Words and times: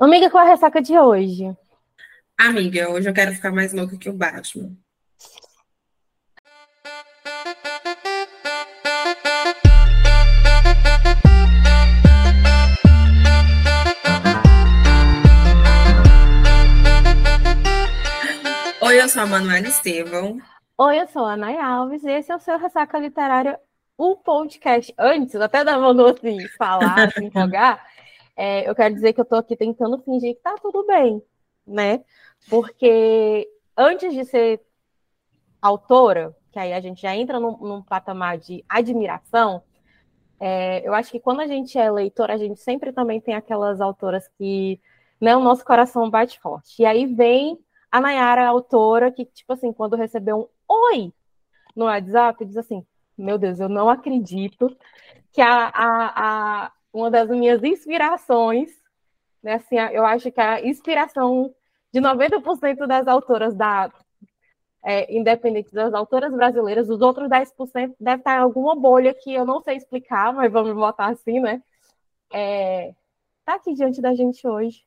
Amiga, 0.00 0.30
qual 0.30 0.44
é 0.44 0.46
a 0.46 0.50
ressaca 0.50 0.80
de 0.80 0.96
hoje? 0.96 1.56
Amiga, 2.38 2.88
hoje 2.88 3.08
eu 3.08 3.12
quero 3.12 3.32
ficar 3.32 3.50
mais 3.50 3.72
louca 3.72 3.98
que 3.98 4.08
o 4.08 4.12
Batman. 4.12 4.70
Oi, 18.80 19.02
eu 19.02 19.08
sou 19.08 19.22
a 19.22 19.26
Manuela 19.26 19.66
Estevão. 19.66 20.38
Oi, 20.78 21.00
eu 21.00 21.08
sou 21.08 21.24
a 21.24 21.32
Ana 21.32 21.60
Alves 21.60 22.04
e 22.04 22.10
esse 22.12 22.30
é 22.30 22.36
o 22.36 22.38
seu 22.38 22.56
Ressaca 22.56 23.00
Literária, 23.00 23.58
o 23.96 24.14
podcast. 24.14 24.94
Antes, 24.96 25.34
até 25.34 25.64
da 25.64 25.76
Manu 25.76 26.06
assim, 26.06 26.46
falar, 26.56 27.10
se 27.10 27.24
empolgar, 27.24 27.84
é, 28.38 28.70
eu 28.70 28.72
quero 28.72 28.94
dizer 28.94 29.12
que 29.12 29.20
eu 29.20 29.24
tô 29.24 29.34
aqui 29.34 29.56
tentando 29.56 29.98
fingir 29.98 30.36
que 30.36 30.40
tá 30.40 30.54
tudo 30.62 30.86
bem, 30.86 31.20
né? 31.66 32.04
Porque 32.48 33.50
antes 33.76 34.14
de 34.14 34.24
ser 34.24 34.62
autora, 35.60 36.32
que 36.52 36.58
aí 36.58 36.72
a 36.72 36.80
gente 36.80 37.02
já 37.02 37.16
entra 37.16 37.40
num, 37.40 37.56
num 37.58 37.82
patamar 37.82 38.38
de 38.38 38.64
admiração, 38.68 39.60
é, 40.38 40.86
eu 40.86 40.94
acho 40.94 41.10
que 41.10 41.18
quando 41.18 41.40
a 41.40 41.48
gente 41.48 41.76
é 41.76 41.90
leitora, 41.90 42.34
a 42.34 42.38
gente 42.38 42.60
sempre 42.60 42.92
também 42.92 43.20
tem 43.20 43.34
aquelas 43.34 43.80
autoras 43.80 44.28
que 44.38 44.80
né, 45.20 45.36
o 45.36 45.40
nosso 45.40 45.64
coração 45.64 46.08
bate 46.08 46.38
forte. 46.38 46.80
E 46.80 46.86
aí 46.86 47.06
vem 47.06 47.58
a 47.90 48.00
Nayara, 48.00 48.44
a 48.44 48.48
autora, 48.50 49.10
que, 49.10 49.24
tipo 49.24 49.52
assim, 49.52 49.72
quando 49.72 49.96
recebeu 49.96 50.48
um 50.70 50.74
oi 50.92 51.12
no 51.74 51.86
WhatsApp, 51.86 52.44
diz 52.44 52.56
assim: 52.56 52.86
Meu 53.16 53.36
Deus, 53.36 53.58
eu 53.58 53.68
não 53.68 53.90
acredito 53.90 54.76
que 55.32 55.40
a, 55.40 55.72
a, 55.74 56.66
a 56.66 56.72
uma 56.92 57.10
das 57.10 57.28
minhas 57.28 57.62
inspirações, 57.62 58.70
né, 59.42 59.54
assim, 59.54 59.76
eu 59.92 60.04
acho 60.04 60.30
que 60.32 60.40
a 60.40 60.64
inspiração 60.66 61.54
de 61.92 62.00
90% 62.00 62.86
das 62.86 63.06
autoras 63.06 63.54
da 63.54 63.90
é, 64.82 65.14
independente 65.14 65.72
das 65.72 65.92
autoras 65.92 66.32
brasileiras, 66.32 66.88
os 66.88 67.00
outros 67.00 67.28
10% 67.28 67.94
deve 67.98 68.20
estar 68.20 68.36
em 68.36 68.42
alguma 68.42 68.74
bolha 68.74 69.12
que 69.12 69.34
eu 69.34 69.44
não 69.44 69.60
sei 69.60 69.76
explicar, 69.76 70.32
mas 70.32 70.52
vamos 70.52 70.74
botar 70.74 71.06
assim, 71.06 71.40
né? 71.40 71.62
É, 72.32 72.94
tá 73.44 73.54
aqui 73.54 73.74
diante 73.74 74.00
da 74.00 74.14
gente 74.14 74.46
hoje. 74.46 74.84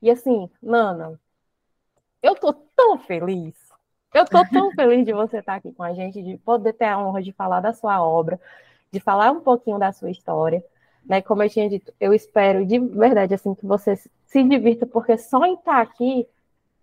E 0.00 0.10
assim, 0.10 0.50
Nana, 0.60 1.20
eu 2.22 2.34
tô 2.34 2.52
tão 2.52 2.98
feliz. 2.98 3.54
Eu 4.14 4.24
tô 4.24 4.44
tão 4.46 4.70
feliz 4.74 5.04
de 5.04 5.12
você 5.12 5.38
estar 5.38 5.56
aqui 5.56 5.72
com 5.72 5.82
a 5.82 5.92
gente, 5.92 6.22
de 6.22 6.36
poder 6.38 6.72
ter 6.72 6.86
a 6.86 6.98
honra 6.98 7.22
de 7.22 7.32
falar 7.32 7.60
da 7.60 7.72
sua 7.72 8.02
obra, 8.02 8.40
de 8.90 9.00
falar 9.00 9.30
um 9.30 9.40
pouquinho 9.40 9.78
da 9.78 9.92
sua 9.92 10.10
história. 10.10 10.64
Né? 11.04 11.20
Como 11.22 11.42
eu 11.42 11.50
tinha 11.50 11.68
dito, 11.68 11.92
eu 12.00 12.14
espero 12.14 12.64
de 12.64 12.78
verdade 12.78 13.34
assim 13.34 13.54
que 13.54 13.66
você 13.66 13.96
se 13.96 14.42
divirta, 14.44 14.86
porque 14.86 15.18
só 15.18 15.44
em 15.44 15.54
estar 15.54 15.80
aqui 15.80 16.26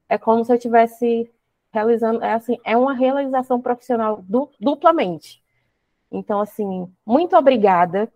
é 0.08 0.18
como 0.18 0.44
se 0.44 0.54
eu 0.54 0.60
tivesse 0.60 1.32
realizando, 1.72 2.24
é 2.24 2.34
assim, 2.34 2.58
é 2.64 2.76
uma 2.78 2.94
realização 2.94 3.62
profissional 3.62 4.22
du, 4.24 4.50
duplamente. 4.60 5.42
Então, 6.12 6.40
assim, 6.42 6.92
muito 7.06 7.36
obrigada 7.38 8.12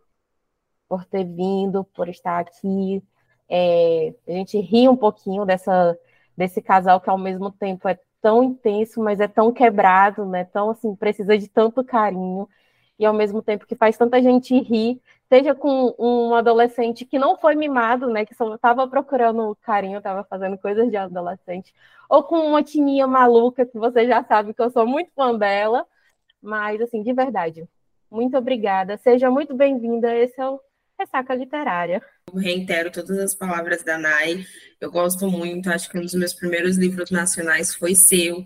por 0.87 1.05
ter 1.05 1.23
vindo, 1.23 1.83
por 1.83 2.09
estar 2.09 2.39
aqui. 2.39 3.03
É, 3.49 4.13
a 4.27 4.31
gente 4.31 4.59
ri 4.59 4.89
um 4.89 4.97
pouquinho 4.97 5.45
dessa, 5.45 5.97
desse 6.35 6.61
casal 6.61 6.99
que 7.01 7.09
ao 7.09 7.17
mesmo 7.17 7.51
tempo 7.51 7.87
é 7.87 7.99
tão 8.21 8.43
intenso, 8.43 9.01
mas 9.03 9.19
é 9.19 9.27
tão 9.27 9.51
quebrado, 9.53 10.25
né? 10.25 10.45
Tão 10.45 10.71
assim, 10.71 10.95
precisa 10.95 11.37
de 11.37 11.47
tanto 11.47 11.83
carinho 11.83 12.47
e 12.99 13.05
ao 13.05 13.13
mesmo 13.13 13.41
tempo 13.41 13.65
que 13.65 13.75
faz 13.75 13.97
tanta 13.97 14.21
gente 14.21 14.57
rir, 14.59 15.01
seja 15.27 15.55
com 15.55 15.95
um 15.97 16.35
adolescente 16.35 17.05
que 17.05 17.17
não 17.17 17.37
foi 17.37 17.55
mimado, 17.55 18.07
né, 18.07 18.25
que 18.25 18.35
só 18.35 18.53
estava 18.53 18.87
procurando 18.87 19.57
carinho, 19.61 19.97
estava 19.97 20.23
fazendo 20.23 20.57
coisas 20.57 20.89
de 20.89 20.95
adolescente, 20.95 21.73
ou 22.07 22.23
com 22.23 22.39
uma 22.47 22.61
tininha 22.61 23.07
maluca 23.07 23.65
que 23.65 23.77
você 23.77 24.05
já 24.05 24.23
sabe 24.23 24.53
que 24.53 24.61
eu 24.61 24.69
sou 24.69 24.85
muito 24.85 25.11
fã 25.15 25.35
dela, 25.35 25.85
mas 26.41 26.79
assim, 26.81 27.01
de 27.01 27.13
verdade, 27.13 27.67
muito 28.11 28.37
obrigada, 28.37 28.97
seja 28.97 29.31
muito 29.31 29.55
bem-vinda, 29.55 30.15
esse 30.15 30.39
é 30.39 30.47
o 30.47 30.59
Ressaca 30.99 31.33
Literária. 31.33 32.01
Eu 32.31 32.39
reitero 32.39 32.91
todas 32.91 33.17
as 33.17 33.33
palavras 33.33 33.83
da 33.83 33.97
Nai, 33.97 34.45
eu 34.79 34.91
gosto 34.91 35.27
muito, 35.27 35.71
acho 35.71 35.89
que 35.89 35.97
um 35.97 36.01
dos 36.01 36.13
meus 36.13 36.33
primeiros 36.33 36.77
livros 36.77 37.09
nacionais 37.09 37.73
foi 37.73 37.95
seu, 37.95 38.45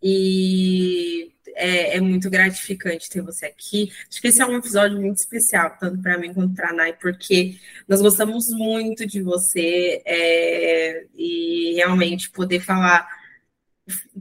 e 0.00 1.32
é, 1.54 1.96
é, 1.96 2.00
muito 2.00 2.30
gratificante 2.30 3.10
ter 3.10 3.20
você 3.20 3.46
aqui. 3.46 3.92
Acho 4.08 4.20
que 4.20 4.28
esse 4.28 4.40
é 4.40 4.46
um 4.46 4.56
episódio 4.56 5.00
muito 5.00 5.16
especial, 5.16 5.76
tanto 5.78 6.00
para 6.02 6.18
mim 6.18 6.32
quanto 6.32 6.54
para 6.54 6.70
a 6.70 6.72
Nai, 6.72 6.92
porque 6.92 7.56
nós 7.86 8.00
gostamos 8.00 8.48
muito 8.48 9.06
de 9.06 9.22
você 9.22 10.02
é, 10.04 11.06
e 11.14 11.74
realmente 11.74 12.30
poder 12.30 12.60
falar 12.60 13.08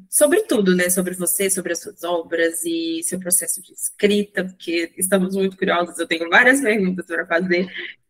sobre 0.09 0.41
tudo, 0.43 0.75
né? 0.75 0.89
Sobre 0.89 1.13
você, 1.13 1.49
sobre 1.49 1.73
as 1.73 1.81
suas 1.81 2.03
obras 2.03 2.63
e 2.65 3.01
seu 3.03 3.19
processo 3.19 3.61
de 3.61 3.73
escrita, 3.73 4.45
porque 4.45 4.93
estamos 4.97 5.35
muito 5.35 5.57
curiosos. 5.57 5.97
Eu 5.99 6.07
tenho 6.07 6.29
várias 6.29 6.61
perguntas 6.61 7.05
para 7.05 7.25
fazer. 7.25 7.67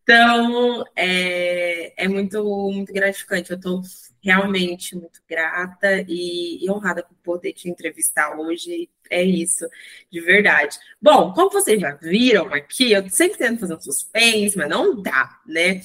Então, 0.08 0.84
é, 0.96 1.92
é 2.02 2.08
muito, 2.08 2.42
muito 2.72 2.90
gratificante. 2.94 3.50
Eu 3.50 3.58
estou 3.58 3.82
realmente 4.22 4.96
muito 4.96 5.20
grata 5.28 6.00
e, 6.08 6.64
e, 6.64 6.70
honrada 6.70 7.02
por 7.02 7.14
poder 7.16 7.52
te 7.52 7.68
entrevistar 7.68 8.34
hoje. 8.38 8.88
É 9.10 9.22
isso, 9.22 9.68
de 10.10 10.20
verdade. 10.22 10.78
Bom, 11.00 11.34
como 11.34 11.50
vocês 11.50 11.78
já 11.78 11.94
viram 11.96 12.46
aqui, 12.54 12.92
eu 12.92 13.06
sempre 13.10 13.36
tento 13.36 13.60
fazer 13.60 13.74
um 13.74 13.80
suspense, 13.80 14.56
mas 14.56 14.70
não 14.70 15.02
dá, 15.02 15.38
né? 15.46 15.82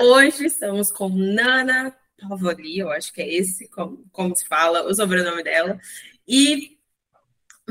Hoje 0.00 0.46
estamos 0.46 0.90
com 0.90 1.08
Nana 1.08 1.94
Pavoli, 2.20 2.80
eu 2.80 2.90
acho 2.90 3.12
que 3.12 3.22
é 3.22 3.32
esse, 3.32 3.68
como, 3.68 4.04
como 4.10 4.34
se 4.34 4.48
fala, 4.48 4.84
o 4.84 4.92
sobrenome 4.92 5.44
dela. 5.44 5.78
E 6.26 6.80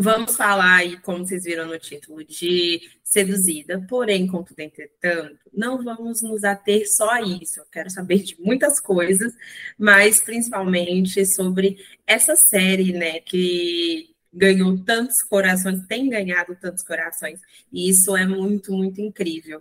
Vamos 0.02 0.38
falar 0.38 0.78
aí, 0.78 0.98
como 1.02 1.26
vocês 1.26 1.44
viram 1.44 1.66
no 1.68 1.78
título, 1.78 2.24
de 2.24 2.80
seduzida, 3.10 3.84
porém, 3.90 4.28
contudo, 4.28 4.60
entretanto, 4.60 5.40
não 5.52 5.84
vamos 5.84 6.22
nos 6.22 6.44
ater 6.44 6.88
só 6.88 7.10
a 7.10 7.22
isso. 7.24 7.60
Eu 7.60 7.66
quero 7.72 7.90
saber 7.90 8.20
de 8.20 8.40
muitas 8.40 8.80
coisas, 8.80 9.34
mas 9.78 10.22
principalmente 10.22 11.26
sobre 11.26 11.84
essa 12.06 12.36
série, 12.36 12.94
né, 12.94 13.20
que 13.20 14.14
ganhou 14.32 14.78
tantos 14.84 15.24
corações, 15.24 15.88
tem 15.88 16.08
ganhado 16.08 16.56
tantos 16.56 16.84
corações, 16.84 17.42
e 17.74 17.90
isso 17.90 18.16
é 18.16 18.28
muito, 18.28 18.72
muito 18.72 19.02
incrível. 19.02 19.60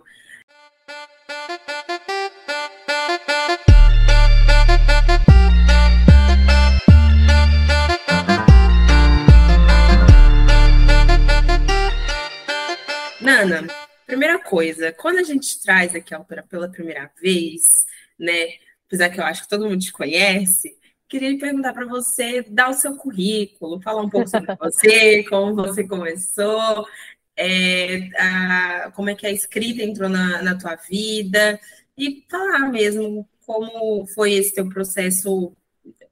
Ana, 13.21 13.67
primeira 14.05 14.39
coisa, 14.39 14.91
quando 14.93 15.19
a 15.19 15.23
gente 15.23 15.61
traz 15.61 15.93
aqui 15.93 16.13
a 16.13 16.19
ópera 16.19 16.43
pela 16.43 16.69
primeira 16.69 17.11
vez, 17.21 17.85
né? 18.17 18.53
Apesar 18.87 19.09
que 19.09 19.19
eu 19.19 19.23
acho 19.23 19.43
que 19.43 19.49
todo 19.49 19.67
mundo 19.67 19.79
te 19.79 19.91
conhece, 19.91 20.75
queria 21.07 21.37
perguntar 21.37 21.73
para 21.73 21.85
você 21.85 22.41
dar 22.43 22.69
o 22.69 22.73
seu 22.73 22.95
currículo, 22.95 23.81
falar 23.81 24.01
um 24.01 24.09
pouco 24.09 24.27
sobre 24.29 24.55
você, 24.59 25.23
como 25.23 25.55
você 25.55 25.85
começou, 25.85 26.87
é, 27.35 28.09
a, 28.17 28.91
como 28.95 29.09
é 29.09 29.15
que 29.15 29.27
a 29.27 29.31
escrita 29.31 29.83
entrou 29.83 30.09
na, 30.09 30.41
na 30.41 30.57
tua 30.57 30.75
vida 30.75 31.59
e 31.97 32.25
falar 32.29 32.71
mesmo 32.71 33.27
como 33.45 34.05
foi 34.07 34.33
esse 34.33 34.53
teu 34.53 34.69
processo 34.69 35.51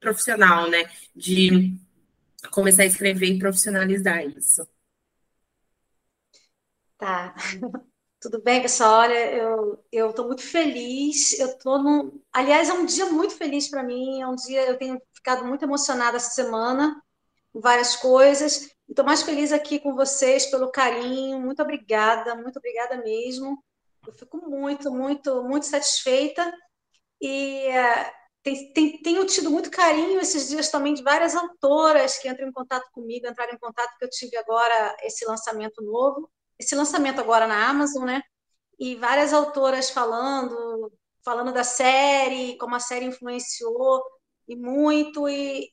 profissional, 0.00 0.68
né? 0.68 0.84
De 1.16 1.74
começar 2.50 2.82
a 2.82 2.86
escrever 2.86 3.26
e 3.26 3.38
profissionalizar 3.38 4.24
isso. 4.26 4.66
Tá. 6.98 7.32
Tudo 8.20 8.42
bem, 8.42 8.60
pessoal? 8.60 9.00
Olha, 9.02 9.32
eu 9.32 9.84
eu 9.92 10.10
estou 10.10 10.26
muito 10.26 10.42
feliz. 10.42 11.38
Eu 11.38 11.56
tô 11.58 11.78
num... 11.78 12.20
Aliás, 12.32 12.68
é 12.68 12.72
um 12.72 12.84
dia 12.84 13.06
muito 13.06 13.34
feliz 13.34 13.68
para 13.68 13.82
mim. 13.84 14.20
É 14.20 14.26
um 14.26 14.34
dia 14.34 14.66
eu 14.66 14.76
tenho 14.76 15.00
ficado 15.14 15.44
muito 15.44 15.64
emocionada 15.64 16.16
essa 16.16 16.30
semana 16.30 17.00
com 17.52 17.60
várias 17.60 17.96
coisas. 17.96 18.70
Estou 18.88 19.04
mais 19.04 19.22
feliz 19.22 19.52
aqui 19.52 19.78
com 19.78 19.94
vocês 19.94 20.46
pelo 20.46 20.72
carinho. 20.72 21.40
Muito 21.40 21.62
obrigada, 21.62 22.34
muito 22.34 22.58
obrigada 22.58 22.96
mesmo. 22.98 23.62
Eu 24.06 24.12
fico 24.14 24.38
muito, 24.48 24.90
muito, 24.92 25.44
muito 25.44 25.66
satisfeita 25.66 26.52
e 27.20 27.68
uh, 27.68 28.12
tem, 28.42 28.72
tem, 28.72 29.02
tenho 29.02 29.26
tido 29.26 29.50
muito 29.50 29.70
carinho 29.70 30.20
esses 30.20 30.48
dias 30.48 30.70
também 30.70 30.94
de 30.94 31.02
várias 31.02 31.34
autoras 31.36 32.18
que 32.18 32.28
entram 32.28 32.48
em 32.48 32.52
contato 32.52 32.88
comigo, 32.92 33.26
entraram 33.26 33.52
em 33.54 33.58
contato 33.58 33.96
que 33.98 34.04
eu 34.04 34.10
tive 34.10 34.36
agora 34.36 34.96
esse 35.02 35.24
lançamento 35.26 35.82
novo 35.82 36.30
esse 36.58 36.74
lançamento 36.74 37.20
agora 37.20 37.46
na 37.46 37.68
Amazon, 37.68 38.04
né? 38.04 38.22
E 38.78 38.96
várias 38.96 39.32
autoras 39.32 39.90
falando, 39.90 40.92
falando 41.24 41.52
da 41.52 41.64
série, 41.64 42.56
como 42.58 42.74
a 42.74 42.80
série 42.80 43.06
influenciou 43.06 44.02
e 44.48 44.56
muito 44.56 45.28
e 45.28 45.72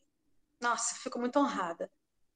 nossa, 0.61 0.95
fico 0.95 1.19
muito 1.19 1.39
honrada. 1.39 1.91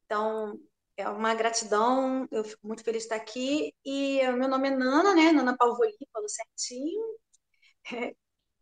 Então, 0.06 0.60
é 0.98 1.07
uma 1.10 1.34
gratidão, 1.36 2.28
eu 2.31 2.44
fico 2.44 2.68
muito 2.68 2.84
feliz 2.84 3.04
de 3.04 3.06
estar 3.06 3.16
aqui. 3.16 3.74
E 3.86 4.22
meu 4.34 4.48
nome 4.50 4.69
é 4.69 4.72
Nana, 4.72 5.16
né? 5.16 5.31
Nana 5.31 5.57
Palvoli, 5.57 5.95
falou 6.13 6.30
certinho. 6.30 7.19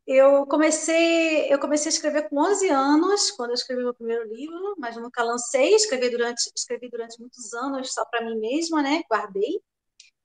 Eu 0.07 0.47
comecei, 0.47 1.51
eu 1.53 1.59
comecei 1.59 1.89
a 1.89 1.93
escrever 1.93 2.29
com 2.29 2.39
11 2.39 2.69
anos, 2.69 3.29
quando 3.31 3.49
eu 3.49 3.55
escrevi 3.55 3.83
meu 3.83 3.93
primeiro 3.93 4.25
livro, 4.33 4.75
mas 4.77 4.95
nunca 4.95 5.21
lancei. 5.23 5.75
Escrevi 5.75 6.09
durante, 6.09 6.49
escrevi 6.55 6.89
durante 6.89 7.19
muitos 7.19 7.53
anos 7.53 7.93
só 7.93 8.05
para 8.05 8.23
mim 8.23 8.39
mesma, 8.39 8.81
né? 8.81 9.03
Guardei. 9.09 9.61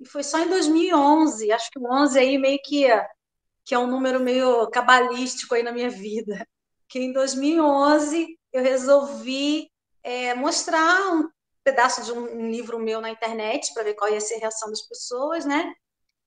E 0.03 0.09
foi 0.09 0.23
só 0.23 0.39
em 0.39 0.49
2011, 0.49 1.53
acho 1.53 1.71
que 1.71 1.79
o 1.79 1.93
11 1.93 2.19
aí 2.19 2.39
meio 2.39 2.59
que, 2.65 2.87
que 3.65 3.75
é 3.75 3.79
um 3.79 3.87
número 3.87 4.21
meio 4.21 4.69
cabalístico 4.71 5.55
aí 5.55 5.63
na 5.63 5.73
minha 5.73 5.91
vida. 5.91 6.47
Que 6.89 6.99
em 6.99 7.13
2011 7.13 8.39
eu 8.53 8.63
resolvi 8.63 9.71
é, 10.03 10.35
mostrar 10.35 11.15
um 11.15 11.29
pedaço 11.65 12.05
de 12.05 12.13
um, 12.13 12.25
um 12.25 12.51
livro 12.51 12.79
meu 12.79 13.01
na 13.01 13.11
internet 13.11 13.73
para 13.73 13.85
ver 13.85 13.95
qual 13.95 14.11
ia 14.11 14.21
ser 14.21 14.35
a 14.35 14.41
reação 14.41 14.69
das 14.69 14.83
pessoas, 14.83 15.45
né? 15.45 15.73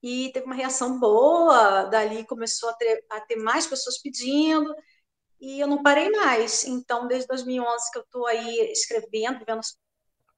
e 0.06 0.32
teve 0.32 0.46
uma 0.46 0.54
reação 0.54 1.00
boa, 1.00 1.86
dali 1.86 2.24
começou 2.28 2.70
a 2.70 2.74
ter, 2.74 3.04
a 3.10 3.22
ter 3.22 3.38
mais 3.38 3.66
pessoas 3.66 3.98
pedindo, 4.00 4.72
e 5.42 5.60
eu 5.60 5.68
não 5.68 5.82
parei 5.82 6.12
mais. 6.12 6.64
Então, 6.64 7.08
desde 7.08 7.28
2011 7.28 7.92
que 7.92 7.98
eu 7.98 8.04
estou 8.04 8.28
aí 8.28 8.72
escrevendo, 8.72 9.40
vivendo, 9.40 9.62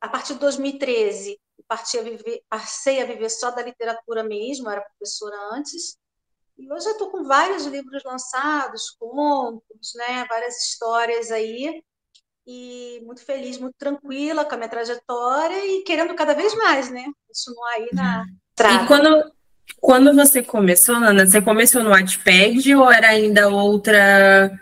a 0.02 0.08
partir 0.08 0.34
de 0.34 0.40
2013, 0.40 1.40
parti 1.68 1.98
a 1.98 2.04
viver, 2.04 2.42
passei 2.50 3.02
a 3.02 3.06
viver 3.06 3.30
só 3.30 3.52
da 3.52 3.62
literatura 3.62 4.24
mesmo, 4.24 4.70
era 4.70 4.82
professora 4.82 5.36
antes, 5.54 5.98
e 6.58 6.72
hoje 6.72 6.88
eu 6.88 6.94
estou 6.94 7.12
com 7.12 7.24
vários 7.24 7.66
livros 7.66 8.04
lançados, 8.04 8.96
contos, 8.98 9.94
né, 9.96 10.26
várias 10.30 10.58
histórias 10.64 11.32
aí, 11.32 11.84
e 12.48 13.02
muito 13.06 13.24
feliz, 13.24 13.58
muito 13.58 13.76
tranquila 13.78 14.46
com 14.46 14.56
a 14.56 14.58
minha 14.58 14.70
trajetória 14.70 15.66
e 15.66 15.84
querendo 15.84 16.16
cada 16.16 16.34
vez 16.34 16.56
mais, 16.56 16.90
né, 16.90 17.06
continuar 17.28 17.72
aí 17.72 17.90
na 17.94 18.26
estrada. 18.50 18.84
E 18.84 18.88
quando, 18.88 19.32
quando 19.80 20.16
você 20.16 20.42
começou, 20.42 21.00
Nana, 21.00 21.28
você 21.28 21.42
começou 21.42 21.84
no 21.84 21.90
Wattpad 21.90 22.76
ou 22.76 22.92
era 22.92 23.10
ainda 23.10 23.50
outra 23.50 24.58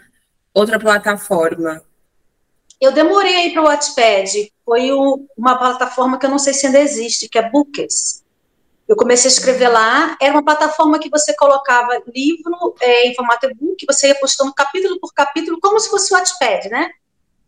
outra 0.54 0.80
plataforma? 0.80 1.84
Eu 2.86 2.92
demorei 2.92 3.52
para 3.52 3.62
o 3.62 3.66
Wattpad. 3.66 4.54
Foi 4.64 4.92
o, 4.92 5.26
uma 5.36 5.58
plataforma 5.58 6.20
que 6.20 6.26
eu 6.26 6.30
não 6.30 6.38
sei 6.38 6.54
se 6.54 6.68
ainda 6.68 6.80
existe, 6.80 7.28
que 7.28 7.38
é 7.38 7.50
Bookers. 7.50 8.24
Eu 8.88 8.96
comecei 8.96 9.30
a 9.30 9.34
escrever 9.34 9.70
lá. 9.70 10.16
Era 10.22 10.34
uma 10.34 10.46
plataforma 10.46 11.00
que 11.00 11.10
você 11.10 11.36
colocava 11.36 12.00
livro 12.08 12.76
é, 12.80 13.08
em 13.08 13.16
formato 13.16 13.48
e-book, 13.48 13.86
você 13.88 14.10
ia 14.10 14.20
postando 14.20 14.54
capítulo 14.54 15.00
por 15.00 15.12
capítulo, 15.14 15.60
como 15.60 15.80
se 15.80 15.90
fosse 15.90 16.14
o 16.14 16.18
Wattpad, 16.18 16.70
né? 16.70 16.92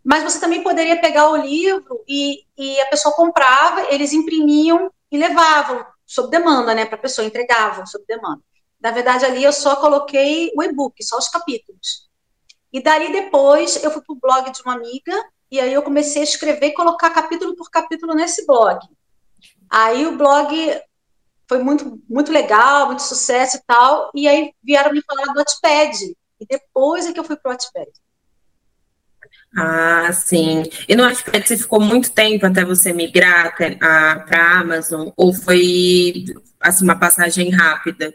Mas 0.04 0.24
você 0.24 0.40
também 0.40 0.64
poderia 0.64 1.00
pegar 1.00 1.30
o 1.30 1.36
livro 1.36 2.02
e, 2.08 2.44
e 2.58 2.82
a 2.82 2.86
pessoa 2.88 3.14
comprava, 3.14 3.94
eles 3.94 4.14
imprimiam 4.14 4.92
e 5.12 5.18
levavam 5.18 5.86
sob 6.06 6.30
demanda, 6.30 6.74
né, 6.74 6.86
para 6.86 6.96
a 6.96 7.02
pessoa, 7.02 7.28
entregavam 7.28 7.86
sob 7.86 8.06
demanda. 8.08 8.42
Na 8.80 8.92
verdade, 8.92 9.26
ali 9.26 9.44
eu 9.44 9.52
só 9.52 9.76
coloquei 9.76 10.52
o 10.56 10.64
e-book, 10.64 11.04
só 11.04 11.18
os 11.18 11.28
capítulos. 11.28 12.07
E 12.72 12.82
daí 12.82 13.12
depois 13.12 13.82
eu 13.84 13.92
fui 13.92 14.02
para 14.02 14.14
o 14.14 14.20
blog 14.20 14.52
de 14.52 14.62
uma 14.62 14.74
amiga, 14.74 15.14
e 15.50 15.60
aí 15.60 15.74
eu 15.74 15.82
comecei 15.82 16.22
a 16.22 16.26
escrever 16.26 16.68
e 16.68 16.74
colocar 16.74 17.10
capítulo 17.10 17.56
por 17.56 17.70
capítulo 17.70 18.14
nesse 18.14 18.46
blog. 18.46 18.80
Aí 19.70 20.06
o 20.06 20.18
blog 20.18 20.82
foi 21.48 21.60
muito, 21.60 22.02
muito 22.10 22.32
legal, 22.32 22.88
muito 22.88 23.04
sucesso 23.04 23.58
e 23.58 23.62
tal, 23.66 24.12
e 24.14 24.28
aí 24.28 24.52
vieram 24.62 24.92
me 24.92 25.02
falar 25.02 25.32
do 25.32 25.40
Wattpad. 25.40 26.16
E 26.40 26.46
depois 26.46 27.06
é 27.06 27.14
que 27.14 27.20
eu 27.20 27.24
fui 27.24 27.38
para 27.38 27.50
o 27.50 27.52
Wattpad. 27.54 27.90
Ah, 29.56 30.12
sim. 30.12 30.64
E 30.88 30.96
no 30.96 31.04
Wattpad 31.04 31.48
você 31.48 31.58
ficou 31.58 31.80
muito 31.80 32.12
tempo 32.12 32.46
até 32.46 32.66
você 32.66 32.92
migrar 32.92 33.56
para 33.56 34.26
a 34.30 34.60
Amazon? 34.60 35.10
Ou 35.16 35.34
foi 35.34 36.26
assim, 36.60 36.84
uma 36.84 37.00
passagem 37.00 37.50
rápida? 37.50 38.14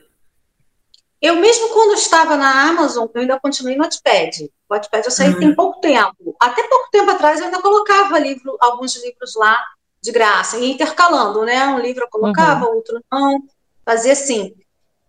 Eu 1.23 1.37
mesmo 1.37 1.69
quando 1.69 1.95
estava 1.95 2.37
na 2.37 2.69
Amazon, 2.69 3.07
eu 3.15 3.21
ainda 3.21 3.39
continuei 3.39 3.77
no 3.77 3.85
Wattpad. 3.85 4.51
O 4.69 4.75
Wattpad 4.75 5.05
eu 5.05 5.11
saí 5.13 5.33
uhum. 5.33 5.39
tem 5.39 5.55
pouco 5.55 5.81
tempo. 5.81 6.35
Até 6.41 6.65
pouco 6.65 6.91
tempo 6.91 7.13
atrás 7.13 7.39
eu 7.39 7.47
ainda 7.47 7.63
colocava 7.63 8.19
livro, 8.19 8.57
alguns 8.61 9.01
livros 9.01 9.37
lá 9.37 9.57
de 10.03 10.11
graça, 10.11 10.59
e 10.59 10.73
intercalando, 10.73 11.45
né? 11.45 11.65
Um 11.69 11.79
livro 11.79 12.03
eu 12.03 12.09
colocava, 12.09 12.67
uhum. 12.67 12.75
outro 12.75 13.01
não, 13.11 13.41
fazia 13.85 14.15
assim. 14.15 14.53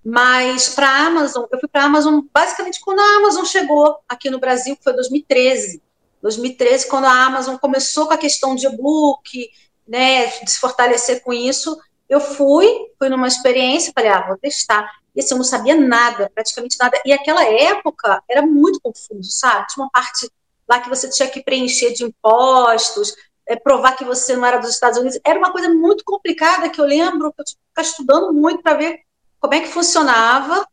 Mas 0.05 0.69
para 0.69 0.87
a 0.87 1.07
Amazon, 1.07 1.45
eu 1.51 1.59
fui 1.59 1.67
para 1.67 1.81
a 1.81 1.85
Amazon 1.85 2.19
basicamente 2.31 2.79
quando 2.79 2.99
a 2.99 3.17
Amazon 3.17 3.43
chegou 3.43 3.97
aqui 4.07 4.29
no 4.29 4.39
Brasil, 4.39 4.75
que 4.77 4.83
foi 4.83 4.93
2013. 4.93 5.81
2013, 6.21 6.87
quando 6.87 7.05
a 7.05 7.25
Amazon 7.25 7.57
começou 7.57 8.05
com 8.05 8.13
a 8.13 8.17
questão 8.17 8.53
de 8.53 8.67
e-book, 8.67 9.49
né, 9.87 10.27
de 10.27 10.51
se 10.51 10.59
fortalecer 10.59 11.23
com 11.23 11.33
isso, 11.33 11.77
eu 12.07 12.19
fui, 12.19 12.67
fui 12.99 13.09
numa 13.09 13.27
experiência, 13.27 13.91
falei, 13.95 14.11
ah, 14.11 14.27
vou 14.27 14.37
testar. 14.37 14.89
E 15.15 15.19
assim, 15.19 15.33
eu 15.33 15.37
não 15.37 15.43
sabia 15.43 15.75
nada, 15.75 16.31
praticamente 16.33 16.77
nada. 16.79 16.99
E 17.05 17.13
aquela 17.13 17.43
época 17.43 18.23
era 18.29 18.41
muito 18.41 18.79
confuso, 18.81 19.29
sabe? 19.31 19.67
Tinha 19.67 19.85
uma 19.85 19.91
parte 19.91 20.29
lá 20.67 20.79
que 20.79 20.89
você 20.89 21.09
tinha 21.09 21.29
que 21.29 21.43
preencher 21.43 21.93
de 21.93 22.03
impostos, 22.03 23.13
é, 23.47 23.55
provar 23.55 23.95
que 23.95 24.03
você 24.03 24.35
não 24.35 24.45
era 24.45 24.57
dos 24.57 24.69
Estados 24.69 24.97
Unidos. 24.97 25.19
Era 25.23 25.37
uma 25.37 25.51
coisa 25.51 25.69
muito 25.69 26.03
complicada 26.03 26.69
que 26.69 26.79
eu 26.79 26.85
lembro 26.85 27.31
que 27.33 27.41
eu 27.41 27.45
tive 27.45 27.57
que 27.57 27.67
ficar 27.69 27.81
estudando 27.81 28.33
muito 28.33 28.63
para 28.63 28.75
ver 28.75 29.01
como 29.39 29.53
é 29.53 29.59
que 29.59 29.67
funcionava. 29.67 30.67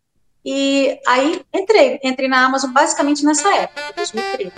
E 0.44 0.98
aí 1.06 1.44
entrei, 1.52 2.00
entrei 2.02 2.28
na 2.28 2.46
Amazon 2.46 2.72
basicamente 2.72 3.24
nessa 3.24 3.54
época, 3.54 3.92
2013. 3.96 4.52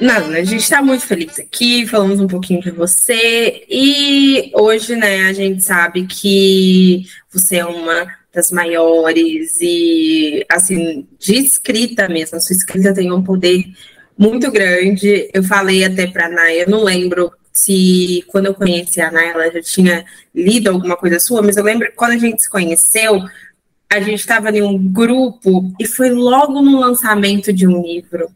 Nada, 0.00 0.28
a 0.28 0.44
gente 0.44 0.62
está 0.62 0.80
muito 0.80 1.06
feliz 1.06 1.38
aqui, 1.38 1.86
falamos 1.86 2.20
um 2.20 2.26
pouquinho 2.26 2.62
de 2.62 2.70
você 2.70 3.66
e 3.68 4.50
hoje, 4.54 4.96
né, 4.96 5.28
a 5.28 5.32
gente 5.34 5.62
sabe 5.62 6.06
que 6.06 7.04
você 7.30 7.56
é 7.56 7.66
uma 7.66 8.06
das 8.32 8.50
maiores 8.50 9.58
e, 9.60 10.42
assim, 10.50 11.06
de 11.18 11.36
escrita 11.36 12.08
mesmo, 12.08 12.38
a 12.38 12.40
sua 12.40 12.56
escrita 12.56 12.94
tem 12.94 13.12
um 13.12 13.22
poder 13.22 13.64
muito 14.16 14.50
grande. 14.50 15.28
Eu 15.34 15.42
falei 15.42 15.84
até 15.84 16.06
para 16.06 16.26
a 16.26 16.30
Naya, 16.30 16.66
não 16.66 16.82
lembro 16.82 17.30
se 17.52 18.24
quando 18.28 18.46
eu 18.46 18.54
conheci 18.54 19.02
a 19.02 19.10
Naya, 19.10 19.32
ela 19.32 19.50
já 19.50 19.60
tinha 19.60 20.04
lido 20.34 20.70
alguma 20.70 20.96
coisa 20.96 21.20
sua, 21.20 21.42
mas 21.42 21.58
eu 21.58 21.64
lembro 21.64 21.88
que 21.88 21.96
quando 21.96 22.12
a 22.12 22.18
gente 22.18 22.40
se 22.40 22.48
conheceu, 22.48 23.20
a 23.92 23.98
gente 23.98 24.20
estava 24.20 24.50
em 24.50 24.62
um 24.62 24.78
grupo 24.78 25.72
e 25.80 25.84
foi 25.84 26.10
logo 26.10 26.62
no 26.62 26.78
lançamento 26.78 27.52
de 27.52 27.66
um 27.66 27.82
livro 27.82 28.30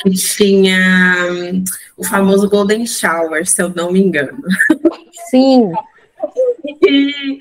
que 0.00 0.10
tinha 0.10 1.28
um, 1.30 1.64
o 1.96 2.04
famoso 2.04 2.50
Golden 2.50 2.84
Shower, 2.84 3.46
se 3.46 3.62
eu 3.62 3.68
não 3.68 3.92
me 3.92 4.00
engano. 4.00 4.42
Sim. 5.30 5.72
e 6.82 7.38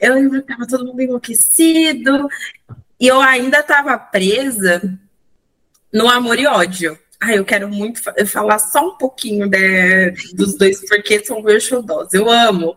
eu 0.00 0.14
lembro 0.14 0.42
que 0.42 0.52
estava 0.52 0.66
todo 0.66 0.86
mundo 0.86 1.00
enlouquecido 1.00 2.28
e 2.98 3.06
eu 3.06 3.20
ainda 3.20 3.60
estava 3.60 3.96
presa 3.96 4.82
no 5.92 6.08
amor 6.08 6.36
e 6.36 6.48
ódio. 6.48 6.98
Ah, 7.20 7.32
eu 7.32 7.44
quero 7.44 7.68
muito 7.68 8.02
falar 8.26 8.58
só 8.58 8.88
um 8.88 8.98
pouquinho 8.98 9.48
de, 9.48 10.10
dos 10.34 10.58
dois, 10.58 10.80
porque 10.88 11.24
são 11.24 11.40
meus 11.40 11.62
xodós. 11.62 12.12
Eu 12.12 12.28
amo. 12.28 12.74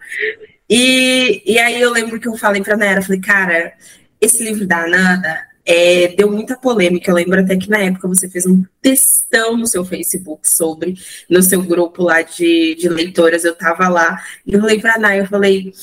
E, 0.70 1.42
e 1.44 1.58
aí 1.58 1.82
eu 1.82 1.92
lembro 1.92 2.20
que 2.20 2.28
eu 2.28 2.38
falei 2.38 2.62
pra 2.62 2.78
Nera, 2.78 3.02
falei, 3.02 3.20
cara, 3.20 3.74
esse 4.20 4.44
livro 4.44 4.66
da 4.66 4.88
Nana 4.88 5.48
é, 5.68 6.08
deu 6.16 6.32
muita 6.32 6.56
polêmica. 6.56 7.12
Eu 7.12 7.16
lembro 7.16 7.42
até 7.42 7.58
que 7.58 7.70
na 7.70 7.80
época 7.80 8.08
você 8.08 8.30
fez 8.30 8.46
um 8.46 8.64
textão 8.82 9.58
no 9.58 9.68
seu 9.68 9.84
Facebook 9.84 10.48
sobre, 10.50 10.96
no 11.30 11.44
seu 11.44 11.62
grupo 11.62 12.04
lá 12.04 12.22
de, 12.22 12.76
de 12.76 12.88
leitoras, 12.88 13.44
eu 13.44 13.54
tava 13.54 13.90
lá, 13.90 14.24
e 14.46 14.54
eu 14.54 14.62
falei 14.62 14.80
pra 14.80 14.98
Naya, 14.98 15.22
eu 15.22 15.28
falei, 15.28 15.74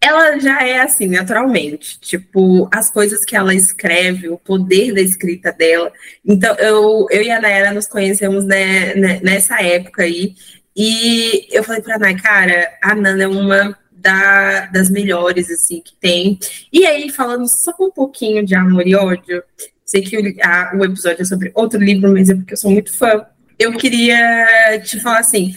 ela 0.00 0.38
já 0.38 0.62
é 0.66 0.80
assim, 0.80 1.08
naturalmente. 1.08 1.98
Tipo, 2.00 2.68
as 2.72 2.90
coisas 2.90 3.24
que 3.24 3.34
ela 3.34 3.54
escreve, 3.54 4.28
o 4.28 4.38
poder 4.38 4.94
da 4.94 5.00
escrita 5.00 5.52
dela. 5.52 5.92
Então, 6.24 6.54
eu, 6.56 7.06
eu 7.10 7.22
e 7.22 7.30
a 7.30 7.40
Nayara 7.40 7.72
nos 7.72 7.88
conhecemos 7.88 8.44
né, 8.44 8.94
né, 8.94 9.20
nessa 9.22 9.60
época 9.60 10.02
aí. 10.04 10.34
E 10.74 11.48
eu 11.50 11.62
falei 11.64 11.82
pra 11.82 11.98
Nay, 11.98 12.16
cara, 12.16 12.72
a 12.82 12.94
Nana 12.94 13.24
é 13.24 13.28
uma 13.28 13.76
da, 14.02 14.66
das 14.66 14.90
melhores, 14.90 15.50
assim, 15.50 15.80
que 15.80 15.94
tem. 15.96 16.38
E 16.72 16.84
aí, 16.84 17.08
falando 17.08 17.46
só 17.48 17.72
um 17.80 17.90
pouquinho 17.90 18.44
de 18.44 18.54
amor 18.54 18.86
e 18.86 18.94
ódio, 18.94 19.42
sei 19.84 20.02
que 20.02 20.16
o, 20.16 20.20
a, 20.42 20.72
o 20.76 20.84
episódio 20.84 21.22
é 21.22 21.24
sobre 21.24 21.52
outro 21.54 21.78
livro, 21.78 22.12
mas 22.12 22.28
é 22.28 22.34
porque 22.34 22.54
eu 22.54 22.58
sou 22.58 22.70
muito 22.70 22.92
fã. 22.92 23.24
Eu 23.58 23.76
queria 23.76 24.80
te 24.84 24.98
falar 25.00 25.20
assim, 25.20 25.54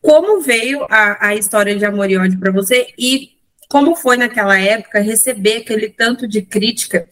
como 0.00 0.40
veio 0.40 0.84
a, 0.88 1.28
a 1.28 1.34
história 1.34 1.76
de 1.76 1.84
amor 1.84 2.10
e 2.10 2.16
ódio 2.16 2.38
para 2.38 2.52
você 2.52 2.86
e 2.96 3.30
como 3.68 3.96
foi 3.96 4.16
naquela 4.16 4.58
época 4.58 5.00
receber 5.00 5.56
aquele 5.56 5.88
tanto 5.88 6.28
de 6.28 6.42
crítica 6.42 7.08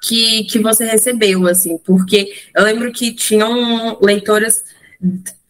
que, 0.00 0.44
que 0.44 0.58
você 0.58 0.84
recebeu, 0.84 1.46
assim, 1.46 1.76
porque 1.78 2.32
eu 2.56 2.64
lembro 2.64 2.90
que 2.92 3.12
tinham 3.12 3.98
leitoras 4.00 4.64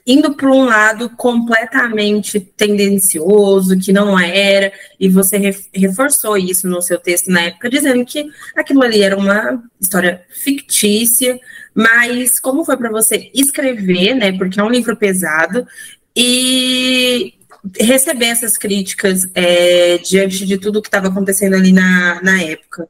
indo 0.06 0.35
para 0.35 0.50
um 0.50 0.64
lado 0.64 1.11
completamente 1.11 2.40
tendencioso, 2.40 3.78
que 3.78 3.92
não 3.92 4.18
era, 4.18 4.73
e 4.99 5.09
você 5.09 5.38
reforçou 5.73 6.37
isso 6.37 6.68
no 6.68 6.82
seu 6.82 6.99
texto 6.99 7.30
na 7.30 7.42
época, 7.42 7.71
dizendo 7.71 8.04
que 8.04 8.26
aquilo 8.56 8.82
ali 8.82 9.02
era 9.02 9.16
uma 9.16 9.62
história 9.80 10.23
fictícia, 10.28 11.38
mas 11.75 12.40
como 12.40 12.64
foi 12.64 12.76
para 12.76 12.90
você 12.90 13.30
escrever, 13.32 14.14
né? 14.14 14.32
Porque 14.32 14.59
é 14.59 14.62
um 14.62 14.71
livro 14.71 14.97
pesado, 14.97 15.66
e 16.14 17.35
receber 17.78 18.26
essas 18.26 18.56
críticas 18.56 19.28
é, 19.35 19.99
diante 19.99 20.44
de 20.44 20.59
tudo 20.59 20.82
que 20.82 20.88
estava 20.88 21.09
acontecendo 21.09 21.54
ali 21.54 21.73
na, 21.73 22.21
na 22.23 22.42
época. 22.42 22.88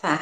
Tá. 0.00 0.20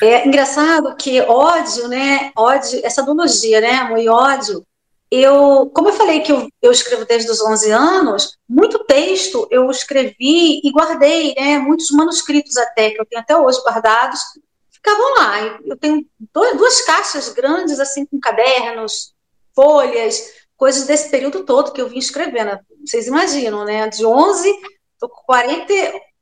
É 0.00 0.26
engraçado 0.26 0.94
que 0.96 1.20
ódio, 1.22 1.88
né? 1.88 2.30
Ódio, 2.36 2.80
essa 2.84 3.02
duologia, 3.02 3.60
né? 3.60 3.72
Amor 3.72 3.98
e 3.98 4.08
ódio. 4.08 4.64
Eu, 5.10 5.70
como 5.74 5.88
eu 5.88 5.92
falei 5.94 6.20
que 6.20 6.30
eu, 6.30 6.48
eu 6.62 6.70
escrevo 6.70 7.04
desde 7.04 7.30
os 7.30 7.40
11 7.40 7.70
anos, 7.70 8.38
muito 8.48 8.84
texto 8.84 9.48
eu 9.50 9.68
escrevi 9.70 10.60
e 10.62 10.70
guardei, 10.70 11.34
né? 11.34 11.58
Muitos 11.58 11.90
manuscritos 11.90 12.56
até, 12.56 12.90
que 12.90 13.00
eu 13.00 13.06
tenho 13.06 13.22
até 13.22 13.36
hoje 13.36 13.60
guardados, 13.62 14.20
ficavam 14.70 15.14
lá. 15.16 15.58
Eu 15.64 15.76
tenho 15.76 16.06
duas 16.32 16.82
caixas 16.82 17.30
grandes, 17.30 17.80
assim, 17.80 18.06
com 18.06 18.20
cadernos, 18.20 19.14
folhas, 19.52 20.32
coisas 20.56 20.86
desse 20.86 21.10
período 21.10 21.42
todo 21.44 21.72
que 21.72 21.80
eu 21.80 21.88
vim 21.88 21.98
escrevendo. 21.98 22.56
Vocês 22.86 23.08
imaginam, 23.08 23.64
né? 23.64 23.88
De 23.88 24.06
11, 24.06 24.52
tô 25.00 25.08
com 25.08 25.22
40, 25.24 25.72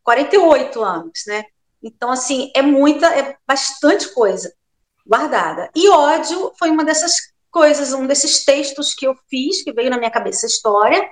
48 0.02 0.83
anos, 0.83 1.25
né? 1.26 1.45
Então, 1.83 2.11
assim, 2.11 2.50
é 2.54 2.62
muita, 2.62 3.06
é 3.06 3.37
bastante 3.47 4.12
coisa 4.12 4.52
guardada. 5.06 5.71
E 5.75 5.88
ódio 5.88 6.52
foi 6.59 6.71
uma 6.71 6.85
dessas 6.85 7.14
coisas, 7.50 7.92
um 7.92 8.06
desses 8.06 8.45
textos 8.45 8.92
que 8.92 9.06
eu 9.06 9.14
fiz, 9.30 9.62
que 9.62 9.73
veio 9.73 9.88
na 9.88 9.99
minha 9.99 10.11
cabeça 10.11 10.47
a 10.47 10.49
história, 10.49 11.09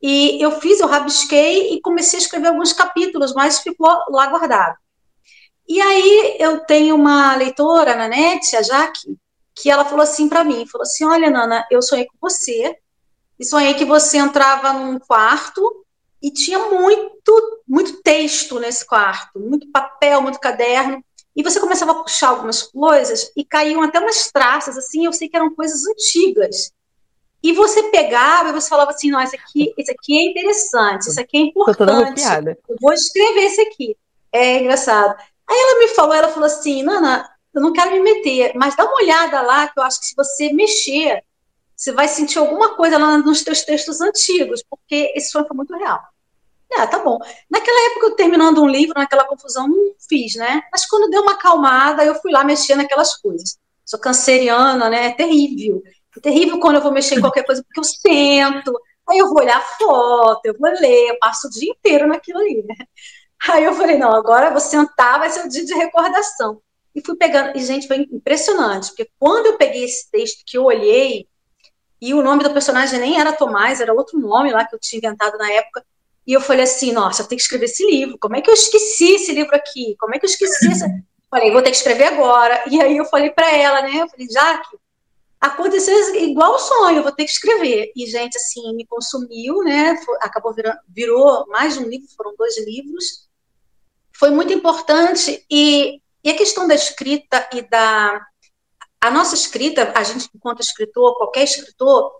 e 0.00 0.42
eu 0.42 0.60
fiz, 0.60 0.80
eu 0.80 0.86
rabisquei 0.86 1.74
e 1.74 1.80
comecei 1.80 2.18
a 2.18 2.22
escrever 2.22 2.48
alguns 2.48 2.72
capítulos, 2.72 3.34
mas 3.34 3.60
ficou 3.60 3.88
lá 4.10 4.26
guardado. 4.28 4.76
E 5.68 5.80
aí 5.80 6.36
eu 6.40 6.60
tenho 6.60 6.96
uma 6.96 7.34
leitora 7.36 7.94
na 7.94 8.08
net, 8.08 8.56
a 8.56 8.62
Jaque, 8.62 9.16
que 9.54 9.70
ela 9.70 9.84
falou 9.84 10.02
assim 10.02 10.28
para 10.28 10.42
mim, 10.42 10.66
falou 10.66 10.82
assim, 10.82 11.04
olha, 11.04 11.30
Nana, 11.30 11.64
eu 11.70 11.80
sonhei 11.80 12.06
com 12.06 12.16
você, 12.20 12.76
e 13.38 13.44
sonhei 13.44 13.74
que 13.74 13.84
você 13.84 14.18
entrava 14.18 14.72
num 14.72 14.98
quarto 14.98 15.84
e 16.22 16.30
tinha 16.30 16.58
muito, 16.70 17.62
muito 17.66 18.02
texto 18.02 18.60
nesse 18.60 18.86
quarto, 18.86 19.40
muito 19.40 19.70
papel, 19.70 20.22
muito 20.22 20.38
caderno, 20.38 21.04
e 21.34 21.42
você 21.42 21.58
começava 21.58 21.92
a 21.92 22.02
puxar 22.02 22.28
algumas 22.28 22.62
coisas 22.62 23.32
e 23.36 23.44
caíam 23.44 23.82
até 23.82 23.98
umas 23.98 24.30
traças, 24.30 24.76
assim, 24.76 25.06
eu 25.06 25.12
sei 25.12 25.28
que 25.28 25.36
eram 25.36 25.54
coisas 25.54 25.86
antigas. 25.86 26.72
E 27.42 27.52
você 27.52 27.84
pegava 27.84 28.50
e 28.50 28.52
você 28.52 28.68
falava 28.68 28.92
assim, 28.92 29.10
não, 29.10 29.20
esse 29.20 29.34
aqui, 29.34 29.74
esse 29.76 29.90
aqui 29.90 30.16
é 30.16 30.30
interessante, 30.30 31.08
isso 31.08 31.20
aqui 31.20 31.38
é 31.38 31.40
importante. 31.40 32.22
Eu 32.68 32.76
vou 32.80 32.92
escrever 32.92 33.46
esse 33.46 33.60
aqui. 33.62 33.96
É 34.30 34.60
engraçado. 34.60 35.18
Aí 35.48 35.58
ela 35.58 35.80
me 35.80 35.88
falou, 35.88 36.14
ela 36.14 36.28
falou 36.28 36.46
assim, 36.46 36.82
Nana, 36.84 37.28
eu 37.52 37.60
não 37.60 37.72
quero 37.72 37.90
me 37.90 38.00
meter, 38.00 38.52
mas 38.54 38.76
dá 38.76 38.84
uma 38.84 38.94
olhada 38.94 39.40
lá, 39.42 39.66
que 39.66 39.78
eu 39.78 39.82
acho 39.82 40.00
que 40.00 40.06
se 40.06 40.14
você 40.14 40.52
mexer, 40.52 41.24
você 41.76 41.90
vai 41.90 42.06
sentir 42.06 42.38
alguma 42.38 42.76
coisa 42.76 42.96
lá 42.96 43.18
nos 43.18 43.42
teus 43.42 43.62
textos 43.62 44.00
antigos, 44.00 44.62
porque 44.68 45.12
esse 45.16 45.30
sonho 45.30 45.46
foi 45.46 45.56
muito 45.56 45.76
real. 45.76 46.00
É, 46.78 46.86
tá 46.86 46.98
bom. 46.98 47.18
Naquela 47.50 47.90
época, 47.90 48.06
eu 48.06 48.16
terminando 48.16 48.62
um 48.62 48.68
livro, 48.68 48.94
naquela 48.98 49.24
confusão, 49.24 49.68
não 49.68 49.92
fiz, 50.08 50.34
né? 50.36 50.62
Mas 50.72 50.86
quando 50.86 51.10
deu 51.10 51.22
uma 51.22 51.32
acalmada, 51.32 52.04
eu 52.04 52.14
fui 52.16 52.32
lá 52.32 52.44
mexer 52.44 52.74
naquelas 52.76 53.16
coisas. 53.16 53.58
Sou 53.84 54.00
canceriana, 54.00 54.88
né? 54.88 55.08
É 55.08 55.12
terrível. 55.12 55.82
É 56.16 56.20
terrível 56.20 56.58
quando 56.60 56.76
eu 56.76 56.82
vou 56.82 56.92
mexer 56.92 57.16
em 57.16 57.20
qualquer 57.22 57.44
coisa, 57.44 57.62
porque 57.62 57.80
eu 57.80 57.84
sento, 57.84 58.72
aí 59.08 59.18
eu 59.18 59.28
vou 59.28 59.38
olhar 59.38 59.58
a 59.58 59.60
foto, 59.60 60.40
eu 60.44 60.56
vou 60.58 60.70
ler, 60.70 61.10
eu 61.10 61.18
passo 61.18 61.46
o 61.46 61.50
dia 61.50 61.70
inteiro 61.70 62.06
naquilo 62.06 62.38
ali, 62.38 62.62
né? 62.66 62.86
Aí 63.50 63.64
eu 63.64 63.74
falei, 63.74 63.98
não, 63.98 64.12
agora 64.12 64.46
eu 64.46 64.52
vou 64.52 64.60
sentar, 64.60 65.18
vai 65.18 65.30
ser 65.30 65.44
o 65.44 65.48
dia 65.48 65.64
de 65.64 65.74
recordação. 65.74 66.60
E 66.94 67.04
fui 67.04 67.16
pegando, 67.16 67.56
e 67.56 67.64
gente, 67.64 67.88
foi 67.88 68.08
impressionante, 68.10 68.88
porque 68.88 69.10
quando 69.18 69.46
eu 69.46 69.56
peguei 69.56 69.84
esse 69.84 70.10
texto 70.10 70.42
que 70.46 70.56
eu 70.56 70.64
olhei, 70.64 71.26
e 72.00 72.14
o 72.14 72.22
nome 72.22 72.42
do 72.44 72.52
personagem 72.52 72.98
nem 72.98 73.18
era 73.18 73.32
Tomás, 73.32 73.80
era 73.80 73.94
outro 73.94 74.18
nome 74.18 74.52
lá 74.52 74.66
que 74.66 74.74
eu 74.74 74.78
tinha 74.78 74.98
inventado 74.98 75.38
na 75.38 75.50
época, 75.50 75.84
e 76.26 76.32
eu 76.32 76.40
falei 76.40 76.64
assim, 76.64 76.92
nossa, 76.92 77.22
eu 77.22 77.26
tenho 77.26 77.38
que 77.38 77.42
escrever 77.42 77.64
esse 77.64 77.84
livro. 77.84 78.16
Como 78.18 78.36
é 78.36 78.40
que 78.40 78.48
eu 78.48 78.54
esqueci 78.54 79.14
esse 79.14 79.32
livro 79.32 79.54
aqui? 79.54 79.96
Como 79.98 80.14
é 80.14 80.18
que 80.18 80.24
eu 80.24 80.30
esqueci 80.30 80.70
essa... 80.70 80.86
Falei, 81.28 81.50
vou 81.50 81.62
ter 81.62 81.70
que 81.70 81.78
escrever 81.78 82.04
agora. 82.04 82.62
E 82.70 82.78
aí 82.78 82.94
eu 82.94 83.06
falei 83.06 83.30
para 83.30 83.50
ela, 83.50 83.80
né? 83.80 84.02
Eu 84.02 84.08
falei, 84.08 84.28
Jaque, 84.30 84.76
aconteceu 85.40 86.14
igual 86.16 86.56
o 86.56 86.58
sonho, 86.58 86.98
eu 86.98 87.02
vou 87.02 87.10
ter 87.10 87.24
que 87.24 87.30
escrever. 87.30 87.90
E, 87.96 88.06
gente, 88.06 88.36
assim, 88.36 88.74
me 88.76 88.86
consumiu, 88.86 89.64
né? 89.64 89.98
Acabou 90.20 90.52
virando, 90.52 90.78
virou 90.88 91.46
mais 91.48 91.78
um 91.78 91.88
livro, 91.88 92.06
foram 92.14 92.36
dois 92.36 92.62
livros. 92.66 93.30
Foi 94.14 94.28
muito 94.30 94.52
importante. 94.52 95.42
E, 95.50 96.02
e 96.22 96.30
a 96.30 96.36
questão 96.36 96.68
da 96.68 96.74
escrita 96.74 97.48
e 97.54 97.62
da. 97.62 98.20
A 99.00 99.10
nossa 99.10 99.34
escrita, 99.34 99.90
a 99.96 100.02
gente, 100.04 100.28
enquanto 100.34 100.60
escritor, 100.60 101.16
qualquer 101.16 101.44
escritor, 101.44 102.12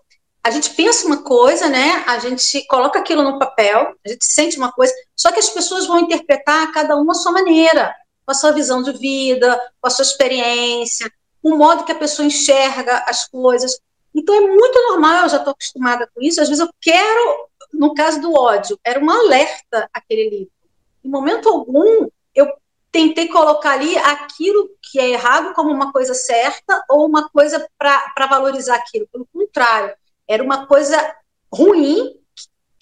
a 0.43 0.51
gente 0.51 0.71
pensa 0.71 1.07
uma 1.07 1.23
coisa, 1.23 1.69
né? 1.69 2.03
A 2.05 2.19
gente 2.19 2.65
coloca 2.67 2.99
aquilo 2.99 3.23
no 3.23 3.39
papel, 3.39 3.95
a 4.05 4.09
gente 4.09 4.25
sente 4.25 4.57
uma 4.57 4.71
coisa, 4.73 4.93
só 5.15 5.31
que 5.31 5.39
as 5.39 5.49
pessoas 5.49 5.87
vão 5.87 5.99
interpretar 5.99 6.69
cada 6.73 6.97
uma 6.97 7.13
a 7.13 7.15
sua 7.15 7.31
maneira, 7.31 7.95
com 8.25 8.31
a 8.31 8.35
sua 8.35 8.51
visão 8.51 8.83
de 8.83 8.91
vida, 8.91 9.57
com 9.79 9.87
a 9.87 9.89
sua 9.89 10.03
experiência, 10.03 11.09
o 11.41 11.55
modo 11.55 11.85
que 11.85 11.93
a 11.93 11.97
pessoa 11.97 12.25
enxerga 12.25 13.05
as 13.07 13.25
coisas. 13.27 13.79
Então 14.13 14.35
é 14.35 14.41
muito 14.41 14.81
normal, 14.89 15.23
eu 15.23 15.29
já 15.29 15.37
estou 15.37 15.51
acostumada 15.51 16.09
com 16.13 16.21
isso. 16.21 16.41
Às 16.41 16.49
vezes 16.49 16.63
eu 16.63 16.69
quero, 16.81 17.47
no 17.73 17.93
caso 17.93 18.19
do 18.19 18.33
ódio, 18.33 18.77
era 18.83 18.99
um 18.99 19.09
alerta 19.09 19.89
aquele 19.93 20.29
livro. 20.29 20.51
Em 21.03 21.09
momento 21.09 21.47
algum, 21.47 22.07
eu 22.35 22.51
tentei 22.91 23.27
colocar 23.29 23.71
ali 23.71 23.97
aquilo 23.97 24.69
que 24.81 24.99
é 24.99 25.09
errado 25.09 25.53
como 25.53 25.71
uma 25.71 25.91
coisa 25.91 26.13
certa 26.13 26.83
ou 26.89 27.05
uma 27.07 27.29
coisa 27.29 27.65
para 27.77 28.27
valorizar 28.29 28.75
aquilo. 28.75 29.07
Pelo 29.11 29.27
contrário, 29.33 29.93
era 30.27 30.43
uma 30.43 30.65
coisa 30.65 30.97
ruim, 31.53 32.19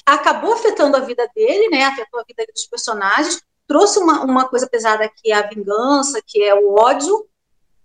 acabou 0.06 0.54
afetando 0.54 0.98
a 0.98 1.02
vida 1.02 1.30
dele, 1.36 1.70
né? 1.70 1.84
Afetou 1.84 2.20
a 2.20 2.24
vida 2.24 2.46
dos 2.52 2.66
personagens, 2.66 3.42
trouxe 3.68 4.00
uma, 4.00 4.24
uma 4.24 4.48
coisa 4.48 4.68
pesada 4.68 5.10
que 5.10 5.32
é 5.32 5.36
a 5.36 5.48
vingança, 5.48 6.22
que 6.26 6.42
é 6.44 6.54
o 6.54 6.76
ódio, 6.76 7.28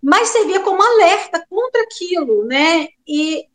mas 0.01 0.29
servia 0.29 0.61
como 0.61 0.81
alerta 0.81 1.45
contra 1.49 1.81
aquilo, 1.81 2.45
né? 2.45 2.87
E 3.07 3.45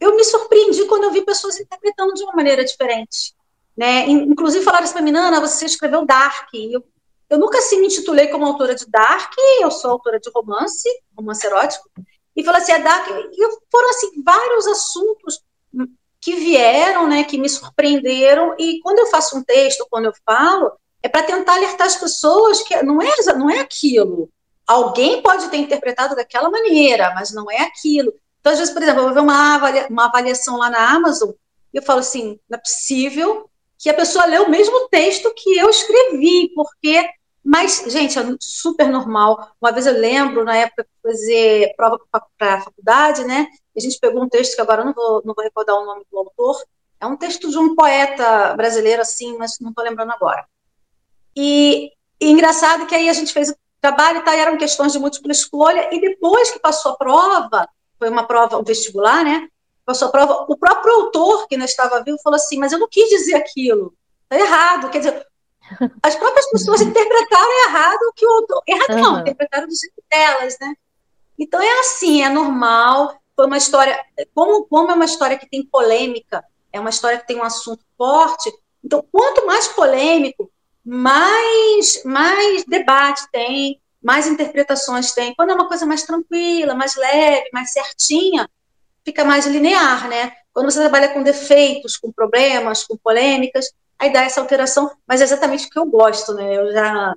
eu 0.00 0.16
me 0.16 0.24
surpreendi 0.24 0.84
quando 0.86 1.04
eu 1.04 1.10
vi 1.10 1.22
pessoas 1.22 1.58
interpretando 1.58 2.14
de 2.14 2.22
uma 2.22 2.32
maneira 2.32 2.64
diferente, 2.64 3.34
né? 3.76 4.08
Inclusive 4.08 4.64
falaram 4.64 4.84
assim 4.84 4.94
para 4.94 5.02
mim, 5.02 5.12
Nana, 5.12 5.40
você 5.40 5.66
escreveu 5.66 6.04
Dark. 6.04 6.48
Eu, 6.54 6.84
eu 7.30 7.38
nunca 7.38 7.58
assim 7.58 7.80
me 7.80 7.86
intitulei 7.86 8.28
como 8.28 8.44
autora 8.44 8.74
de 8.74 8.86
Dark, 8.86 9.32
eu 9.60 9.70
sou 9.70 9.90
autora 9.90 10.18
de 10.20 10.30
romance, 10.30 10.88
romance 11.16 11.46
erótico, 11.46 11.90
e 12.36 12.44
falou 12.44 12.60
assim, 12.60 12.72
a 12.72 12.78
DAC, 12.78 13.10
e 13.10 13.48
foram 13.70 13.90
assim 13.90 14.22
vários 14.24 14.66
assuntos 14.66 15.40
que 16.20 16.34
vieram, 16.36 17.06
né, 17.06 17.24
que 17.24 17.38
me 17.38 17.48
surpreenderam, 17.48 18.54
e 18.58 18.80
quando 18.80 18.98
eu 18.98 19.06
faço 19.06 19.36
um 19.36 19.44
texto, 19.44 19.86
quando 19.90 20.06
eu 20.06 20.12
falo, 20.24 20.72
é 21.02 21.08
para 21.08 21.22
tentar 21.22 21.54
alertar 21.54 21.86
as 21.86 21.96
pessoas 21.96 22.62
que 22.62 22.82
não 22.82 23.00
é, 23.02 23.10
não 23.36 23.50
é 23.50 23.60
aquilo. 23.60 24.30
Alguém 24.66 25.20
pode 25.20 25.48
ter 25.50 25.58
interpretado 25.58 26.16
daquela 26.16 26.48
maneira, 26.48 27.12
mas 27.14 27.30
não 27.30 27.50
é 27.50 27.58
aquilo. 27.58 28.14
Então, 28.40 28.52
às 28.52 28.58
vezes, 28.58 28.72
por 28.72 28.82
exemplo, 28.82 29.00
eu 29.00 29.04
vou 29.04 29.14
ver 29.14 29.20
uma, 29.20 29.54
avalia, 29.54 29.86
uma 29.90 30.06
avaliação 30.06 30.56
lá 30.56 30.70
na 30.70 30.94
Amazon, 30.94 31.30
e 31.72 31.76
eu 31.76 31.82
falo 31.82 32.00
assim, 32.00 32.38
não 32.48 32.56
é 32.56 32.60
possível 32.60 33.50
que 33.78 33.90
a 33.90 33.94
pessoa 33.94 34.24
lê 34.24 34.38
o 34.38 34.48
mesmo 34.48 34.88
texto 34.88 35.30
que 35.36 35.58
eu 35.58 35.68
escrevi, 35.68 36.50
porque 36.54 37.06
mas, 37.44 37.84
gente, 37.88 38.18
é 38.18 38.22
super 38.40 38.88
normal. 38.88 39.54
Uma 39.60 39.70
vez 39.70 39.86
eu 39.86 39.92
lembro, 39.92 40.44
na 40.44 40.56
época 40.56 40.86
fazer 41.02 41.74
prova 41.76 42.00
para 42.38 42.54
a 42.54 42.60
faculdade, 42.62 43.22
né? 43.24 43.46
A 43.76 43.80
gente 43.80 43.98
pegou 44.00 44.22
um 44.22 44.28
texto 44.28 44.54
que 44.54 44.62
agora 44.62 44.80
eu 44.80 44.86
não 44.86 44.94
vou, 44.94 45.22
não 45.26 45.34
vou 45.34 45.44
recordar 45.44 45.76
o 45.76 45.84
nome 45.84 46.06
do 46.10 46.18
autor. 46.18 46.56
É 46.98 47.06
um 47.06 47.18
texto 47.18 47.50
de 47.50 47.58
um 47.58 47.74
poeta 47.74 48.54
brasileiro, 48.56 49.02
assim, 49.02 49.36
mas 49.36 49.58
não 49.60 49.70
estou 49.70 49.84
lembrando 49.84 50.12
agora. 50.12 50.46
E, 51.36 51.92
e, 52.18 52.30
engraçado 52.30 52.86
que 52.86 52.94
aí 52.94 53.10
a 53.10 53.12
gente 53.12 53.30
fez 53.30 53.50
o 53.50 53.56
trabalho 53.78 54.20
e 54.20 54.22
tá, 54.22 54.34
eram 54.34 54.56
questões 54.56 54.92
de 54.92 54.98
múltipla 54.98 55.32
escolha, 55.32 55.90
e 55.92 56.00
depois 56.00 56.50
que 56.50 56.58
passou 56.58 56.92
a 56.92 56.96
prova, 56.96 57.68
foi 57.98 58.08
uma 58.08 58.26
prova, 58.26 58.56
um 58.56 58.64
vestibular, 58.64 59.22
né? 59.22 59.48
Passou 59.84 60.08
a 60.08 60.10
prova, 60.10 60.46
o 60.48 60.56
próprio 60.56 60.94
autor, 60.94 61.46
que 61.46 61.58
não 61.58 61.66
estava 61.66 62.02
vivo, 62.02 62.16
falou 62.22 62.36
assim: 62.36 62.58
Mas 62.58 62.72
eu 62.72 62.78
não 62.78 62.88
quis 62.88 63.10
dizer 63.10 63.34
aquilo, 63.34 63.94
tá 64.30 64.38
errado. 64.38 64.88
Quer 64.88 64.98
dizer, 64.98 65.26
as 66.02 66.14
próprias 66.14 66.50
pessoas 66.50 66.80
interpretaram 66.80 67.68
errado 67.68 68.02
o 68.02 68.12
que 68.12 68.26
o 68.26 68.30
outro. 68.30 68.62
Errado 68.66 68.94
uhum. 68.94 69.02
não, 69.02 69.20
interpretaram 69.20 69.66
do 69.66 69.74
jeito 69.74 70.02
delas, 70.10 70.56
né? 70.60 70.74
Então 71.38 71.60
é 71.60 71.80
assim, 71.80 72.22
é 72.22 72.28
normal. 72.28 73.18
Foi 73.34 73.46
uma 73.46 73.56
história. 73.56 73.98
Como, 74.34 74.64
como 74.66 74.90
é 74.90 74.94
uma 74.94 75.04
história 75.04 75.38
que 75.38 75.48
tem 75.48 75.64
polêmica, 75.64 76.44
é 76.72 76.78
uma 76.78 76.90
história 76.90 77.18
que 77.18 77.26
tem 77.26 77.38
um 77.38 77.42
assunto 77.42 77.84
forte. 77.96 78.52
Então, 78.84 79.04
quanto 79.10 79.46
mais 79.46 79.66
polêmico, 79.68 80.50
mais, 80.84 82.02
mais 82.04 82.64
debate 82.64 83.22
tem, 83.32 83.80
mais 84.02 84.26
interpretações 84.26 85.12
tem. 85.12 85.34
Quando 85.34 85.50
é 85.50 85.54
uma 85.54 85.66
coisa 85.66 85.86
mais 85.86 86.02
tranquila, 86.02 86.74
mais 86.74 86.94
leve, 86.94 87.48
mais 87.52 87.72
certinha, 87.72 88.48
fica 89.04 89.24
mais 89.24 89.46
linear, 89.46 90.08
né? 90.08 90.32
Quando 90.52 90.70
você 90.70 90.80
trabalha 90.80 91.08
com 91.08 91.22
defeitos, 91.22 91.96
com 91.96 92.12
problemas, 92.12 92.84
com 92.84 92.96
polêmicas, 92.96 93.66
aí 94.04 94.12
dá 94.12 94.22
essa 94.22 94.40
alteração, 94.40 94.90
mas 95.06 95.20
é 95.20 95.24
exatamente 95.24 95.66
o 95.66 95.70
que 95.70 95.78
eu 95.78 95.86
gosto, 95.86 96.34
né? 96.34 96.56
Eu 96.56 96.72
já 96.72 97.14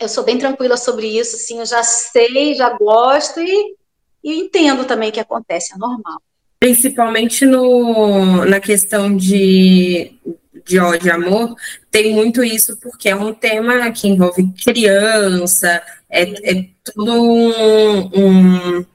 eu 0.00 0.08
sou 0.08 0.24
bem 0.24 0.38
tranquila 0.38 0.76
sobre 0.76 1.06
isso, 1.06 1.36
assim, 1.36 1.60
eu 1.60 1.66
já 1.66 1.82
sei, 1.82 2.54
já 2.54 2.70
gosto 2.70 3.40
e, 3.40 3.76
e 4.22 4.40
entendo 4.40 4.84
também 4.84 5.10
que 5.10 5.20
acontece, 5.20 5.72
é 5.74 5.78
normal. 5.78 6.20
Principalmente 6.58 7.44
no, 7.46 8.44
na 8.44 8.58
questão 8.58 9.16
de, 9.16 10.18
de 10.66 10.78
ódio 10.78 11.08
e 11.08 11.10
amor, 11.10 11.54
tem 11.90 12.12
muito 12.12 12.42
isso 12.42 12.76
porque 12.78 13.08
é 13.08 13.14
um 13.16 13.32
tema 13.32 13.90
que 13.92 14.08
envolve 14.08 14.52
criança, 14.64 15.82
é, 16.10 16.22
é 16.22 16.66
tudo 16.82 17.12
um, 17.12 18.10
um, 18.14 18.86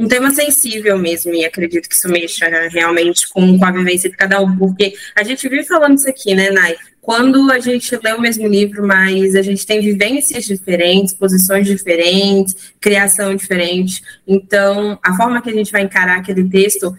um, 0.00 0.08
tema 0.08 0.30
sensível 0.30 0.98
mesmo, 0.98 1.32
e 1.34 1.44
acredito 1.44 1.88
que 1.88 1.94
isso 1.94 2.08
mexa 2.08 2.46
realmente 2.68 3.28
com, 3.28 3.58
com 3.58 3.64
a 3.64 3.70
vivência 3.70 4.08
de 4.08 4.16
cada 4.16 4.40
um, 4.40 4.56
porque 4.56 4.94
a 5.14 5.22
gente 5.22 5.48
vive 5.48 5.64
falando 5.64 5.98
isso 5.98 6.08
aqui, 6.08 6.34
né, 6.34 6.50
Nai? 6.50 6.76
Quando 7.00 7.50
a 7.50 7.58
gente 7.58 7.98
lê 8.02 8.12
o 8.12 8.20
mesmo 8.20 8.46
livro, 8.46 8.86
mas 8.86 9.34
a 9.34 9.42
gente 9.42 9.66
tem 9.66 9.80
vivências 9.80 10.44
diferentes, 10.44 11.14
posições 11.14 11.66
diferentes, 11.66 12.54
criação 12.80 13.34
diferente, 13.34 14.02
então 14.26 14.98
a 15.02 15.16
forma 15.16 15.40
que 15.42 15.50
a 15.50 15.54
gente 15.54 15.72
vai 15.72 15.82
encarar 15.82 16.18
aquele 16.18 16.48
texto 16.48 16.96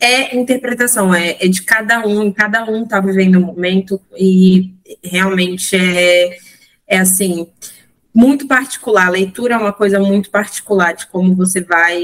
é 0.00 0.36
interpretação, 0.36 1.14
é, 1.14 1.36
é 1.40 1.48
de 1.48 1.62
cada 1.62 2.06
um, 2.06 2.30
cada 2.30 2.64
um 2.70 2.82
está 2.82 3.00
vivendo 3.00 3.36
o 3.36 3.40
momento 3.40 4.00
e 4.16 4.74
realmente 5.02 5.76
é, 5.76 6.36
é 6.86 6.98
assim, 6.98 7.46
muito 8.14 8.46
particular. 8.46 9.08
A 9.08 9.10
leitura 9.10 9.54
é 9.54 9.58
uma 9.58 9.72
coisa 9.72 9.98
muito 9.98 10.30
particular 10.30 10.94
de 10.94 11.06
como 11.08 11.34
você 11.34 11.60
vai 11.60 12.00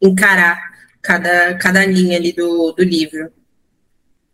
encarar 0.00 0.60
cada, 1.02 1.54
cada 1.58 1.84
linha 1.84 2.16
ali 2.16 2.32
do, 2.32 2.72
do 2.72 2.84
livro. 2.84 3.30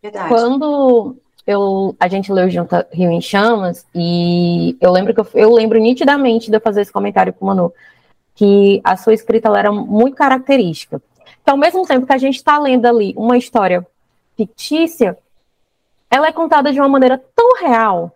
Verdade. 0.01 0.29
Quando 0.29 1.15
eu, 1.45 1.95
a 1.99 2.07
gente 2.07 2.31
leu 2.31 2.49
junto 2.49 2.75
Rio 2.91 3.11
em 3.11 3.21
Chamas, 3.21 3.85
e 3.93 4.77
eu 4.79 4.91
lembro 4.91 5.13
que 5.13 5.19
eu, 5.19 5.27
eu 5.33 5.53
lembro 5.53 5.79
nitidamente 5.79 6.49
de 6.49 6.57
eu 6.57 6.61
fazer 6.61 6.81
esse 6.81 6.91
comentário 6.91 7.33
com 7.33 7.45
o 7.45 7.47
Manu, 7.47 7.73
que 8.35 8.81
a 8.83 8.95
sua 8.95 9.13
escrita 9.13 9.49
era 9.49 9.71
muito 9.71 10.15
característica. 10.15 11.01
Então, 11.41 11.55
ao 11.55 11.59
mesmo 11.59 11.85
tempo 11.85 12.05
que 12.05 12.13
a 12.13 12.17
gente 12.17 12.35
está 12.35 12.57
lendo 12.57 12.85
ali 12.85 13.13
uma 13.17 13.37
história 13.37 13.85
fictícia, 14.37 15.17
ela 16.09 16.27
é 16.27 16.31
contada 16.31 16.71
de 16.71 16.79
uma 16.79 16.89
maneira 16.89 17.21
tão 17.35 17.55
real. 17.55 18.15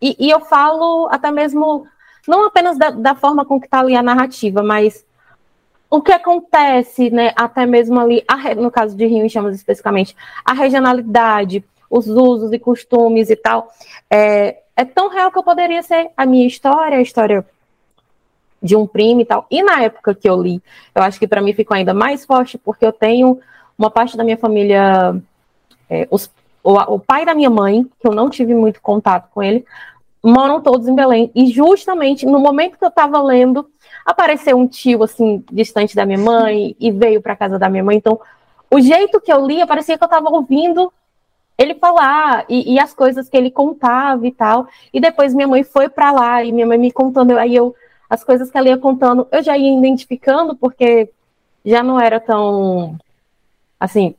E, 0.00 0.16
e 0.18 0.30
eu 0.30 0.40
falo 0.40 1.08
até 1.10 1.30
mesmo, 1.30 1.86
não 2.26 2.46
apenas 2.46 2.78
da, 2.78 2.90
da 2.90 3.14
forma 3.14 3.44
com 3.44 3.60
que 3.60 3.66
está 3.66 3.80
ali 3.80 3.94
a 3.94 4.02
narrativa, 4.02 4.62
mas 4.62 5.04
o 5.90 6.02
que 6.02 6.12
acontece, 6.12 7.10
né, 7.10 7.32
até 7.36 7.64
mesmo 7.66 8.00
ali, 8.00 8.24
a, 8.26 8.54
no 8.54 8.70
caso 8.70 8.96
de 8.96 9.06
Rio 9.06 9.24
em 9.24 9.28
Chamas 9.28 9.54
especificamente, 9.54 10.16
a 10.44 10.52
regionalidade, 10.52 11.64
os 11.88 12.08
usos 12.08 12.52
e 12.52 12.58
costumes 12.58 13.30
e 13.30 13.36
tal, 13.36 13.70
é, 14.10 14.58
é 14.76 14.84
tão 14.84 15.08
real 15.08 15.30
que 15.30 15.38
eu 15.38 15.42
poderia 15.42 15.82
ser 15.82 16.10
a 16.16 16.26
minha 16.26 16.46
história, 16.46 16.98
a 16.98 17.02
história 17.02 17.46
de 18.60 18.74
um 18.74 18.86
primo 18.86 19.20
e 19.20 19.24
tal. 19.24 19.46
E 19.50 19.62
na 19.62 19.82
época 19.82 20.14
que 20.14 20.28
eu 20.28 20.42
li, 20.42 20.60
eu 20.94 21.02
acho 21.02 21.18
que 21.18 21.28
para 21.28 21.42
mim 21.42 21.52
ficou 21.52 21.76
ainda 21.76 21.94
mais 21.94 22.24
forte, 22.24 22.58
porque 22.58 22.84
eu 22.84 22.92
tenho 22.92 23.38
uma 23.78 23.90
parte 23.90 24.16
da 24.16 24.24
minha 24.24 24.38
família, 24.38 25.14
é, 25.88 26.08
os, 26.10 26.30
o, 26.62 26.72
o, 26.94 26.98
pai 26.98 27.26
da 27.26 27.34
minha 27.34 27.50
mãe, 27.50 27.84
que 28.00 28.08
eu 28.08 28.12
não 28.12 28.30
tive 28.30 28.54
muito 28.54 28.80
contato 28.80 29.28
com 29.32 29.42
ele, 29.42 29.64
moram 30.24 30.60
todos 30.60 30.88
em 30.88 30.94
Belém. 30.94 31.30
E 31.34 31.46
justamente 31.46 32.24
no 32.24 32.38
momento 32.38 32.78
que 32.78 32.84
eu 32.84 32.88
estava 32.88 33.22
lendo, 33.22 33.68
apareceu 34.04 34.56
um 34.56 34.66
tio, 34.66 35.02
assim, 35.02 35.44
distante 35.52 35.94
da 35.94 36.06
minha 36.06 36.18
mãe, 36.18 36.74
e 36.80 36.90
veio 36.90 37.20
para 37.20 37.36
casa 37.36 37.58
da 37.58 37.68
minha 37.68 37.84
mãe. 37.84 37.96
Então, 37.96 38.18
o 38.70 38.80
jeito 38.80 39.20
que 39.20 39.32
eu 39.32 39.46
lia, 39.46 39.66
parecia 39.66 39.98
que 39.98 40.02
eu 40.02 40.06
estava 40.06 40.30
ouvindo 40.30 40.92
ele 41.56 41.74
falar 41.74 42.44
e, 42.48 42.74
e, 42.74 42.80
as 42.80 42.92
coisas 42.92 43.28
que 43.28 43.36
ele 43.36 43.50
contava 43.50 44.26
e 44.26 44.32
tal. 44.32 44.66
E 44.92 45.00
depois 45.00 45.34
minha 45.34 45.46
mãe 45.46 45.62
foi 45.62 45.88
para 45.88 46.10
lá 46.10 46.42
e 46.42 46.50
minha 46.50 46.66
mãe 46.66 46.78
me 46.78 46.90
contando, 46.90 47.38
aí 47.38 47.54
eu 47.54 47.74
as 48.08 48.22
coisas 48.22 48.50
que 48.50 48.56
ela 48.56 48.68
ia 48.68 48.78
contando, 48.78 49.26
eu 49.32 49.42
já 49.42 49.56
ia 49.56 49.76
identificando, 49.76 50.54
porque 50.56 51.10
já 51.64 51.82
não 51.82 51.98
era 51.98 52.20
tão. 52.20 52.96
Assim, 53.78 54.14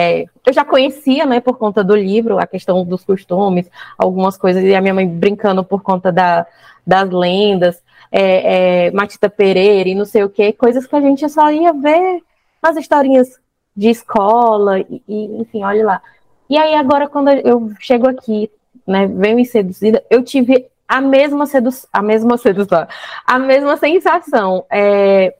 é, 0.00 0.26
eu 0.46 0.52
já 0.52 0.64
conhecia, 0.64 1.26
né, 1.26 1.40
por 1.40 1.58
conta 1.58 1.82
do 1.82 1.96
livro, 1.96 2.38
a 2.38 2.46
questão 2.46 2.84
dos 2.84 3.02
costumes, 3.02 3.68
algumas 3.98 4.36
coisas, 4.36 4.62
e 4.62 4.72
a 4.72 4.80
minha 4.80 4.94
mãe 4.94 5.08
brincando 5.08 5.64
por 5.64 5.82
conta 5.82 6.12
da, 6.12 6.46
das 6.86 7.10
lendas, 7.10 7.82
é, 8.12 8.84
é, 8.86 8.90
Matita 8.92 9.28
Pereira 9.28 9.88
e 9.88 9.96
não 9.96 10.04
sei 10.04 10.22
o 10.22 10.30
que, 10.30 10.52
coisas 10.52 10.86
que 10.86 10.94
a 10.94 11.00
gente 11.00 11.28
só 11.28 11.50
ia 11.50 11.72
ver 11.72 12.22
nas 12.62 12.76
historinhas 12.76 13.40
de 13.76 13.90
escola, 13.90 14.78
e, 14.78 15.02
e, 15.08 15.40
enfim, 15.40 15.64
olha 15.64 15.84
lá. 15.84 16.02
E 16.48 16.56
aí, 16.56 16.76
agora, 16.76 17.08
quando 17.08 17.30
eu 17.30 17.72
chego 17.80 18.08
aqui, 18.08 18.48
né, 18.86 19.04
venho 19.08 19.44
seduzida, 19.44 20.04
eu 20.08 20.22
tive 20.22 20.68
a 20.86 21.00
mesma 21.00 21.44
sedução, 21.44 21.90
a 21.92 22.00
mesma 22.00 22.38
sedução, 22.38 22.86
a 23.26 23.36
mesma 23.36 23.76
sensação. 23.76 24.64
É 24.70 25.34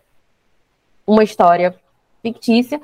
uma 1.07 1.23
história 1.23 1.77
fictícia, 2.21 2.81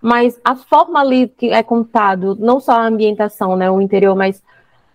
mas 0.00 0.40
a 0.44 0.54
forma 0.54 1.00
ali 1.00 1.28
que 1.28 1.50
é 1.50 1.62
contado, 1.62 2.36
não 2.38 2.60
só 2.60 2.72
a 2.72 2.86
ambientação, 2.86 3.56
né, 3.56 3.70
o 3.70 3.80
interior, 3.80 4.14
mas 4.14 4.42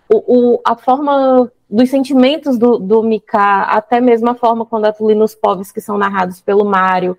o, 0.10 0.54
o 0.56 0.62
a 0.66 0.76
forma 0.76 1.52
dos 1.70 1.90
sentimentos 1.90 2.58
do, 2.58 2.78
do 2.78 3.02
Mika, 3.04 3.64
até 3.64 4.00
mesmo 4.00 4.30
a 4.30 4.36
forma 4.36 4.66
quando 4.66 4.86
atuali 4.86 5.16
nos 5.16 5.34
povos 5.34 5.72
que 5.72 5.82
são 5.82 5.98
narrados 5.98 6.40
pelo 6.40 6.64
Mário, 6.64 7.18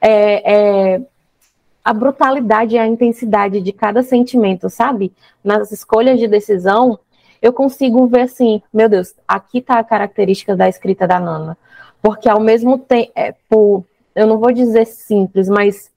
é, 0.00 0.52
é, 0.94 1.02
a 1.82 1.92
brutalidade 1.92 2.74
e 2.74 2.78
a 2.78 2.86
intensidade 2.86 3.60
de 3.60 3.72
cada 3.72 4.02
sentimento, 4.02 4.68
sabe? 4.68 5.12
Nas 5.42 5.72
escolhas 5.72 6.18
de 6.18 6.28
decisão, 6.28 6.98
eu 7.40 7.52
consigo 7.52 8.06
ver 8.06 8.22
assim, 8.22 8.62
meu 8.72 8.88
Deus, 8.88 9.14
aqui 9.26 9.58
está 9.58 9.78
a 9.78 9.84
característica 9.84 10.54
da 10.54 10.68
escrita 10.68 11.06
da 11.06 11.18
Nana. 11.18 11.56
Porque 12.02 12.28
ao 12.28 12.40
mesmo 12.40 12.78
tempo, 12.78 13.12
é, 13.14 13.34
eu 14.22 14.26
não 14.26 14.38
vou 14.38 14.52
dizer 14.52 14.86
simples, 14.86 15.48
mas 15.48 15.90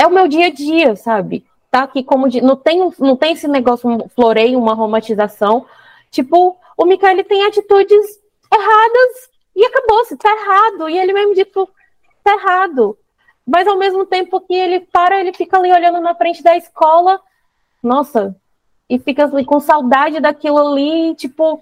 é 0.00 0.06
o 0.06 0.10
meu 0.10 0.26
dia 0.26 0.46
a 0.46 0.50
dia, 0.50 0.96
sabe? 0.96 1.44
Tá 1.70 1.82
aqui 1.82 2.02
como 2.02 2.28
de, 2.28 2.40
não 2.40 2.56
tem 2.56 2.90
não 2.98 3.16
tem 3.16 3.34
esse 3.34 3.46
negócio 3.46 3.88
um 3.88 4.08
floreio, 4.08 4.58
uma 4.58 4.74
romantização. 4.74 5.66
Tipo, 6.10 6.56
o 6.76 6.84
Mikael 6.86 7.22
tem 7.24 7.44
atitudes 7.44 8.18
erradas 8.52 9.30
e 9.54 9.64
acabou, 9.64 10.04
se 10.06 10.16
tá 10.16 10.30
errado. 10.30 10.88
E 10.88 10.98
ele 10.98 11.12
mesmo 11.12 11.34
dito, 11.34 11.68
tá 12.24 12.32
errado. 12.32 12.96
Mas 13.46 13.68
ao 13.68 13.76
mesmo 13.76 14.06
tempo 14.06 14.40
que 14.40 14.54
ele 14.54 14.80
para, 14.80 15.20
ele 15.20 15.34
fica 15.34 15.58
ali 15.58 15.70
olhando 15.70 16.00
na 16.00 16.14
frente 16.14 16.42
da 16.42 16.56
escola. 16.56 17.20
Nossa, 17.82 18.34
e 18.88 18.98
fica 18.98 19.24
ali 19.24 19.44
com 19.44 19.60
saudade 19.60 20.18
daquilo 20.18 20.58
ali, 20.58 21.14
tipo, 21.14 21.60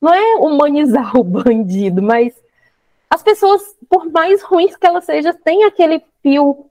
não 0.00 0.12
é 0.12 0.36
humanizar 0.36 1.16
o 1.18 1.24
bandido, 1.24 2.02
mas 2.02 2.34
as 3.08 3.22
pessoas, 3.22 3.62
por 3.88 4.10
mais 4.10 4.42
ruins 4.42 4.76
que 4.76 4.86
elas 4.86 5.04
sejam, 5.04 5.32
têm 5.32 5.64
aquele 5.64 6.02
fio, 6.22 6.66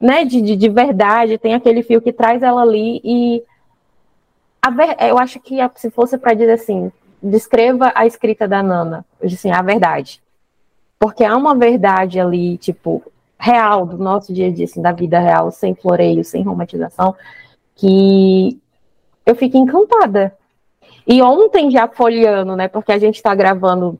né, 0.00 0.24
de, 0.24 0.40
de, 0.40 0.56
de 0.56 0.68
verdade, 0.68 1.38
tem 1.38 1.54
aquele 1.54 1.82
fio 1.82 2.00
que 2.00 2.12
traz 2.12 2.42
ela 2.42 2.62
ali 2.62 3.00
e 3.04 3.42
ver, 4.70 4.96
eu 5.00 5.18
acho 5.18 5.40
que 5.40 5.56
se 5.76 5.90
fosse 5.90 6.18
para 6.18 6.34
dizer 6.34 6.52
assim, 6.52 6.90
descreva 7.22 7.92
a 7.94 8.06
escrita 8.06 8.46
da 8.46 8.62
Nana, 8.62 9.04
assim, 9.22 9.50
a 9.50 9.62
verdade. 9.62 10.22
Porque 10.98 11.24
há 11.24 11.36
uma 11.36 11.54
verdade 11.54 12.20
ali, 12.20 12.56
tipo, 12.58 13.02
real, 13.38 13.86
do 13.86 13.98
nosso 13.98 14.32
dia 14.32 14.48
a 14.48 14.50
dia, 14.50 14.64
assim, 14.64 14.80
da 14.80 14.92
vida 14.92 15.18
real, 15.18 15.50
sem 15.50 15.74
floreio, 15.74 16.24
sem 16.24 16.42
romantização, 16.42 17.14
que 17.74 18.58
eu 19.26 19.34
fico 19.34 19.56
encantada. 19.56 20.34
E 21.06 21.20
ontem, 21.20 21.70
já 21.70 21.88
folheando, 21.88 22.56
né? 22.56 22.68
Porque 22.68 22.92
a 22.92 22.98
gente 22.98 23.16
está 23.16 23.34
gravando 23.34 23.98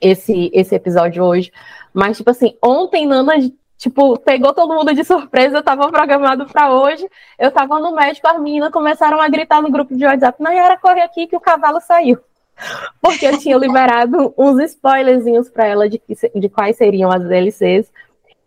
esse, 0.00 0.50
esse 0.52 0.74
episódio 0.74 1.24
hoje. 1.24 1.50
Mas, 1.94 2.18
tipo 2.18 2.30
assim, 2.30 2.54
ontem 2.62 3.06
Nana, 3.06 3.34
tipo, 3.78 4.18
pegou 4.18 4.52
todo 4.52 4.74
mundo 4.74 4.92
de 4.92 5.04
surpresa. 5.04 5.58
Eu 5.58 5.62
tava 5.62 5.88
programado 5.88 6.44
para 6.46 6.70
hoje. 6.72 7.08
Eu 7.38 7.50
tava 7.50 7.78
no 7.78 7.94
médico, 7.94 8.28
as 8.28 8.38
meninas 8.40 8.70
começaram 8.70 9.20
a 9.20 9.28
gritar 9.28 9.62
no 9.62 9.70
grupo 9.70 9.96
de 9.96 10.04
WhatsApp. 10.04 10.42
Nayara, 10.42 10.76
corre 10.76 11.00
aqui 11.00 11.26
que 11.26 11.36
o 11.36 11.40
cavalo 11.40 11.80
saiu. 11.80 12.18
Porque 13.00 13.26
eu 13.26 13.38
tinha 13.38 13.56
liberado 13.56 14.34
uns 14.36 14.60
spoilerzinhos 14.64 15.48
para 15.48 15.66
ela 15.66 15.88
de, 15.88 16.02
de 16.34 16.48
quais 16.48 16.76
seriam 16.76 17.10
as 17.10 17.22
DLCs. 17.22 17.90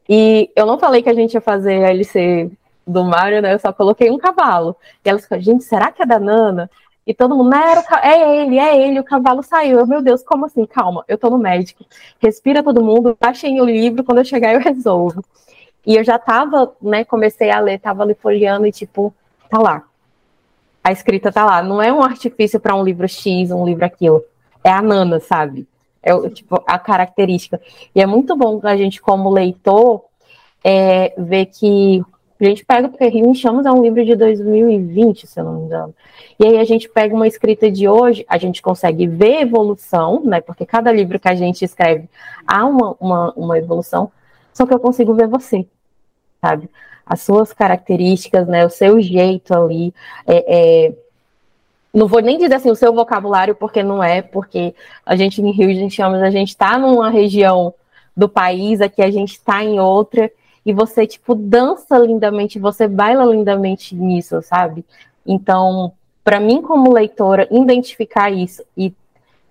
E 0.08 0.52
eu 0.56 0.66
não 0.66 0.78
falei 0.78 1.02
que 1.02 1.10
a 1.10 1.14
gente 1.14 1.34
ia 1.34 1.42
fazer 1.42 1.86
a 1.86 1.90
LC 1.90 2.52
do 2.86 3.04
Mario, 3.06 3.42
né? 3.42 3.54
Eu 3.54 3.60
só 3.60 3.72
coloquei 3.72 4.12
um 4.12 4.18
cavalo. 4.18 4.76
E 5.04 5.10
elas 5.10 5.26
falaram, 5.26 5.46
gente, 5.46 5.64
será 5.64 5.92
que 5.92 6.04
é 6.04 6.06
da 6.06 6.20
Nana? 6.20 6.70
E 7.06 7.14
todo 7.14 7.36
mundo, 7.36 7.50
não, 7.50 7.58
era 7.58 7.84
é 8.04 8.44
ele, 8.44 8.60
é 8.60 8.88
ele, 8.88 9.00
o 9.00 9.04
cavalo 9.04 9.42
saiu. 9.42 9.80
Eu, 9.80 9.88
meu 9.88 10.02
Deus, 10.02 10.24
como 10.24 10.46
assim? 10.46 10.66
Calma, 10.66 11.04
eu 11.08 11.18
tô 11.18 11.30
no 11.30 11.38
médico. 11.38 11.84
Respira 12.20 12.64
todo 12.64 12.84
mundo, 12.84 13.18
baixem 13.20 13.60
o 13.60 13.66
livro, 13.66 14.04
quando 14.04 14.20
eu 14.20 14.26
chegar 14.26 14.54
eu 14.54 14.60
resolvo. 14.60 15.24
E 15.86 15.96
eu 15.96 16.04
já 16.04 16.20
tava, 16.20 16.74
né, 16.82 17.04
comecei 17.04 17.50
a 17.50 17.60
ler, 17.60 17.80
tava 17.80 18.04
ali 18.04 18.14
folheando 18.14 18.68
e 18.68 18.72
tipo, 18.72 19.14
tá 19.50 19.58
lá. 19.58 19.84
A 20.84 20.92
escrita 20.92 21.32
tá 21.32 21.44
lá. 21.44 21.64
Não 21.64 21.82
é 21.82 21.92
um 21.92 22.04
artifício 22.04 22.60
para 22.60 22.76
um 22.76 22.84
livro 22.84 23.08
X, 23.08 23.52
um 23.52 23.66
livro 23.66 23.84
aquilo. 23.84 24.24
É 24.64 24.70
a 24.70 24.82
Nana, 24.82 25.20
sabe? 25.20 25.68
É 26.04 26.30
tipo, 26.30 26.64
a 26.68 26.78
característica. 26.78 27.60
E 27.96 28.02
é 28.02 28.06
muito 28.06 28.36
bom 28.36 28.60
a 28.64 28.76
gente, 28.76 29.02
como 29.02 29.30
leitor, 29.30 30.04
é, 30.64 31.14
ver 31.18 31.48
que 31.48 32.04
a 32.46 32.50
gente 32.50 32.66
pega, 32.66 32.90
porque 32.90 33.08
Rio 33.08 33.28
em 33.28 33.36
Chamas 33.36 33.66
é 33.66 33.72
um 33.72 33.82
livro 33.82 34.04
de 34.04 34.16
2020, 34.16 35.28
se 35.28 35.40
eu 35.40 35.44
não 35.44 35.54
me 35.54 35.66
engano. 35.66 35.94
E 36.40 36.46
aí 36.46 36.58
a 36.58 36.64
gente 36.64 36.90
pega 36.90 37.16
uma 37.16 37.28
escrita 37.28 37.70
de 37.70 37.88
hoje, 37.88 38.26
a 38.28 38.38
gente 38.38 38.62
consegue 38.62 39.08
ver 39.08 39.42
evolução, 39.42 40.22
né? 40.24 40.42
Porque 40.42 40.66
cada 40.66 40.92
livro 40.92 41.20
que 41.20 41.28
a 41.28 41.36
gente 41.36 41.64
escreve 41.64 42.10
há 42.48 42.66
uma, 42.66 42.96
uma, 43.00 43.34
uma 43.36 43.58
evolução, 43.58 44.12
só 44.54 44.66
que 44.66 44.74
eu 44.74 44.80
consigo 44.80 45.14
ver 45.14 45.28
você, 45.28 45.66
sabe? 46.42 46.70
as 47.12 47.22
suas 47.24 47.52
características, 47.52 48.48
né, 48.48 48.66
o 48.66 48.70
seu 48.70 49.02
jeito 49.02 49.54
ali. 49.54 49.94
É, 50.26 50.86
é, 50.88 50.94
não 51.94 52.08
vou 52.08 52.22
nem 52.22 52.38
dizer 52.38 52.56
assim 52.56 52.72
o 52.72 52.76
seu 52.76 52.94
vocabulário, 52.94 53.54
porque 53.54 53.84
não 53.84 54.02
é, 54.02 54.22
porque 54.22 54.74
a 55.06 55.16
gente 55.18 55.42
em 55.42 55.52
Rio 55.52 55.70
a 55.70 55.74
gente 55.74 55.94
chama, 55.94 56.18
a 56.18 56.32
gente 56.32 56.50
está 56.50 56.78
numa 56.78 57.10
região 57.10 57.74
do 58.16 58.30
país, 58.30 58.80
aqui 58.80 59.02
a 59.02 59.12
gente 59.12 59.34
está 59.34 59.62
em 59.62 59.78
outra, 59.78 60.32
e 60.66 60.74
você, 60.74 61.08
tipo, 61.08 61.34
dança 61.34 61.98
lindamente, 61.98 62.60
você 62.60 62.88
baila 62.88 63.26
lindamente 63.26 63.96
nisso, 63.96 64.42
sabe? 64.42 64.86
Então, 65.26 65.94
para 66.24 66.40
mim, 66.40 66.62
como 66.62 66.94
leitora, 66.94 67.48
identificar 67.52 68.32
isso 68.32 68.64
e 68.78 68.94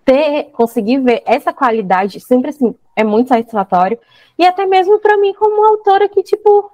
ter, 0.04 0.44
conseguir 0.52 0.98
ver 0.98 1.22
essa 1.26 1.52
qualidade, 1.52 2.20
sempre 2.20 2.50
assim, 2.50 2.74
é 2.94 3.02
muito 3.02 3.28
satisfatório. 3.28 3.98
E 4.38 4.44
até 4.44 4.66
mesmo 4.66 4.98
para 4.98 5.16
mim, 5.16 5.34
como 5.34 5.64
autora, 5.64 6.08
que, 6.08 6.22
tipo, 6.22 6.70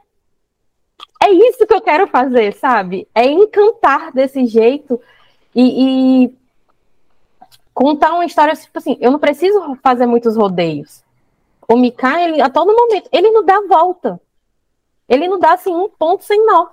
é 1.23 1.31
isso 1.31 1.67
que 1.67 1.75
eu 1.75 1.81
quero 1.81 2.07
fazer, 2.07 2.53
sabe? 2.55 3.09
É 3.15 3.25
encantar 3.25 4.13
desse 4.13 4.47
jeito 4.47 5.01
e, 5.55 6.25
e 6.25 6.35
contar 7.73 8.13
uma 8.13 8.25
história, 8.25 8.55
tipo 8.55 8.79
assim, 8.79 8.97
eu 9.01 9.11
não 9.11 9.19
preciso 9.19 9.77
fazer 9.83 10.07
muitos 10.07 10.37
rodeios. 10.37 11.03
O 11.69 11.77
Mika, 11.77 12.21
ele, 12.21 12.41
a 12.41 12.49
todo 12.49 12.75
momento, 12.75 13.09
ele 13.13 13.31
não 13.31 13.45
dá 13.45 13.61
volta. 13.69 14.21
Ele 15.09 15.29
não 15.29 15.39
dá, 15.39 15.55
assim, 15.55 15.75
um 15.75 15.89
ponto 15.89 16.25
sem 16.25 16.45
nó. 16.47 16.69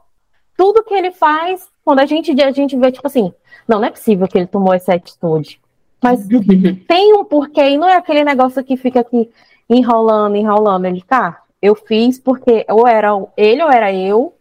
Tudo 0.58 0.84
que 0.84 0.94
ele 0.94 1.12
faz, 1.12 1.68
quando 1.84 2.00
a 2.00 2.06
gente, 2.06 2.32
a 2.42 2.52
gente 2.52 2.78
vê, 2.78 2.92
tipo 2.92 3.08
assim, 3.08 3.34
não, 3.68 3.80
não 3.80 3.88
é 3.88 3.92
possível 3.92 4.28
que 4.28 4.38
ele 4.38 4.48
tomou 4.48 4.74
essa 4.74 4.94
atitude. 4.94 5.60
Mas 6.02 6.28
tem 6.88 7.14
um 7.14 7.24
porquê, 7.24 7.70
e 7.70 7.78
não 7.78 7.88
é 7.88 7.96
aquele 7.96 8.24
negócio 8.24 8.64
que 8.64 8.78
fica 8.78 9.00
aqui 9.00 9.30
enrolando, 9.70 10.36
enrolando. 10.36 10.86
Ele, 10.86 11.02
tá, 11.02 11.42
eu 11.62 11.76
fiz 11.76 12.20
porque 12.20 12.66
ou 12.70 12.88
era 12.88 13.10
ele 13.38 13.64
ou 13.64 13.72
era 13.72 13.94
eu, 13.94 14.34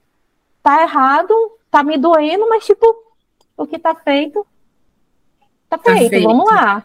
tá 0.63 0.83
errado, 0.83 1.35
tá 1.71 1.83
me 1.83 1.97
doendo, 1.97 2.49
mas 2.49 2.67
tipo, 2.67 2.85
o 3.57 3.67
que 3.67 3.79
tá 3.79 3.95
feito, 3.95 4.47
tá, 5.69 5.79
tá 5.79 5.93
feito, 5.93 6.11
feito. 6.11 6.25
vamos 6.25 6.45
lá. 6.51 6.85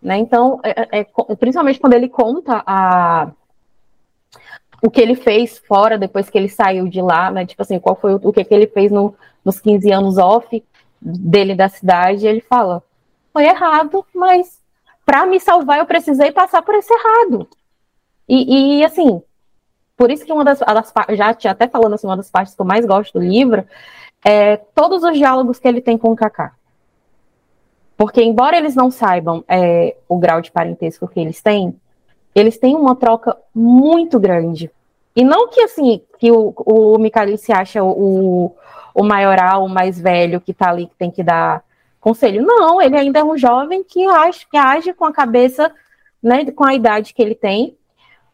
Né? 0.00 0.18
Então, 0.18 0.60
é, 0.62 0.98
é, 0.98 1.00
é, 1.00 1.34
principalmente 1.36 1.78
quando 1.78 1.94
ele 1.94 2.08
conta 2.08 2.62
a, 2.66 3.30
o 4.82 4.90
que 4.90 5.00
ele 5.00 5.14
fez 5.14 5.58
fora 5.58 5.96
depois 5.96 6.28
que 6.28 6.36
ele 6.36 6.48
saiu 6.48 6.88
de 6.88 7.00
lá, 7.00 7.30
né? 7.30 7.46
Tipo 7.46 7.62
assim, 7.62 7.78
qual 7.78 7.94
foi 7.94 8.14
o, 8.14 8.20
o 8.22 8.32
que, 8.32 8.44
que 8.44 8.52
ele 8.52 8.66
fez 8.66 8.90
no, 8.90 9.14
nos 9.44 9.60
15 9.60 9.90
anos 9.92 10.18
off 10.18 10.62
dele 11.00 11.54
da 11.54 11.68
cidade, 11.68 12.26
ele 12.26 12.40
fala: 12.40 12.82
foi 13.32 13.44
errado, 13.44 14.04
mas 14.14 14.60
para 15.06 15.24
me 15.26 15.38
salvar 15.40 15.78
eu 15.78 15.86
precisei 15.86 16.32
passar 16.32 16.62
por 16.62 16.74
esse 16.74 16.92
errado. 16.92 17.48
E, 18.28 18.78
e 18.78 18.84
assim, 18.84 19.22
por 19.96 20.10
isso 20.10 20.24
que 20.24 20.32
uma 20.32 20.44
das, 20.44 20.58
das 20.58 20.92
já 21.10 21.32
tinha 21.34 21.52
até 21.52 21.68
falando 21.68 21.94
assim, 21.94 22.06
uma 22.06 22.16
das 22.16 22.30
partes 22.30 22.54
que 22.54 22.60
eu 22.60 22.66
mais 22.66 22.84
gosto 22.84 23.18
do 23.18 23.24
livro 23.24 23.64
é 24.24 24.56
todos 24.56 25.02
os 25.02 25.16
diálogos 25.16 25.58
que 25.58 25.66
ele 25.66 25.80
tem 25.80 25.98
com 25.98 26.12
o 26.12 26.16
Kaká. 26.16 26.54
Porque 27.96 28.22
embora 28.22 28.56
eles 28.56 28.74
não 28.74 28.90
saibam 28.90 29.44
é, 29.46 29.96
o 30.08 30.18
grau 30.18 30.40
de 30.40 30.50
parentesco 30.50 31.06
que 31.06 31.20
eles 31.20 31.40
têm, 31.40 31.76
eles 32.34 32.58
têm 32.58 32.76
uma 32.76 32.96
troca 32.96 33.36
muito 33.54 34.18
grande. 34.18 34.70
E 35.14 35.24
não 35.24 35.48
que 35.48 35.60
assim, 35.60 36.00
que 36.18 36.30
o, 36.32 36.54
o 36.56 36.98
Mikali 36.98 37.36
se 37.36 37.52
acha 37.52 37.82
o, 37.82 38.54
o 38.94 39.02
maioral, 39.02 39.64
o 39.64 39.68
mais 39.68 40.00
velho, 40.00 40.40
que 40.40 40.54
tá 40.54 40.70
ali, 40.70 40.86
que 40.86 40.96
tem 40.96 41.10
que 41.10 41.22
dar 41.22 41.62
conselho. 42.00 42.44
Não, 42.44 42.80
ele 42.80 42.96
ainda 42.96 43.20
é 43.20 43.24
um 43.24 43.36
jovem 43.36 43.84
que 43.84 44.04
age, 44.06 44.46
que 44.50 44.56
age 44.56 44.92
com 44.92 45.04
a 45.04 45.12
cabeça, 45.12 45.72
né, 46.22 46.50
com 46.50 46.64
a 46.64 46.74
idade 46.74 47.12
que 47.12 47.22
ele 47.22 47.34
tem, 47.34 47.76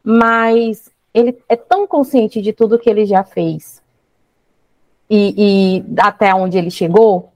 mas 0.02 0.90
ele 1.12 1.36
é 1.48 1.56
tão 1.56 1.86
consciente 1.86 2.40
de 2.40 2.52
tudo 2.52 2.78
que 2.78 2.88
ele 2.88 3.04
já 3.04 3.24
fez 3.24 3.82
e, 5.10 5.34
e 5.78 5.84
até 6.00 6.34
onde 6.34 6.58
ele 6.58 6.70
chegou, 6.70 7.32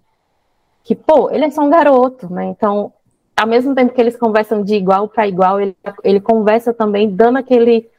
que, 0.85 0.95
pô, 0.95 1.31
ele 1.31 1.47
é 1.47 1.51
só 1.51 1.63
um 1.63 1.71
garoto, 1.71 2.33
né? 2.33 2.47
Então, 2.47 2.93
ao 3.43 3.49
mesmo 3.49 3.75
tempo 3.75 3.93
que 3.93 4.01
eles 4.01 4.17
conversam 4.17 4.63
de 4.63 4.77
igual 4.77 5.09
para 5.09 5.27
igual, 5.27 5.61
ele, 5.61 5.77
ele 6.05 6.21
conversa 6.21 6.73
também 6.73 7.11
dando 7.11 7.39
aquele 7.39 7.91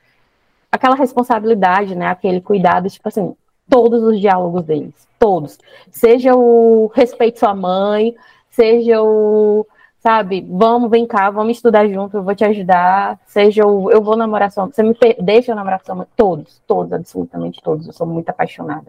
aquela 0.71 0.95
responsabilidade, 0.95 1.95
né? 1.95 2.07
Aquele 2.07 2.39
cuidado, 2.39 2.89
tipo 2.89 3.07
assim, 3.09 3.35
todos 3.69 4.01
os 4.03 4.19
diálogos 4.21 4.63
deles, 4.63 4.93
todos. 5.19 5.59
Seja 5.91 6.33
o 6.33 6.89
respeito 6.95 7.39
sua 7.39 7.53
mãe, 7.53 8.15
seja 8.49 9.03
o, 9.03 9.67
sabe, 9.99 10.47
vamos, 10.49 10.89
vem 10.89 11.05
cá, 11.05 11.29
vamos 11.29 11.57
estudar 11.57 11.87
junto, 11.89 12.15
eu 12.15 12.23
vou 12.23 12.33
te 12.33 12.45
ajudar, 12.45 13.19
seja 13.27 13.67
o, 13.67 13.91
eu 13.91 14.01
vou 14.01 14.15
namorar 14.15 14.49
sua 14.49 14.67
você 14.67 14.81
me 14.81 14.95
deixa 15.19 15.51
eu 15.51 15.55
namorar 15.57 15.81
sua 15.83 15.93
mãe, 15.93 16.07
todos, 16.15 16.61
todos, 16.65 16.93
absolutamente 16.93 17.61
todos, 17.61 17.85
eu 17.85 17.93
sou 17.93 18.07
muito 18.07 18.29
apaixonada. 18.29 18.87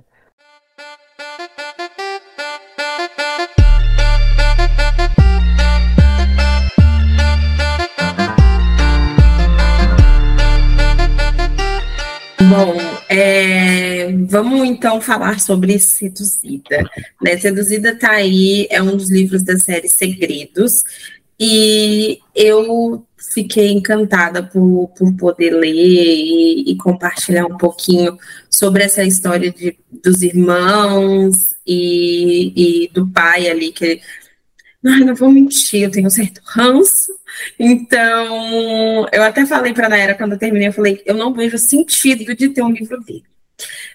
Bom, 12.49 12.77
é, 13.09 14.13
vamos 14.27 14.67
então 14.69 15.01
falar 15.01 15.41
sobre 15.41 15.79
Seduzida. 15.79 16.89
Né? 17.23 17.39
Seduzida 17.39 17.91
está 17.91 18.11
aí, 18.13 18.67
é 18.71 18.83
um 18.83 18.97
dos 18.97 19.11
livros 19.11 19.43
da 19.43 19.59
série 19.59 19.89
Segredos, 19.89 20.83
e 21.39 22.19
eu 22.35 23.07
fiquei 23.17 23.71
encantada 23.73 24.43
por, 24.43 24.89
por 24.97 25.15
poder 25.15 25.51
ler 25.51 25.73
e, 25.73 26.73
e 26.73 26.77
compartilhar 26.77 27.47
um 27.47 27.57
pouquinho 27.57 28.19
sobre 28.51 28.85
essa 28.85 29.03
história 29.03 29.51
de, 29.51 29.77
dos 30.03 30.23
irmãos 30.23 31.35
e, 31.67 32.85
e 32.85 32.89
do 32.93 33.07
pai 33.07 33.49
ali, 33.49 33.73
que 33.73 34.01
Ai, 34.87 35.01
não 35.01 35.15
vou 35.15 35.31
mentir, 35.31 35.83
eu 35.83 35.91
tenho 35.91 36.07
um 36.07 36.11
certo 36.11 36.43
ranço. 36.45 37.11
Então, 37.59 39.07
eu 39.13 39.23
até 39.23 39.47
falei 39.47 39.73
para 39.73 39.87
a 39.87 39.91
Naira 39.91 40.15
quando 40.15 40.33
eu 40.33 40.39
terminei, 40.39 40.69
eu 40.69 40.73
falei, 40.73 41.03
eu 41.05 41.15
não 41.15 41.33
vejo 41.33 41.59
sentido 41.59 42.35
de 42.35 42.49
ter 42.49 42.63
um 42.63 42.71
livro 42.71 43.01
dele. 43.03 43.25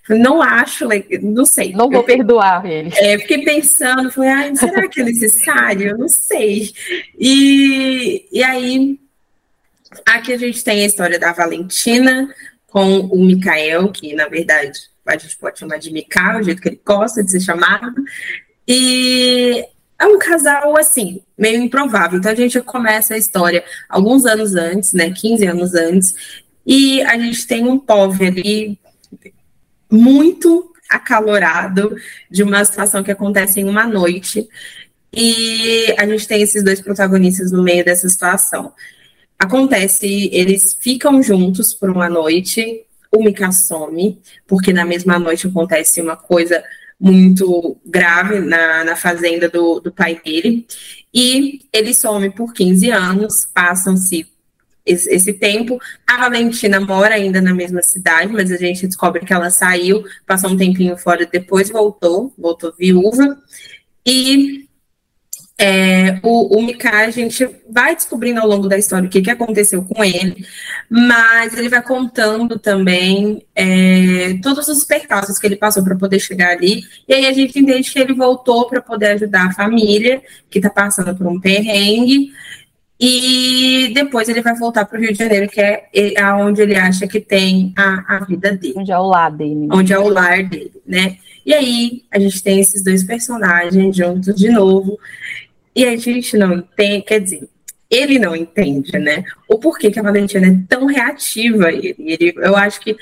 Não 0.09 0.41
acho, 0.41 0.87
não 1.21 1.45
sei. 1.45 1.71
Não 1.73 1.89
vou 1.89 2.01
eu, 2.01 2.03
perdoar 2.03 2.65
ele. 2.65 2.91
É, 2.95 3.17
fiquei 3.19 3.43
pensando, 3.43 4.11
falei, 4.11 4.29
ai, 4.29 4.55
será 4.55 4.87
que 4.87 5.01
é 5.01 5.03
necessário? 5.03 5.89
Eu 5.89 5.97
não 5.97 6.07
sei. 6.07 6.71
E, 7.17 8.25
e 8.31 8.43
aí, 8.43 8.99
aqui 10.05 10.33
a 10.33 10.37
gente 10.37 10.63
tem 10.63 10.81
a 10.81 10.85
história 10.85 11.19
da 11.19 11.31
Valentina 11.31 12.33
com 12.67 12.99
o 12.99 13.23
Mikael, 13.23 13.91
que 13.91 14.13
na 14.13 14.27
verdade 14.27 14.79
a 15.05 15.17
gente 15.17 15.37
pode 15.37 15.59
chamar 15.59 15.77
de 15.77 15.91
Mikael, 15.91 16.39
o 16.39 16.43
jeito 16.43 16.61
que 16.61 16.69
ele 16.69 16.81
gosta 16.85 17.23
de 17.23 17.31
ser 17.31 17.41
chamado. 17.41 17.93
E 18.67 19.65
é 19.99 20.07
um 20.07 20.17
casal, 20.17 20.77
assim, 20.77 21.21
meio 21.37 21.61
improvável. 21.61 22.17
Então 22.17 22.31
a 22.31 22.35
gente 22.35 22.61
começa 22.61 23.13
a 23.13 23.17
história 23.17 23.63
alguns 23.89 24.25
anos 24.25 24.55
antes, 24.55 24.93
né? 24.93 25.11
15 25.11 25.45
anos 25.45 25.73
antes, 25.75 26.13
e 26.65 27.01
a 27.01 27.17
gente 27.17 27.45
tem 27.45 27.67
um 27.67 27.77
povo 27.77 28.23
ali 28.23 28.79
muito 29.91 30.71
acalorado 30.89 31.95
de 32.31 32.43
uma 32.43 32.63
situação 32.63 33.03
que 33.03 33.11
acontece 33.11 33.59
em 33.59 33.65
uma 33.65 33.85
noite. 33.85 34.47
E 35.11 35.93
a 35.97 36.05
gente 36.07 36.27
tem 36.27 36.41
esses 36.41 36.63
dois 36.63 36.79
protagonistas 36.79 37.51
no 37.51 37.63
meio 37.63 37.83
dessa 37.83 38.07
situação. 38.07 38.71
Acontece, 39.37 40.29
eles 40.31 40.77
ficam 40.79 41.21
juntos 41.21 41.73
por 41.73 41.89
uma 41.89 42.09
noite, 42.09 42.85
o 43.11 43.23
Mika 43.23 43.51
some, 43.51 44.19
porque 44.45 44.71
na 44.71 44.85
mesma 44.85 45.17
noite 45.17 45.47
acontece 45.47 46.01
uma 46.01 46.15
coisa 46.15 46.63
muito 46.99 47.77
grave 47.85 48.39
na, 48.39 48.83
na 48.83 48.95
fazenda 48.95 49.47
do, 49.47 49.79
do 49.79 49.91
pai 49.91 50.19
dele. 50.23 50.67
E 51.13 51.61
ele 51.71 51.93
some 51.93 52.29
por 52.31 52.53
15 52.53 52.91
anos, 52.91 53.47
passam-se 53.53 54.27
esse, 54.85 55.09
esse, 55.09 55.33
tempo. 55.33 55.79
A 56.05 56.17
Valentina 56.17 56.79
mora 56.79 57.15
ainda 57.15 57.41
na 57.41 57.53
mesma 57.53 57.81
cidade, 57.81 58.33
mas 58.33 58.51
a 58.51 58.57
gente 58.57 58.87
descobre 58.87 59.25
que 59.25 59.33
ela 59.33 59.49
saiu, 59.49 60.03
passou 60.25 60.49
um 60.49 60.57
tempinho 60.57 60.97
fora, 60.97 61.25
depois 61.25 61.69
voltou, 61.69 62.33
voltou 62.37 62.73
viúva. 62.77 63.37
E 64.05 64.68
é, 65.61 66.17
o, 66.23 66.57
o 66.57 66.61
Mika, 66.61 66.89
a 66.89 67.09
gente 67.09 67.45
vai 67.69 67.93
descobrindo 67.93 68.39
ao 68.39 68.47
longo 68.47 68.69
da 68.69 68.77
história 68.77 69.05
o 69.05 69.09
que, 69.09 69.21
que 69.21 69.29
aconteceu 69.29 69.83
com 69.83 70.01
ele, 70.01 70.45
mas 70.89 71.53
ele 71.57 71.67
vai 71.67 71.81
contando 71.81 72.57
também 72.57 73.45
é, 73.53 74.39
todos 74.41 74.69
os 74.69 74.85
percalços 74.85 75.37
que 75.37 75.45
ele 75.45 75.57
passou 75.57 75.83
para 75.83 75.97
poder 75.97 76.17
chegar 76.19 76.51
ali, 76.51 76.81
e 77.05 77.13
aí 77.13 77.25
a 77.25 77.33
gente 77.33 77.59
entende 77.59 77.91
que 77.91 77.99
ele 77.99 78.13
voltou 78.13 78.69
para 78.69 78.81
poder 78.81 79.07
ajudar 79.07 79.47
a 79.47 79.53
família, 79.53 80.21
que 80.49 80.59
está 80.59 80.69
passando 80.69 81.13
por 81.13 81.27
um 81.27 81.41
perrengue, 81.41 82.31
e 82.97 83.91
depois 83.93 84.29
ele 84.29 84.41
vai 84.41 84.55
voltar 84.55 84.85
para 84.85 84.97
o 84.97 85.01
Rio 85.01 85.11
de 85.11 85.19
Janeiro, 85.19 85.49
que 85.49 85.59
é 85.59 85.89
onde 86.37 86.61
ele 86.61 86.75
acha 86.75 87.05
que 87.05 87.19
tem 87.19 87.73
a, 87.77 88.17
a 88.17 88.25
vida 88.25 88.53
dele. 88.53 88.73
Onde 88.77 88.91
é 88.91 88.97
o 88.97 89.07
lar 89.07 89.31
dele. 89.31 89.67
Onde 89.71 89.93
é 89.93 89.99
o 89.99 90.07
lar 90.07 90.43
dele, 90.43 90.71
né? 90.85 91.17
E 91.45 91.53
aí 91.53 92.03
a 92.11 92.19
gente 92.19 92.43
tem 92.43 92.59
esses 92.59 92.83
dois 92.83 93.03
personagens 93.03 93.95
juntos 93.95 94.35
de 94.35 94.49
novo. 94.49 94.99
E 95.79 95.85
a 95.85 95.95
gente 95.95 96.35
não 96.35 96.55
entende, 96.55 97.05
quer 97.05 97.21
dizer, 97.21 97.47
ele 97.89 98.19
não 98.19 98.35
entende, 98.35 98.99
né? 98.99 99.23
O 99.47 99.57
porquê 99.57 99.89
que 99.89 99.97
a 99.97 100.03
Valentina 100.03 100.47
é 100.47 100.59
tão 100.67 100.85
reativa. 100.85 101.71
Ele, 101.71 101.95
ele, 101.97 102.33
eu 102.35 102.57
acho 102.57 102.81
que 102.81 102.97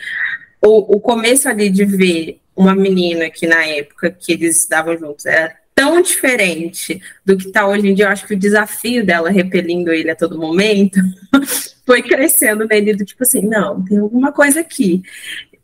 o, 0.61 0.97
o 0.97 0.99
começo 0.99 1.49
ali 1.49 1.71
de 1.71 1.83
ver 1.83 2.39
uma 2.55 2.75
menina 2.75 3.31
que 3.31 3.47
na 3.47 3.65
época 3.65 4.11
que 4.11 4.31
eles 4.31 4.57
estavam 4.57 4.95
juntos 4.95 5.25
era 5.25 5.55
tão 5.73 5.99
diferente 6.03 7.01
do 7.25 7.35
que 7.35 7.47
está 7.47 7.67
hoje 7.67 7.87
em 7.87 7.95
dia, 7.95 8.05
eu 8.05 8.09
acho 8.09 8.27
que 8.27 8.35
o 8.35 8.39
desafio 8.39 9.03
dela 9.03 9.31
repelindo 9.31 9.91
ele 9.91 10.11
a 10.11 10.15
todo 10.15 10.37
momento 10.37 10.99
foi 11.83 12.03
crescendo 12.03 12.67
nele 12.67 12.93
do 12.93 13.03
tipo 13.03 13.23
assim, 13.23 13.41
não, 13.41 13.83
tem 13.83 13.97
alguma 13.97 14.31
coisa 14.31 14.59
aqui. 14.59 15.01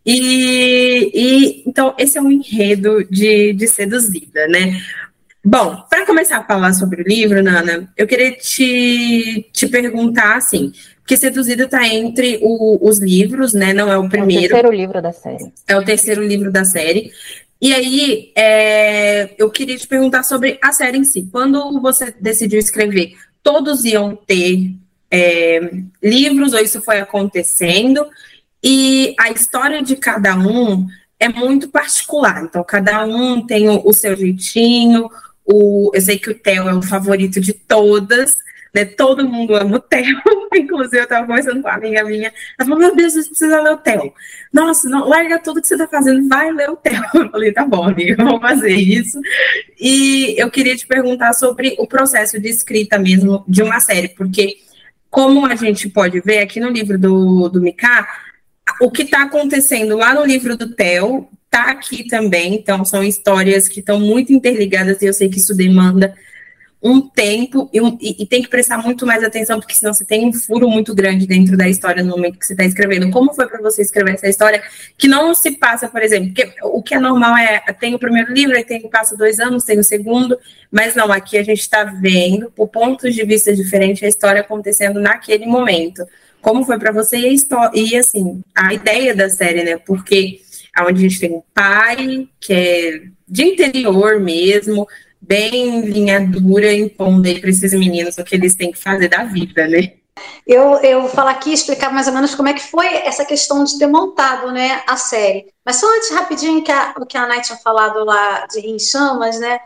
E, 0.04 1.12
e 1.14 1.64
então 1.70 1.94
esse 1.96 2.18
é 2.18 2.22
um 2.24 2.32
enredo 2.32 3.04
de, 3.04 3.54
de 3.54 3.68
seduzida, 3.68 4.48
né? 4.48 4.82
Bom, 5.46 5.84
para 5.90 6.06
começar 6.06 6.38
a 6.38 6.44
falar 6.44 6.74
sobre 6.74 7.02
o 7.02 7.06
livro, 7.06 7.44
Nana, 7.44 7.92
eu 7.98 8.08
queria 8.08 8.32
te, 8.32 9.50
te 9.52 9.68
perguntar 9.68 10.38
assim, 10.38 10.72
porque 11.00 11.18
Seduzida 11.18 11.66
está 11.66 11.86
entre 11.86 12.40
o, 12.42 12.80
os 12.88 13.00
livros, 13.00 13.54
né? 13.54 13.74
Não 13.74 13.92
é 13.92 13.98
o 13.98 14.08
primeiro. 14.08 14.56
É 14.56 14.60
o 14.60 14.62
terceiro 14.62 14.72
livro 14.72 15.02
da 15.02 15.12
série. 15.12 15.54
É 15.68 15.78
o 15.78 15.84
terceiro 15.84 16.26
livro 16.26 16.50
da 16.50 16.64
série. 16.64 17.12
E 17.62 17.74
aí, 17.74 18.32
é, 18.38 19.36
eu 19.38 19.50
queria 19.50 19.78
te 19.78 19.86
perguntar 19.86 20.24
sobre 20.24 20.58
a 20.64 20.72
série 20.72 20.98
em 20.98 21.04
si. 21.04 21.28
Quando 21.30 21.82
você 21.82 22.14
decidiu 22.22 22.58
escrever, 22.58 23.14
todos 23.42 23.84
iam 23.84 24.16
ter 24.16 24.72
é, 25.12 25.60
livros 26.02 26.54
ou 26.54 26.60
isso 26.60 26.82
foi 26.82 27.00
acontecendo? 27.00 28.08
E 28.64 29.14
a 29.20 29.30
história 29.30 29.84
de 29.84 29.98
cada 29.98 30.38
um 30.38 30.88
é 31.20 31.28
muito 31.28 31.68
particular. 31.68 32.44
Então, 32.44 32.64
cada 32.64 33.06
um 33.06 33.46
tem 33.46 33.68
o, 33.68 33.82
o 33.86 33.94
seu 33.94 34.16
jeitinho, 34.16 35.10
o, 35.46 35.92
eu 35.94 36.02
sei 36.02 36.18
que 36.18 36.30
o 36.30 36.36
Theo 36.36 36.70
é 36.70 36.74
o 36.74 36.82
favorito 36.82 37.40
de 37.42 37.54
todas, 37.54 38.34
né? 38.74 38.86
Todo 38.86 39.28
mundo 39.28 39.56
ama 39.56 39.78
o 39.78 39.80
Theo. 39.80 40.20
Inclusive, 40.56 40.98
eu 40.98 41.04
estava 41.04 41.28
conversando 41.28 41.62
com 41.62 41.68
uma 41.68 41.76
amiga 41.76 42.04
minha. 42.04 42.34
Ela 42.58 42.68
falou: 42.68 42.80
Meu 42.80 42.96
Deus, 42.96 43.14
você 43.14 43.28
precisa 43.28 43.62
ler 43.62 43.74
o 43.74 43.78
Theo. 43.78 44.14
Nossa, 44.52 44.90
não, 44.90 45.08
larga 45.08 45.40
tudo 45.40 45.62
que 45.62 45.68
você 45.68 45.76
está 45.76 45.88
fazendo, 45.88 46.28
vai 46.28 46.52
ler 46.52 46.70
o 46.70 46.76
Theo. 46.76 47.02
Eu 47.14 47.30
falei: 47.30 47.52
Tá 47.52 47.66
bom, 47.66 47.84
amiga, 47.84 48.24
vou 48.24 48.40
fazer 48.40 48.76
isso. 48.76 49.20
E 49.80 50.36
eu 50.38 50.50
queria 50.50 50.76
te 50.76 50.88
perguntar 50.88 51.34
sobre 51.34 51.76
o 51.78 51.86
processo 51.86 52.40
de 52.40 52.50
escrita 52.50 52.98
mesmo 52.98 53.44
de 53.48 53.62
uma 53.62 53.80
série, 53.80 54.10
porque, 54.10 54.58
como 55.10 55.46
a 55.46 55.56
gente 55.56 55.90
pode 55.90 56.20
ver 56.22 56.40
aqui 56.40 56.60
no 56.60 56.70
livro 56.70 56.98
do, 56.98 57.50
do 57.50 57.62
Mika, 57.62 58.08
o 58.82 58.90
que 58.90 59.04
está 59.04 59.24
acontecendo 59.24 59.98
lá 59.98 60.14
no 60.14 60.26
livro 60.26 60.58
do 60.58 60.74
Theo 60.74 61.30
está 61.54 61.70
aqui 61.70 62.08
também, 62.08 62.56
então 62.56 62.84
são 62.84 63.04
histórias 63.04 63.68
que 63.68 63.80
estão 63.80 64.00
muito 64.00 64.34
interligadas 64.34 65.02
e 65.02 65.06
eu 65.06 65.14
sei 65.14 65.30
que 65.30 65.38
isso 65.38 65.56
demanda 65.56 66.16
um 66.82 67.00
tempo 67.00 67.70
e, 67.72 67.80
um, 67.80 67.98
e, 68.02 68.24
e, 68.24 68.26
tem 68.26 68.42
que 68.42 68.50
prestar 68.50 68.78
muito 68.78 69.06
mais 69.06 69.24
atenção, 69.24 69.58
porque 69.58 69.74
senão 69.74 69.94
você 69.94 70.04
tem 70.04 70.28
um 70.28 70.34
furo 70.34 70.68
muito 70.68 70.94
grande 70.94 71.26
dentro 71.26 71.56
da 71.56 71.70
história 71.70 72.04
no 72.04 72.10
momento 72.10 72.38
que 72.38 72.46
você 72.46 72.52
está 72.52 72.66
escrevendo. 72.66 73.10
Como 73.10 73.34
foi 73.34 73.48
para 73.48 73.62
você 73.62 73.82
escrever 73.82 74.16
essa 74.16 74.28
história 74.28 74.62
que 74.98 75.08
não 75.08 75.34
se 75.34 75.52
passa, 75.52 75.88
por 75.88 76.02
exemplo, 76.02 76.34
o 76.64 76.84
que 76.84 76.94
é 76.94 77.00
normal 77.00 77.38
é 77.38 77.62
tem 77.80 77.96
o 77.96 78.00
primeiro 78.00 78.34
livro, 78.34 78.58
aí 78.58 78.66
tem 78.66 78.82
passa 78.90 79.16
dois 79.16 79.40
anos, 79.40 79.64
tem 79.64 79.80
o 79.80 79.84
segundo, 79.84 80.38
mas 80.70 80.94
não, 80.94 81.10
aqui 81.10 81.38
a 81.38 81.44
gente 81.44 81.62
está 81.62 81.86
vendo, 81.86 82.52
por 82.52 82.68
pontos 82.68 83.16
de 83.16 83.24
vista 83.24 83.56
diferentes, 83.56 84.04
a 84.04 84.08
história 84.08 84.42
acontecendo 84.42 85.00
naquele 85.00 85.46
momento. 85.46 86.04
Como 86.42 86.66
foi 86.66 86.78
para 86.78 86.92
você 86.92 87.18
e, 87.18 87.26
a 87.28 87.32
história, 87.32 87.80
e 87.80 87.96
assim, 87.96 88.44
a 88.54 88.74
ideia 88.74 89.16
da 89.16 89.30
série, 89.30 89.64
né? 89.64 89.78
Porque 89.78 90.43
onde 90.82 91.06
a 91.06 91.10
gente 91.10 91.20
tem 91.20 91.32
um 91.32 91.44
pai 91.54 92.28
que 92.40 92.54
é 92.54 93.02
de 93.28 93.44
interior 93.44 94.20
mesmo, 94.20 94.88
bem 95.22 95.82
linha 95.82 96.20
dura, 96.20 96.74
impondo 96.74 97.28
aí 97.28 97.40
para 97.40 97.50
esses 97.50 97.74
meninos 97.74 98.18
o 98.18 98.24
que 98.24 98.36
eles 98.36 98.56
têm 98.56 98.72
que 98.72 98.78
fazer 98.78 99.08
da 99.08 99.24
vida, 99.24 99.68
né? 99.68 99.94
Eu, 100.46 100.76
eu 100.82 101.02
vou 101.02 101.10
falar 101.10 101.32
aqui, 101.32 101.54
explicar 101.54 101.92
mais 101.92 102.08
ou 102.08 102.14
menos 102.14 102.36
como 102.36 102.50
é 102.50 102.54
que 102.54 102.62
foi 102.62 102.88
essa 102.88 103.26
questão 103.26 103.64
de 103.64 103.78
ter 103.78 103.88
montado 103.88 104.52
né, 104.52 104.84
a 104.88 104.96
série. 104.98 105.48
Mas 105.66 105.78
só 105.78 105.88
antes, 105.96 106.12
rapidinho, 106.12 106.64
que 106.64 106.72
a, 106.72 106.94
o 107.00 107.06
que 107.06 107.18
a 107.18 107.28
Night 107.28 107.48
tinha 107.48 107.58
falado 107.58 108.04
lá 108.04 108.46
de 108.48 108.60
Rio 108.60 108.76
em 108.76 108.80
Chamas, 108.80 109.40
né? 109.40 109.60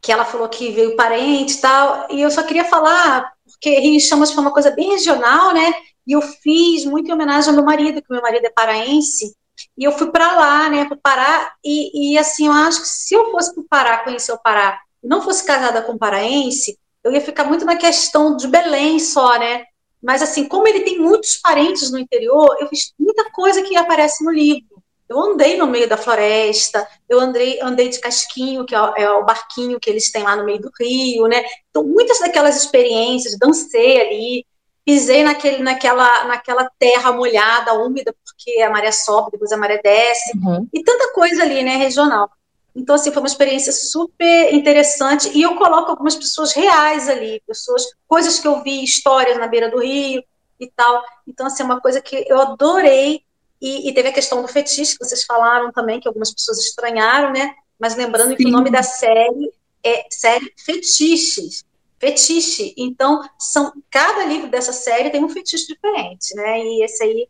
Que 0.00 0.12
ela 0.12 0.24
falou 0.24 0.48
que 0.48 0.70
veio 0.70 0.96
parente 0.96 1.54
e 1.54 1.60
tal. 1.60 2.06
E 2.10 2.22
eu 2.22 2.30
só 2.30 2.42
queria 2.42 2.64
falar, 2.64 3.30
porque 3.44 3.78
Rio 3.78 3.94
em 3.94 4.00
Chamas 4.00 4.32
foi 4.32 4.42
uma 4.42 4.52
coisa 4.52 4.70
bem 4.70 4.90
regional, 4.90 5.52
né? 5.52 5.74
E 6.06 6.12
eu 6.12 6.22
fiz 6.22 6.84
muito 6.84 7.08
em 7.08 7.12
homenagem 7.12 7.50
ao 7.50 7.56
meu 7.56 7.64
marido, 7.64 8.00
que 8.00 8.12
meu 8.12 8.22
marido 8.22 8.46
é 8.46 8.50
paraense. 8.50 9.34
E 9.76 9.84
eu 9.84 9.92
fui 9.92 10.10
para 10.10 10.32
lá, 10.32 10.68
né, 10.68 10.84
para 10.84 10.96
o 10.96 11.00
Pará, 11.00 11.52
e, 11.64 12.12
e, 12.12 12.18
assim, 12.18 12.46
eu 12.46 12.52
acho 12.52 12.82
que 12.82 12.88
se 12.88 13.14
eu 13.14 13.30
fosse 13.30 13.54
para 13.54 13.62
o 13.62 13.68
Pará, 13.68 13.98
conhecer 13.98 14.32
o 14.32 14.38
Pará, 14.38 14.78
e 15.02 15.08
não 15.08 15.22
fosse 15.22 15.44
casada 15.44 15.82
com 15.82 15.92
um 15.92 15.98
paraense, 15.98 16.78
eu 17.02 17.12
ia 17.12 17.20
ficar 17.20 17.44
muito 17.44 17.64
na 17.64 17.76
questão 17.76 18.36
de 18.36 18.46
Belém 18.46 18.98
só, 18.98 19.38
né? 19.38 19.64
Mas 20.02 20.22
assim, 20.22 20.46
como 20.46 20.66
ele 20.66 20.80
tem 20.80 20.98
muitos 20.98 21.36
parentes 21.36 21.90
no 21.90 21.98
interior, 21.98 22.56
eu 22.60 22.68
fiz 22.68 22.92
muita 22.98 23.30
coisa 23.30 23.62
que 23.62 23.76
aparece 23.76 24.24
no 24.24 24.30
livro. 24.30 24.82
Eu 25.08 25.18
andei 25.18 25.56
no 25.56 25.66
meio 25.66 25.88
da 25.88 25.96
floresta, 25.96 26.86
eu 27.08 27.18
andei, 27.18 27.58
andei 27.60 27.88
de 27.88 27.98
casquinho, 27.98 28.64
que 28.64 28.74
é 28.74 28.80
o, 28.80 28.94
é 28.96 29.10
o 29.10 29.24
barquinho 29.24 29.80
que 29.80 29.90
eles 29.90 30.10
têm 30.12 30.22
lá 30.22 30.36
no 30.36 30.44
meio 30.44 30.60
do 30.60 30.70
rio, 30.78 31.26
né? 31.26 31.42
Então, 31.68 31.82
muitas 31.82 32.20
daquelas 32.20 32.56
experiências, 32.56 33.36
dancei 33.36 34.00
ali, 34.00 34.46
pisei 34.90 35.22
naquele, 35.22 35.62
naquela, 35.62 36.24
naquela 36.24 36.68
terra 36.76 37.12
molhada, 37.12 37.74
úmida, 37.74 38.12
porque 38.24 38.60
a 38.60 38.68
maré 38.68 38.90
sobe, 38.90 39.30
depois 39.30 39.52
a 39.52 39.56
maré 39.56 39.80
desce, 39.80 40.36
uhum. 40.36 40.66
e 40.72 40.82
tanta 40.82 41.12
coisa 41.12 41.44
ali, 41.44 41.62
né, 41.62 41.76
regional. 41.76 42.28
Então, 42.74 42.96
assim, 42.96 43.12
foi 43.12 43.22
uma 43.22 43.28
experiência 43.28 43.72
super 43.72 44.52
interessante, 44.52 45.30
e 45.32 45.42
eu 45.42 45.54
coloco 45.54 45.92
algumas 45.92 46.16
pessoas 46.16 46.52
reais 46.52 47.08
ali, 47.08 47.40
pessoas, 47.46 47.84
coisas 48.08 48.40
que 48.40 48.48
eu 48.48 48.64
vi, 48.64 48.82
histórias 48.82 49.38
na 49.38 49.46
beira 49.46 49.70
do 49.70 49.78
rio 49.78 50.24
e 50.58 50.66
tal. 50.68 51.04
Então, 51.26 51.46
assim, 51.46 51.62
é 51.62 51.66
uma 51.66 51.80
coisa 51.80 52.00
que 52.00 52.24
eu 52.28 52.40
adorei, 52.40 53.22
e, 53.62 53.88
e 53.88 53.94
teve 53.94 54.08
a 54.08 54.12
questão 54.12 54.42
do 54.42 54.48
fetiche, 54.48 54.98
que 54.98 55.04
vocês 55.04 55.22
falaram 55.22 55.70
também, 55.70 56.00
que 56.00 56.08
algumas 56.08 56.32
pessoas 56.32 56.58
estranharam, 56.58 57.32
né? 57.32 57.54
Mas 57.78 57.94
lembrando 57.94 58.30
Sim. 58.30 58.36
que 58.36 58.46
o 58.46 58.50
nome 58.50 58.70
da 58.70 58.82
série 58.82 59.52
é 59.84 60.04
série 60.10 60.52
Fetiches, 60.64 61.64
fetiche. 62.00 62.74
Então, 62.76 63.22
são 63.38 63.72
cada 63.90 64.24
livro 64.24 64.48
dessa 64.48 64.72
série 64.72 65.10
tem 65.10 65.22
um 65.22 65.28
fetiche 65.28 65.66
diferente, 65.66 66.34
né? 66.34 66.58
E 66.58 66.82
esse 66.82 67.04
aí 67.04 67.28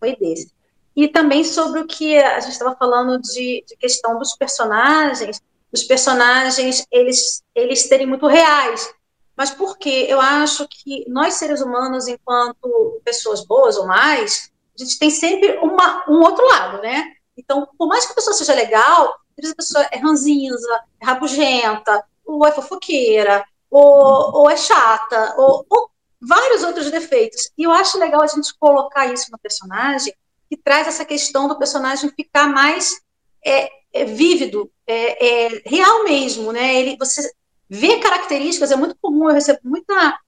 foi 0.00 0.16
desse. 0.16 0.50
E 0.96 1.06
também 1.06 1.44
sobre 1.44 1.80
o 1.80 1.86
que 1.86 2.16
a 2.16 2.40
gente 2.40 2.52
estava 2.52 2.74
falando 2.74 3.20
de, 3.20 3.62
de, 3.68 3.76
questão 3.76 4.18
dos 4.18 4.34
personagens, 4.34 5.42
os 5.70 5.84
personagens 5.84 6.86
eles 6.90 7.42
eles 7.54 7.80
serem 7.82 8.06
muito 8.06 8.26
reais. 8.26 8.90
Mas 9.36 9.50
por 9.50 9.76
quê? 9.76 10.06
Eu 10.08 10.18
acho 10.18 10.66
que 10.66 11.04
nós 11.08 11.34
seres 11.34 11.60
humanos, 11.60 12.08
enquanto 12.08 13.00
pessoas 13.04 13.44
boas 13.44 13.76
ou 13.76 13.86
mais, 13.86 14.50
a 14.74 14.82
gente 14.82 14.98
tem 14.98 15.10
sempre 15.10 15.58
uma, 15.58 16.04
um 16.08 16.22
outro 16.22 16.46
lado, 16.46 16.80
né? 16.80 17.12
Então, 17.36 17.68
por 17.76 17.86
mais 17.86 18.06
que 18.06 18.12
a 18.12 18.14
pessoa 18.14 18.32
seja 18.32 18.54
legal, 18.54 19.08
a 19.08 19.54
pessoa 19.54 19.86
é 19.92 19.98
ranzinza, 19.98 20.80
é 20.98 21.04
rabugenta, 21.04 22.02
ou 22.24 22.46
é 22.46 22.52
fofoqueira, 22.52 23.44
ou, 23.70 24.40
ou 24.40 24.50
é 24.50 24.56
chata, 24.56 25.34
ou, 25.36 25.66
ou, 25.68 25.90
vários 26.20 26.62
outros 26.62 26.90
defeitos. 26.90 27.50
E 27.56 27.64
eu 27.64 27.70
acho 27.70 27.98
legal 27.98 28.22
a 28.22 28.26
gente 28.26 28.54
colocar 28.58 29.12
isso 29.12 29.30
no 29.30 29.38
personagem, 29.38 30.14
que 30.48 30.56
traz 30.56 30.86
essa 30.86 31.04
questão 31.04 31.48
do 31.48 31.58
personagem 31.58 32.10
ficar 32.10 32.48
mais 32.48 33.00
é, 33.44 33.70
é, 33.92 34.04
vívido, 34.04 34.70
é, 34.86 35.26
é, 35.26 35.62
real 35.66 36.04
mesmo, 36.04 36.52
né? 36.52 36.76
Ele, 36.76 36.96
você 36.96 37.28
vê 37.68 37.98
características, 37.98 38.70
é 38.70 38.76
muito 38.76 38.96
comum, 39.00 39.28
eu 39.28 39.34
recebo 39.34 39.60
muita, 39.64 40.18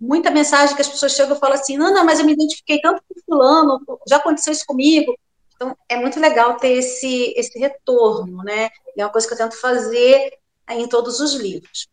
muita 0.00 0.30
mensagem 0.30 0.74
que 0.74 0.82
as 0.82 0.88
pessoas 0.88 1.12
chegam 1.12 1.36
e 1.36 1.40
falam 1.40 1.56
assim, 1.56 1.76
não, 1.76 1.92
não, 1.92 2.04
mas 2.04 2.18
eu 2.18 2.26
me 2.26 2.32
identifiquei 2.32 2.80
tanto 2.80 3.02
com 3.08 3.20
fulano, 3.24 3.80
já 4.08 4.16
aconteceu 4.16 4.52
isso 4.52 4.66
comigo. 4.66 5.16
Então, 5.54 5.76
é 5.88 5.96
muito 5.96 6.20
legal 6.20 6.56
ter 6.56 6.74
esse, 6.74 7.34
esse 7.36 7.58
retorno, 7.58 8.44
né? 8.44 8.70
É 8.96 9.04
uma 9.04 9.10
coisa 9.10 9.26
que 9.26 9.34
eu 9.34 9.38
tento 9.38 9.60
fazer 9.60 10.38
em 10.70 10.88
todos 10.88 11.20
os 11.20 11.34
livros. 11.34 11.88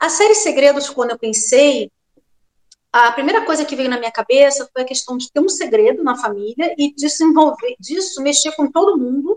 A 0.00 0.08
série 0.08 0.34
Segredos, 0.34 0.88
quando 0.88 1.10
eu 1.10 1.18
pensei, 1.18 1.92
a 2.90 3.12
primeira 3.12 3.44
coisa 3.44 3.66
que 3.66 3.76
veio 3.76 3.90
na 3.90 3.98
minha 3.98 4.10
cabeça 4.10 4.66
foi 4.72 4.80
a 4.80 4.86
questão 4.86 5.18
de 5.18 5.30
ter 5.30 5.40
um 5.40 5.48
segredo 5.48 6.02
na 6.02 6.16
família 6.16 6.74
e 6.78 6.94
desenvolver 6.94 7.76
disso, 7.78 8.22
mexer 8.22 8.52
com 8.52 8.72
todo 8.72 8.96
mundo 8.96 9.36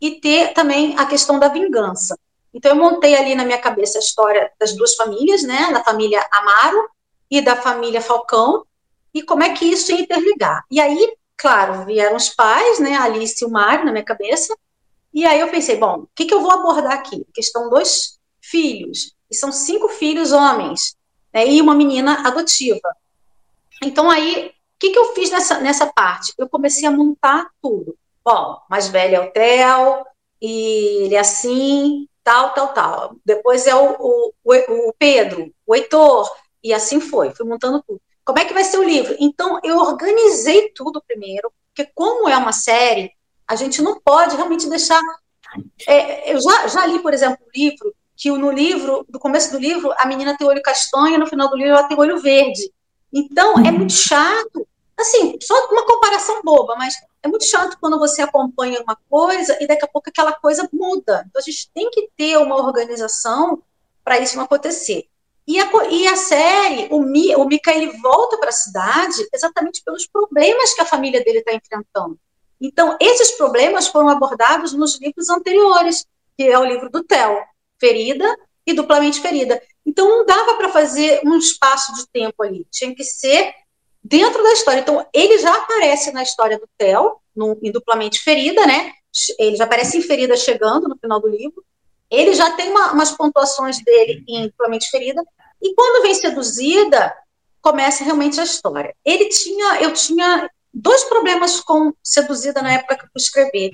e 0.00 0.20
ter 0.20 0.52
também 0.52 0.98
a 0.98 1.06
questão 1.06 1.38
da 1.38 1.46
vingança. 1.46 2.18
Então 2.52 2.72
eu 2.72 2.76
montei 2.76 3.14
ali 3.14 3.36
na 3.36 3.44
minha 3.44 3.58
cabeça 3.58 3.98
a 3.98 4.00
história 4.00 4.50
das 4.58 4.74
duas 4.74 4.96
famílias, 4.96 5.44
né, 5.44 5.72
da 5.72 5.84
família 5.84 6.26
Amaro 6.32 6.90
e 7.30 7.40
da 7.40 7.54
família 7.54 8.00
Falcão, 8.00 8.66
e 9.14 9.22
como 9.22 9.44
é 9.44 9.54
que 9.54 9.64
isso 9.64 9.92
ia 9.92 10.00
interligar. 10.00 10.64
E 10.68 10.80
aí, 10.80 11.16
claro, 11.36 11.84
vieram 11.84 12.16
os 12.16 12.30
pais, 12.30 12.80
né, 12.80 12.96
Alice 12.96 13.44
e 13.44 13.46
o 13.46 13.50
Mário 13.50 13.84
na 13.84 13.92
minha 13.92 14.04
cabeça, 14.04 14.56
e 15.14 15.24
aí 15.24 15.38
eu 15.38 15.48
pensei, 15.50 15.76
bom, 15.76 16.00
o 16.00 16.08
que, 16.16 16.24
que 16.24 16.34
eu 16.34 16.42
vou 16.42 16.50
abordar 16.50 16.94
aqui? 16.94 17.24
A 17.30 17.32
questão 17.32 17.70
dos 17.70 18.18
filhos 18.40 19.14
e 19.30 19.34
são 19.34 19.52
cinco 19.52 19.88
filhos 19.88 20.32
homens, 20.32 20.96
né, 21.32 21.46
e 21.46 21.60
uma 21.60 21.74
menina 21.74 22.26
adotiva. 22.26 22.96
Então, 23.82 24.10
aí, 24.10 24.46
o 24.48 24.52
que, 24.78 24.90
que 24.90 24.98
eu 24.98 25.14
fiz 25.14 25.30
nessa, 25.30 25.60
nessa 25.60 25.86
parte? 25.86 26.34
Eu 26.36 26.48
comecei 26.48 26.86
a 26.86 26.90
montar 26.90 27.48
tudo. 27.62 27.96
Bom, 28.24 28.58
mais 28.68 28.88
velho 28.88 29.16
é 29.16 29.20
o 29.20 29.30
Theo, 29.30 30.04
e 30.40 31.04
ele 31.04 31.14
é 31.14 31.20
assim, 31.20 32.08
tal, 32.24 32.52
tal, 32.52 32.68
tal. 32.74 33.16
Depois 33.24 33.66
é 33.66 33.74
o, 33.74 33.96
o, 33.98 34.32
o 34.44 34.94
Pedro, 34.98 35.52
o 35.66 35.74
Heitor, 35.74 36.30
e 36.62 36.72
assim 36.74 37.00
foi, 37.00 37.30
fui 37.30 37.46
montando 37.46 37.82
tudo. 37.86 38.00
Como 38.24 38.38
é 38.38 38.44
que 38.44 38.54
vai 38.54 38.64
ser 38.64 38.78
o 38.78 38.84
livro? 38.84 39.16
Então, 39.18 39.58
eu 39.62 39.78
organizei 39.78 40.70
tudo 40.70 41.02
primeiro, 41.06 41.52
porque 41.68 41.90
como 41.94 42.28
é 42.28 42.36
uma 42.36 42.52
série, 42.52 43.12
a 43.46 43.56
gente 43.56 43.80
não 43.82 44.00
pode 44.00 44.36
realmente 44.36 44.68
deixar 44.68 45.00
É, 45.86 46.32
eu 46.32 46.40
já, 46.40 46.68
já 46.68 46.86
li, 46.86 47.00
por 47.00 47.12
exemplo, 47.12 47.38
um 47.44 47.50
livro 47.52 47.94
que 48.20 48.30
no 48.30 48.50
livro, 48.50 49.06
no 49.08 49.18
começo 49.18 49.50
do 49.50 49.58
livro, 49.58 49.94
a 49.96 50.06
menina 50.06 50.36
tem 50.36 50.46
olho 50.46 50.60
castanho, 50.60 51.18
no 51.18 51.26
final 51.26 51.48
do 51.48 51.56
livro 51.56 51.72
ela 51.72 51.88
tem 51.88 51.98
olho 51.98 52.20
verde. 52.20 52.70
Então, 53.10 53.54
é 53.66 53.70
muito 53.70 53.94
chato. 53.94 54.68
Assim, 54.94 55.38
só 55.40 55.54
uma 55.70 55.86
comparação 55.86 56.42
boba, 56.42 56.76
mas 56.76 56.94
é 57.22 57.28
muito 57.28 57.46
chato 57.46 57.78
quando 57.80 57.98
você 57.98 58.20
acompanha 58.20 58.82
uma 58.82 58.94
coisa 59.08 59.56
e 59.58 59.66
daqui 59.66 59.86
a 59.86 59.88
pouco 59.88 60.10
aquela 60.10 60.34
coisa 60.34 60.68
muda. 60.70 61.24
Então, 61.26 61.40
a 61.40 61.42
gente 61.42 61.70
tem 61.72 61.90
que 61.90 62.10
ter 62.14 62.36
uma 62.36 62.56
organização 62.56 63.62
para 64.04 64.18
isso 64.18 64.36
não 64.36 64.44
acontecer. 64.44 65.06
E 65.48 65.58
a, 65.58 65.70
e 65.90 66.06
a 66.06 66.16
série, 66.16 66.88
o, 66.90 67.00
Mi, 67.00 67.34
o 67.34 67.46
Mika, 67.46 67.72
ele 67.72 67.98
volta 68.02 68.36
para 68.36 68.50
a 68.50 68.52
cidade 68.52 69.26
exatamente 69.32 69.82
pelos 69.82 70.06
problemas 70.06 70.74
que 70.74 70.82
a 70.82 70.86
família 70.86 71.24
dele 71.24 71.38
está 71.38 71.54
enfrentando. 71.54 72.18
Então, 72.60 72.98
esses 73.00 73.30
problemas 73.38 73.88
foram 73.88 74.10
abordados 74.10 74.74
nos 74.74 75.00
livros 75.00 75.30
anteriores, 75.30 76.04
que 76.36 76.44
é 76.44 76.58
o 76.58 76.64
livro 76.64 76.90
do 76.90 77.02
Theo, 77.02 77.38
Ferida 77.80 78.36
e 78.66 78.72
Duplamente 78.72 79.20
Ferida. 79.20 79.60
Então, 79.84 80.08
não 80.08 80.26
dava 80.26 80.54
para 80.54 80.68
fazer 80.68 81.20
um 81.24 81.36
espaço 81.36 81.94
de 81.94 82.06
tempo 82.12 82.42
ali, 82.42 82.66
tinha 82.70 82.94
que 82.94 83.02
ser 83.02 83.52
dentro 84.02 84.42
da 84.42 84.52
história. 84.52 84.80
Então, 84.80 85.04
ele 85.12 85.38
já 85.38 85.54
aparece 85.56 86.12
na 86.12 86.22
história 86.22 86.58
do 86.58 86.68
Theo, 86.78 87.16
no, 87.34 87.58
em 87.62 87.72
Duplamente 87.72 88.20
Ferida, 88.20 88.66
né? 88.66 88.92
Ele 89.38 89.56
já 89.56 89.64
aparece 89.64 89.98
em 89.98 90.02
Ferida 90.02 90.36
chegando 90.36 90.88
no 90.88 90.96
final 90.98 91.20
do 91.20 91.28
livro. 91.28 91.64
Ele 92.10 92.34
já 92.34 92.50
tem 92.52 92.70
uma, 92.70 92.92
umas 92.92 93.12
pontuações 93.12 93.82
dele 93.82 94.24
em 94.28 94.46
Duplamente 94.48 94.90
Ferida. 94.90 95.22
E 95.62 95.74
quando 95.74 96.02
vem 96.02 96.14
seduzida, 96.14 97.14
começa 97.60 98.04
realmente 98.04 98.40
a 98.40 98.44
história. 98.44 98.94
Ele 99.04 99.28
tinha, 99.28 99.80
eu 99.82 99.92
tinha 99.92 100.50
dois 100.72 101.04
problemas 101.04 101.60
com 101.60 101.92
Seduzida 102.02 102.62
na 102.62 102.72
época 102.72 102.96
que 102.96 103.04
eu 103.04 103.08
fui 103.12 103.20
escrever. 103.20 103.70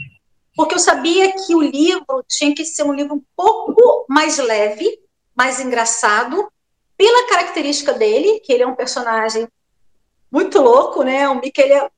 Porque 0.57 0.75
eu 0.75 0.79
sabia 0.79 1.33
que 1.33 1.55
o 1.55 1.61
livro 1.61 2.25
tinha 2.27 2.55
que 2.55 2.65
ser 2.65 2.83
um 2.83 2.95
livro 2.95 3.17
um 3.17 3.23
pouco 3.37 4.07
mais 4.09 4.39
leve, 4.39 4.99
mais 5.35 5.61
engraçado, 5.61 6.51
pela 6.97 7.29
característica 7.29 7.93
dele, 7.93 8.41
que 8.41 8.53
ele 8.53 8.63
é 8.63 8.67
um 8.67 8.75
personagem 8.75 9.47
muito 10.33 10.59
louco, 10.61 11.03
né? 11.03 11.29
O 11.29 11.35
Mickey 11.35 11.61
ele 11.61 11.75
é 11.75 11.91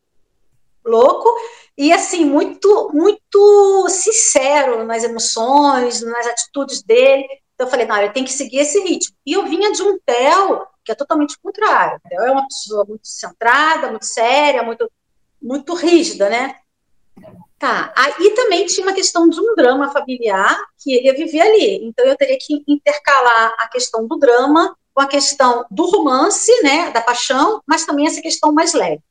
louco 0.85 1.33
e 1.77 1.93
assim 1.93 2.25
muito 2.25 2.91
muito 2.93 3.87
sincero 3.89 4.85
nas 4.85 5.05
emoções, 5.05 6.03
nas 6.03 6.27
atitudes 6.27 6.83
dele. 6.83 7.29
Então 7.55 7.67
eu 7.67 7.71
falei, 7.71 7.87
não, 7.87 7.97
ele 7.97 8.13
tem 8.13 8.25
que 8.25 8.33
seguir 8.33 8.59
esse 8.59 8.81
ritmo. 8.81 9.17
E 9.25 9.33
eu 9.35 9.47
vinha 9.47 9.71
de 9.73 9.83
um 9.83 9.99
Theo 10.05 10.67
que 10.85 10.93
é 10.93 10.95
totalmente 10.95 11.39
contrário. 11.41 12.01
Ela 12.11 12.29
é 12.29 12.31
uma 12.31 12.47
pessoa 12.47 12.85
muito 12.85 13.07
centrada, 13.07 13.91
muito 13.91 14.07
séria, 14.07 14.63
muito, 14.63 14.91
muito 15.41 15.75
rígida, 15.75 16.29
né? 16.29 16.57
Tá. 17.59 17.93
Aí 17.97 18.31
também 18.37 18.67
tinha 18.67 18.87
uma 18.87 18.95
questão 18.95 19.29
de 19.29 19.41
um 19.41 19.55
drama 19.57 19.91
familiar 19.91 20.57
que 20.79 20.93
ele 20.93 21.07
ia 21.07 21.15
viver 21.15 21.41
ali. 21.41 21.85
Então 21.85 22.05
eu 22.07 22.17
teria 22.17 22.39
que 22.41 22.63
intercalar 22.69 23.55
a 23.59 23.69
questão 23.69 24.07
do 24.07 24.17
drama 24.17 24.77
com 24.95 25.03
a 25.03 25.07
questão 25.07 25.67
do 25.71 25.85
romance, 25.87 26.51
né, 26.63 26.91
da 26.91 27.01
paixão, 27.01 27.63
mas 27.67 27.85
também 27.85 28.07
essa 28.07 28.23
questão 28.23 28.53
mais 28.53 28.75
leve. 28.75 29.03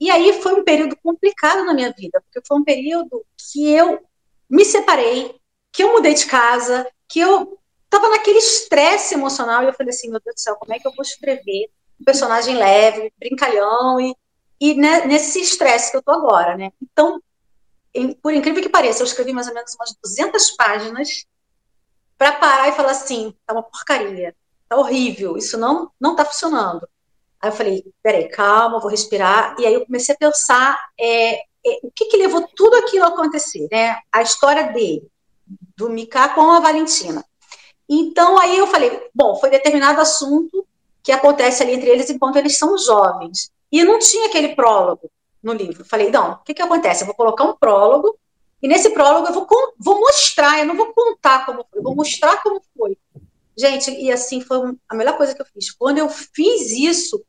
E 0.00 0.10
aí 0.10 0.40
foi 0.42 0.54
um 0.54 0.64
período 0.64 0.96
complicado 1.02 1.64
na 1.64 1.74
minha 1.74 1.92
vida, 1.96 2.20
porque 2.20 2.46
foi 2.46 2.58
um 2.58 2.64
período 2.64 3.24
que 3.36 3.68
eu 3.72 4.00
me 4.48 4.64
separei, 4.64 5.34
que 5.72 5.82
eu 5.82 5.92
mudei 5.92 6.14
de 6.14 6.26
casa, 6.26 6.86
que 7.08 7.18
eu 7.18 7.58
estava 7.84 8.08
naquele 8.08 8.38
estresse 8.38 9.14
emocional 9.14 9.62
e 9.62 9.66
eu 9.66 9.72
falei 9.72 9.90
assim, 9.90 10.10
meu 10.10 10.20
Deus 10.20 10.36
do 10.36 10.40
céu, 10.40 10.56
como 10.56 10.72
é 10.72 10.78
que 10.78 10.86
eu 10.86 10.92
vou 10.92 11.02
escrever 11.02 11.70
um 12.00 12.04
personagem 12.04 12.56
leve, 12.56 13.12
brincalhão 13.18 14.00
e, 14.00 14.14
e 14.60 14.74
né, 14.74 15.06
nesse 15.06 15.40
estresse 15.40 15.90
que 15.90 15.96
eu 15.96 16.02
tô 16.02 16.12
agora, 16.12 16.56
né? 16.56 16.70
Então, 16.82 17.20
por 18.22 18.32
incrível 18.32 18.62
que 18.62 18.68
pareça, 18.68 19.02
eu 19.02 19.06
escrevi 19.06 19.32
mais 19.32 19.48
ou 19.48 19.54
menos 19.54 19.74
umas 19.74 19.94
200 20.02 20.50
páginas 20.52 21.26
para 22.18 22.32
parar 22.32 22.68
e 22.68 22.72
falar 22.72 22.92
assim, 22.92 23.34
tá 23.46 23.52
uma 23.52 23.62
porcaria, 23.62 24.34
tá 24.68 24.76
horrível, 24.76 25.36
isso 25.36 25.56
não 25.58 25.90
não 26.00 26.16
tá 26.16 26.24
funcionando. 26.24 26.88
Aí 27.40 27.50
eu 27.50 27.54
falei, 27.54 27.84
peraí, 28.02 28.28
calma, 28.28 28.80
vou 28.80 28.90
respirar. 28.90 29.54
E 29.58 29.66
aí 29.66 29.74
eu 29.74 29.84
comecei 29.84 30.14
a 30.14 30.18
pensar 30.18 30.78
é, 30.98 31.34
é, 31.34 31.40
o 31.82 31.90
que, 31.94 32.06
que 32.06 32.16
levou 32.16 32.46
tudo 32.56 32.76
aquilo 32.76 33.04
a 33.04 33.08
acontecer, 33.08 33.68
né? 33.70 33.98
A 34.10 34.22
história 34.22 34.72
dele, 34.72 35.06
do 35.76 35.90
Mika 35.90 36.30
com 36.30 36.50
a 36.52 36.60
Valentina. 36.60 37.24
Então, 37.88 38.38
aí 38.38 38.56
eu 38.58 38.66
falei, 38.66 39.08
bom, 39.14 39.36
foi 39.36 39.50
determinado 39.50 40.00
assunto 40.00 40.66
que 41.02 41.12
acontece 41.12 41.62
ali 41.62 41.74
entre 41.74 41.88
eles 41.88 42.10
enquanto 42.10 42.36
eles 42.36 42.58
são 42.58 42.76
jovens. 42.78 43.52
E 43.70 43.84
não 43.84 43.98
tinha 43.98 44.26
aquele 44.26 44.54
prólogo 44.56 45.10
no 45.46 45.52
livro. 45.52 45.84
Falei, 45.84 46.10
não, 46.10 46.32
o 46.32 46.36
que, 46.38 46.52
que 46.52 46.60
acontece? 46.60 47.02
Eu 47.02 47.06
vou 47.06 47.14
colocar 47.14 47.44
um 47.44 47.56
prólogo, 47.56 48.18
e 48.60 48.66
nesse 48.66 48.90
prólogo 48.90 49.28
eu 49.28 49.32
vou, 49.32 49.46
vou 49.78 50.00
mostrar, 50.00 50.58
eu 50.58 50.66
não 50.66 50.76
vou 50.76 50.92
contar 50.92 51.46
como 51.46 51.64
foi, 51.70 51.78
eu 51.78 51.82
vou 51.84 51.94
mostrar 51.94 52.42
como 52.42 52.60
foi. 52.76 52.98
Gente, 53.56 53.90
e 53.90 54.10
assim 54.10 54.40
foi 54.40 54.76
a 54.88 54.94
melhor 54.94 55.16
coisa 55.16 55.34
que 55.34 55.40
eu 55.40 55.46
fiz. 55.46 55.70
Quando 55.70 55.98
eu 55.98 56.08
fiz 56.08 56.72
isso, 56.72 57.24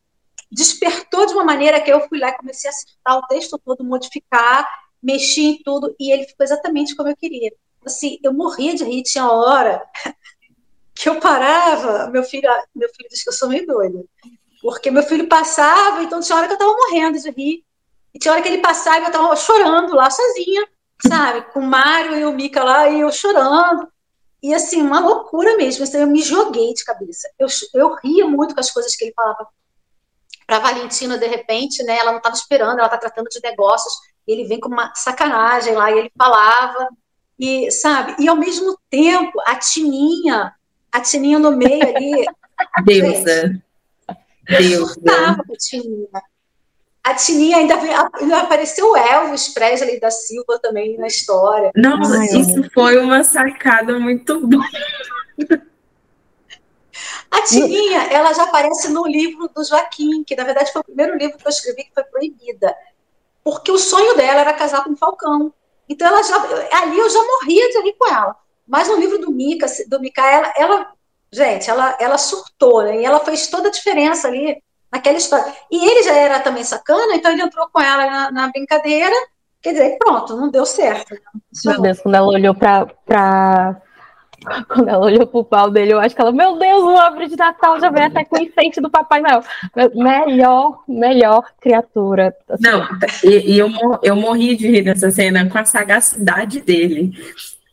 despertou 0.51 1.25
de 1.25 1.33
uma 1.33 1.43
maneira 1.43 1.79
que 1.79 1.91
eu 1.91 2.01
fui 2.09 2.19
lá 2.19 2.29
e 2.29 2.37
comecei 2.37 2.69
a 2.69 2.73
acertar 2.73 3.17
o 3.17 3.27
texto 3.27 3.57
todo, 3.63 3.83
modificar, 3.83 4.67
mexi 5.01 5.45
em 5.45 5.63
tudo, 5.63 5.95
e 5.99 6.11
ele 6.11 6.25
ficou 6.25 6.43
exatamente 6.43 6.95
como 6.95 7.09
eu 7.09 7.15
queria. 7.15 7.53
Assim, 7.85 8.17
eu 8.23 8.33
morria 8.33 8.75
de 8.75 8.83
rir, 8.83 9.03
tinha 9.03 9.29
hora 9.29 9.85
que 10.95 11.07
eu 11.07 11.19
parava, 11.19 12.09
meu 12.09 12.23
filho, 12.23 12.49
meu 12.75 12.89
filho 12.89 13.09
diz 13.09 13.23
que 13.23 13.29
eu 13.29 13.33
sou 13.33 13.47
meio 13.47 13.65
doida, 13.67 14.03
porque 14.61 14.89
meu 14.89 15.03
filho 15.03 15.27
passava, 15.27 16.03
então 16.03 16.19
tinha 16.19 16.35
hora 16.35 16.47
que 16.47 16.53
eu 16.53 16.57
estava 16.57 16.73
morrendo 16.73 17.19
de 17.19 17.29
rir, 17.29 17.66
e 18.17 18.19
tinha 18.19 18.33
hora 18.33 18.41
que 18.41 18.47
ele 18.47 18.63
passava 18.63 18.97
e 18.97 19.01
eu 19.03 19.07
estava 19.07 19.35
chorando 19.35 19.93
lá 19.93 20.09
sozinha, 20.09 20.67
sabe, 21.07 21.43
com 21.51 21.59
o 21.59 21.67
Mário 21.67 22.17
e 22.17 22.25
o 22.25 22.33
Mica 22.33 22.63
lá, 22.63 22.89
e 22.89 23.01
eu 23.01 23.11
chorando, 23.11 23.87
e 24.41 24.55
assim, 24.55 24.81
uma 24.81 24.99
loucura 24.99 25.55
mesmo, 25.55 25.83
assim, 25.83 25.99
eu 25.99 26.07
me 26.07 26.23
joguei 26.23 26.73
de 26.73 26.83
cabeça, 26.83 27.29
eu, 27.37 27.47
eu 27.75 27.93
ria 28.03 28.27
muito 28.27 28.55
com 28.55 28.59
as 28.59 28.71
coisas 28.71 28.95
que 28.95 29.05
ele 29.05 29.13
falava 29.13 29.47
para 30.47 30.57
Valentina, 30.57 31.15
de 31.15 31.27
repente, 31.27 31.83
né, 31.83 31.99
ela 31.99 32.09
não 32.09 32.17
estava 32.17 32.33
esperando, 32.33 32.79
ela 32.79 32.87
está 32.87 32.97
tratando 32.97 33.27
de 33.29 33.39
negócios, 33.43 33.93
ele 34.25 34.45
vem 34.45 34.59
com 34.59 34.69
uma 34.69 34.91
sacanagem 34.95 35.75
lá, 35.75 35.91
e 35.91 35.99
ele 35.99 36.11
falava, 36.17 36.89
e 37.37 37.69
sabe, 37.69 38.15
e 38.17 38.27
ao 38.27 38.35
mesmo 38.35 38.79
tempo, 38.89 39.39
a 39.45 39.55
Tininha, 39.57 40.55
a 40.91 41.01
Tininha 41.01 41.37
no 41.37 41.55
meio 41.55 41.83
ali. 41.83 42.25
Deusa. 42.83 43.61
Deusa. 44.43 45.01
Tava 45.05 45.43
a 45.43 45.57
Tininha. 45.57 46.23
A 47.07 47.13
Tininha 47.13 47.55
ainda, 47.59 47.75
ainda 48.19 48.41
apareceu 48.41 48.91
o 48.91 48.97
Elvis 48.97 49.47
Presley 49.53 49.97
da 49.97 50.11
Silva 50.11 50.59
também 50.59 50.97
na 50.97 51.07
história. 51.07 51.71
Nossa, 51.73 52.17
Ai, 52.17 52.25
isso 52.25 52.69
foi 52.73 52.97
uma 52.97 53.23
sacada 53.23 53.97
muito 53.97 54.45
boa. 54.45 54.65
A 57.31 57.41
Tininha, 57.43 58.11
ela 58.11 58.33
já 58.33 58.43
aparece 58.43 58.89
no 58.89 59.07
livro 59.07 59.49
do 59.55 59.63
Joaquim, 59.63 60.21
que 60.25 60.35
na 60.35 60.43
verdade 60.43 60.69
foi 60.73 60.81
o 60.81 60.83
primeiro 60.83 61.17
livro 61.17 61.37
que 61.37 61.47
eu 61.47 61.49
escrevi 61.49 61.85
que 61.85 61.93
foi 61.93 62.03
proibida. 62.03 62.75
Porque 63.41 63.71
o 63.71 63.77
sonho 63.77 64.13
dela 64.17 64.41
era 64.41 64.51
casar 64.51 64.83
com 64.83 64.91
o 64.91 64.97
Falcão. 64.97 65.53
Então 65.87 66.09
ela 66.09 66.21
já, 66.21 66.35
ali 66.81 66.99
eu 66.99 67.09
já 67.09 67.23
morria 67.23 67.69
de 67.69 67.83
rir 67.83 67.95
com 67.97 68.13
ela. 68.13 68.35
Mas 68.67 68.89
no 68.89 68.97
livro 68.97 69.17
do 69.17 69.31
Mika, 69.31 69.65
do 69.87 70.01
Mika 70.01 70.29
ela, 70.29 70.53
ela, 70.57 70.91
gente, 71.31 71.69
ela, 71.69 71.97
ela 72.01 72.17
surtou, 72.17 72.83
né? 72.83 72.99
E 72.99 73.05
ela 73.05 73.21
fez 73.21 73.47
toda 73.47 73.69
a 73.69 73.71
diferença 73.71 74.27
ali 74.27 74.61
naquela 74.97 75.17
história. 75.17 75.53
E 75.71 75.85
ele 75.85 76.03
já 76.03 76.15
era 76.15 76.39
também 76.39 76.63
sacana, 76.63 77.15
então 77.15 77.31
ele 77.31 77.41
entrou 77.41 77.67
com 77.71 77.79
ela 77.79 78.05
na, 78.05 78.31
na 78.31 78.47
brincadeira. 78.49 79.15
Quer 79.61 79.73
dizer, 79.73 79.97
pronto, 79.97 80.35
não 80.35 80.49
deu 80.49 80.65
certo. 80.65 81.13
Né? 81.13 81.19
Meu 81.65 81.81
Deus, 81.81 81.99
quando 81.99 82.15
ela 82.15 82.27
olhou 82.27 82.53
para 82.53 82.85
pra... 83.05 83.81
Quando 84.69 84.87
ela 84.87 85.03
olhou 85.03 85.25
pro 85.27 85.43
pau 85.43 85.69
dele, 85.69 85.91
eu 85.91 85.99
acho 85.99 86.15
que 86.15 86.21
ela, 86.21 86.31
meu 86.31 86.57
Deus, 86.57 86.83
o 86.83 86.95
árvore 86.95 87.27
de 87.27 87.35
Natal 87.35 87.81
já 87.81 87.89
vem 87.89 88.05
até 88.05 88.23
com 88.23 88.37
enfeite 88.37 88.79
do 88.79 88.89
Papai 88.89 89.19
Noel. 89.19 89.43
Melhor, 89.93 90.83
melhor 90.87 91.43
criatura. 91.59 92.33
Assim. 92.47 92.63
Não, 92.63 92.87
e, 93.23 93.55
e 93.55 93.59
eu, 93.59 93.69
eu 94.01 94.15
morri 94.15 94.55
de 94.55 94.69
rir 94.69 94.83
nessa 94.83 95.09
cena 95.11 95.49
com 95.49 95.57
a 95.57 95.65
sagacidade 95.65 96.61
dele. 96.61 97.11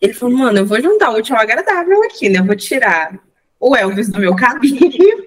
Ele 0.00 0.14
falou, 0.14 0.36
mano, 0.36 0.58
eu 0.58 0.66
vou 0.66 0.80
juntar 0.80 1.10
o 1.10 1.18
útil 1.18 1.36
ao 1.36 1.42
agradável 1.42 2.02
aqui, 2.02 2.28
né? 2.28 2.40
Eu 2.40 2.44
vou 2.44 2.56
tirar 2.56 3.20
o 3.60 3.76
Elvis 3.76 4.10
do 4.10 4.18
meu 4.18 4.34
caminho. 4.34 5.24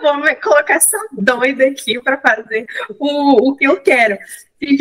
Vou 0.00 0.36
colocar 0.42 0.74
essa 0.74 0.98
doida 1.12 1.66
aqui 1.66 2.00
para 2.00 2.18
fazer 2.18 2.66
o, 2.98 3.50
o 3.50 3.56
que 3.56 3.66
eu 3.66 3.80
quero. 3.80 4.18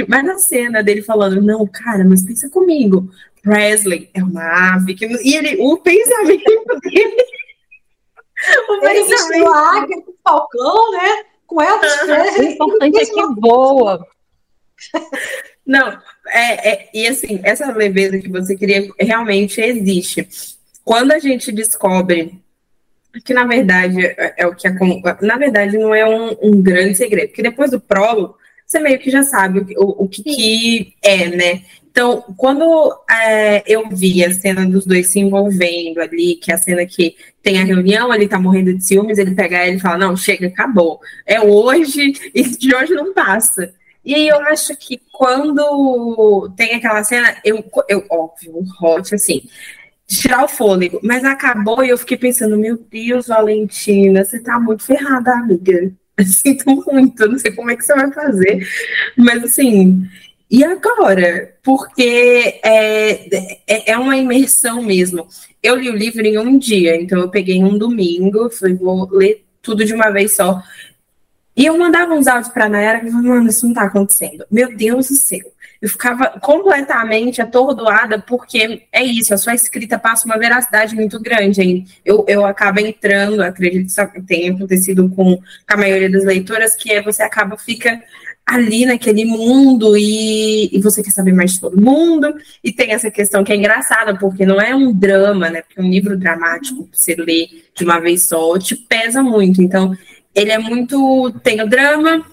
Mas 0.08 0.26
na 0.26 0.38
cena 0.38 0.84
dele 0.84 1.02
falando, 1.02 1.42
não, 1.42 1.66
cara, 1.68 2.04
mas 2.04 2.26
pensa 2.26 2.50
comigo. 2.50 3.10
Presley 3.42 4.10
é 4.14 4.24
uma 4.24 4.76
ave. 4.76 4.96
Que... 4.96 5.06
E 5.06 5.36
ele, 5.36 5.58
o 5.62 5.78
pensamento 5.78 6.44
dele. 6.84 7.26
o 8.68 8.86
ele 8.86 9.06
pensamento. 9.06 9.54
águia 9.54 10.02
com 10.02 10.14
falcão, 10.24 10.92
né? 10.92 11.24
Com 11.48 11.62
Elvis 11.62 11.96
Presley. 11.96 12.48
O 12.48 12.52
importante 12.52 12.98
é 12.98 13.06
que 13.06 13.28
voa. 13.40 14.06
Não, 15.66 15.88
é, 16.28 16.70
é, 16.70 16.90
e 16.94 17.08
assim, 17.08 17.40
essa 17.44 17.72
leveza 17.72 18.18
que 18.18 18.30
você 18.30 18.56
queria 18.56 18.90
realmente 19.00 19.62
existe. 19.62 20.28
Quando 20.84 21.12
a 21.12 21.20
gente 21.20 21.52
descobre 21.52 22.42
que, 23.24 23.34
na 23.34 23.46
verdade, 23.46 24.06
é, 24.06 24.36
é 24.38 24.48
o 24.48 24.56
que 24.56 24.68
na 25.22 25.38
verdade 25.38 25.78
não 25.78 25.94
é 25.94 26.06
um, 26.06 26.36
um, 26.42 26.62
grande 26.62 26.96
segredo, 26.96 27.30
porque 27.30 27.42
depois 27.42 27.72
do 27.72 27.80
prólogo, 27.80 28.36
você 28.66 28.80
meio 28.80 29.00
que 29.00 29.10
já 29.10 29.24
sabe 29.24 29.60
o, 29.76 29.84
o, 29.84 30.04
o 30.04 30.08
que, 30.08 30.24
que, 30.24 30.94
é, 31.02 31.28
né? 31.28 31.62
Então, 31.92 32.24
quando 32.38 32.96
é, 33.10 33.64
eu 33.66 33.90
vi 33.90 34.24
a 34.24 34.32
cena 34.32 34.66
dos 34.66 34.86
dois 34.86 35.08
se 35.08 35.20
envolvendo 35.20 36.00
ali, 36.00 36.36
que 36.36 36.52
é 36.52 36.56
a 36.56 36.58
cena 36.58 36.86
que 36.86 37.16
tem 37.42 37.60
a 37.60 37.66
reunião, 37.66 38.14
ele 38.14 38.28
tá 38.28 38.40
morrendo 38.40 38.74
de 38.74 38.84
ciúmes, 38.86 39.18
ele 39.18 39.34
pega 39.34 39.58
ela 39.58 39.76
e 39.76 39.80
fala: 39.80 39.98
Não, 39.98 40.16
chega, 40.16 40.48
acabou. 40.48 41.00
É 41.26 41.42
hoje, 41.42 42.14
e 42.34 42.44
de 42.44 42.76
hoje 42.76 42.94
não 42.94 43.14
passa. 43.14 43.74
E 44.06 44.16
aí 44.16 44.28
eu 44.28 44.40
acho 44.40 44.76
que 44.78 45.02
quando 45.12 46.50
tem 46.56 46.76
aquela 46.76 47.04
cena, 47.04 47.36
eu, 47.44 47.64
eu 47.90 48.06
óbvio, 48.10 48.64
hot, 48.82 49.14
assim, 49.14 49.42
tirar 50.10 50.44
o 50.44 50.48
fôlego, 50.48 51.00
mas 51.04 51.24
acabou 51.24 51.84
e 51.84 51.90
eu 51.90 51.98
fiquei 51.98 52.18
pensando, 52.18 52.58
meu 52.58 52.78
Deus, 52.78 53.28
Valentina, 53.28 54.26
você 54.26 54.40
tá 54.40 54.60
muito 54.60 54.84
ferrada, 54.84 55.34
amiga. 55.34 55.92
Sinto 56.26 56.84
muito, 56.92 57.28
não 57.28 57.38
sei 57.38 57.52
como 57.52 57.70
é 57.70 57.76
que 57.76 57.86
você 57.86 57.94
vai 57.94 58.12
fazer, 58.12 58.68
mas 59.16 59.44
assim, 59.44 60.04
e 60.50 60.64
agora? 60.64 61.56
Porque 61.64 62.60
é, 62.64 63.36
é, 63.68 63.92
é 63.92 63.98
uma 63.98 64.18
imersão 64.18 64.82
mesmo. 64.82 65.28
Eu 65.62 65.76
li 65.76 65.90
o 65.90 65.96
livro 65.96 66.26
em 66.26 66.38
um 66.40 66.58
dia, 66.58 67.00
então 67.00 67.20
eu 67.20 67.30
peguei 67.30 67.64
um 67.64 67.78
domingo, 67.78 68.50
falei, 68.50 68.76
vou 68.76 69.08
ler 69.12 69.46
tudo 69.62 69.86
de 69.86 69.94
uma 69.94 70.10
vez 70.10 70.36
só. 70.36 70.62
E 71.56 71.66
eu 71.66 71.78
mandava 71.78 72.14
uns 72.14 72.26
áudios 72.26 72.52
para 72.52 72.66
a 72.66 72.70
Nayara 72.70 72.98
e 72.98 73.12
falava, 73.12 73.28
mano, 73.28 73.50
isso 73.50 73.68
não 73.68 73.74
tá 73.74 73.84
acontecendo. 73.84 74.46
Meu 74.50 74.76
Deus 74.76 75.10
do 75.10 75.16
céu. 75.16 75.52
Eu 75.82 75.88
ficava 75.88 76.40
completamente 76.42 77.42
atordoada, 77.42 78.20
porque 78.20 78.84
é 78.92 79.04
isso, 79.04 79.34
a 79.34 79.38
sua 79.38 79.56
escrita 79.56 79.98
passa 79.98 80.26
uma 80.26 80.38
veracidade 80.38 80.94
muito 80.94 81.20
grande. 81.22 81.62
Hein? 81.62 81.86
Eu, 82.04 82.26
eu 82.28 82.46
acabo 82.46 82.80
entrando, 82.80 83.42
acredito 83.42 83.86
que 83.86 83.92
isso 83.92 84.26
tenha 84.28 84.52
acontecido 84.52 85.10
com 85.10 85.40
a 85.68 85.78
maioria 85.78 86.10
das 86.10 86.26
leitoras, 86.26 86.76
que 86.76 86.92
é 86.92 87.02
você 87.02 87.24
acaba, 87.24 87.58
fica 87.58 88.02
ali 88.50 88.84
naquele 88.86 89.26
mundo 89.26 89.96
e, 89.96 90.76
e, 90.76 90.82
você 90.82 91.04
quer 91.04 91.12
saber 91.12 91.34
mais 91.34 91.54
de 91.54 91.62
todo 91.62 91.80
mundo. 91.80 92.34
E 92.64 92.72
tem 92.72 92.92
essa 92.92 93.12
questão 93.12 93.44
que 93.44 93.54
é 93.54 93.56
engraçada, 93.56 94.18
porque 94.18 94.46
não 94.46 94.60
é 94.60 94.76
um 94.76 94.92
drama, 94.92 95.50
né? 95.50 95.62
Porque 95.62 95.80
um 95.80 95.90
livro 95.90 96.18
dramático, 96.18 96.90
você 96.92 97.16
lê 97.16 97.48
de 97.76 97.84
uma 97.84 98.00
vez 98.00 98.24
só, 98.24 98.58
te 98.58 98.76
pesa 98.76 99.22
muito. 99.22 99.62
Então, 99.62 99.96
ele 100.34 100.52
é 100.52 100.58
muito. 100.58 101.32
Tem 101.44 101.62
o 101.62 101.70
drama, 101.70 102.26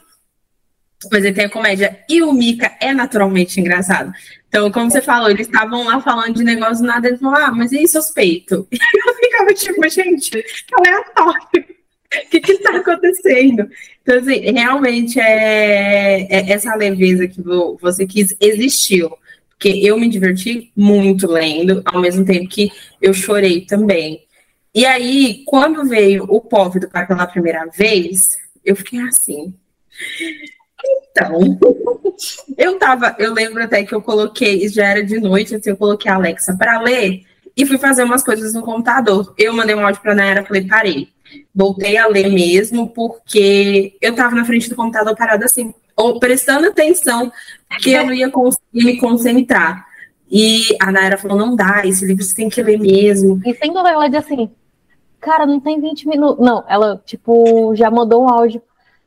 mas 1.11 1.25
ele 1.25 1.35
tem 1.35 1.45
a 1.45 1.51
comédia. 1.51 1.99
E 2.09 2.23
o 2.23 2.33
Mika 2.33 2.73
é 2.81 2.93
naturalmente 2.93 3.61
engraçado. 3.61 4.13
Então, 4.49 4.71
como 4.71 4.91
você 4.91 5.03
falou, 5.03 5.31
eles 5.31 5.47
estavam 5.47 5.85
lá 5.85 6.01
falando 6.01 6.35
de 6.35 6.45
negócio 6.45 6.85
nada, 6.85 7.09
eles 7.09 7.21
falaram, 7.21 7.47
ah, 7.47 7.53
mas 7.53 7.73
e 7.73 7.87
suspeito? 7.87 8.67
E 8.73 8.79
eu 8.79 9.15
ficava 9.15 9.55
tipo, 9.55 9.89
gente, 9.89 10.45
aleatório. 10.73 11.77
O 12.25 12.41
que 12.41 12.53
está 12.53 12.77
acontecendo? 12.77 13.69
Então, 14.03 14.19
assim, 14.19 14.41
realmente 14.53 15.21
é, 15.21 16.23
é 16.23 16.53
essa 16.53 16.75
leveza 16.75 17.27
que 17.29 17.43
você 17.43 18.07
quis 18.07 18.35
existiu. 18.41 19.11
Porque 19.51 19.69
eu 19.69 19.99
me 19.99 20.09
diverti 20.09 20.71
muito 20.77 21.27
lendo, 21.27 21.83
ao 21.85 22.01
mesmo 22.01 22.25
tempo 22.25 22.49
que 22.49 22.71
eu 23.01 23.13
chorei 23.13 23.63
também. 23.63 24.25
E 24.75 24.85
aí, 24.85 25.43
quando 25.47 25.89
veio 25.89 26.25
o 26.29 26.41
POV 26.41 26.81
do 26.81 26.91
pai 26.91 27.07
pela 27.07 27.27
primeira 27.27 27.67
vez, 27.67 28.39
eu 28.65 28.77
fiquei 28.77 29.01
assim. 29.01 29.55
Então, 30.85 31.59
eu 32.57 32.79
tava, 32.79 33.17
eu 33.19 33.33
lembro 33.33 33.63
até 33.63 33.85
que 33.85 33.95
eu 33.95 34.03
coloquei, 34.03 34.69
já 34.69 34.87
era 34.87 35.05
de 35.05 35.19
noite, 35.19 35.55
assim, 35.55 35.71
eu 35.71 35.77
coloquei 35.77 36.11
a 36.11 36.17
Alexa 36.17 36.57
para 36.57 36.81
ler 36.81 37.23
e 37.57 37.65
fui 37.65 37.79
fazer 37.79 38.05
umas 38.05 38.23
coisas 38.23 38.53
no 38.53 38.63
computador. 38.63 39.35
Eu 39.39 39.55
mandei 39.55 39.75
um 39.75 39.85
áudio 39.85 40.03
para 40.03 40.13
a 40.13 40.15
Nayara, 40.15 40.45
falei, 40.45 40.67
parei. 40.67 41.09
Voltei 41.55 41.97
a 41.97 42.07
ler 42.07 42.31
mesmo, 42.31 42.89
porque 42.89 43.97
eu 44.01 44.15
tava 44.15 44.37
na 44.37 44.45
frente 44.45 44.69
do 44.69 44.77
computador 44.77 45.17
parada 45.17 45.45
assim, 45.45 45.75
ou 45.97 46.21
prestando 46.21 46.69
atenção, 46.69 47.33
porque 47.69 47.91
eu 47.91 48.07
não 48.07 48.13
ia 48.13 48.31
conseguir 48.31 48.85
me 48.85 48.97
concentrar. 48.99 49.87
E 50.31 50.77
a 50.81 50.93
Nayara 50.93 51.19
falou: 51.19 51.37
não 51.37 51.57
dá, 51.57 51.83
esse 51.85 52.05
livro 52.05 52.23
você 52.23 52.35
tem 52.35 52.49
que 52.49 52.63
ler 52.63 52.79
mesmo. 52.79 53.41
E 53.45 53.55
sem 53.55 53.73
dúvida, 53.73 53.91
ela 53.91 54.09
disse 54.09 54.33
assim: 54.33 54.51
cara, 55.21 55.47
não 55.47 55.59
tem 55.59 55.81
20 55.81 56.09
minutos. 56.09 56.45
Não, 56.45 56.65
ela, 56.69 57.03
tipo, 57.05 57.75
já 57.75 57.91
mandou 57.91 58.25
um 58.25 58.29
áudio. 58.29 58.63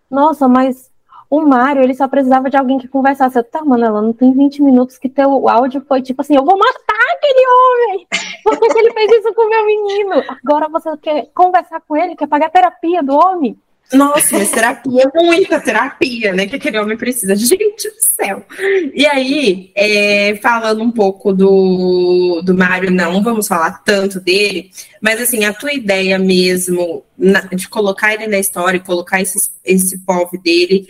Nossa, 0.09 0.47
mas 0.47 0.89
o 1.29 1.41
Mário, 1.41 1.83
ele 1.83 1.93
só 1.93 2.07
precisava 2.07 2.49
de 2.49 2.57
alguém 2.57 2.79
que 2.79 2.87
conversasse. 2.87 3.37
Eu, 3.37 3.43
tá, 3.43 3.63
mano, 3.63 3.85
ela 3.85 4.01
não 4.01 4.11
tem 4.11 4.33
20 4.33 4.63
minutos 4.63 4.97
que 4.97 5.07
teu 5.07 5.47
áudio 5.47 5.85
foi 5.87 6.01
tipo 6.01 6.21
assim: 6.21 6.35
eu 6.35 6.43
vou 6.43 6.57
matar 6.57 7.15
aquele 7.15 7.47
homem! 7.47 8.07
Por 8.43 8.57
que, 8.59 8.79
ele 8.79 8.93
fez 8.93 9.11
isso 9.11 9.33
com 9.35 9.45
o 9.45 9.49
meu 9.49 9.65
menino? 9.65 10.23
Agora 10.43 10.67
você 10.69 10.89
quer 10.97 11.29
conversar 11.33 11.81
com 11.81 11.95
ele, 11.95 12.15
quer 12.15 12.27
pagar 12.27 12.49
terapia 12.49 13.03
do 13.03 13.13
homem? 13.13 13.55
Nossa, 13.91 14.37
mas 14.37 14.51
terapia 14.51 15.03
é 15.03 15.23
muita 15.23 15.59
terapia, 15.59 16.31
né? 16.31 16.45
Que 16.45 16.57
aquele 16.57 16.77
homem 16.79 16.95
precisa. 16.95 17.35
Gente 17.35 17.89
do 17.89 17.95
céu. 18.15 18.45
E 18.93 19.05
aí, 19.05 19.71
é, 19.75 20.35
falando 20.41 20.83
um 20.83 20.91
pouco 20.91 21.33
do, 21.33 22.41
do 22.43 22.55
Mário, 22.55 22.91
não 22.91 23.23
vamos 23.23 23.47
falar 23.47 23.83
tanto 23.83 24.19
dele, 24.19 24.69
mas 25.01 25.19
assim, 25.19 25.43
a 25.43 25.53
tua 25.53 25.73
ideia 25.73 26.19
mesmo 26.19 27.03
na, 27.17 27.41
de 27.41 27.67
colocar 27.67 28.13
ele 28.13 28.27
na 28.27 28.37
história, 28.37 28.79
colocar 28.79 29.21
esse, 29.21 29.49
esse 29.65 29.97
povo 30.05 30.37
dele, 30.37 30.87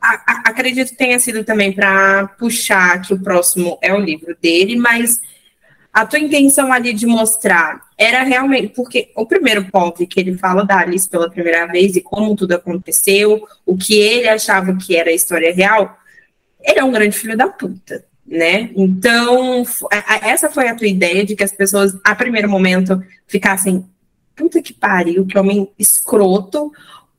acredito 0.00 0.90
que 0.90 0.96
tenha 0.96 1.18
sido 1.18 1.44
também 1.44 1.72
para 1.72 2.28
puxar 2.38 3.00
que 3.02 3.12
o 3.14 3.20
próximo 3.20 3.78
é 3.82 3.92
o 3.92 4.00
livro 4.00 4.36
dele, 4.40 4.76
mas 4.76 5.20
a 5.92 6.06
tua 6.06 6.18
intenção 6.18 6.72
ali 6.72 6.92
de 6.92 7.06
mostrar 7.06 7.82
era 7.98 8.22
realmente. 8.22 8.68
Porque 8.68 9.10
o 9.14 9.26
primeiro 9.26 9.70
POV 9.70 10.06
que 10.06 10.20
ele 10.20 10.38
fala 10.38 10.64
da 10.64 10.78
Alice 10.78 11.08
pela 11.08 11.30
primeira 11.30 11.66
vez 11.66 11.96
e 11.96 12.00
como 12.00 12.34
tudo 12.34 12.54
aconteceu, 12.54 13.46
o 13.66 13.76
que 13.76 13.94
ele 13.94 14.28
achava 14.28 14.74
que 14.76 14.96
era 14.96 15.10
a 15.10 15.14
história 15.14 15.52
real, 15.52 15.98
ele 16.62 16.78
é 16.78 16.84
um 16.84 16.92
grande 16.92 17.18
filho 17.18 17.36
da 17.36 17.48
puta, 17.48 18.04
né? 18.26 18.70
Então, 18.74 19.64
essa 20.22 20.48
foi 20.48 20.68
a 20.68 20.74
tua 20.74 20.86
ideia 20.86 21.26
de 21.26 21.36
que 21.36 21.44
as 21.44 21.52
pessoas, 21.52 21.94
a 22.04 22.14
primeiro 22.14 22.48
momento, 22.48 23.02
ficassem. 23.26 23.84
Puta 24.34 24.62
que 24.62 24.72
pariu, 24.72 25.26
que 25.26 25.38
homem 25.38 25.68
escroto, 25.78 26.72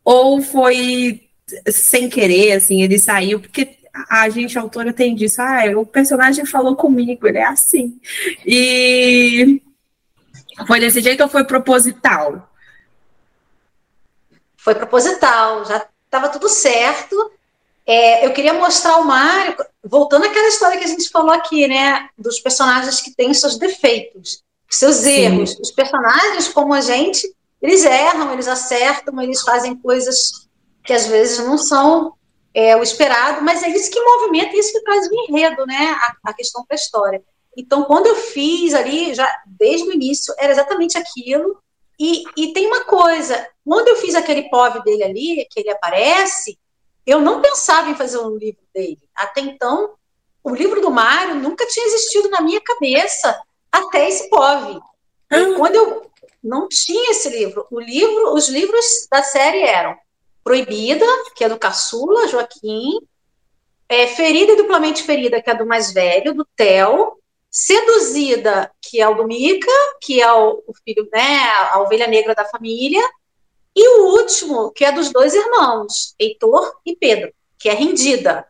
ou 0.03 0.41
foi 0.41 1.22
sem 1.69 2.09
querer, 2.09 2.53
assim, 2.53 2.81
ele 2.81 2.97
saiu, 2.99 3.39
porque 3.39 3.77
a 4.09 4.27
gente, 4.29 4.57
a 4.57 4.61
autora, 4.61 4.91
tem 4.91 5.13
disso, 5.13 5.41
ah, 5.41 5.63
o 5.77 5.85
personagem 5.85 6.45
falou 6.45 6.75
comigo, 6.75 7.27
ele 7.27 7.37
é 7.37 7.45
assim. 7.45 7.99
E 8.45 9.61
foi 10.65 10.79
desse 10.79 10.99
jeito 11.01 11.21
ou 11.21 11.29
foi 11.29 11.43
proposital? 11.43 12.49
Foi 14.57 14.73
proposital, 14.73 15.65
já 15.65 15.85
estava 16.05 16.29
tudo 16.29 16.49
certo. 16.49 17.31
É, 17.85 18.25
eu 18.25 18.31
queria 18.31 18.53
mostrar 18.53 18.97
o 18.97 19.05
Mário, 19.05 19.55
voltando 19.83 20.25
àquela 20.25 20.47
história 20.47 20.77
que 20.77 20.85
a 20.85 20.87
gente 20.87 21.09
falou 21.09 21.31
aqui, 21.31 21.67
né? 21.67 22.07
Dos 22.17 22.39
personagens 22.39 23.01
que 23.01 23.13
têm 23.13 23.33
seus 23.33 23.57
defeitos, 23.57 24.41
seus 24.69 24.97
Sim. 24.97 25.09
erros. 25.09 25.57
Os 25.59 25.71
personagens, 25.71 26.47
como 26.47 26.73
a 26.73 26.81
gente, 26.81 27.29
eles 27.61 27.83
erram, 27.83 28.31
eles 28.33 28.47
acertam, 28.47 29.21
eles 29.21 29.41
fazem 29.41 29.75
coisas 29.75 30.47
que 30.83 30.93
às 30.93 31.07
vezes 31.07 31.39
não 31.39 31.57
são 31.57 32.13
é, 32.53 32.75
o 32.75 32.83
esperado, 32.83 33.41
mas 33.41 33.63
é 33.63 33.69
isso 33.69 33.89
que 33.89 33.99
movimenta, 33.99 34.55
isso 34.55 34.73
que 34.73 34.83
traz 34.83 35.07
o 35.07 35.13
enredo, 35.13 35.65
né? 35.65 35.97
A, 35.99 36.29
a 36.29 36.33
questão 36.33 36.63
para 36.65 36.75
a 36.75 36.79
história. 36.79 37.23
Então, 37.55 37.83
quando 37.83 38.07
eu 38.07 38.15
fiz 38.15 38.73
ali, 38.73 39.13
já 39.13 39.27
desde 39.45 39.87
o 39.87 39.93
início, 39.93 40.33
era 40.37 40.51
exatamente 40.51 40.97
aquilo. 40.97 41.57
E, 41.99 42.23
e 42.35 42.53
tem 42.53 42.67
uma 42.67 42.85
coisa, 42.85 43.47
quando 43.65 43.87
eu 43.87 43.95
fiz 43.95 44.15
aquele 44.15 44.49
POV 44.49 44.83
dele 44.83 45.03
ali, 45.03 45.47
que 45.49 45.59
ele 45.59 45.69
aparece, 45.69 46.57
eu 47.05 47.21
não 47.21 47.41
pensava 47.41 47.89
em 47.89 47.95
fazer 47.95 48.17
um 48.17 48.35
livro 48.35 48.63
dele. 48.73 49.01
Até 49.15 49.41
então, 49.41 49.93
o 50.43 50.53
livro 50.53 50.81
do 50.81 50.91
Mário 50.91 51.35
nunca 51.35 51.65
tinha 51.67 51.85
existido 51.85 52.29
na 52.29 52.41
minha 52.41 52.61
cabeça 52.61 53.39
até 53.71 54.09
esse 54.09 54.29
POV. 54.29 54.79
Ah. 55.29 55.37
Quando 55.57 55.75
eu 55.75 56.11
não 56.43 56.67
tinha 56.67 57.11
esse 57.11 57.29
livro, 57.29 57.65
o 57.71 57.79
livro, 57.79 58.33
os 58.33 58.49
livros 58.49 58.85
da 59.09 59.23
série 59.23 59.61
eram 59.61 59.95
Proibida, 60.43 61.05
que 61.35 61.43
é 61.43 61.49
do 61.49 61.57
caçula, 61.57 62.27
Joaquim. 62.27 62.99
É, 63.87 64.07
ferida 64.07 64.53
e 64.53 64.57
duplamente 64.57 65.03
ferida, 65.03 65.41
que 65.41 65.49
é 65.49 65.55
do 65.55 65.65
mais 65.65 65.93
velho, 65.93 66.33
do 66.33 66.45
Theo. 66.55 67.17
Seduzida, 67.49 68.71
que 68.81 68.99
é 68.99 69.07
o 69.07 69.13
do 69.13 69.27
Mica, 69.27 69.71
que 70.01 70.19
é 70.19 70.33
o, 70.33 70.63
o 70.65 70.73
filho, 70.83 71.07
né, 71.13 71.49
a 71.71 71.79
ovelha 71.81 72.07
negra 72.07 72.33
da 72.33 72.45
família. 72.45 73.01
E 73.75 73.99
o 73.99 74.19
último, 74.19 74.71
que 74.71 74.83
é 74.83 74.91
dos 74.91 75.11
dois 75.11 75.35
irmãos, 75.35 76.15
Heitor 76.19 76.79
e 76.85 76.95
Pedro, 76.95 77.31
que 77.59 77.69
é 77.69 77.73
Rendida. 77.73 78.47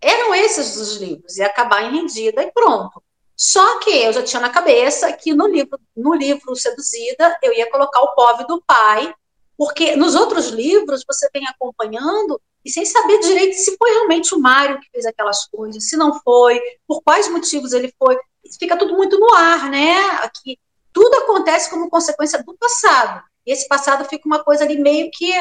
Eram 0.00 0.34
esses 0.34 0.76
os 0.76 0.96
livros, 0.96 1.36
ia 1.36 1.46
acabar 1.46 1.82
em 1.82 2.00
Rendida 2.00 2.42
e 2.42 2.50
pronto. 2.52 3.02
Só 3.36 3.78
que 3.80 3.90
eu 3.90 4.12
já 4.14 4.22
tinha 4.22 4.40
na 4.40 4.48
cabeça 4.48 5.12
que 5.12 5.34
no 5.34 5.46
livro, 5.46 5.78
no 5.94 6.14
livro 6.14 6.56
Seduzida, 6.56 7.38
eu 7.42 7.52
ia 7.52 7.70
colocar 7.70 8.00
o 8.00 8.14
pobre 8.14 8.46
do 8.46 8.62
pai, 8.62 9.12
porque 9.56 9.96
nos 9.96 10.14
outros 10.14 10.48
livros 10.48 11.04
você 11.06 11.28
vem 11.32 11.46
acompanhando 11.46 12.40
e 12.64 12.70
sem 12.70 12.84
saber 12.84 13.20
direito 13.20 13.54
se 13.54 13.76
foi 13.76 13.90
realmente 13.90 14.34
o 14.34 14.40
Mário 14.40 14.80
que 14.80 14.90
fez 14.90 15.06
aquelas 15.06 15.46
coisas, 15.46 15.88
se 15.88 15.96
não 15.96 16.20
foi, 16.20 16.60
por 16.86 17.02
quais 17.02 17.28
motivos 17.28 17.72
ele 17.72 17.92
foi. 17.98 18.18
Fica 18.58 18.76
tudo 18.76 18.94
muito 18.94 19.18
no 19.18 19.32
ar, 19.34 19.70
né? 19.70 19.98
Aqui 20.22 20.58
tudo 20.92 21.14
acontece 21.16 21.70
como 21.70 21.90
consequência 21.90 22.42
do 22.42 22.56
passado. 22.56 23.22
E 23.46 23.52
esse 23.52 23.68
passado 23.68 24.04
fica 24.08 24.26
uma 24.26 24.42
coisa 24.42 24.64
ali 24.64 24.78
meio 24.78 25.10
que 25.12 25.32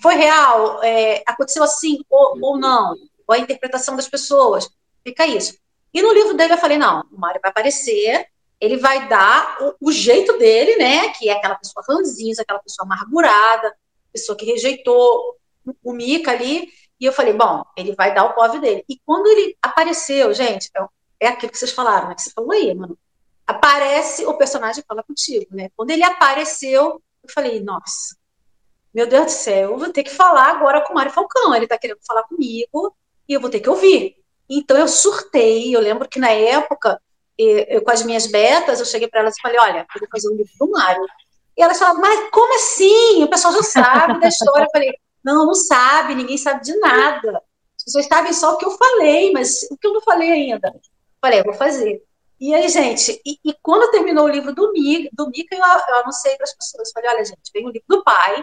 foi 0.00 0.14
real, 0.14 0.82
é, 0.82 1.22
aconteceu 1.26 1.62
assim 1.62 1.98
ou, 2.08 2.38
ou 2.40 2.58
não, 2.58 2.94
ou 3.26 3.34
a 3.34 3.38
interpretação 3.38 3.96
das 3.96 4.08
pessoas. 4.08 4.68
Fica 5.04 5.26
isso. 5.26 5.56
E 5.92 6.02
no 6.02 6.12
livro 6.12 6.34
dele 6.34 6.54
eu 6.54 6.58
falei, 6.58 6.78
não, 6.78 7.04
o 7.12 7.18
Mário 7.18 7.40
vai 7.42 7.50
aparecer, 7.50 8.26
ele 8.60 8.76
vai 8.76 9.08
dar 9.08 9.56
o, 9.60 9.88
o, 9.88 9.92
jeito 9.92 10.36
dele, 10.36 10.76
né? 10.76 11.08
Que 11.14 11.28
é 11.28 11.32
aquela 11.32 11.54
pessoa 11.54 11.84
ranzinza, 11.88 12.42
aquela 12.42 12.58
pessoa 12.58 12.84
amargurada, 12.84 13.74
pessoa 14.12 14.36
que 14.36 14.44
rejeitou 14.44 15.38
o 15.82 15.92
Mika 15.92 16.30
ali. 16.30 16.68
E 17.00 17.06
eu 17.06 17.12
falei, 17.12 17.32
bom, 17.32 17.64
ele 17.76 17.94
vai 17.94 18.14
dar 18.14 18.24
o 18.24 18.34
POV 18.34 18.58
dele. 18.58 18.84
E 18.86 19.00
quando 19.06 19.26
ele 19.28 19.56
apareceu, 19.62 20.34
gente, 20.34 20.70
é, 20.76 21.26
é 21.26 21.28
aquilo 21.28 21.50
que 21.50 21.58
vocês 21.58 21.72
falaram, 21.72 22.08
né? 22.08 22.14
Que 22.14 22.22
você 22.22 22.30
falou 22.30 22.52
aí, 22.52 22.74
mano. 22.74 22.98
Aparece, 23.46 24.26
o 24.26 24.34
personagem 24.34 24.84
fala 24.86 25.02
contigo, 25.02 25.46
né? 25.50 25.70
Quando 25.74 25.90
ele 25.90 26.04
apareceu, 26.04 27.02
eu 27.22 27.30
falei, 27.32 27.60
nossa, 27.60 28.14
meu 28.92 29.06
Deus 29.06 29.26
do 29.26 29.30
céu, 29.30 29.70
eu 29.70 29.78
vou 29.78 29.92
ter 29.92 30.02
que 30.02 30.10
falar 30.10 30.50
agora 30.50 30.82
com 30.82 30.92
o 30.92 30.96
Mário 30.96 31.12
Falcão. 31.12 31.54
Ele 31.54 31.66
tá 31.66 31.78
querendo 31.78 32.00
falar 32.06 32.24
comigo 32.24 32.94
e 33.26 33.32
eu 33.32 33.40
vou 33.40 33.48
ter 33.48 33.60
que 33.60 33.70
ouvir. 33.70 34.16
Então 34.48 34.76
eu 34.76 34.86
surtei. 34.86 35.74
Eu 35.74 35.80
lembro 35.80 36.08
que 36.08 36.18
na 36.18 36.30
época, 36.30 37.00
eu, 37.42 37.82
com 37.82 37.90
as 37.90 38.02
minhas 38.02 38.26
betas, 38.26 38.80
eu 38.80 38.86
cheguei 38.86 39.08
para 39.08 39.20
elas 39.20 39.36
e 39.36 39.40
falei: 39.40 39.58
olha, 39.60 39.86
eu 39.94 40.00
vou 40.00 40.08
fazer 40.10 40.28
um 40.28 40.36
livro 40.36 40.52
do 40.58 40.70
Mário. 40.70 41.04
E 41.56 41.62
elas 41.62 41.78
falaram, 41.78 42.00
mas 42.00 42.30
como 42.30 42.54
assim? 42.54 43.24
O 43.24 43.28
pessoal 43.28 43.54
já 43.54 43.62
sabe 43.62 44.20
da 44.20 44.28
história. 44.28 44.64
Eu 44.64 44.70
falei: 44.72 44.92
não, 45.24 45.46
não 45.46 45.54
sabe, 45.54 46.14
ninguém 46.14 46.36
sabe 46.36 46.62
de 46.62 46.76
nada. 46.78 47.42
As 47.76 47.84
pessoas 47.84 48.06
sabem 48.06 48.32
só 48.32 48.54
o 48.54 48.56
que 48.56 48.64
eu 48.64 48.70
falei, 48.72 49.32
mas 49.32 49.66
o 49.70 49.76
que 49.76 49.86
eu 49.86 49.92
não 49.92 50.00
falei 50.02 50.30
ainda. 50.30 50.68
Eu 50.68 50.80
falei: 51.20 51.40
eu 51.40 51.44
vou 51.44 51.54
fazer. 51.54 52.02
E 52.40 52.54
aí, 52.54 52.68
gente, 52.70 53.20
e, 53.24 53.38
e 53.44 53.54
quando 53.62 53.90
terminou 53.90 54.24
o 54.24 54.28
livro 54.28 54.54
do 54.54 54.72
Mika, 54.72 55.10
do 55.12 55.28
Mika 55.28 55.54
eu, 55.54 55.60
eu 55.62 56.00
anunciei 56.00 56.36
para 56.36 56.44
as 56.44 56.54
pessoas: 56.54 56.90
falei, 56.92 57.10
olha, 57.10 57.24
gente, 57.24 57.50
vem 57.52 57.66
o 57.66 57.70
livro 57.70 57.86
do 57.86 58.02
pai, 58.02 58.42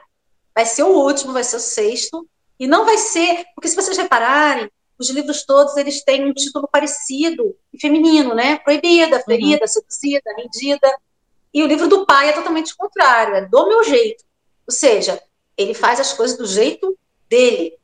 vai 0.55 0.65
ser 0.65 0.83
o 0.83 0.89
último, 0.89 1.33
vai 1.33 1.43
ser 1.43 1.55
o 1.55 1.59
sexto, 1.59 2.27
e 2.59 2.67
não 2.67 2.85
vai 2.85 2.97
ser, 2.97 3.45
porque 3.55 3.67
se 3.67 3.75
vocês 3.75 3.97
repararem, 3.97 4.69
os 4.99 5.09
livros 5.09 5.43
todos 5.43 5.77
eles 5.77 6.03
têm 6.03 6.25
um 6.25 6.33
título 6.33 6.67
parecido, 6.67 7.55
feminino, 7.79 8.33
né? 8.33 8.57
Proibida, 8.57 9.19
ferida, 9.21 9.61
uhum. 9.61 9.67
seduzida, 9.67 10.33
rendida. 10.35 10.97
E 11.53 11.63
o 11.63 11.67
livro 11.67 11.87
do 11.87 12.05
pai 12.05 12.29
é 12.29 12.33
totalmente 12.33 12.75
contrário, 12.75 13.35
é 13.35 13.45
do 13.45 13.67
meu 13.67 13.83
jeito. 13.83 14.23
Ou 14.67 14.73
seja, 14.73 15.21
ele 15.55 15.73
faz 15.73 15.99
as 15.99 16.13
coisas 16.13 16.37
do 16.37 16.45
jeito 16.45 16.97
dele. 17.29 17.77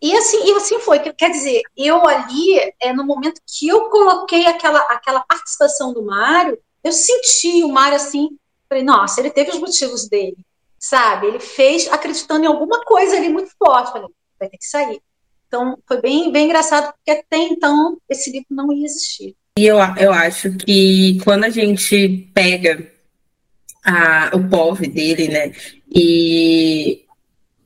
E 0.00 0.16
assim, 0.16 0.44
e 0.44 0.52
assim 0.52 0.78
foi. 0.80 0.98
Quer 0.98 1.30
dizer, 1.30 1.62
eu 1.76 2.06
ali, 2.06 2.74
é, 2.80 2.92
no 2.92 3.04
momento 3.04 3.40
que 3.46 3.68
eu 3.68 3.88
coloquei 3.88 4.46
aquela, 4.46 4.80
aquela 4.80 5.20
participação 5.20 5.92
do 5.92 6.02
Mário, 6.02 6.58
eu 6.82 6.92
senti 6.92 7.62
o 7.62 7.68
Mário 7.68 7.96
assim, 7.96 8.36
falei, 8.68 8.82
nossa, 8.82 9.20
ele 9.20 9.30
teve 9.30 9.50
os 9.50 9.58
motivos 9.58 10.08
dele, 10.08 10.38
sabe? 10.78 11.28
Ele 11.28 11.38
fez 11.38 11.86
acreditando 11.90 12.44
em 12.44 12.48
alguma 12.48 12.84
coisa 12.84 13.16
ali 13.16 13.28
muito 13.28 13.52
forte. 13.56 13.92
Falei, 13.92 14.08
vai 14.38 14.48
ter 14.48 14.58
que 14.58 14.66
sair. 14.66 15.00
Então, 15.52 15.78
foi 15.86 16.00
bem, 16.00 16.32
bem 16.32 16.46
engraçado, 16.46 16.94
porque 16.94 17.10
até 17.10 17.36
então 17.36 17.98
esse 18.08 18.32
livro 18.32 18.46
não 18.48 18.72
ia 18.72 18.86
existir. 18.86 19.36
E 19.58 19.66
eu, 19.66 19.76
eu 19.98 20.10
acho 20.10 20.50
que 20.56 21.18
quando 21.22 21.44
a 21.44 21.50
gente 21.50 22.30
pega 22.32 22.90
a, 23.84 24.30
o 24.32 24.48
POV 24.48 24.88
dele, 24.88 25.28
né, 25.28 25.52
e 25.94 27.04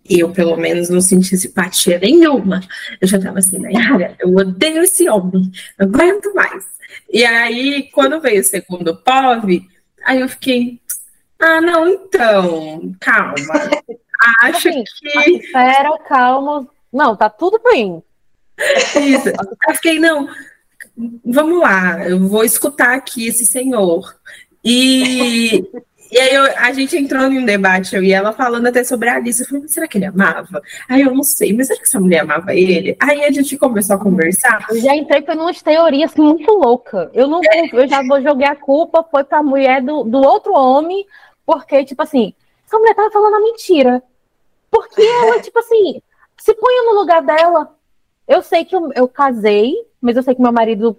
eu, 0.05 0.33
pelo 0.33 0.57
menos, 0.57 0.89
não 0.89 1.01
senti 1.01 1.37
simpatia 1.37 2.01
nenhuma. 2.01 2.61
Eu 3.01 3.07
já 3.07 3.21
tava 3.21 3.39
assim, 3.39 3.57
Nayara, 3.57 4.17
eu 4.19 4.35
odeio 4.35 4.83
esse 4.83 5.09
homem, 5.09 5.49
não 5.79 5.87
aguento 5.87 6.35
mais. 6.35 6.67
E 7.09 7.25
aí, 7.25 7.89
quando 7.93 8.21
veio 8.21 8.41
o 8.41 8.45
segundo 8.45 8.97
POV, 8.97 9.65
aí 10.05 10.23
eu 10.23 10.29
fiquei, 10.29 10.81
ah, 11.39 11.61
não, 11.61 11.89
então, 11.89 12.93
calma. 12.99 13.37
Acho 14.43 14.71
assim, 14.71 14.83
que. 14.83 15.31
Espera, 15.37 15.97
calma, 16.09 16.69
não, 16.97 17.15
tá 17.15 17.29
tudo 17.29 17.61
bem. 17.63 18.03
Isso. 18.59 19.29
Eu 19.69 19.75
fiquei, 19.75 19.99
não, 19.99 20.29
vamos 21.25 21.61
lá, 21.61 22.09
eu 22.09 22.27
vou 22.27 22.45
escutar 22.45 22.95
aqui 22.95 23.27
esse 23.27 23.45
senhor. 23.45 24.17
E, 24.65 25.65
e 26.11 26.19
aí 26.19 26.35
eu, 26.35 26.45
a 26.57 26.73
gente 26.73 26.97
entrou 26.97 27.23
em 27.31 27.39
um 27.39 27.45
debate, 27.45 27.95
eu 27.95 28.03
e 28.03 28.13
ela 28.13 28.33
falando 28.33 28.67
até 28.67 28.83
sobre 28.83 29.09
a 29.09 29.17
Alice. 29.17 29.43
Eu 29.43 29.47
falei, 29.47 29.69
será 29.69 29.87
que 29.87 29.99
ele 29.99 30.07
amava? 30.07 30.63
Aí 30.89 31.03
eu 31.03 31.15
não 31.15 31.23
sei, 31.23 31.53
mas 31.53 31.67
será 31.67 31.79
que 31.79 31.87
essa 31.87 32.01
mulher 32.01 32.21
amava 32.21 32.55
ele? 32.55 32.97
Aí 32.99 33.25
a 33.25 33.31
gente 33.31 33.57
começou 33.59 33.97
a 33.97 34.01
conversar. 34.01 34.67
Eu 34.71 34.81
já 34.81 34.97
entrei 34.97 35.23
por 35.23 35.37
umas 35.37 35.61
teorias 35.63 36.15
muito 36.17 36.51
loucas. 36.51 37.11
Eu 37.13 37.29
não 37.29 37.41
eu 37.73 37.87
já 37.87 38.03
vou 38.03 38.21
jogar 38.23 38.53
a 38.53 38.57
culpa, 38.57 39.07
foi 39.09 39.23
pra 39.23 39.43
mulher 39.43 39.83
do, 39.83 40.03
do 40.03 40.19
outro 40.19 40.53
homem, 40.53 41.07
porque, 41.45 41.85
tipo 41.85 42.03
assim, 42.03 42.35
essa 42.67 42.79
mulher 42.79 42.95
tava 42.95 43.11
falando 43.11 43.35
a 43.35 43.41
mentira. 43.41 44.03
Porque 44.71 45.03
ela, 45.03 45.41
tipo 45.41 45.59
assim, 45.59 46.03
se 46.39 46.55
ponha 46.55 46.83
no 46.85 46.99
lugar 47.01 47.23
dela. 47.23 47.75
Eu 48.27 48.43
sei 48.43 48.65
que 48.65 48.75
eu, 48.75 48.91
eu 48.95 49.09
casei, 49.09 49.75
mas 50.01 50.17
eu 50.17 50.23
sei 50.23 50.35
que 50.35 50.43
meu 50.43 50.53
marido 50.53 50.97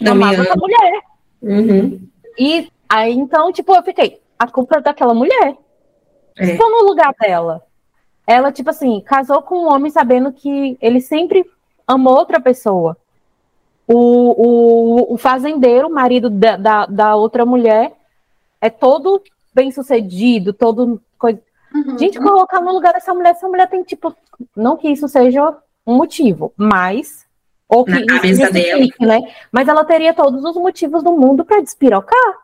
não 0.00 0.12
amava 0.12 0.42
essa 0.42 0.56
mulher. 0.56 1.02
Uhum. 1.42 2.08
E 2.38 2.70
aí, 2.88 3.12
então, 3.12 3.52
tipo, 3.52 3.74
eu 3.74 3.82
fiquei, 3.82 4.20
a 4.38 4.46
culpa 4.46 4.78
é 4.78 4.80
daquela 4.80 5.14
mulher. 5.14 5.56
É. 6.36 6.46
Se 6.46 6.56
for 6.56 6.70
no 6.70 6.88
lugar 6.88 7.14
dela. 7.20 7.62
Ela, 8.26 8.52
tipo 8.52 8.68
assim, 8.70 9.00
casou 9.00 9.40
com 9.42 9.64
um 9.64 9.72
homem 9.72 9.90
sabendo 9.90 10.32
que 10.32 10.76
ele 10.82 11.00
sempre 11.00 11.44
amou 11.86 12.14
outra 12.14 12.38
pessoa. 12.38 12.96
O, 13.86 13.94
o, 13.96 15.14
o 15.14 15.16
fazendeiro, 15.16 15.88
o 15.88 15.92
marido 15.92 16.28
da, 16.28 16.56
da, 16.56 16.86
da 16.86 17.16
outra 17.16 17.46
mulher, 17.46 17.94
é 18.60 18.68
todo 18.68 19.22
bem 19.54 19.72
sucedido, 19.72 20.52
todo 20.52 21.00
coisa. 21.18 21.40
Uhum. 21.74 21.98
Gente, 21.98 22.18
colocar 22.18 22.60
no 22.60 22.72
lugar 22.72 22.92
dessa 22.92 23.12
mulher, 23.14 23.30
essa 23.30 23.48
mulher 23.48 23.68
tem, 23.68 23.82
tipo, 23.82 24.14
não 24.56 24.76
que 24.76 24.88
isso 24.88 25.08
seja 25.08 25.56
um 25.86 25.96
motivo, 25.96 26.52
mas. 26.56 27.26
Ou 27.68 27.84
que 27.84 27.90
Na 27.90 28.06
cabeça 28.06 28.50
dela. 28.50 28.86
Né? 29.00 29.20
Mas 29.52 29.68
ela 29.68 29.84
teria 29.84 30.14
todos 30.14 30.42
os 30.42 30.56
motivos 30.56 31.02
do 31.02 31.12
mundo 31.12 31.44
para 31.44 31.60
despirocar. 31.60 32.38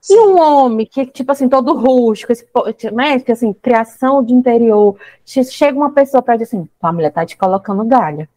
Sim. 0.00 0.14
E 0.14 0.20
um 0.20 0.40
homem 0.40 0.86
que, 0.86 1.06
tipo 1.06 1.32
assim, 1.32 1.48
todo 1.48 1.74
rústico, 1.74 2.32
esse, 2.32 2.46
né, 2.92 3.18
que, 3.18 3.32
assim, 3.32 3.52
criação 3.52 4.22
de 4.22 4.32
interior, 4.32 4.96
chega 5.24 5.76
uma 5.76 5.90
pessoa 5.90 6.22
para 6.22 6.36
dizer 6.36 6.56
assim, 6.56 6.68
a 6.80 6.92
mulher 6.92 7.12
tá 7.12 7.26
te 7.26 7.36
colocando 7.36 7.84
galha. 7.84 8.28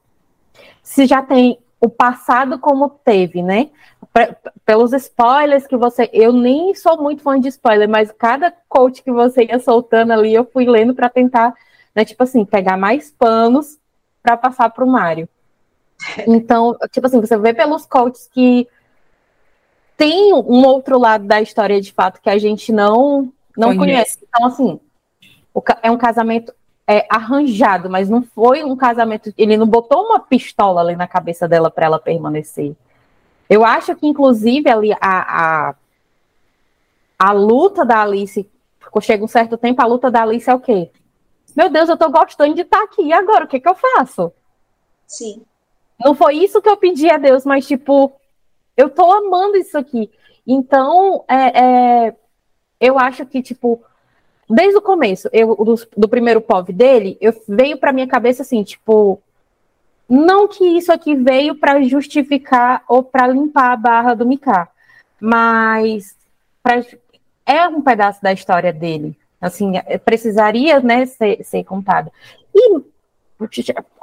Se 0.82 1.06
já 1.06 1.22
tem 1.22 1.60
o 1.82 1.89
passado 1.89 2.59
como 2.59 2.89
teve, 2.89 3.41
né? 3.41 3.69
pelos 4.65 4.93
spoilers 4.93 5.65
que 5.67 5.77
você. 5.77 6.09
Eu 6.11 6.34
nem 6.34 6.75
sou 6.75 7.01
muito 7.01 7.21
fã 7.21 7.39
de 7.39 7.47
spoiler, 7.47 7.88
mas 7.88 8.11
cada 8.11 8.53
coach 8.67 9.03
que 9.03 9.11
você 9.11 9.45
ia 9.45 9.59
soltando 9.59 10.11
ali, 10.11 10.34
eu 10.34 10.45
fui 10.45 10.65
lendo 10.65 10.93
para 10.93 11.09
tentar, 11.09 11.53
né, 11.95 12.03
tipo 12.03 12.21
assim, 12.23 12.43
pegar 12.43 12.77
mais 12.77 13.11
panos 13.11 13.79
para 14.21 14.36
passar 14.38 14.69
para 14.69 14.86
o 14.86 14.88
Mário. 14.88 15.27
Então, 16.27 16.75
tipo 16.91 17.05
assim, 17.07 17.21
você 17.21 17.38
vê 17.38 17.53
pelos 17.53 17.86
coaches 17.86 18.27
que 18.27 18.67
tem 19.95 20.34
um 20.34 20.65
outro 20.65 20.97
lado 20.97 21.25
da 21.25 21.39
história 21.41 21.79
de 21.79 21.93
fato 21.93 22.19
que 22.19 22.29
a 22.29 22.39
gente 22.39 22.71
não 22.71 23.32
não 23.55 23.77
conhece. 23.77 24.17
conhece. 24.17 24.27
Então, 24.27 24.47
assim, 24.47 24.79
é 25.84 25.91
um 25.91 25.97
casamento 25.97 26.53
é, 26.88 27.05
arranjado, 27.09 27.89
mas 27.89 28.09
não 28.09 28.21
foi 28.21 28.63
um 28.63 28.75
casamento. 28.75 29.34
Ele 29.38 29.57
não 29.57 29.67
botou 29.67 30.05
uma 30.05 30.19
pistola 30.19 30.82
ali 30.82 30.95
na 30.95 31.07
cabeça 31.07 31.47
dela 31.47 31.69
para 31.69 31.86
ela 31.86 31.99
permanecer. 31.99 32.75
Eu 33.49 33.65
acho 33.65 33.95
que, 33.95 34.07
inclusive, 34.07 34.69
ali 34.69 34.93
a, 34.93 34.97
a, 35.01 35.75
a 37.19 37.32
luta 37.32 37.86
da 37.86 38.01
Alice, 38.01 38.49
chega 39.01 39.23
um 39.23 39.27
certo 39.27 39.57
tempo, 39.57 39.82
a 39.82 39.86
luta 39.86 40.09
da 40.09 40.21
Alice 40.21 40.49
é 40.49 40.53
o 40.53 40.59
quê? 40.59 40.89
Meu 41.55 41.69
Deus, 41.69 41.89
eu 41.89 41.97
tô 41.97 42.09
gostando 42.09 42.55
de 42.55 42.61
estar 42.61 42.77
tá 42.77 42.84
aqui, 42.84 43.03
e 43.03 43.13
agora? 43.13 43.45
O 43.45 43.47
que, 43.47 43.59
que 43.59 43.67
eu 43.67 43.75
faço? 43.75 44.32
Sim. 45.05 45.43
Não 45.99 46.15
foi 46.15 46.38
isso 46.38 46.61
que 46.61 46.69
eu 46.69 46.77
pedi 46.77 47.09
a 47.09 47.17
Deus, 47.17 47.45
mas, 47.45 47.67
tipo, 47.67 48.11
eu 48.75 48.89
tô 48.89 49.11
amando 49.11 49.57
isso 49.57 49.77
aqui. 49.77 50.09
Então, 50.47 51.23
é, 51.27 52.07
é 52.07 52.15
eu 52.79 52.97
acho 52.97 53.25
que, 53.25 53.43
tipo, 53.43 53.84
desde 54.52 54.78
o 54.78 54.82
começo, 54.82 55.30
eu, 55.32 55.56
do, 55.56 55.76
do 55.97 56.10
primeiro 56.10 56.41
POV 56.41 56.74
dele, 56.74 57.18
eu 57.22 57.34
veio 57.47 57.78
pra 57.78 57.93
minha 57.93 58.08
cabeça 58.08 58.41
assim, 58.41 58.64
tipo, 58.64 59.22
não 60.10 60.47
que 60.47 60.66
isso 60.66 60.91
aqui 60.91 61.16
veio 61.16 61.56
para 61.56 61.82
justificar 61.84 62.84
ou 62.88 63.02
para 63.02 63.28
limpar 63.28 63.72
a 63.72 63.78
barra 63.78 64.14
do 64.14 64.26
Mika, 64.26 64.68
mas 65.20 66.16
pra, 66.62 66.84
é 67.45 67.68
um 67.68 67.82
pedaço 67.82 68.22
da 68.22 68.34
história 68.34 68.74
dele. 68.74 69.18
Assim, 69.39 69.78
é, 69.78 69.97
precisaria 69.97 70.80
né, 70.80 71.06
ser, 71.06 71.43
ser 71.43 71.64
contado. 71.64 72.12
E 72.54 72.82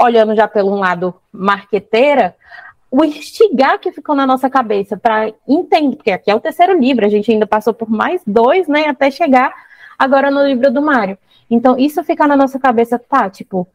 olhando 0.01 0.35
já 0.35 0.49
pelo 0.49 0.73
um 0.73 0.81
lado 0.81 1.15
marqueteira, 1.31 2.35
o 2.91 3.05
instigar 3.05 3.79
que 3.79 3.93
ficou 3.93 4.15
na 4.15 4.27
nossa 4.27 4.49
cabeça 4.51 4.97
para 4.97 5.33
entender, 5.47 5.97
porque 5.97 6.11
aqui 6.11 6.31
é 6.31 6.35
o 6.35 6.41
terceiro 6.41 6.77
livro, 6.77 7.05
a 7.05 7.09
gente 7.09 7.31
ainda 7.31 7.47
passou 7.47 7.73
por 7.73 7.89
mais 7.89 8.21
dois, 8.27 8.67
né, 8.67 8.87
até 8.87 9.11
chegar 9.11 9.53
agora 9.99 10.31
no 10.31 10.47
livro 10.47 10.73
do 10.73 10.81
Mário. 10.81 11.19
Então, 11.51 11.79
isso 11.79 12.05
ficar 12.05 12.29
na 12.29 12.37
nossa 12.37 12.59
cabeça, 12.59 12.99
tá, 12.99 13.29
tipo, 13.29 13.67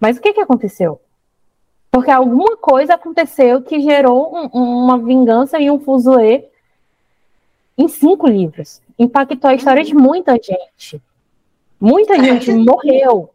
mas 0.00 0.16
o 0.16 0.20
que, 0.20 0.32
que 0.32 0.40
aconteceu? 0.40 1.00
Porque 1.90 2.10
alguma 2.10 2.56
coisa 2.56 2.94
aconteceu 2.94 3.62
que 3.62 3.80
gerou 3.80 4.34
um, 4.34 4.84
uma 4.84 4.98
vingança 4.98 5.60
e 5.60 5.70
um 5.70 5.78
fuzuê 5.78 6.48
em 7.76 7.86
cinco 7.86 8.26
livros. 8.26 8.80
Impactou 8.98 9.50
a 9.50 9.54
história 9.54 9.84
de 9.84 9.94
muita 9.94 10.32
gente. 10.34 11.02
Muita 11.80 12.18
gente 12.18 12.50
morreu. 12.54 13.31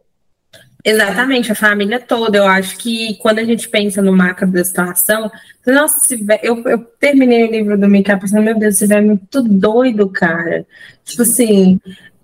Exatamente, 0.84 1.50
a 1.50 1.54
família 1.54 1.98
toda. 1.98 2.38
Eu 2.38 2.46
acho 2.46 2.78
que 2.78 3.16
quando 3.18 3.40
a 3.40 3.44
gente 3.44 3.68
pensa 3.68 4.00
no 4.00 4.16
macro 4.16 4.50
da 4.50 4.64
situação, 4.64 5.30
nossa, 5.66 6.14
eu, 6.42 6.62
eu 6.64 6.78
terminei 7.00 7.44
o 7.44 7.50
livro 7.50 7.78
do 7.78 7.88
Mika 7.88 8.16
pensando, 8.16 8.44
meu 8.44 8.58
Deus, 8.58 8.76
esse 8.76 8.86
velho 8.86 9.00
é 9.00 9.06
muito 9.06 9.42
doido, 9.42 10.08
cara. 10.08 10.66
Tipo 11.04 11.22
assim, 11.22 11.80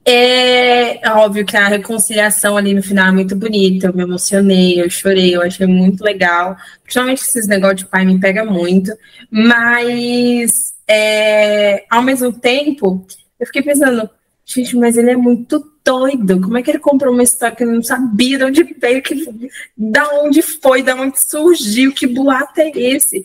é 0.07 1.00
óbvio 1.11 1.44
que 1.46 1.57
a 1.57 1.68
reconciliação 1.68 2.57
ali 2.57 2.74
no 2.74 2.82
final 2.82 3.09
é 3.09 3.12
muito 3.12 3.34
bonita. 3.34 3.88
Eu 3.88 3.94
me 3.94 4.02
emocionei, 4.02 4.80
eu 4.80 4.88
chorei, 4.88 5.34
eu 5.34 5.42
achei 5.42 5.66
muito 5.66 6.02
legal. 6.02 6.57
Principalmente 6.82 7.22
esses 7.22 7.48
negócios 7.48 7.80
de 7.80 7.86
pai 7.86 8.05
me 8.05 8.20
pega 8.20 8.44
muito. 8.44 8.92
Mas, 9.30 10.74
é, 10.86 11.84
ao 11.90 12.02
mesmo 12.02 12.32
tempo, 12.32 13.05
eu 13.40 13.46
fiquei 13.46 13.62
pensando, 13.62 14.09
gente, 14.44 14.76
mas 14.76 14.96
ele 14.96 15.11
é 15.11 15.16
muito 15.16 15.74
doido. 15.85 16.41
Como 16.41 16.57
é 16.57 16.62
que 16.62 16.70
ele 16.70 16.78
comprou 16.78 17.12
uma 17.12 17.22
história 17.22 17.55
que 17.55 17.62
ele 17.62 17.72
não 17.72 17.82
sabia 17.82 18.39
de 18.39 18.45
onde 18.45 18.64
veio, 18.64 19.03
que, 19.03 19.51
da 19.76 20.09
onde 20.20 20.41
foi, 20.41 20.82
da 20.82 20.95
onde 20.95 21.20
surgiu, 21.20 21.93
que 21.93 22.07
boato 22.07 22.61
é 22.61 22.70
esse? 22.70 23.24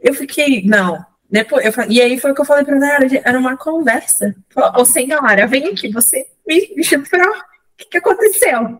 Eu 0.00 0.14
fiquei, 0.14 0.62
não. 0.64 1.04
Depois, 1.28 1.64
eu, 1.64 1.72
e 1.88 2.00
aí 2.00 2.18
foi 2.18 2.30
o 2.30 2.34
que 2.34 2.42
eu 2.42 2.44
falei 2.44 2.64
para 2.64 2.76
ela, 2.76 3.06
era 3.24 3.38
uma 3.38 3.56
conversa. 3.56 4.34
Ô, 4.76 4.84
senhora, 4.84 5.46
vem 5.46 5.66
aqui, 5.66 5.90
você 5.90 6.26
me, 6.46 6.82
chuprou. 6.84 7.30
O 7.30 7.74
que, 7.76 7.86
que, 7.86 7.98
aconteceu? 7.98 8.78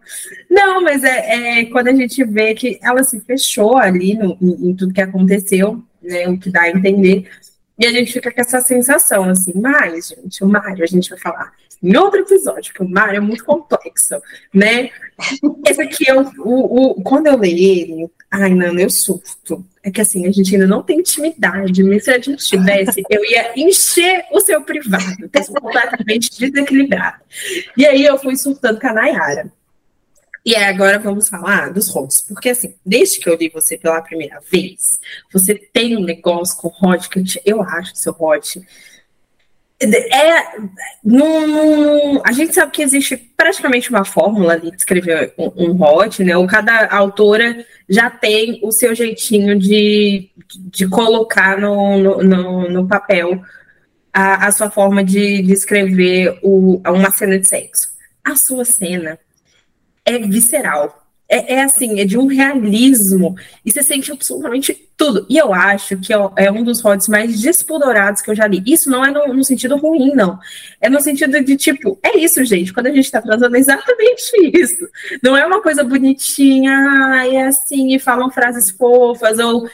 Não, 0.48 0.80
mas 0.82 1.02
é, 1.02 1.60
é, 1.60 1.64
quando 1.64 1.88
a 1.88 1.94
gente 1.94 2.22
vê 2.24 2.54
que 2.54 2.78
ela 2.82 3.02
se 3.02 3.18
fechou 3.20 3.76
ali 3.76 4.14
no, 4.14 4.36
em, 4.40 4.70
em 4.70 4.76
tudo 4.76 4.92
que 4.92 5.00
aconteceu, 5.00 5.82
né, 6.00 6.28
o 6.28 6.38
que 6.38 6.50
dá 6.50 6.62
a 6.62 6.70
entender, 6.70 7.28
e 7.78 7.86
a 7.86 7.90
gente 7.90 8.12
fica 8.12 8.30
com 8.30 8.40
essa 8.40 8.60
sensação, 8.60 9.24
assim, 9.24 9.52
mas, 9.56 10.08
gente, 10.08 10.44
o 10.44 10.48
Mário, 10.48 10.84
a 10.84 10.86
gente 10.86 11.08
vai 11.08 11.18
falar 11.18 11.52
em 11.82 11.96
outro 11.96 12.20
episódio, 12.20 12.72
porque 12.72 12.84
o 12.84 12.88
Mário 12.88 13.16
é 13.16 13.20
muito 13.20 13.44
complexo, 13.44 14.20
né? 14.54 14.90
Esse 15.66 15.82
aqui 15.82 16.08
é 16.08 16.14
o, 16.14 16.30
o, 16.38 16.90
o 16.90 17.02
quando 17.02 17.26
eu 17.26 17.36
leio 17.36 17.58
ele, 17.58 18.10
ai, 18.30 18.54
não, 18.54 18.78
eu 18.78 18.88
surto. 18.88 19.64
É 19.82 19.90
que 19.90 20.00
assim, 20.00 20.26
a 20.26 20.30
gente 20.30 20.54
ainda 20.54 20.66
não 20.66 20.82
tem 20.82 21.00
intimidade, 21.00 21.82
mas 21.82 22.04
se 22.04 22.10
a 22.12 22.18
gente 22.18 22.36
tivesse, 22.36 23.02
eu 23.10 23.24
ia 23.24 23.52
encher 23.56 24.24
o 24.30 24.40
seu 24.40 24.62
privado, 24.62 25.28
é 25.32 25.44
completamente 25.44 26.30
desequilibrado. 26.38 27.20
E 27.76 27.84
aí 27.84 28.04
eu 28.04 28.16
fui 28.16 28.36
surtando 28.36 28.78
com 28.78 28.86
a 28.86 28.92
Nayara. 28.92 29.52
E 30.44 30.56
agora 30.56 30.98
vamos 30.98 31.28
falar 31.28 31.72
dos 31.72 31.88
Rods, 31.88 32.20
porque 32.22 32.48
assim, 32.48 32.74
desde 32.84 33.20
que 33.20 33.28
eu 33.28 33.36
li 33.36 33.48
você 33.48 33.78
pela 33.78 34.02
primeira 34.02 34.40
vez, 34.50 34.98
você 35.32 35.54
tem 35.54 35.96
um 35.96 36.02
negócio 36.02 36.56
com 36.56 36.66
o 36.66 36.70
Rod 36.70 37.06
que 37.06 37.22
eu 37.44 37.62
acho 37.62 37.92
que 37.92 37.98
seu 38.00 38.12
Rod 38.12 38.44
é, 39.84 40.56
num, 41.02 42.20
a 42.24 42.32
gente 42.32 42.54
sabe 42.54 42.72
que 42.72 42.82
existe 42.82 43.16
praticamente 43.36 43.90
uma 43.90 44.04
fórmula 44.04 44.58
de 44.58 44.74
escrever 44.74 45.34
um, 45.36 45.52
um 45.56 45.82
hot, 45.82 46.22
né? 46.22 46.36
Ou 46.36 46.46
cada 46.46 46.86
autora 46.86 47.64
já 47.88 48.08
tem 48.10 48.60
o 48.62 48.70
seu 48.70 48.94
jeitinho 48.94 49.58
de, 49.58 50.30
de 50.56 50.88
colocar 50.88 51.58
no, 51.58 51.98
no, 51.98 52.22
no, 52.22 52.70
no 52.70 52.88
papel 52.88 53.42
a, 54.12 54.46
a, 54.46 54.52
sua 54.52 54.70
forma 54.70 55.02
de, 55.02 55.42
de 55.42 55.52
escrever 55.52 56.38
o, 56.42 56.80
uma 56.86 57.10
cena 57.10 57.38
de 57.38 57.48
sexo. 57.48 57.88
A 58.24 58.36
sua 58.36 58.64
cena 58.64 59.18
é 60.04 60.18
visceral. 60.18 61.01
É, 61.32 61.54
é, 61.54 61.62
assim, 61.62 61.98
é 61.98 62.04
de 62.04 62.18
um 62.18 62.26
realismo. 62.26 63.34
E 63.64 63.72
você 63.72 63.82
sente 63.82 64.12
absolutamente 64.12 64.74
tudo. 64.98 65.24
E 65.30 65.38
eu 65.38 65.54
acho 65.54 65.96
que 65.96 66.12
é, 66.12 66.18
é 66.36 66.52
um 66.52 66.62
dos 66.62 66.82
rods 66.82 67.08
mais 67.08 67.40
despodorados 67.40 68.20
que 68.20 68.30
eu 68.30 68.34
já 68.34 68.46
li. 68.46 68.62
Isso 68.66 68.90
não 68.90 69.02
é 69.02 69.10
no, 69.10 69.32
no, 69.32 69.42
sentido 69.42 69.78
ruim, 69.78 70.12
não. 70.14 70.38
É 70.78 70.90
no 70.90 71.00
sentido 71.00 71.42
de, 71.42 71.56
tipo, 71.56 71.98
é 72.02 72.18
isso, 72.18 72.44
gente. 72.44 72.70
Quando 72.70 72.88
a 72.88 72.92
gente 72.92 73.10
tá 73.10 73.22
trazendo 73.22 73.56
é 73.56 73.58
exatamente 73.58 74.30
isso. 74.52 74.86
Não 75.22 75.34
é 75.34 75.46
uma 75.46 75.62
coisa 75.62 75.82
bonitinha, 75.82 77.24
é 77.24 77.46
assim, 77.46 77.94
e 77.94 77.98
falam 77.98 78.30
frases 78.30 78.70
fofas, 78.70 79.38
ou 79.38 79.66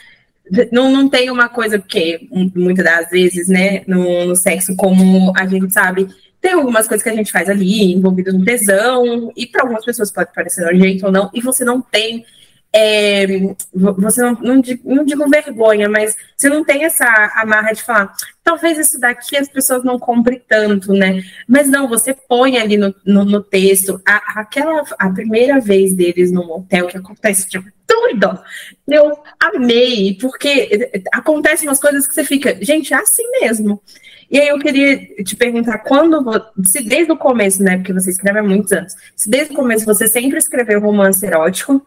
não, 0.71 0.89
não 0.89 1.09
tem 1.09 1.29
uma 1.29 1.49
coisa, 1.49 1.77
porque 1.77 2.25
muitas 2.55 2.85
das 2.85 3.09
vezes, 3.09 3.49
né, 3.49 3.83
no, 3.85 4.27
no 4.27 4.35
sexo, 4.35 4.77
como 4.77 5.33
a 5.35 5.45
gente 5.45 5.73
sabe 5.73 6.07
tem 6.41 6.53
algumas 6.53 6.87
coisas 6.87 7.03
que 7.03 7.09
a 7.09 7.15
gente 7.15 7.31
faz 7.31 7.49
ali, 7.49 7.93
envolvido 7.93 8.31
no 8.31 8.45
tesão, 8.45 9.31
e 9.35 9.45
para 9.45 9.63
algumas 9.63 9.83
pessoas 9.83 10.11
pode 10.11 10.33
parecer 10.33 10.63
nojento 10.65 11.05
ou 11.05 11.11
não, 11.11 11.29
e 11.33 11.41
você 11.41 11.63
não 11.65 11.81
tem. 11.81 12.25
É, 12.71 13.25
você 13.73 14.21
não, 14.21 14.33
não, 14.33 14.61
não 14.83 15.03
digo 15.03 15.27
vergonha, 15.27 15.89
mas 15.89 16.15
você 16.37 16.47
não 16.49 16.63
tem 16.63 16.83
essa 16.85 17.03
amarra 17.35 17.71
de 17.71 17.81
falar, 17.81 18.13
talvez 18.43 18.77
isso 18.77 18.99
daqui 18.99 19.35
as 19.35 19.49
pessoas 19.49 19.83
não 19.83 19.97
comprem 19.97 20.39
tanto, 20.47 20.93
né? 20.93 21.23
Mas 21.47 21.67
não, 21.67 21.87
você 21.87 22.13
põe 22.13 22.59
ali 22.59 22.77
no, 22.77 22.93
no, 23.03 23.25
no 23.25 23.41
texto 23.41 23.99
a, 24.05 24.41
aquela 24.41 24.83
a 24.99 25.09
primeira 25.09 25.59
vez 25.59 25.93
deles 25.93 26.31
no 26.31 26.45
motel 26.45 26.85
que 26.85 26.97
acontece 26.97 27.49
tipo, 27.49 27.67
tudo. 27.87 28.39
Eu 28.87 29.17
amei, 29.39 30.15
porque 30.21 30.91
acontecem 31.11 31.67
umas 31.67 31.79
coisas 31.79 32.07
que 32.07 32.13
você 32.13 32.23
fica, 32.23 32.55
gente, 32.63 32.93
é 32.93 32.97
assim 32.97 33.27
mesmo. 33.41 33.81
E 34.29 34.39
aí 34.39 34.47
eu 34.49 34.59
queria 34.59 34.97
te 35.23 35.35
perguntar, 35.35 35.79
quando, 35.79 36.23
se 36.65 36.83
desde 36.83 37.11
o 37.11 37.17
começo, 37.17 37.63
né, 37.63 37.77
porque 37.77 37.93
você 37.93 38.11
escreve 38.11 38.39
há 38.39 38.43
muitos 38.43 38.71
anos, 38.71 38.95
se 39.15 39.29
desde 39.29 39.53
o 39.53 39.55
começo 39.55 39.85
você 39.85 40.07
sempre 40.07 40.37
escreveu 40.37 40.79
romance 40.79 41.25
erótico, 41.25 41.85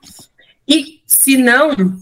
e 0.66 1.01
se 1.07 1.36
não, 1.36 1.97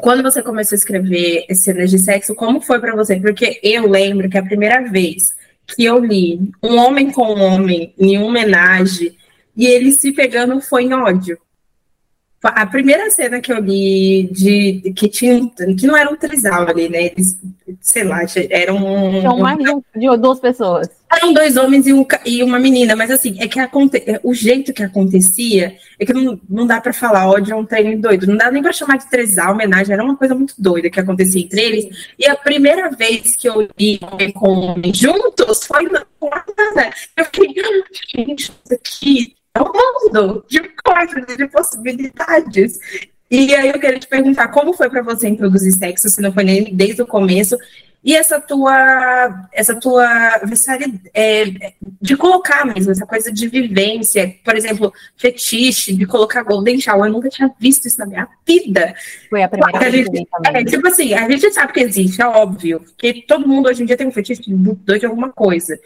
quando 0.00 0.22
você 0.22 0.42
começou 0.42 0.76
a 0.76 0.78
escrever 0.78 1.46
cenas 1.52 1.90
de 1.90 1.98
sexo, 1.98 2.34
como 2.34 2.60
foi 2.60 2.78
para 2.80 2.94
você? 2.94 3.16
Porque 3.16 3.58
eu 3.62 3.88
lembro 3.88 4.28
que 4.28 4.38
a 4.38 4.42
primeira 4.42 4.82
vez 4.88 5.30
que 5.66 5.84
eu 5.84 5.98
li 5.98 6.52
um 6.62 6.76
homem 6.76 7.10
com 7.10 7.34
um 7.34 7.42
homem 7.42 7.92
em 7.98 8.18
homenagem 8.18 9.16
e 9.56 9.66
eles 9.66 9.96
se 9.96 10.12
pegando 10.12 10.60
foi 10.60 10.84
em 10.84 10.94
ódio. 10.94 11.38
A 12.54 12.66
primeira 12.66 13.10
cena 13.10 13.40
que 13.40 13.52
eu 13.52 13.58
li 13.58 14.28
de 14.32 14.92
que 14.94 15.08
tinha 15.08 15.40
que 15.78 15.86
não 15.86 15.96
era 15.96 16.10
um 16.10 16.16
trisal 16.16 16.68
ali, 16.68 16.88
né? 16.88 17.06
Eles, 17.06 17.38
sei 17.80 18.04
lá, 18.04 18.20
eram 18.50 18.78
São 19.22 19.38
mais 19.38 19.58
de 19.58 20.16
duas 20.18 20.38
pessoas. 20.38 20.88
Eram 21.10 21.32
dois 21.32 21.56
homens 21.56 21.86
e, 21.86 21.92
um, 21.92 22.04
e 22.24 22.42
uma 22.42 22.58
menina, 22.58 22.96
mas 22.96 23.10
assim, 23.10 23.36
é 23.38 23.46
que 23.46 23.60
aconte, 23.60 24.02
o 24.24 24.34
jeito 24.34 24.72
que 24.72 24.82
acontecia 24.82 25.76
é 25.98 26.04
que 26.04 26.12
não, 26.12 26.38
não 26.48 26.66
dá 26.66 26.80
para 26.80 26.92
falar 26.92 27.28
ódio 27.28 27.52
é 27.52 27.56
um 27.56 27.64
treino 27.64 28.00
doido, 28.02 28.26
não 28.26 28.36
dá 28.36 28.50
nem 28.50 28.60
para 28.60 28.72
chamar 28.72 28.98
de 28.98 29.08
trisal, 29.08 29.52
homenagem, 29.52 29.92
era 29.92 30.02
uma 30.02 30.16
coisa 30.16 30.34
muito 30.34 30.54
doida 30.58 30.90
que 30.90 30.98
acontecia 30.98 31.40
entre 31.40 31.60
eles. 31.60 32.12
E 32.18 32.26
a 32.26 32.34
primeira 32.34 32.90
vez 32.90 33.36
que 33.36 33.48
eu 33.48 33.68
li 33.78 34.00
com 34.34 34.48
homem 34.48 34.92
juntos 34.92 35.64
foi 35.64 35.84
na 35.88 36.04
né? 36.74 36.90
Eu 37.16 37.24
fiquei, 37.26 37.54
gente, 38.14 38.52
isso 38.64 38.74
aqui 38.74 39.35
é 39.56 39.62
um 39.62 39.72
mundo 39.72 40.44
de 40.48 40.60
coisas, 40.84 41.36
de 41.36 41.48
possibilidades. 41.48 42.78
E 43.30 43.54
aí 43.54 43.68
eu 43.68 43.80
queria 43.80 43.98
te 43.98 44.06
perguntar 44.06 44.48
como 44.48 44.72
foi 44.72 44.88
para 44.88 45.02
você 45.02 45.28
introduzir 45.28 45.72
sexo, 45.72 46.08
se 46.08 46.20
não 46.20 46.32
foi 46.32 46.44
nem 46.44 46.74
desde 46.74 47.02
o 47.02 47.06
começo, 47.06 47.56
e 48.04 48.14
essa 48.14 48.40
tua, 48.40 49.48
essa 49.52 49.74
tua 49.74 50.40
é, 51.12 51.72
de 52.00 52.16
colocar 52.16 52.64
mesmo, 52.64 52.92
essa 52.92 53.04
coisa 53.04 53.32
de 53.32 53.48
vivência, 53.48 54.32
por 54.44 54.54
exemplo, 54.54 54.92
fetiche, 55.16 55.92
de 55.92 56.06
colocar 56.06 56.44
golden 56.44 56.80
shower, 56.80 57.06
eu 57.06 57.12
nunca 57.12 57.28
tinha 57.28 57.52
visto 57.58 57.88
isso 57.88 57.98
na 57.98 58.06
minha 58.06 58.28
vida. 58.46 58.94
Foi 59.28 59.42
a 59.42 59.48
primeira 59.48 59.90
vez 59.90 60.06
gente, 60.06 60.28
também. 60.30 60.62
É, 60.62 60.64
tipo 60.64 60.86
assim, 60.86 61.14
a 61.14 61.28
gente 61.28 61.50
sabe 61.52 61.72
que 61.72 61.80
existe, 61.80 62.22
é 62.22 62.26
óbvio, 62.28 62.84
que 62.96 63.24
todo 63.26 63.48
mundo 63.48 63.68
hoje 63.68 63.82
em 63.82 63.86
dia 63.86 63.96
tem 63.96 64.06
um 64.06 64.12
fetiche 64.12 64.40
de, 64.40 64.98
de 64.98 65.06
alguma 65.06 65.32
coisa 65.32 65.76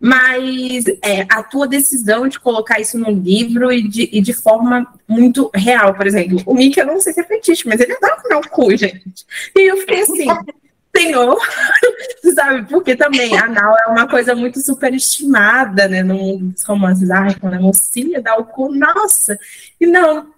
mas 0.00 0.84
é, 1.02 1.26
a 1.28 1.42
tua 1.42 1.66
decisão 1.66 2.28
de 2.28 2.38
colocar 2.38 2.80
isso 2.80 2.96
no 2.98 3.10
livro 3.10 3.72
e 3.72 3.86
de, 3.86 4.08
e 4.12 4.20
de 4.20 4.32
forma 4.32 4.86
muito 5.08 5.50
real, 5.54 5.94
por 5.94 6.06
exemplo, 6.06 6.40
o 6.46 6.54
Mickey, 6.54 6.80
eu 6.80 6.86
não 6.86 7.00
sei 7.00 7.12
se 7.12 7.20
é 7.20 7.24
fetiche, 7.24 7.66
mas 7.66 7.80
ele 7.80 7.96
dá 8.00 8.16
com 8.16 8.34
o 8.36 8.48
cu, 8.48 8.76
gente. 8.76 9.26
E 9.56 9.70
eu 9.70 9.76
fiquei 9.78 10.02
assim, 10.02 10.26
senhor, 10.96 11.38
sabe? 12.34 12.68
Porque 12.68 12.94
também 12.94 13.36
a 13.36 13.48
Nau 13.48 13.74
é 13.86 13.90
uma 13.90 14.08
coisa 14.08 14.34
muito 14.34 14.60
superestimada, 14.60 15.88
né, 15.88 16.02
no 16.02 16.14
mundo 16.14 16.52
dos 16.52 16.62
romances. 16.64 17.10
Ai, 17.10 17.34
quando 17.34 17.54
a 17.54 17.60
mocinha 17.60 18.22
dá 18.22 18.36
o 18.36 18.44
cu, 18.44 18.72
nossa! 18.72 19.36
E 19.80 19.86
não, 19.86 20.32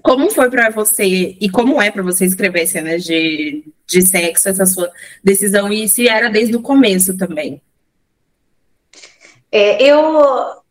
como 0.00 0.30
foi 0.30 0.48
para 0.48 0.70
você 0.70 1.36
e 1.40 1.48
como 1.50 1.82
é 1.82 1.90
para 1.90 2.02
você 2.02 2.24
escrever 2.24 2.66
cenas 2.66 3.02
de, 3.02 3.64
de 3.86 4.02
sexo, 4.02 4.48
essa 4.48 4.64
sua 4.64 4.90
decisão, 5.24 5.72
e 5.72 5.88
se 5.88 6.08
era 6.08 6.30
desde 6.30 6.54
o 6.54 6.62
começo 6.62 7.16
também? 7.16 7.60
É, 9.50 9.82
eu, 9.82 10.62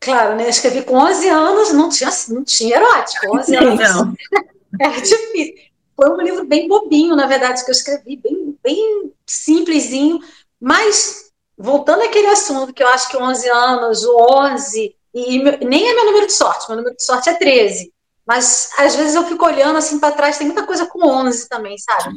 claro, 0.00 0.36
né, 0.36 0.48
escrevi 0.48 0.82
com 0.82 0.96
11 0.96 1.28
anos, 1.28 1.72
não 1.72 1.88
tinha, 1.88 2.10
não 2.28 2.44
tinha 2.44 2.76
erótico, 2.76 3.36
11 3.36 3.56
anos. 3.56 3.78
Não. 3.78 4.14
Era 4.80 5.00
difícil. 5.00 5.54
Foi 5.96 6.10
um 6.10 6.20
livro 6.20 6.46
bem 6.46 6.68
bobinho, 6.68 7.16
na 7.16 7.26
verdade, 7.26 7.64
que 7.64 7.70
eu 7.70 7.74
escrevi, 7.74 8.16
bem, 8.16 8.56
bem 8.62 9.12
simplesinho, 9.26 10.20
mas 10.60 11.32
voltando 11.56 12.04
àquele 12.04 12.28
assunto 12.28 12.72
que 12.72 12.82
eu 12.82 12.88
acho 12.88 13.08
que 13.08 13.16
11 13.16 13.48
anos, 13.48 14.04
o 14.04 14.16
11, 14.16 14.94
e 15.12 15.64
nem 15.64 15.88
é 15.88 15.94
meu 15.94 16.06
número 16.06 16.26
de 16.26 16.32
sorte, 16.32 16.68
meu 16.68 16.76
número 16.76 16.94
de 16.94 17.02
sorte 17.02 17.28
é 17.28 17.34
13. 17.34 17.92
Mas 18.24 18.70
às 18.78 18.94
vezes 18.94 19.14
eu 19.14 19.24
fico 19.24 19.44
olhando 19.44 19.78
assim 19.78 19.98
para 19.98 20.14
trás, 20.14 20.38
tem 20.38 20.46
muita 20.46 20.66
coisa 20.66 20.86
com 20.86 21.04
11 21.04 21.48
também, 21.48 21.76
sabe? 21.78 22.16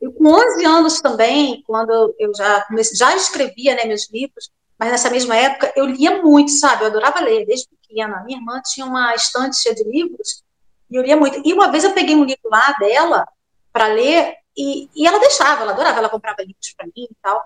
E 0.00 0.10
com 0.10 0.26
11 0.26 0.64
anos 0.64 1.00
também, 1.00 1.62
quando 1.64 2.14
eu 2.18 2.34
já 2.34 2.62
comecei, 2.62 2.96
já 2.96 3.14
escrevia 3.14 3.76
né, 3.76 3.84
meus 3.84 4.10
livros, 4.10 4.50
mas 4.82 4.90
nessa 4.90 5.10
mesma 5.10 5.36
época 5.36 5.72
eu 5.76 5.86
lia 5.86 6.20
muito, 6.20 6.50
sabe? 6.50 6.82
Eu 6.82 6.88
adorava 6.88 7.20
ler, 7.20 7.46
desde 7.46 7.68
pequena. 7.68 8.24
Minha 8.24 8.38
irmã 8.38 8.60
tinha 8.64 8.84
uma 8.84 9.14
estante 9.14 9.56
cheia 9.56 9.72
de 9.76 9.84
livros 9.84 10.42
e 10.90 10.96
eu 10.96 11.02
lia 11.04 11.16
muito. 11.16 11.40
E 11.44 11.52
uma 11.52 11.70
vez 11.70 11.84
eu 11.84 11.92
peguei 11.92 12.16
um 12.16 12.24
livro 12.24 12.50
lá 12.50 12.74
dela 12.80 13.24
para 13.72 13.86
ler 13.86 14.34
e, 14.56 14.90
e 14.92 15.06
ela 15.06 15.20
deixava, 15.20 15.62
ela 15.62 15.70
adorava, 15.70 16.00
ela 16.00 16.08
comprava 16.08 16.42
livros 16.42 16.74
para 16.76 16.86
mim 16.86 17.06
e 17.08 17.14
tal. 17.22 17.40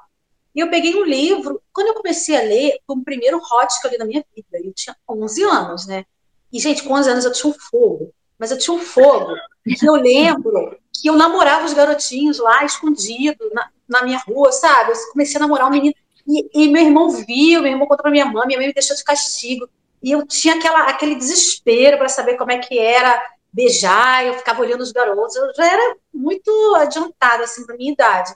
E 0.54 0.60
eu 0.60 0.70
peguei 0.70 0.94
um 0.94 1.04
livro, 1.04 1.60
quando 1.74 1.88
eu 1.88 1.94
comecei 1.94 2.34
a 2.38 2.40
ler, 2.40 2.78
foi 2.86 2.96
o 2.96 3.04
primeiro 3.04 3.36
hot 3.36 3.80
que 3.82 3.86
eu 3.86 3.90
li 3.90 3.98
na 3.98 4.06
minha 4.06 4.24
vida. 4.34 4.48
Eu 4.54 4.72
tinha 4.72 4.96
11 5.06 5.42
anos, 5.42 5.86
né? 5.86 6.06
E, 6.50 6.58
gente, 6.58 6.84
com 6.84 6.94
11 6.94 7.10
anos 7.10 7.24
eu 7.26 7.32
tinha 7.34 7.50
um 7.50 7.54
fogo. 7.54 8.14
Mas 8.38 8.50
eu 8.50 8.56
tinha 8.56 8.74
um 8.74 8.80
fogo 8.80 9.34
que 9.62 9.86
eu 9.86 9.94
lembro 9.94 10.78
que 10.90 11.10
eu 11.10 11.16
namorava 11.16 11.66
os 11.66 11.74
garotinhos 11.74 12.38
lá, 12.38 12.64
escondido, 12.64 13.50
na, 13.52 13.68
na 13.86 14.02
minha 14.04 14.18
rua, 14.26 14.50
sabe? 14.52 14.92
Eu 14.92 14.96
comecei 15.12 15.36
a 15.36 15.40
namorar 15.40 15.66
um 15.66 15.70
menino. 15.70 15.94
E, 16.26 16.64
e, 16.64 16.68
meu 16.68 16.82
irmão 16.82 17.10
viu, 17.10 17.62
meu 17.62 17.72
irmão 17.72 17.86
contou 17.86 18.02
pra 18.02 18.10
minha 18.10 18.26
mãe, 18.26 18.46
minha 18.46 18.58
mãe 18.58 18.68
me 18.68 18.74
deixou 18.74 18.96
de 18.96 19.04
castigo. 19.04 19.68
E 20.02 20.10
eu 20.10 20.26
tinha 20.26 20.56
aquela, 20.56 20.82
aquele 20.88 21.14
desespero 21.14 21.98
para 21.98 22.08
saber 22.08 22.36
como 22.36 22.50
é 22.50 22.58
que 22.58 22.78
era 22.78 23.22
beijar, 23.52 24.26
eu 24.26 24.34
ficava 24.34 24.60
olhando 24.60 24.82
os 24.82 24.92
garotos, 24.92 25.34
eu 25.34 25.54
já 25.54 25.66
era 25.66 25.96
muito 26.12 26.50
adiantada, 26.76 27.44
assim, 27.44 27.64
para 27.64 27.76
minha 27.76 27.92
idade. 27.92 28.34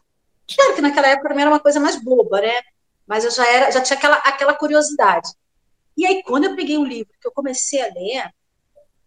Claro 0.55 0.75
que 0.75 0.81
naquela 0.81 1.09
época 1.09 1.29
também 1.29 1.43
era 1.43 1.51
uma 1.51 1.61
coisa 1.61 1.79
mais 1.79 2.03
boba, 2.03 2.41
né? 2.41 2.55
Mas 3.07 3.25
eu 3.25 3.31
já 3.31 3.47
era, 3.47 3.71
já 3.71 3.81
tinha 3.81 3.99
aquela, 3.99 4.17
aquela 4.17 4.55
curiosidade. 4.55 5.29
E 5.97 6.07
aí, 6.07 6.23
quando 6.23 6.45
eu 6.45 6.57
peguei 6.57 6.79
o 6.79 6.85
livro, 6.85 7.13
que 7.21 7.27
eu 7.27 7.33
comecei 7.33 7.83
a 7.83 7.93
ler, 7.93 8.33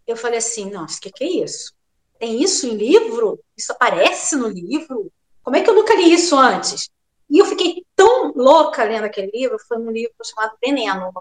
eu 0.05 0.15
falei 0.15 0.37
assim, 0.37 0.69
nossa, 0.69 0.97
o 0.97 1.01
que, 1.01 1.11
que 1.11 1.23
é 1.23 1.43
isso? 1.43 1.73
Tem 2.19 2.41
isso 2.41 2.67
em 2.67 2.75
livro? 2.75 3.39
Isso 3.57 3.71
aparece 3.71 4.35
no 4.35 4.47
livro? 4.47 5.11
Como 5.41 5.55
é 5.55 5.61
que 5.61 5.69
eu 5.69 5.73
nunca 5.73 5.95
li 5.95 6.13
isso 6.13 6.37
antes? 6.37 6.89
E 7.29 7.39
eu 7.39 7.45
fiquei 7.45 7.85
tão 7.95 8.33
louca 8.35 8.83
lendo 8.83 9.05
aquele 9.05 9.31
livro, 9.33 9.57
foi 9.67 9.77
um 9.77 9.91
livro 9.91 10.13
chamado 10.23 10.57
Veneno. 10.63 11.11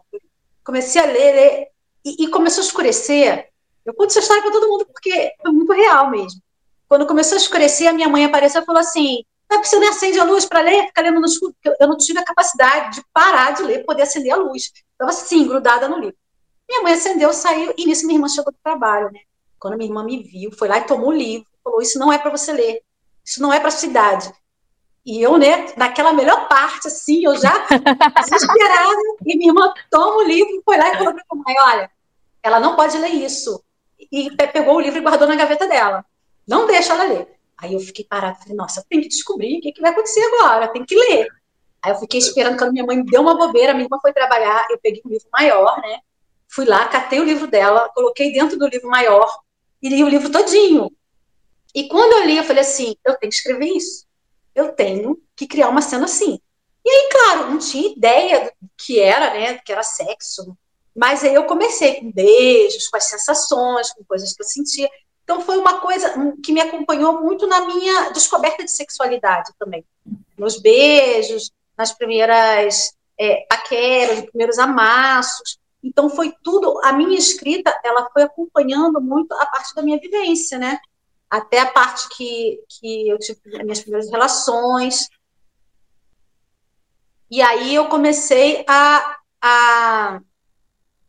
Comecei 0.64 1.00
a 1.00 1.06
ler, 1.06 1.34
ler 1.34 1.68
e, 2.04 2.24
e 2.24 2.28
começou 2.28 2.62
a 2.62 2.66
escurecer, 2.66 3.52
eu 3.84 3.94
conto 3.94 4.10
essa 4.10 4.20
história 4.20 4.42
para 4.42 4.52
todo 4.52 4.68
mundo 4.68 4.86
porque 4.86 5.10
é 5.10 5.48
muito 5.48 5.72
real 5.72 6.10
mesmo. 6.10 6.40
Quando 6.88 7.06
começou 7.06 7.36
a 7.36 7.40
escurecer, 7.40 7.88
a 7.88 7.92
minha 7.92 8.08
mãe 8.08 8.24
apareceu 8.24 8.62
e 8.62 8.64
falou 8.64 8.80
assim: 8.80 9.24
ah, 9.48 9.58
você 9.58 9.78
não 9.78 9.88
acende 9.88 10.18
a 10.18 10.24
luz 10.24 10.44
para 10.44 10.60
ler, 10.60 10.86
fica 10.86 11.02
lendo 11.02 11.20
no 11.20 11.26
escuro, 11.26 11.54
porque 11.54 11.82
eu 11.82 11.88
não 11.88 11.96
tive 11.96 12.18
a 12.18 12.24
capacidade 12.24 12.96
de 12.96 13.04
parar 13.12 13.52
de 13.52 13.62
ler, 13.62 13.84
poder 13.84 14.02
acender 14.02 14.32
a 14.32 14.36
luz. 14.36 14.70
Estava 14.92 15.10
assim, 15.10 15.46
grudada 15.46 15.88
no 15.88 15.98
livro. 15.98 16.16
Minha 16.68 16.82
mãe 16.82 16.92
acendeu, 16.92 17.32
saiu, 17.32 17.74
e 17.76 17.86
nisso 17.86 18.06
minha 18.06 18.16
irmã 18.16 18.28
chegou 18.28 18.52
do 18.52 18.58
trabalho, 18.62 19.10
né? 19.10 19.20
Quando 19.58 19.76
minha 19.76 19.88
irmã 19.88 20.04
me 20.04 20.22
viu, 20.22 20.52
foi 20.52 20.68
lá 20.68 20.78
e 20.78 20.86
tomou 20.86 21.08
o 21.08 21.12
livro, 21.12 21.46
falou: 21.62 21.82
Isso 21.82 21.98
não 21.98 22.12
é 22.12 22.18
para 22.18 22.30
você 22.30 22.52
ler, 22.52 22.82
isso 23.24 23.42
não 23.42 23.52
é 23.52 23.58
para 23.58 23.70
sua 23.70 23.88
idade. 23.88 24.32
E 25.04 25.20
eu, 25.20 25.36
né, 25.36 25.66
naquela 25.76 26.12
melhor 26.12 26.46
parte, 26.48 26.86
assim, 26.86 27.24
eu 27.24 27.36
já 27.36 27.66
desesperada, 27.66 29.02
e 29.26 29.36
minha 29.36 29.50
irmã 29.50 29.72
toma 29.90 30.18
o 30.18 30.22
livro, 30.22 30.62
foi 30.64 30.76
lá 30.76 30.90
e 30.90 30.98
falou 30.98 31.14
para 31.14 31.24
minha 31.34 31.44
mãe: 31.44 31.54
Olha, 31.74 31.90
ela 32.42 32.60
não 32.60 32.76
pode 32.76 32.96
ler 32.98 33.10
isso 33.10 33.62
e 34.10 34.30
pegou 34.30 34.76
o 34.76 34.80
livro 34.80 34.98
e 34.98 35.02
guardou 35.02 35.26
na 35.26 35.36
gaveta 35.36 35.66
dela. 35.66 36.04
Não 36.46 36.66
deixa 36.66 36.92
ela 36.92 37.04
ler. 37.04 37.28
Aí 37.56 37.74
eu 37.74 37.80
fiquei 37.80 38.04
parada, 38.04 38.34
falei, 38.34 38.56
nossa, 38.56 38.84
tem 38.88 39.00
que 39.00 39.08
descobrir 39.08 39.58
o 39.58 39.60
que, 39.60 39.72
que 39.72 39.80
vai 39.80 39.92
acontecer 39.92 40.20
agora, 40.20 40.68
tem 40.68 40.84
que 40.84 40.96
ler. 40.96 41.28
Aí 41.80 41.92
eu 41.92 41.96
fiquei 41.96 42.18
esperando 42.18 42.58
quando 42.58 42.72
minha 42.72 42.84
mãe 42.84 43.04
deu 43.04 43.22
uma 43.22 43.36
bobeira, 43.36 43.72
minha 43.72 43.86
irmã 43.86 43.98
foi 44.00 44.12
trabalhar, 44.12 44.66
eu 44.70 44.78
peguei 44.78 45.00
um 45.04 45.10
livro 45.10 45.28
maior, 45.32 45.80
né? 45.80 46.00
Fui 46.48 46.64
lá, 46.64 46.86
catei 46.86 47.20
o 47.20 47.24
livro 47.24 47.46
dela, 47.46 47.88
coloquei 47.94 48.32
dentro 48.32 48.58
do 48.58 48.66
livro 48.66 48.88
maior 48.88 49.32
e 49.80 49.88
li 49.88 50.02
o 50.02 50.08
livro 50.08 50.30
todinho. 50.30 50.90
E 51.74 51.88
quando 51.88 52.12
eu 52.12 52.26
li, 52.26 52.36
eu 52.36 52.44
falei 52.44 52.62
assim, 52.62 52.96
eu 53.04 53.16
tenho 53.16 53.30
que 53.30 53.36
escrever 53.36 53.66
isso. 53.66 54.06
Eu 54.54 54.72
tenho 54.72 55.20
que 55.36 55.46
criar 55.46 55.68
uma 55.68 55.82
cena 55.82 56.04
assim. 56.04 56.38
E 56.84 56.90
aí, 56.90 57.08
claro, 57.12 57.50
não 57.50 57.58
tinha 57.58 57.92
ideia 57.92 58.52
do 58.60 58.70
que 58.76 59.00
era, 59.00 59.32
né? 59.34 59.54
Do 59.54 59.62
que 59.62 59.72
era 59.72 59.82
sexo, 59.82 60.56
mas 60.94 61.24
aí 61.24 61.34
eu 61.34 61.44
comecei 61.44 62.00
com 62.00 62.12
beijos, 62.12 62.88
com 62.88 62.96
as 62.96 63.04
sensações, 63.04 63.92
com 63.92 64.04
coisas 64.04 64.34
que 64.34 64.42
eu 64.42 64.46
sentia. 64.46 64.90
Então 65.24 65.40
foi 65.40 65.56
uma 65.56 65.80
coisa 65.80 66.12
que 66.44 66.52
me 66.52 66.60
acompanhou 66.60 67.22
muito 67.22 67.46
na 67.46 67.66
minha 67.66 68.10
descoberta 68.10 68.64
de 68.64 68.70
sexualidade 68.70 69.52
também. 69.58 69.84
Nos 70.36 70.60
beijos, 70.60 71.50
nas 71.78 71.92
primeiras 71.92 72.94
é, 73.18 73.46
paqueras, 73.48 74.18
nos 74.18 74.30
primeiros 74.30 74.58
amassos. 74.58 75.58
Então 75.82 76.10
foi 76.10 76.32
tudo, 76.42 76.78
a 76.84 76.92
minha 76.92 77.18
escrita, 77.18 77.76
ela 77.82 78.08
foi 78.12 78.22
acompanhando 78.22 79.00
muito 79.00 79.32
a 79.34 79.46
parte 79.46 79.74
da 79.74 79.82
minha 79.82 79.98
vivência, 79.98 80.58
né? 80.58 80.78
Até 81.32 81.60
a 81.60 81.70
parte 81.70 82.08
que, 82.10 82.60
que 82.68 83.08
eu 83.08 83.18
tive 83.18 83.40
as 83.56 83.62
minhas 83.62 83.80
primeiras 83.80 84.10
relações. 84.10 85.08
E 87.30 87.40
aí 87.40 87.74
eu 87.74 87.88
comecei 87.88 88.64
a, 88.68 89.16
a 89.40 90.20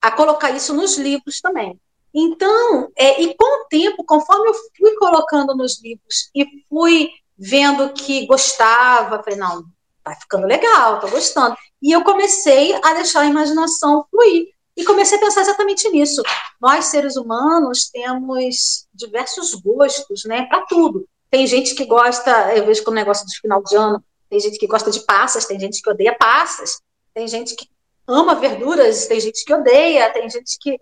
a 0.03 0.11
colocar 0.11 0.51
isso 0.51 0.73
nos 0.73 0.97
livros 0.97 1.39
também. 1.39 1.79
Então, 2.13 2.91
é, 2.97 3.21
e 3.21 3.33
com 3.35 3.61
o 3.61 3.65
tempo, 3.69 4.03
conforme 4.03 4.49
eu 4.49 4.53
fui 4.77 4.93
colocando 4.97 5.55
nos 5.55 5.81
livros 5.81 6.29
e 6.35 6.45
fui 6.69 7.09
vendo 7.37 7.93
que 7.93 8.27
gostava, 8.27 9.23
falei, 9.23 9.39
não, 9.39 9.63
vai 10.03 10.13
ficando 10.19 10.45
legal, 10.45 10.99
tô 10.99 11.07
gostando. 11.07 11.55
E 11.81 11.93
eu 11.93 12.03
comecei 12.03 12.73
a 12.83 12.93
deixar 12.95 13.21
a 13.21 13.25
imaginação 13.25 14.05
fluir. 14.11 14.52
E 14.75 14.83
comecei 14.83 15.17
a 15.17 15.21
pensar 15.21 15.41
exatamente 15.41 15.87
nisso. 15.89 16.23
Nós, 16.59 16.85
seres 16.85 17.15
humanos, 17.15 17.89
temos 17.89 18.87
diversos 18.93 19.53
gostos, 19.53 20.25
né, 20.25 20.45
para 20.47 20.65
tudo. 20.65 21.07
Tem 21.29 21.45
gente 21.45 21.75
que 21.75 21.85
gosta, 21.85 22.53
eu 22.55 22.65
vejo 22.65 22.83
com 22.83 22.91
o 22.91 22.93
negócio 22.93 23.25
do 23.25 23.31
final 23.31 23.63
de 23.63 23.75
ano, 23.75 24.03
tem 24.29 24.39
gente 24.39 24.57
que 24.57 24.67
gosta 24.67 24.89
de 24.89 24.99
passas, 25.01 25.45
tem 25.45 25.59
gente 25.59 25.81
que 25.81 25.89
odeia 25.89 26.15
passas, 26.17 26.81
tem 27.13 27.27
gente 27.27 27.55
que 27.55 27.67
ama 28.07 28.35
verduras, 28.35 29.07
tem 29.07 29.19
gente 29.19 29.43
que 29.45 29.53
odeia, 29.53 30.11
tem 30.11 30.29
gente 30.29 30.57
que. 30.59 30.79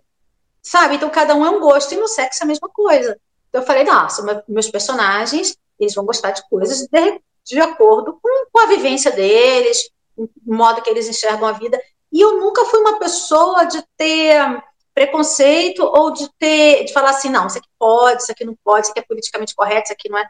Sabe? 0.62 0.96
Então 0.96 1.10
cada 1.10 1.36
um 1.36 1.46
é 1.46 1.50
um 1.50 1.60
gosto, 1.60 1.94
e 1.94 1.98
no 1.98 2.08
sexo 2.08 2.44
é 2.44 2.46
a 2.46 2.48
mesma 2.48 2.70
coisa. 2.70 3.20
Então 3.50 3.62
eu 3.62 3.68
falei, 3.68 3.84
nossa, 3.84 4.44
meus 4.48 4.70
personagens, 4.70 5.58
eles 5.80 5.94
vão 5.94 6.06
gostar 6.06 6.32
de 6.32 6.48
coisas 6.48 6.88
de, 6.88 7.22
de 7.44 7.60
acordo 7.60 8.18
com, 8.22 8.46
com 8.52 8.60
a 8.60 8.68
vivência 8.68 9.12
deles, 9.12 9.90
o 10.16 10.30
modo 10.46 10.82
que 10.82 10.90
eles 10.90 11.08
enxergam 11.08 11.48
a 11.48 11.52
vida. 11.52 11.82
E 12.12 12.20
eu 12.20 12.40
nunca 12.40 12.66
fui 12.66 12.80
uma 12.80 13.00
pessoa 13.00 13.66
de 13.66 13.82
ter 13.96 14.64
preconceito 14.94 15.84
ou 15.84 16.12
de 16.12 16.30
ter 16.38 16.84
de 16.84 16.94
falar 16.94 17.12
assim, 17.12 17.30
não, 17.30 17.48
isso 17.48 17.58
aqui 17.58 17.70
pode, 17.80 18.22
isso 18.22 18.32
aqui 18.32 18.44
não 18.44 18.56
pode, 18.64 18.86
isso 18.86 18.92
aqui 18.92 19.00
é 19.00 19.06
politicamente 19.06 19.56
correto, 19.56 19.86
isso 19.86 19.94
aqui 19.94 20.10
não 20.10 20.18
é. 20.18 20.26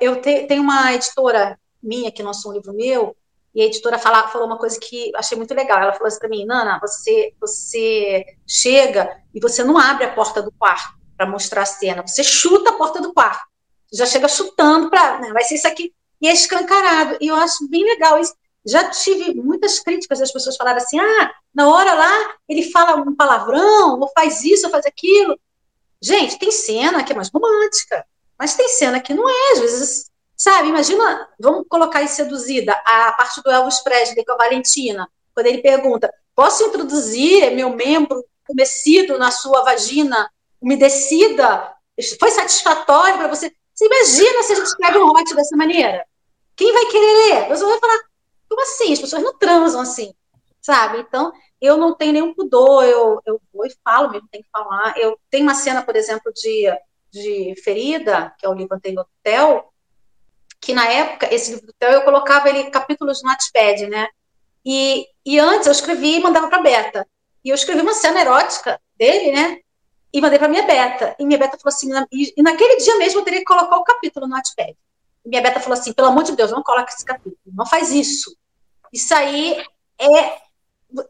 Eu 0.00 0.20
tenho 0.20 0.62
uma 0.62 0.92
editora 0.92 1.58
minha 1.82 2.10
que 2.10 2.22
lançou 2.22 2.50
um 2.50 2.54
livro 2.54 2.72
meu, 2.72 3.16
e 3.54 3.62
a 3.62 3.66
editora 3.66 3.98
fala, 3.98 4.26
falou 4.28 4.48
uma 4.48 4.58
coisa 4.58 4.78
que 4.80 5.12
achei 5.14 5.38
muito 5.38 5.54
legal. 5.54 5.80
Ela 5.80 5.92
falou 5.92 6.08
assim 6.08 6.18
para 6.18 6.28
mim, 6.28 6.44
Nana, 6.44 6.80
você, 6.80 7.32
você 7.40 8.24
chega 8.46 9.16
e 9.32 9.38
você 9.38 9.62
não 9.62 9.78
abre 9.78 10.04
a 10.04 10.12
porta 10.12 10.42
do 10.42 10.50
quarto 10.50 10.98
para 11.16 11.26
mostrar 11.26 11.62
a 11.62 11.66
cena, 11.66 12.02
você 12.04 12.24
chuta 12.24 12.70
a 12.70 12.72
porta 12.72 13.00
do 13.00 13.14
quarto. 13.14 13.44
Você 13.88 13.98
já 13.98 14.06
chega 14.06 14.26
chutando 14.26 14.90
para, 14.90 15.20
né, 15.20 15.32
vai 15.32 15.44
ser 15.44 15.54
isso 15.54 15.68
aqui. 15.68 15.94
E 16.20 16.26
é 16.26 16.32
escancarado. 16.32 17.16
E 17.20 17.28
eu 17.28 17.36
acho 17.36 17.68
bem 17.68 17.84
legal 17.84 18.18
isso. 18.18 18.34
Já 18.66 18.88
tive 18.90 19.34
muitas 19.34 19.78
críticas 19.80 20.18
das 20.18 20.32
pessoas 20.32 20.56
falaram 20.56 20.78
assim: 20.78 20.98
ah, 20.98 21.34
na 21.54 21.68
hora 21.68 21.94
lá 21.94 22.34
ele 22.48 22.70
fala 22.70 22.96
um 22.96 23.14
palavrão, 23.14 24.00
ou 24.00 24.10
faz 24.14 24.42
isso, 24.42 24.66
ou 24.66 24.72
faz 24.72 24.86
aquilo. 24.86 25.38
Gente, 26.02 26.38
tem 26.38 26.50
cena 26.50 27.02
que 27.02 27.12
é 27.12 27.16
mais 27.16 27.30
romântica, 27.30 28.04
mas 28.38 28.54
tem 28.54 28.68
cena 28.68 29.00
que 29.00 29.14
não 29.14 29.28
é. 29.28 29.52
Às 29.52 29.60
vezes 29.60 30.14
Sabe, 30.36 30.68
imagina, 30.68 31.28
vamos 31.38 31.64
colocar 31.68 32.00
aí 32.00 32.08
seduzida, 32.08 32.72
a 32.84 33.12
parte 33.12 33.40
do 33.40 33.50
Elvis 33.50 33.80
Presley 33.82 34.24
com 34.24 34.32
a 34.32 34.36
Valentina, 34.36 35.08
quando 35.32 35.46
ele 35.46 35.62
pergunta, 35.62 36.12
posso 36.34 36.64
introduzir 36.64 37.52
meu 37.52 37.70
membro 37.70 38.24
umedecido 38.48 39.16
na 39.16 39.30
sua 39.30 39.62
vagina, 39.62 40.28
umedecida? 40.60 41.72
Foi 42.18 42.30
satisfatório 42.32 43.16
para 43.16 43.28
você? 43.28 43.52
Você 43.72 43.86
imagina 43.86 44.42
se 44.42 44.52
a 44.52 44.56
gente 44.56 44.66
escreve 44.66 44.98
um 44.98 45.08
hot 45.08 45.34
dessa 45.34 45.56
maneira? 45.56 46.04
Quem 46.56 46.72
vai 46.72 46.86
querer 46.86 47.14
ler? 47.14 47.48
Você 47.48 47.64
vai 47.64 47.78
falar, 47.78 47.98
como 48.54 48.62
assim? 48.62 48.92
As 48.92 49.00
pessoas 49.00 49.22
não 49.22 49.36
transam 49.36 49.80
assim, 49.80 50.14
sabe? 50.60 51.00
Então, 51.00 51.32
eu 51.60 51.76
não 51.76 51.94
tenho 51.94 52.12
nenhum 52.12 52.34
pudor, 52.34 52.84
eu, 52.84 53.20
eu 53.26 53.40
vou 53.52 53.66
e 53.66 53.74
falo 53.82 54.10
mesmo, 54.10 54.28
tenho 54.30 54.44
que 54.44 54.50
falar. 54.50 54.96
Eu 54.96 55.18
tenho 55.28 55.42
uma 55.42 55.54
cena, 55.54 55.82
por 55.82 55.96
exemplo, 55.96 56.32
de, 56.32 56.66
de 57.10 57.54
Ferida, 57.62 58.32
que 58.38 58.46
é 58.46 58.48
o 58.48 58.54
livro 58.54 58.76
anterior 58.76 59.04
do 59.04 59.10
Theo, 59.22 59.64
que 60.60 60.72
na 60.72 60.86
época, 60.86 61.34
esse 61.34 61.52
livro 61.52 61.66
do 61.66 61.74
Theo, 61.74 61.90
eu 61.90 62.02
colocava 62.02 62.48
ele 62.48 62.70
capítulos 62.70 63.22
no 63.22 63.30
Notepad, 63.30 63.88
né? 63.88 64.08
E, 64.64 65.06
e 65.26 65.38
antes 65.38 65.66
eu 65.66 65.72
escrevia 65.72 66.18
e 66.18 66.22
mandava 66.22 66.48
para 66.48 66.62
Beta. 66.62 67.06
E 67.44 67.50
eu 67.50 67.54
escrevi 67.54 67.82
uma 67.82 67.92
cena 67.92 68.20
erótica 68.20 68.80
dele, 68.96 69.32
né? 69.32 69.58
E 70.12 70.20
mandei 70.20 70.38
para 70.38 70.48
minha 70.48 70.62
Beta. 70.62 71.16
E 71.18 71.26
minha 71.26 71.38
Beta 71.38 71.58
falou 71.58 71.74
assim, 71.74 71.90
e, 72.12 72.32
e, 72.36 72.42
naquele 72.42 72.76
dia 72.76 72.96
mesmo 72.96 73.20
eu 73.20 73.24
teria 73.24 73.40
que 73.40 73.44
colocar 73.44 73.76
o 73.76 73.84
capítulo 73.84 74.26
no 74.26 74.36
Notepad. 74.36 74.74
E 75.24 75.28
minha 75.28 75.42
Beta 75.42 75.60
falou 75.60 75.78
assim, 75.78 75.92
pelo 75.92 76.08
amor 76.08 76.22
de 76.22 76.36
Deus, 76.36 76.50
não 76.50 76.62
coloca 76.62 76.92
esse 76.92 77.04
capítulo, 77.04 77.36
não 77.46 77.66
faz 77.66 77.90
isso. 77.90 78.34
Isso 78.94 79.12
aí 79.12 79.60
é, 79.98 80.38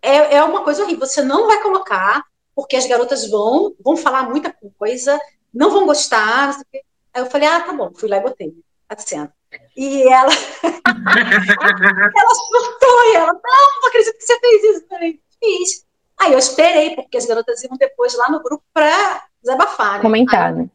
é, 0.01 0.37
é 0.37 0.43
uma 0.43 0.64
coisa 0.64 0.82
horrível. 0.82 1.07
Você 1.07 1.20
não 1.20 1.47
vai 1.47 1.61
colocar, 1.61 2.24
porque 2.55 2.76
as 2.76 2.87
garotas 2.87 3.28
vão, 3.28 3.74
vão 3.78 3.95
falar 3.95 4.22
muita 4.22 4.57
coisa, 4.78 5.20
não 5.53 5.70
vão 5.70 5.85
gostar. 5.85 6.59
Aí 6.72 6.80
eu 7.14 7.26
falei, 7.26 7.47
ah, 7.47 7.61
tá 7.61 7.74
bom, 7.74 7.93
fui 7.95 8.09
lá 8.09 8.16
e 8.16 8.22
botei 8.22 8.55
a 8.89 8.97
cena. 8.97 9.30
E 9.76 10.03
ela, 10.11 10.32
ela 12.16 12.35
surtou 12.35 13.05
e 13.12 13.16
ela, 13.16 13.32
não, 13.35 13.91
Fiz. 15.39 15.85
Aí 16.16 16.32
eu 16.32 16.39
esperei, 16.39 16.97
porque 16.97 17.18
as 17.18 17.26
garotas 17.26 17.62
iam 17.64 17.76
depois 17.76 18.16
lá 18.16 18.30
no 18.30 18.43
grupo 18.43 18.64
para 18.72 19.26
desabafar. 19.43 19.97
Né? 19.97 20.03
Comentar, 20.03 20.55
né? 20.55 20.70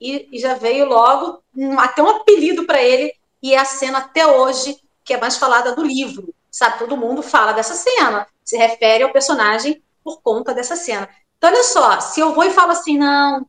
E, 0.00 0.28
e, 0.32 0.38
já 0.40 0.54
veio 0.54 0.86
logo 0.86 1.42
um, 1.54 1.78
até 1.78 2.02
um 2.02 2.08
apelido 2.08 2.64
para 2.66 2.82
ele, 2.82 3.12
e 3.40 3.54
é 3.54 3.58
a 3.58 3.64
cena 3.64 3.98
até 3.98 4.26
hoje 4.26 4.80
que 5.04 5.14
é 5.14 5.20
mais 5.20 5.36
falada 5.36 5.74
do 5.74 5.82
livro. 5.82 6.32
Sabe, 6.50 6.78
todo 6.78 6.96
mundo 6.96 7.22
fala 7.22 7.52
dessa 7.52 7.74
cena, 7.74 8.26
se 8.44 8.56
refere 8.56 9.04
ao 9.04 9.12
personagem 9.12 9.82
por 10.02 10.20
conta 10.20 10.52
dessa 10.52 10.74
cena. 10.74 11.08
Então, 11.36 11.50
olha 11.50 11.62
só, 11.62 12.00
se 12.00 12.20
eu 12.20 12.34
vou 12.34 12.44
e 12.44 12.50
falo 12.50 12.72
assim, 12.72 12.98
não, 12.98 13.46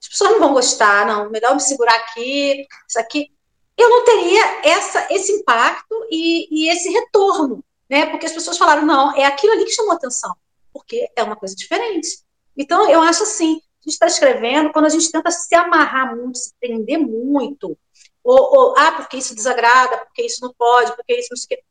as 0.00 0.08
pessoas 0.08 0.30
não 0.32 0.38
vão 0.38 0.52
gostar, 0.52 1.06
não, 1.06 1.30
melhor 1.30 1.54
me 1.54 1.60
segurar 1.60 1.94
aqui, 1.96 2.66
isso 2.88 2.98
aqui, 2.98 3.30
eu 3.76 3.88
não 3.88 4.04
teria 4.04 4.60
essa, 4.62 5.06
esse 5.10 5.32
impacto 5.32 5.94
e, 6.10 6.46
e 6.50 6.70
esse 6.70 6.88
retorno, 6.90 7.64
né? 7.90 8.06
Porque 8.06 8.26
as 8.26 8.32
pessoas 8.32 8.56
falaram, 8.56 8.86
não, 8.86 9.16
é 9.16 9.24
aquilo 9.24 9.52
ali 9.52 9.64
que 9.64 9.72
chamou 9.72 9.92
atenção, 9.92 10.34
porque 10.72 11.10
é 11.16 11.22
uma 11.22 11.36
coisa 11.36 11.54
diferente. 11.56 12.08
Então, 12.56 12.88
eu 12.88 13.02
acho 13.02 13.24
assim, 13.24 13.54
a 13.54 13.82
gente 13.84 13.94
está 13.94 14.06
escrevendo, 14.06 14.72
quando 14.72 14.86
a 14.86 14.90
gente 14.90 15.10
tenta 15.10 15.30
se 15.30 15.54
amarrar 15.54 16.16
muito, 16.16 16.38
se 16.38 16.52
prender 16.60 16.98
muito, 16.98 17.76
ou, 18.22 18.56
ou, 18.56 18.74
ah, 18.78 18.92
porque 18.92 19.16
isso 19.16 19.34
desagrada, 19.34 19.98
porque 19.98 20.22
isso 20.22 20.40
não 20.40 20.54
pode, 20.54 20.94
porque 20.96 21.18
isso 21.18 21.28
não 21.30 21.36
sei 21.36 21.44
o 21.44 21.48
quê, 21.48 21.64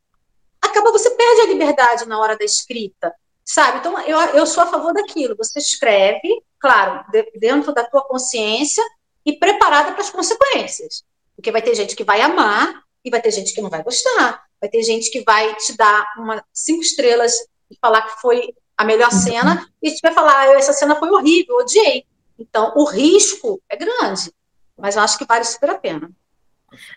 acaba 0.73 0.91
você 0.91 1.11
perde 1.11 1.41
a 1.41 1.47
liberdade 1.47 2.05
na 2.07 2.19
hora 2.19 2.35
da 2.35 2.43
escrita, 2.43 3.13
sabe? 3.45 3.77
Então, 3.77 3.99
eu, 4.01 4.19
eu 4.35 4.45
sou 4.45 4.63
a 4.63 4.67
favor 4.67 4.93
daquilo. 4.93 5.37
Você 5.37 5.59
escreve, 5.59 6.41
claro, 6.59 7.05
de, 7.11 7.31
dentro 7.39 7.71
da 7.73 7.83
tua 7.83 8.01
consciência 8.01 8.83
e 9.25 9.33
preparada 9.33 9.91
para 9.91 10.01
as 10.01 10.09
consequências. 10.09 11.03
Porque 11.35 11.51
vai 11.51 11.61
ter 11.61 11.75
gente 11.75 11.95
que 11.95 12.03
vai 12.03 12.21
amar 12.21 12.83
e 13.05 13.09
vai 13.09 13.21
ter 13.21 13.31
gente 13.31 13.53
que 13.53 13.61
não 13.61 13.69
vai 13.69 13.83
gostar. 13.83 14.43
Vai 14.59 14.69
ter 14.69 14.81
gente 14.83 15.11
que 15.11 15.23
vai 15.23 15.55
te 15.55 15.77
dar 15.77 16.05
uma 16.17 16.43
cinco 16.51 16.81
estrelas 16.81 17.33
e 17.69 17.77
falar 17.79 18.01
que 18.01 18.21
foi 18.21 18.53
a 18.77 18.83
melhor 18.83 19.11
uhum. 19.11 19.19
cena 19.19 19.69
e 19.81 19.91
te 19.91 19.99
vai 20.01 20.13
falar, 20.13 20.39
ah, 20.39 20.53
essa 20.53 20.73
cena 20.73 20.95
foi 20.95 21.09
horrível, 21.09 21.55
odiei. 21.57 22.05
Então, 22.37 22.73
o 22.75 22.85
risco 22.85 23.61
é 23.69 23.75
grande, 23.75 24.33
mas 24.77 24.95
eu 24.95 25.01
acho 25.01 25.17
que 25.17 25.25
vale 25.25 25.43
super 25.43 25.69
a 25.69 25.77
pena. 25.77 26.11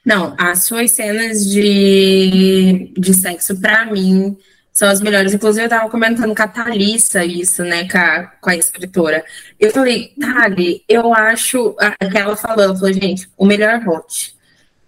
Não, 0.05 0.35
as 0.39 0.65
suas 0.65 0.93
cenas 0.93 1.45
de, 1.47 2.93
de 2.97 3.15
sexo, 3.15 3.61
para 3.61 3.87
mim, 3.87 4.37
são 4.73 4.89
as 4.89 5.01
melhores. 5.01 5.33
Inclusive, 5.33 5.65
eu 5.65 5.71
tava 5.71 5.91
comentando 5.91 6.35
com 6.35 6.43
a 6.43 6.49
Thalissa 6.49 7.25
isso, 7.25 7.65
né, 7.65 7.89
com 7.89 7.97
a, 7.99 8.25
com 8.41 8.51
a 8.51 8.57
escritora. 8.57 9.25
Eu 9.59 9.71
falei, 9.71 10.13
Thali, 10.21 10.85
eu 10.89 11.15
acho. 11.15 11.75
Ela 11.81 12.19
ela 12.19 12.37
falou, 12.37 12.93
gente, 12.93 13.29
o 13.39 13.47
melhor 13.47 13.83
hot 13.89 14.37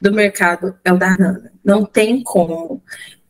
do 0.00 0.12
mercado 0.12 0.76
é 0.84 0.92
o 0.92 0.98
da 0.98 1.16
Nana. 1.16 1.50
Não 1.64 1.84
tem 1.84 2.22
como. 2.22 2.82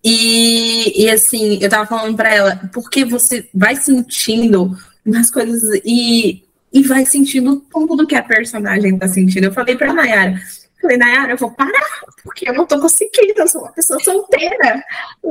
E, 0.02 1.04
e 1.04 1.10
assim, 1.10 1.58
eu 1.60 1.68
tava 1.68 1.86
falando 1.86 2.16
para 2.16 2.34
ela, 2.34 2.56
porque 2.72 3.04
você 3.04 3.48
vai 3.54 3.76
sentindo 3.76 4.76
umas 5.04 5.30
coisas 5.30 5.80
e, 5.84 6.44
e 6.72 6.82
vai 6.82 7.04
sentindo 7.04 7.64
tudo 7.70 8.06
que 8.06 8.14
a 8.14 8.22
personagem 8.22 8.98
tá 8.98 9.08
sentindo. 9.08 9.44
Eu 9.44 9.52
falei 9.52 9.76
pra 9.76 9.92
Nayara, 9.92 10.40
Falei, 10.80 10.96
Nayara, 10.96 11.32
eu 11.32 11.36
vou 11.36 11.50
parar, 11.50 11.82
porque 12.22 12.48
eu 12.48 12.54
não 12.54 12.64
tô 12.64 12.80
conseguindo, 12.80 13.34
eu 13.36 13.48
sou 13.48 13.62
uma 13.62 13.72
pessoa 13.72 13.98
solteira. 13.98 14.84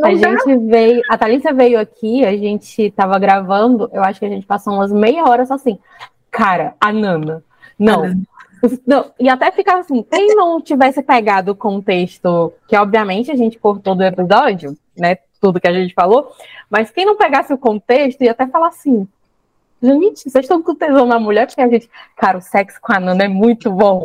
A 0.03 0.09
dá. 0.09 0.15
gente 0.15 0.57
veio, 0.69 1.01
a 1.09 1.17
Thalissa 1.17 1.53
veio 1.53 1.79
aqui, 1.79 2.25
a 2.25 2.35
gente 2.35 2.91
tava 2.91 3.17
gravando, 3.17 3.89
eu 3.93 4.03
acho 4.03 4.19
que 4.19 4.25
a 4.25 4.29
gente 4.29 4.45
passou 4.45 4.73
umas 4.73 4.91
meia 4.91 5.23
hora 5.23 5.45
só 5.45 5.53
assim, 5.53 5.79
cara, 6.29 6.75
a 6.81 6.91
Nana, 6.91 7.43
não. 7.79 8.13
Não, 8.85 9.11
e 9.19 9.29
até 9.29 9.51
ficava 9.51 9.81
assim, 9.81 10.03
quem 10.03 10.35
não 10.35 10.59
tivesse 10.59 11.01
pegado 11.03 11.51
o 11.51 11.55
contexto, 11.55 12.51
que 12.67 12.75
obviamente 12.75 13.31
a 13.31 13.35
gente 13.35 13.59
cortou 13.59 13.95
do 13.95 14.03
episódio, 14.03 14.75
né? 14.97 15.17
Tudo 15.39 15.61
que 15.61 15.67
a 15.67 15.73
gente 15.73 15.93
falou, 15.93 16.31
mas 16.69 16.89
quem 16.89 17.05
não 17.05 17.15
pegasse 17.15 17.53
o 17.53 17.57
contexto 17.57 18.23
ia 18.23 18.31
até 18.31 18.47
falar 18.47 18.69
assim: 18.69 19.07
gente, 19.81 20.29
vocês 20.29 20.45
estão 20.45 20.61
com 20.61 20.73
tesão 20.73 21.05
na 21.05 21.19
mulher, 21.19 21.45
porque 21.45 21.61
a 21.61 21.67
gente, 21.67 21.89
cara, 22.15 22.39
o 22.39 22.41
sexo 22.41 22.79
com 22.81 22.93
a 22.93 22.99
Nana 22.99 23.25
é 23.25 23.27
muito 23.27 23.71
bom. 23.71 24.01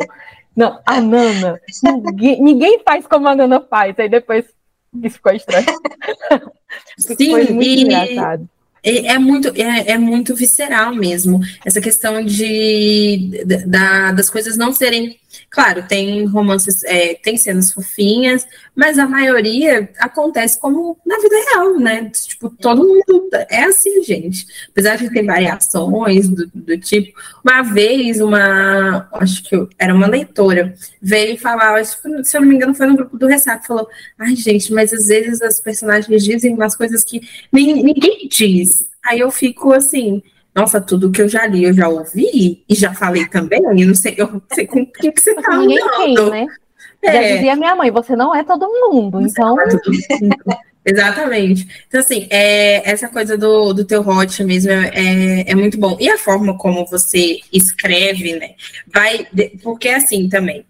Não, 0.55 0.79
a 0.85 1.01
Nana. 1.01 1.59
ninguém, 1.83 2.41
ninguém 2.41 2.79
faz 2.85 3.07
como 3.07 3.27
a 3.27 3.35
Nana 3.35 3.59
faz. 3.61 3.97
Aí 3.97 4.09
depois 4.09 4.45
isso 5.01 5.15
ficou 5.15 5.33
estranho. 5.33 5.65
Sim, 6.97 7.31
Foi 7.31 7.45
muito 7.45 7.63
e, 7.63 7.83
engraçado. 7.83 8.49
É, 8.83 9.07
é, 9.07 9.17
muito, 9.17 9.47
é, 9.59 9.91
é, 9.91 9.97
muito 9.97 10.35
visceral 10.35 10.93
mesmo. 10.93 11.39
Essa 11.65 11.79
questão 11.79 12.23
de, 12.23 13.43
da, 13.65 14.11
das 14.11 14.29
coisas 14.29 14.57
não 14.57 14.73
serem 14.73 15.17
Claro, 15.49 15.83
tem 15.87 16.25
romances, 16.25 16.83
é, 16.83 17.13
tem 17.15 17.37
cenas 17.37 17.71
fofinhas, 17.71 18.47
mas 18.75 18.97
a 18.97 19.07
maioria 19.07 19.89
acontece 19.99 20.59
como 20.59 20.97
na 21.05 21.17
vida 21.19 21.35
real, 21.51 21.79
né? 21.79 22.09
Tipo, 22.09 22.49
todo 22.49 22.83
mundo 22.83 23.29
é 23.49 23.63
assim, 23.65 24.03
gente. 24.03 24.45
Apesar 24.69 24.97
de 24.97 25.09
ter 25.09 25.23
variações 25.23 26.27
do, 26.27 26.49
do 26.53 26.77
tipo, 26.77 27.19
uma 27.43 27.61
vez 27.61 28.19
uma, 28.19 29.07
acho 29.13 29.43
que 29.43 29.67
era 29.77 29.93
uma 29.93 30.07
leitora, 30.07 30.73
veio 31.01 31.37
falar, 31.37 31.83
se 31.85 31.97
eu 32.35 32.41
não 32.41 32.47
me 32.47 32.55
engano, 32.55 32.73
foi 32.73 32.87
no 32.87 32.95
grupo 32.95 33.17
do 33.17 33.27
Ressaca, 33.27 33.67
falou: 33.67 33.87
ai, 34.17 34.35
gente, 34.35 34.73
mas 34.73 34.91
às 34.93 35.05
vezes 35.05 35.41
as 35.41 35.59
personagens 35.61 36.23
dizem 36.23 36.53
umas 36.53 36.75
coisas 36.75 37.03
que 37.03 37.21
ninguém 37.51 38.27
diz. 38.27 38.85
Aí 39.05 39.19
eu 39.19 39.29
fico 39.29 39.73
assim, 39.73 40.23
nossa, 40.55 40.79
tudo 40.79 41.11
que 41.11 41.21
eu 41.21 41.27
já 41.27 41.45
li, 41.47 41.63
eu 41.63 41.73
já 41.73 41.87
ouvi 41.87 42.63
e 42.69 42.75
já 42.75 42.93
falei 42.93 43.27
também, 43.27 43.61
eu 43.63 43.87
não 43.87 43.95
sei, 43.95 44.15
eu 44.17 44.31
não 44.31 44.41
sei 44.53 44.67
com 44.67 44.81
o 44.81 44.85
que, 44.85 45.11
que 45.11 45.21
você 45.21 45.33
tá 45.35 45.57
Ninguém 45.57 45.79
tem, 45.97 46.29
né? 46.29 46.47
É. 47.01 47.11
Já 47.11 47.35
dizia 47.35 47.55
minha 47.55 47.75
mãe, 47.75 47.91
você 47.91 48.15
não 48.15 48.33
é 48.33 48.43
todo 48.43 48.67
mundo, 48.67 49.19
você 49.19 49.31
então... 49.31 49.59
É 49.59 49.69
todo 49.69 49.91
mundo. 49.91 50.35
Exatamente. 50.85 51.67
Então, 51.87 52.01
assim, 52.01 52.27
é, 52.29 52.89
essa 52.89 53.07
coisa 53.07 53.37
do, 53.37 53.73
do 53.73 53.85
teu 53.85 54.01
hot 54.01 54.43
mesmo 54.43 54.71
é, 54.71 54.91
é, 54.93 55.51
é, 55.51 55.55
muito 55.55 55.79
bom. 55.79 55.97
E 55.99 56.09
a 56.09 56.17
forma 56.17 56.57
como 56.57 56.85
você 56.85 57.39
escreve, 57.53 58.37
né? 58.37 58.55
Vai. 58.93 59.25
Porque 59.61 59.87
é 59.87 59.95
assim 59.95 60.27
também. 60.27 60.65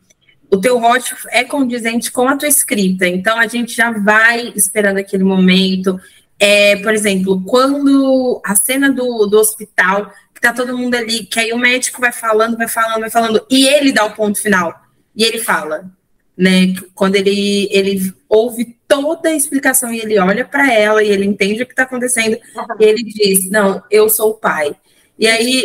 O 0.52 0.58
teu 0.58 0.78
hot 0.78 1.16
é 1.32 1.44
condizente 1.44 2.12
com 2.12 2.28
a 2.28 2.38
tua 2.38 2.48
escrita. 2.48 3.08
Então, 3.08 3.40
a 3.40 3.48
gente 3.48 3.76
já 3.76 3.92
vai 3.92 4.54
esperando 4.56 4.98
aquele 4.98 5.24
momento. 5.24 6.00
É, 6.46 6.76
por 6.76 6.94
exemplo, 6.94 7.42
quando 7.46 8.42
a 8.46 8.54
cena 8.54 8.92
do, 8.92 9.26
do 9.28 9.40
hospital, 9.40 10.12
que 10.36 10.42
tá 10.42 10.52
todo 10.52 10.78
mundo 10.78 10.94
ali, 10.94 11.24
que 11.24 11.40
aí 11.40 11.54
o 11.54 11.58
médico 11.58 12.02
vai 12.02 12.12
falando, 12.12 12.58
vai 12.58 12.68
falando, 12.68 13.00
vai 13.00 13.10
falando, 13.10 13.46
e 13.50 13.66
ele 13.66 13.94
dá 13.94 14.04
o 14.04 14.14
ponto 14.14 14.42
final. 14.42 14.76
E 15.16 15.24
ele 15.24 15.38
fala, 15.40 15.90
né? 16.38 16.74
Quando 16.94 17.16
ele, 17.16 17.70
ele 17.72 18.14
ouve 18.28 18.78
toda 18.86 19.30
a 19.30 19.34
explicação 19.34 19.94
e 19.94 20.02
ele 20.02 20.20
olha 20.20 20.44
para 20.44 20.70
ela 20.70 21.02
e 21.02 21.08
ele 21.08 21.26
entende 21.26 21.64
o 21.64 21.66
que 21.66 21.72
está 21.72 21.84
acontecendo, 21.84 22.38
e 22.78 22.84
ele 22.84 23.04
diz: 23.04 23.50
Não, 23.50 23.82
eu 23.90 24.10
sou 24.10 24.32
o 24.32 24.38
pai. 24.38 24.76
E 25.18 25.28
aí. 25.28 25.64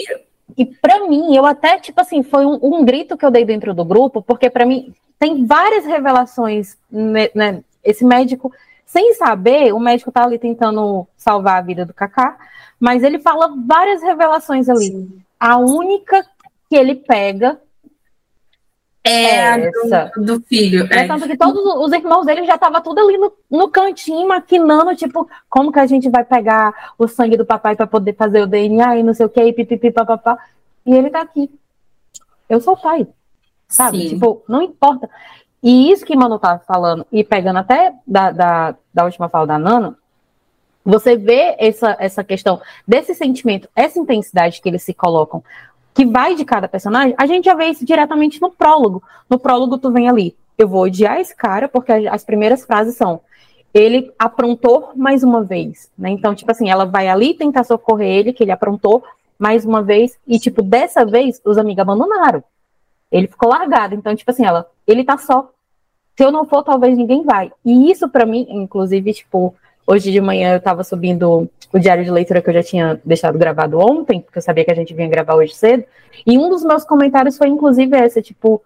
E 0.56 0.64
para 0.64 1.08
mim, 1.08 1.34
eu 1.34 1.44
até, 1.44 1.80
tipo 1.80 2.00
assim, 2.00 2.22
foi 2.22 2.46
um, 2.46 2.56
um, 2.62 2.84
grito 2.84 3.16
que 3.16 3.26
eu 3.26 3.32
dei 3.32 3.44
dentro 3.44 3.74
do 3.74 3.84
grupo, 3.84 4.22
porque 4.22 4.48
para 4.48 4.64
mim 4.64 4.94
tem 5.18 5.44
várias 5.44 5.84
revelações, 5.84 6.76
né, 6.88 7.30
né, 7.34 7.64
Esse 7.82 8.04
médico, 8.04 8.52
sem 8.88 9.12
saber, 9.12 9.74
o 9.74 9.78
médico 9.78 10.10
tá 10.10 10.24
ali 10.24 10.38
tentando 10.38 11.06
salvar 11.14 11.58
a 11.58 11.62
vida 11.62 11.84
do 11.84 11.92
Kaká, 11.92 12.38
mas 12.80 13.02
ele 13.02 13.18
fala 13.18 13.54
várias 13.66 14.02
revelações 14.02 14.66
ali. 14.66 14.86
Sim. 14.86 15.22
A 15.38 15.58
única 15.58 16.24
que 16.70 16.74
ele 16.74 16.94
pega 16.94 17.60
é 19.04 19.70
do, 19.70 20.24
do, 20.24 20.40
filho. 20.40 20.88
É, 20.90 21.00
é. 21.00 21.06
Tanto 21.06 21.28
que 21.28 21.36
todos 21.36 21.62
os 21.62 21.92
irmãos 21.92 22.24
dele 22.24 22.46
já 22.46 22.54
estavam 22.54 22.80
tudo 22.80 22.98
ali 23.00 23.18
no, 23.18 23.30
no 23.50 23.68
cantinho, 23.68 24.26
maquinando, 24.26 24.96
tipo, 24.96 25.28
como 25.50 25.70
que 25.70 25.78
a 25.78 25.86
gente 25.86 26.08
vai 26.08 26.24
pegar 26.24 26.94
o 26.98 27.06
sangue 27.06 27.36
do 27.36 27.44
papai 27.44 27.76
para 27.76 27.86
poder 27.86 28.14
fazer 28.14 28.40
o 28.40 28.46
DNA 28.46 28.96
e 28.98 29.02
não 29.02 29.12
sei 29.12 29.26
o 29.26 29.28
que, 29.28 29.42
e 29.42 29.52
pipipi, 29.52 29.90
papapá. 29.90 30.38
E 30.86 30.94
ele 30.94 31.10
tá 31.10 31.20
aqui. 31.20 31.50
Eu 32.48 32.58
sou 32.58 32.72
o 32.72 32.80
pai. 32.80 33.06
Sabe? 33.68 34.00
Sim. 34.00 34.08
Tipo, 34.14 34.42
não 34.48 34.62
importa. 34.62 35.10
E 35.62 35.90
isso 35.90 36.04
que 36.04 36.16
Manu 36.16 36.38
tá 36.38 36.58
falando, 36.60 37.06
e 37.10 37.24
pegando 37.24 37.58
até 37.58 37.92
da, 38.06 38.30
da, 38.30 38.74
da 38.94 39.04
última 39.04 39.28
fala 39.28 39.46
da 39.46 39.58
Nana, 39.58 39.96
você 40.84 41.16
vê 41.16 41.56
essa, 41.58 41.96
essa 41.98 42.24
questão 42.24 42.60
desse 42.86 43.14
sentimento, 43.14 43.68
essa 43.74 43.98
intensidade 43.98 44.60
que 44.60 44.68
eles 44.68 44.82
se 44.82 44.94
colocam, 44.94 45.42
que 45.92 46.06
vai 46.06 46.34
de 46.34 46.44
cada 46.44 46.68
personagem, 46.68 47.14
a 47.18 47.26
gente 47.26 47.46
já 47.46 47.54
vê 47.54 47.66
isso 47.66 47.84
diretamente 47.84 48.40
no 48.40 48.50
prólogo. 48.50 49.02
No 49.28 49.38
prólogo, 49.38 49.78
tu 49.78 49.90
vem 49.90 50.08
ali, 50.08 50.36
eu 50.56 50.68
vou 50.68 50.82
odiar 50.82 51.20
esse 51.20 51.34
cara, 51.34 51.68
porque 51.68 51.92
as 51.92 52.24
primeiras 52.24 52.64
frases 52.64 52.96
são 52.96 53.20
ele 53.74 54.12
aprontou 54.18 54.92
mais 54.96 55.22
uma 55.22 55.44
vez, 55.44 55.90
né? 55.96 56.10
Então, 56.10 56.34
tipo 56.34 56.50
assim, 56.50 56.70
ela 56.70 56.84
vai 56.84 57.08
ali 57.08 57.34
tentar 57.34 57.64
socorrer 57.64 58.08
ele, 58.08 58.32
que 58.32 58.42
ele 58.42 58.50
aprontou 58.50 59.04
mais 59.38 59.64
uma 59.64 59.82
vez, 59.82 60.18
e, 60.26 60.38
tipo, 60.38 60.62
dessa 60.62 61.04
vez, 61.04 61.40
os 61.44 61.58
amigos 61.58 61.82
abandonaram. 61.82 62.42
Ele 63.10 63.26
ficou 63.26 63.50
largado. 63.50 63.94
Então, 63.94 64.14
tipo 64.14 64.30
assim, 64.30 64.44
ela, 64.44 64.68
ele 64.86 65.04
tá 65.04 65.16
só. 65.18 65.50
Se 66.16 66.24
eu 66.24 66.32
não 66.32 66.44
for, 66.44 66.62
talvez 66.62 66.96
ninguém 66.96 67.22
vai. 67.22 67.50
E 67.64 67.90
isso 67.90 68.08
para 68.08 68.26
mim, 68.26 68.46
inclusive, 68.50 69.12
tipo, 69.12 69.54
hoje 69.86 70.10
de 70.10 70.20
manhã 70.20 70.54
eu 70.54 70.60
tava 70.60 70.82
subindo 70.82 71.48
o 71.72 71.78
diário 71.78 72.04
de 72.04 72.10
leitura 72.10 72.42
que 72.42 72.50
eu 72.50 72.54
já 72.54 72.62
tinha 72.62 73.00
deixado 73.04 73.38
gravado 73.38 73.78
ontem, 73.78 74.20
porque 74.20 74.38
eu 74.38 74.42
sabia 74.42 74.64
que 74.64 74.70
a 74.70 74.74
gente 74.74 74.94
vinha 74.94 75.08
gravar 75.08 75.34
hoje 75.34 75.54
cedo. 75.54 75.84
E 76.26 76.36
um 76.38 76.48
dos 76.48 76.64
meus 76.64 76.84
comentários 76.84 77.36
foi, 77.36 77.48
inclusive, 77.48 77.96
essa, 77.96 78.20
tipo, 78.20 78.62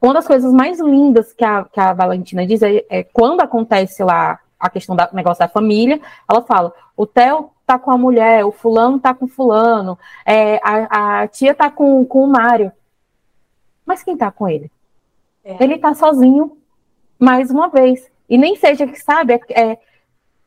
uma 0.00 0.14
das 0.14 0.26
coisas 0.26 0.52
mais 0.52 0.78
lindas 0.80 1.32
que 1.32 1.44
a, 1.44 1.64
que 1.64 1.80
a 1.80 1.92
Valentina 1.92 2.46
diz 2.46 2.62
é, 2.62 2.84
é 2.90 3.02
quando 3.02 3.40
acontece 3.40 4.04
lá 4.04 4.38
a 4.58 4.70
questão 4.70 4.96
do 4.96 5.02
negócio 5.12 5.40
da 5.40 5.48
família, 5.48 6.00
ela 6.28 6.42
fala, 6.42 6.72
o 6.96 7.06
Theo 7.06 7.50
tá 7.66 7.78
com 7.78 7.90
a 7.90 7.98
mulher, 7.98 8.44
o 8.44 8.52
fulano 8.52 8.98
tá 8.98 9.12
com 9.12 9.26
fulano, 9.26 9.98
é, 10.24 10.60
a, 10.62 11.22
a, 11.22 11.28
tia 11.28 11.54
tá 11.54 11.70
com, 11.70 12.04
com 12.04 12.22
o 12.24 12.26
Mário. 12.26 12.72
Mas 13.86 14.02
quem 14.02 14.16
tá 14.16 14.30
com 14.30 14.48
ele? 14.48 14.70
É. 15.44 15.62
Ele 15.62 15.78
tá 15.78 15.94
sozinho, 15.94 16.58
mais 17.18 17.50
uma 17.50 17.68
vez. 17.68 18.10
E 18.28 18.36
nem 18.36 18.56
seja 18.56 18.86
que, 18.86 19.00
sabe, 19.00 19.34
é, 19.34 19.40
é, 19.50 19.78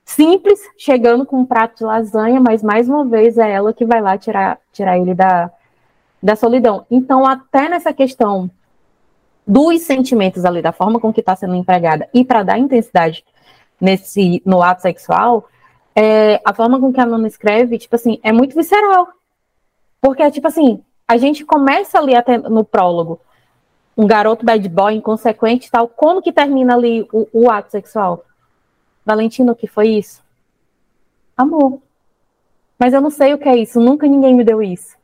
simples, 0.03 0.59
chegando 0.77 1.25
com 1.25 1.39
um 1.39 1.45
prato 1.45 1.77
de 1.77 1.83
lasanha, 1.85 2.41
mas 2.41 2.61
mais 2.61 2.89
uma 2.89 3.05
vez 3.05 3.37
é 3.37 3.49
ela 3.49 3.73
que 3.73 3.85
vai 3.85 4.01
lá 4.01 4.17
tirar, 4.17 4.59
tirar 4.73 4.97
ele 4.97 5.15
da, 5.15 5.49
da 6.21 6.35
solidão. 6.35 6.85
Então, 6.91 7.25
até 7.25 7.69
nessa 7.69 7.93
questão 7.93 8.51
dos 9.47 9.81
sentimentos 9.81 10.43
ali, 10.45 10.61
da 10.61 10.71
forma 10.71 10.99
com 10.99 11.13
que 11.13 11.21
está 11.21 11.35
sendo 11.35 11.55
empregada, 11.55 12.09
e 12.13 12.25
para 12.25 12.43
dar 12.43 12.59
intensidade 12.59 13.23
nesse 13.79 14.41
no 14.45 14.61
ato 14.61 14.81
sexual, 14.81 15.47
é, 15.95 16.39
a 16.45 16.53
forma 16.53 16.79
com 16.79 16.91
que 16.93 16.99
a 16.99 17.05
Nana 17.05 17.27
escreve, 17.27 17.77
tipo 17.77 17.95
assim, 17.95 18.19
é 18.21 18.31
muito 18.31 18.55
visceral. 18.55 19.07
Porque, 20.01 20.29
tipo 20.31 20.47
assim, 20.47 20.83
a 21.07 21.17
gente 21.17 21.43
começa 21.43 21.97
ali 21.97 22.15
até 22.15 22.37
no 22.37 22.63
prólogo, 22.63 23.19
um 23.99 24.07
garoto 24.07 24.45
bad 24.45 24.69
boy, 24.69 24.95
inconsequente 24.95 25.67
e 25.67 25.69
tal, 25.69 25.85
como 25.89 26.21
que 26.21 26.31
termina 26.31 26.73
ali 26.73 27.05
o, 27.11 27.27
o 27.33 27.51
ato 27.51 27.69
sexual? 27.69 28.25
Valentino, 29.05 29.51
o 29.51 29.55
que 29.55 29.67
foi 29.67 29.89
isso? 29.89 30.23
Amor. 31.35 31.81
Mas 32.79 32.93
eu 32.93 33.01
não 33.01 33.09
sei 33.09 33.33
o 33.33 33.37
que 33.37 33.49
é 33.49 33.57
isso, 33.57 33.77
nunca 33.77 34.07
ninguém 34.07 34.33
me 34.33 34.45
deu 34.45 34.63
isso. 34.63 34.95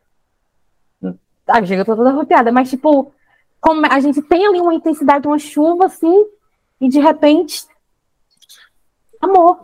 Ah, 1.46 1.64
chega, 1.66 1.84
toda 1.84 2.10
arrepiada, 2.10 2.54
mas 2.54 2.70
tipo, 2.70 3.12
como 3.60 3.86
a 3.86 4.00
gente 4.00 4.22
tem 4.22 4.48
ali 4.48 4.62
uma 4.62 4.74
intensidade, 4.74 5.28
uma 5.28 5.40
chuva 5.40 5.88
assim, 5.88 6.26
e 6.80 6.88
de 6.88 7.00
repente 7.02 7.66
amor. 9.20 9.60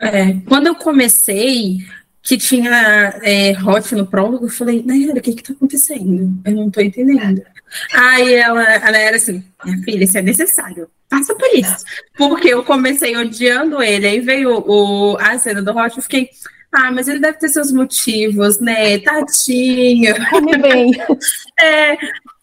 É, 0.00 0.32
quando 0.48 0.68
eu 0.68 0.74
comecei, 0.74 1.80
que 2.22 2.38
tinha 2.38 3.20
é, 3.22 3.52
hot 3.62 3.94
no 3.94 4.06
prólogo, 4.06 4.46
eu 4.46 4.50
falei, 4.50 4.82
Nayara, 4.82 5.18
o 5.18 5.22
que 5.22 5.34
que 5.34 5.42
tá 5.42 5.52
acontecendo? 5.52 6.40
Eu 6.42 6.52
não 6.52 6.70
tô 6.70 6.80
entendendo. 6.80 7.42
Aí 7.92 8.34
ela, 8.34 8.62
ela 8.62 8.98
era 8.98 9.16
assim, 9.16 9.44
minha 9.64 9.78
filha, 9.82 10.04
isso 10.04 10.18
é 10.18 10.22
necessário, 10.22 10.88
passa 11.08 11.34
por 11.34 11.48
isso. 11.54 11.84
Porque 12.16 12.48
eu 12.48 12.64
comecei 12.64 13.16
odiando 13.16 13.82
ele, 13.82 14.06
aí 14.06 14.20
veio 14.20 14.62
o, 14.66 15.16
a 15.18 15.38
cena 15.38 15.62
do 15.62 15.76
hot, 15.76 15.96
eu 15.96 16.02
fiquei, 16.02 16.30
ah, 16.72 16.90
mas 16.90 17.08
ele 17.08 17.20
deve 17.20 17.38
ter 17.38 17.48
seus 17.48 17.72
motivos, 17.72 18.58
né? 18.60 18.98
Tadinho. 18.98 20.14
Come 20.30 20.56
bem. 20.58 20.92
É, 21.58 21.96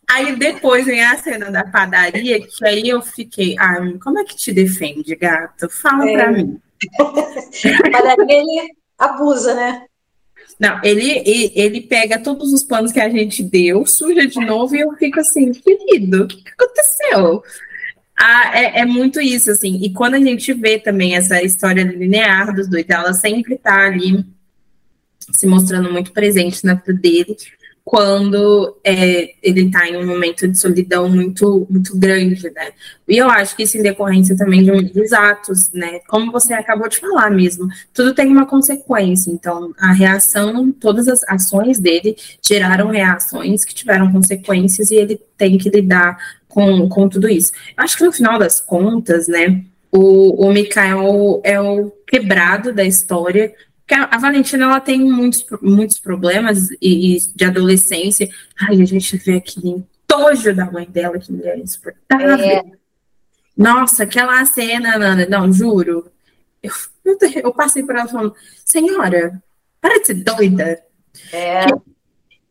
Aí 0.09 0.35
depois 0.35 0.85
vem 0.85 1.03
a 1.03 1.17
cena 1.17 1.49
da 1.49 1.63
padaria, 1.63 2.39
que 2.39 2.65
aí 2.65 2.89
eu 2.89 3.01
fiquei, 3.01 3.55
ah, 3.57 3.77
como 4.03 4.19
é 4.19 4.23
que 4.23 4.35
te 4.35 4.51
defende, 4.51 5.15
gato? 5.15 5.69
Fala 5.69 6.07
é. 6.09 6.13
pra 6.13 6.31
mim. 6.31 6.59
a 6.99 7.03
padaria 7.91 8.37
ele 8.37 8.75
abusa, 8.97 9.55
né? 9.55 9.85
Não, 10.59 10.79
ele, 10.83 11.51
ele 11.55 11.81
pega 11.81 12.19
todos 12.19 12.53
os 12.53 12.63
planos 12.63 12.91
que 12.91 12.99
a 12.99 13.09
gente 13.09 13.43
deu, 13.43 13.85
suja 13.85 14.27
de 14.27 14.39
novo, 14.39 14.75
e 14.75 14.81
eu 14.81 14.93
fico 14.93 15.19
assim, 15.19 15.51
querido, 15.51 16.23
o 16.23 16.27
que, 16.27 16.43
que 16.43 16.51
aconteceu? 16.51 17.43
Ah, 18.17 18.51
é, 18.57 18.79
é, 18.81 18.85
muito 18.85 19.19
isso, 19.19 19.49
assim. 19.51 19.79
E 19.83 19.91
quando 19.91 20.13
a 20.13 20.19
gente 20.19 20.53
vê 20.53 20.79
também 20.79 21.15
essa 21.15 21.41
história 21.41 21.83
linear 21.83 22.55
dos 22.55 22.69
dois, 22.69 22.85
ela 22.87 23.13
sempre 23.13 23.57
tá 23.57 23.87
ali 23.87 24.23
se 25.31 25.47
mostrando 25.47 25.91
muito 25.91 26.11
presente 26.11 26.65
na 26.65 26.75
vida 26.75 26.93
dele 26.93 27.35
quando 27.85 28.77
é, 28.83 29.33
ele 29.43 29.65
está 29.65 29.87
em 29.87 29.97
um 29.97 30.07
momento 30.07 30.47
de 30.47 30.57
solidão 30.57 31.09
muito, 31.09 31.67
muito 31.69 31.97
grande, 31.97 32.49
né? 32.51 32.71
E 33.07 33.17
eu 33.17 33.29
acho 33.29 33.55
que 33.55 33.63
isso 33.63 33.77
em 33.77 33.81
decorrência 33.81 34.37
também 34.37 34.63
de 34.63 34.71
muitos 34.71 35.11
atos, 35.11 35.69
né? 35.73 35.99
Como 36.07 36.31
você 36.31 36.53
acabou 36.53 36.87
de 36.87 36.97
falar 36.97 37.29
mesmo, 37.29 37.67
tudo 37.93 38.13
tem 38.15 38.27
uma 38.27 38.45
consequência. 38.45 39.29
Então, 39.29 39.73
a 39.77 39.91
reação, 39.91 40.71
todas 40.71 41.09
as 41.09 41.21
ações 41.23 41.77
dele 41.77 42.15
geraram 42.41 42.87
reações 42.87 43.65
que 43.65 43.75
tiveram 43.75 44.11
consequências 44.11 44.89
e 44.89 44.95
ele 44.95 45.19
tem 45.37 45.57
que 45.57 45.69
lidar 45.69 46.17
com, 46.47 46.87
com 46.87 47.09
tudo 47.09 47.27
isso. 47.27 47.51
Eu 47.77 47.83
acho 47.83 47.97
que 47.97 48.05
no 48.05 48.13
final 48.13 48.39
das 48.39 48.61
contas, 48.61 49.27
né? 49.27 49.61
O, 49.91 50.47
o 50.47 50.53
Mikael 50.53 51.41
é 51.43 51.59
o 51.59 51.91
quebrado 52.07 52.73
da 52.73 52.83
história, 52.83 53.53
a 53.89 54.17
Valentina 54.17 54.65
ela 54.65 54.79
tem 54.79 54.99
muitos, 54.99 55.45
muitos 55.61 55.99
problemas 55.99 56.69
e, 56.81 57.15
e 57.15 57.19
de 57.35 57.45
adolescência. 57.45 58.29
Ai, 58.59 58.81
a 58.81 58.85
gente 58.85 59.17
vê 59.17 59.37
aquele 59.37 59.83
tojo 60.07 60.55
da 60.55 60.71
mãe 60.71 60.85
dela, 60.89 61.19
que 61.19 61.31
mulher 61.31 61.57
insuportável. 61.57 62.39
É. 62.39 62.63
Nossa, 63.55 64.03
aquela 64.03 64.43
cena, 64.45 64.97
Nana, 64.97 65.25
não, 65.27 65.51
juro. 65.51 66.11
Eu, 66.61 66.71
eu 67.43 67.53
passei 67.53 67.83
por 67.83 67.95
ela 67.95 68.07
falando, 68.07 68.35
senhora, 68.65 69.41
para 69.81 69.99
de 69.99 70.07
ser 70.07 70.13
doida. 70.15 70.81
É. 71.31 71.65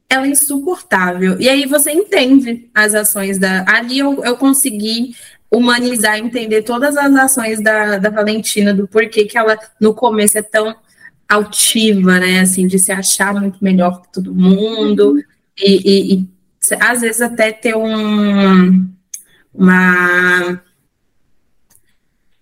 Ela 0.08 0.26
é 0.26 0.30
insuportável. 0.30 1.40
E 1.40 1.48
aí 1.48 1.66
você 1.66 1.90
entende 1.90 2.70
as 2.74 2.94
ações 2.94 3.38
da. 3.38 3.64
Ali 3.66 3.98
eu, 3.98 4.22
eu 4.22 4.36
consegui 4.36 5.16
humanizar, 5.50 6.18
entender 6.18 6.62
todas 6.62 6.96
as 6.96 7.14
ações 7.14 7.60
da, 7.62 7.98
da 7.98 8.10
Valentina, 8.10 8.72
do 8.72 8.86
porquê 8.86 9.24
que 9.24 9.36
ela 9.36 9.58
no 9.80 9.94
começo 9.94 10.38
é 10.38 10.42
tão 10.42 10.74
altiva, 11.32 12.18
né? 12.18 12.40
Assim, 12.40 12.66
de 12.66 12.78
se 12.78 12.92
achar 12.92 13.34
muito 13.34 13.62
melhor 13.62 14.02
que 14.02 14.12
todo 14.12 14.34
mundo. 14.34 15.16
E, 15.58 15.76
e, 15.84 16.14
e, 16.14 16.28
às 16.80 17.00
vezes 17.00 17.20
até 17.20 17.52
ter 17.52 17.76
um, 17.76 18.88
uma. 19.54 20.60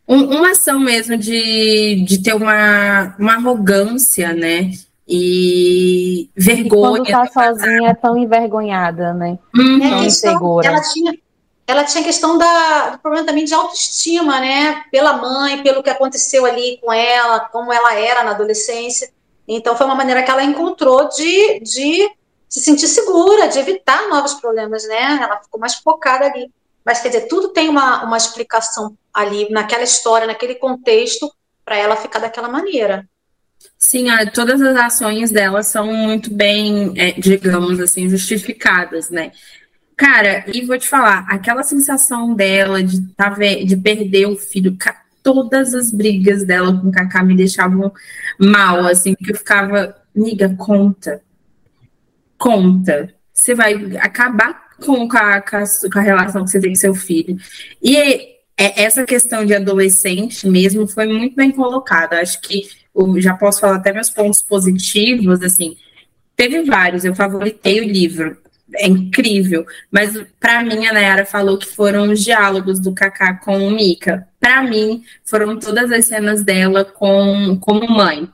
Um, 0.09 0.39
uma 0.39 0.51
ação 0.51 0.81
mesmo 0.81 1.17
de, 1.17 2.05
de 2.05 2.21
ter 2.21 2.35
uma, 2.35 3.15
uma 3.19 3.35
arrogância, 3.35 4.33
né? 4.33 4.73
E 5.07 6.31
vergonha. 6.37 6.65
E 6.65 6.69
quando 6.69 7.05
tá 7.05 7.27
sozinha 7.27 7.91
é 7.91 7.95
tão 7.95 8.17
envergonhada, 8.17 9.15
né? 9.15 9.39
Uhum. 9.57 9.81
Tão 9.81 10.05
insegura. 10.05 10.67
Ela 10.67 10.81
tinha, 10.93 11.13
ela 11.71 11.85
tinha 11.85 12.03
questão 12.03 12.37
da, 12.37 12.91
do 12.91 12.99
problema 12.99 13.27
também 13.27 13.45
de 13.45 13.55
autoestima, 13.55 14.41
né? 14.41 14.83
Pela 14.91 15.13
mãe, 15.15 15.63
pelo 15.63 15.83
que 15.83 15.91
aconteceu 15.91 16.45
ali 16.45 16.79
com 16.83 16.93
ela, 16.93 17.41
como 17.41 17.73
ela 17.73 17.95
era 17.95 18.25
na 18.25 18.33
adolescência. 18.33 19.11
Então, 19.47 19.77
foi 19.77 19.87
uma 19.87 19.95
maneira 19.95 20.23
que 20.23 20.31
ela 20.31 20.43
encontrou 20.43 21.09
de, 21.09 21.61
de 21.61 22.11
se 22.49 22.61
sentir 22.61 22.89
segura, 22.89 23.49
de 23.49 23.59
evitar 23.59 24.09
novos 24.09 24.35
problemas, 24.35 24.87
né? 24.89 25.19
Ela 25.23 25.41
ficou 25.41 25.61
mais 25.61 25.77
focada 25.77 26.27
ali. 26.27 26.51
Mas, 26.85 27.01
quer 27.01 27.09
dizer, 27.09 27.29
tudo 27.29 27.51
tem 27.51 27.69
uma, 27.69 28.05
uma 28.05 28.17
explicação 28.17 28.97
ali, 29.15 29.49
naquela 29.51 29.85
história, 29.85 30.27
naquele 30.27 30.57
contexto, 30.57 31.33
para 31.65 31.77
ela 31.77 31.95
ficar 31.95 32.19
daquela 32.19 32.49
maneira. 32.49 33.09
Sim, 33.79 34.07
todas 34.35 34.61
as 34.61 34.77
ações 34.77 35.31
dela 35.31 35.63
são 35.63 35.87
muito 35.87 36.33
bem, 36.33 36.93
é, 36.97 37.13
digamos 37.13 37.79
assim, 37.81 38.09
justificadas, 38.09 39.11
né? 39.11 39.33
Cara, 40.01 40.47
e 40.51 40.65
vou 40.65 40.79
te 40.79 40.89
falar, 40.89 41.27
aquela 41.29 41.63
sensação 41.63 42.33
dela 42.35 42.83
de, 42.83 43.03
tá, 43.09 43.29
de 43.29 43.77
perder 43.77 44.29
o 44.29 44.35
filho, 44.35 44.75
todas 45.23 45.75
as 45.75 45.93
brigas 45.93 46.43
dela 46.43 46.75
com 46.81 46.89
o 46.89 46.91
Kaká 46.91 47.23
me 47.23 47.37
deixavam 47.37 47.93
mal, 48.39 48.87
assim, 48.87 49.15
porque 49.15 49.33
eu 49.33 49.37
ficava, 49.37 49.95
amiga, 50.17 50.49
conta. 50.57 51.21
Conta. 52.39 53.13
Você 53.35 53.55
vai 53.55 53.75
acabar 53.99 54.71
com, 54.79 55.07
a, 55.13 55.43
com 55.43 55.99
a 55.99 56.03
relação 56.03 56.47
que 56.47 56.51
você 56.51 56.61
tem 56.61 56.71
com 56.71 56.77
seu 56.77 56.95
filho. 56.95 57.37
E 57.83 57.95
é, 57.99 58.83
essa 58.83 59.05
questão 59.05 59.45
de 59.45 59.55
adolescente 59.55 60.49
mesmo 60.49 60.87
foi 60.87 61.07
muito 61.09 61.37
bem 61.37 61.51
colocada. 61.51 62.23
Acho 62.23 62.41
que 62.41 62.71
eu 62.97 63.21
já 63.21 63.35
posso 63.35 63.61
falar 63.61 63.77
até 63.77 63.93
meus 63.93 64.09
pontos 64.09 64.41
positivos, 64.41 65.43
assim. 65.43 65.77
Teve 66.35 66.63
vários, 66.63 67.05
eu 67.05 67.15
favoritei 67.15 67.83
o 67.83 67.85
livro 67.85 68.40
é 68.75 68.87
incrível. 68.87 69.67
Mas 69.91 70.13
para 70.39 70.63
mim, 70.63 70.87
a 70.87 70.93
Nayara 70.93 71.25
falou 71.25 71.59
que 71.59 71.67
foram 71.67 72.11
os 72.11 72.23
diálogos 72.23 72.81
do 72.81 72.93
Kaká 72.93 73.35
com 73.35 73.67
o 73.67 73.71
Mika. 73.71 74.29
Para 74.39 74.63
mim, 74.63 75.03
foram 75.25 75.59
todas 75.59 75.91
as 75.91 76.07
cenas 76.07 76.43
dela 76.43 76.85
com 76.85 77.59
como 77.61 77.89
mãe. 77.89 78.29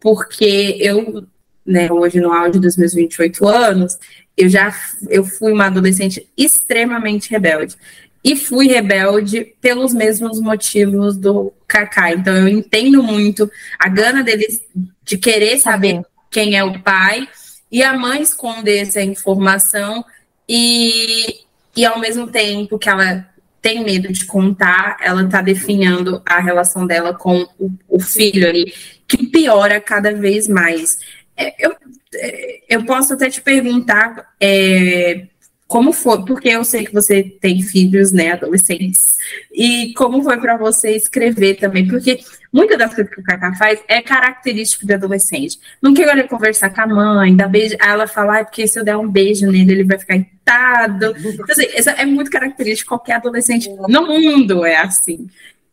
Porque 0.00 0.76
eu, 0.80 1.24
né, 1.66 1.90
hoje 1.90 2.20
no 2.20 2.32
auge 2.32 2.58
dos 2.58 2.76
meus 2.76 2.94
28 2.94 3.46
anos, 3.48 3.98
eu 4.36 4.48
já 4.48 4.72
eu 5.08 5.24
fui 5.24 5.52
uma 5.52 5.66
adolescente 5.66 6.26
extremamente 6.36 7.30
rebelde. 7.30 7.76
E 8.22 8.36
fui 8.36 8.66
rebelde 8.66 9.54
pelos 9.60 9.94
mesmos 9.94 10.40
motivos 10.40 11.16
do 11.16 11.52
Kaká. 11.66 12.12
Então 12.12 12.36
eu 12.36 12.48
entendo 12.48 13.02
muito 13.02 13.50
a 13.78 13.88
gana 13.88 14.22
deles 14.22 14.60
de 15.04 15.16
querer 15.16 15.58
saber 15.58 16.02
quem 16.30 16.56
é 16.56 16.62
o 16.62 16.80
pai 16.82 17.26
e 17.70 17.82
a 17.82 17.96
mãe 17.96 18.22
esconde 18.22 18.76
essa 18.76 19.02
informação 19.02 20.04
e, 20.48 21.40
e 21.76 21.84
ao 21.84 21.98
mesmo 21.98 22.26
tempo 22.28 22.78
que 22.78 22.88
ela 22.88 23.28
tem 23.60 23.84
medo 23.84 24.12
de 24.12 24.24
contar, 24.24 24.96
ela 25.00 25.22
está 25.22 25.42
definhando 25.42 26.22
a 26.24 26.40
relação 26.40 26.86
dela 26.86 27.12
com 27.12 27.46
o, 27.58 27.70
o, 27.88 28.00
filho 28.00 28.48
ali, 28.48 28.72
que 29.06 29.26
piora 29.26 29.80
cada 29.80 30.12
vez 30.12 30.48
mais. 30.48 30.98
É, 31.36 31.54
eu, 31.58 31.74
é, 32.14 32.60
eu 32.68 32.84
posso 32.86 33.12
até 33.12 33.28
te 33.28 33.40
perguntar 33.40 34.32
é, 34.40 35.26
como 35.66 35.92
foi, 35.92 36.24
porque 36.24 36.48
eu 36.48 36.64
sei 36.64 36.86
que 36.86 36.94
você 36.94 37.22
tem 37.22 37.60
filhos, 37.62 38.12
né, 38.12 38.32
adolescentes, 38.32 39.04
e 39.52 39.92
como 39.94 40.22
foi 40.22 40.38
para 40.40 40.56
você 40.56 40.92
escrever 40.96 41.56
também, 41.56 41.86
porque 41.86 42.20
muitas 42.52 42.78
das 42.78 42.94
coisas 42.94 43.12
que 43.12 43.20
o 43.20 43.24
Kaká 43.24 43.54
faz 43.54 43.80
é 43.88 44.00
característico 44.00 44.86
de 44.86 44.94
adolescente. 44.94 45.58
Não 45.80 45.94
quer 45.94 46.26
conversar 46.28 46.70
com 46.70 46.80
a 46.80 46.86
mãe, 46.86 47.36
dar 47.36 47.48
beijo, 47.48 47.76
ela 47.80 48.06
falar, 48.06 48.40
ah, 48.40 48.44
porque 48.44 48.66
se 48.66 48.78
eu 48.78 48.84
der 48.84 48.96
um 48.96 49.08
beijo 49.08 49.46
nele, 49.50 49.72
ele 49.72 49.84
vai 49.84 49.98
ficar 49.98 50.16
irritado. 50.16 51.14
Então, 51.18 51.44
assim, 51.48 51.66
isso 51.76 51.90
é 51.90 52.06
muito 52.06 52.30
característico 52.30 52.84
de 52.84 52.88
qualquer 52.88 53.14
adolescente 53.14 53.68
no 53.88 54.06
mundo, 54.06 54.64
é 54.64 54.76
assim. 54.76 55.28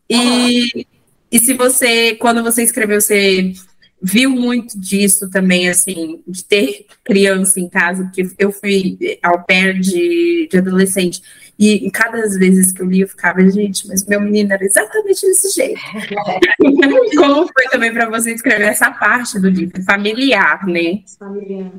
E, 0.08 0.86
e 1.30 1.38
se 1.38 1.54
você, 1.54 2.14
quando 2.16 2.42
você 2.42 2.62
escreveu, 2.62 3.00
você 3.00 3.52
viu 4.00 4.30
muito 4.30 4.78
disso 4.78 5.28
também, 5.30 5.68
assim, 5.68 6.22
de 6.26 6.44
ter 6.44 6.86
criança 7.02 7.58
em 7.58 7.68
casa, 7.68 8.04
porque 8.04 8.28
eu 8.38 8.52
fui 8.52 8.98
ao 9.22 9.42
pé 9.44 9.72
de, 9.72 10.48
de 10.50 10.58
adolescente. 10.58 11.22
E 11.58 11.90
cada 11.90 12.20
vez 12.28 12.72
que 12.72 12.82
eu 12.82 12.86
li, 12.86 13.00
eu 13.00 13.08
ficava, 13.08 13.40
gente, 13.48 13.88
mas 13.88 14.04
meu 14.04 14.20
menino 14.20 14.52
era 14.52 14.62
exatamente 14.62 15.26
desse 15.26 15.50
jeito. 15.50 15.80
Como 17.16 17.46
foi 17.46 17.64
também 17.70 17.92
para 17.92 18.10
você 18.10 18.34
escrever 18.34 18.66
essa 18.66 18.90
parte 18.90 19.38
do 19.40 19.48
livro, 19.48 19.82
familiar, 19.82 20.66
né? 20.66 21.02
Familiar. 21.18 21.72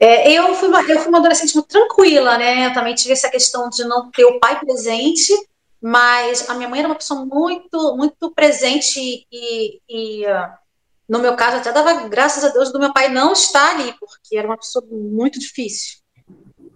É, 0.00 0.32
eu, 0.32 0.54
fui 0.54 0.68
uma, 0.68 0.82
eu 0.82 0.98
fui 1.00 1.08
uma 1.08 1.18
adolescente 1.18 1.54
muito 1.54 1.68
tranquila, 1.68 2.38
né? 2.38 2.66
Eu 2.66 2.72
também 2.72 2.94
tive 2.94 3.12
essa 3.12 3.28
questão 3.28 3.68
de 3.68 3.84
não 3.84 4.10
ter 4.10 4.24
o 4.24 4.40
pai 4.40 4.58
presente, 4.60 5.32
mas 5.80 6.48
a 6.48 6.54
minha 6.54 6.68
mãe 6.68 6.78
era 6.78 6.88
uma 6.88 6.94
pessoa 6.94 7.24
muito, 7.26 7.96
muito 7.96 8.30
presente 8.30 9.26
e, 9.30 9.80
e 9.88 10.24
uh, 10.26 10.48
no 11.08 11.18
meu 11.20 11.34
caso, 11.36 11.56
até 11.56 11.72
dava 11.72 12.06
graças 12.08 12.44
a 12.44 12.50
Deus 12.50 12.70
do 12.70 12.78
meu 12.78 12.92
pai 12.92 13.08
não 13.08 13.32
estar 13.32 13.74
ali, 13.74 13.94
porque 13.98 14.36
era 14.36 14.46
uma 14.46 14.58
pessoa 14.58 14.84
muito 14.90 15.38
difícil. 15.38 15.98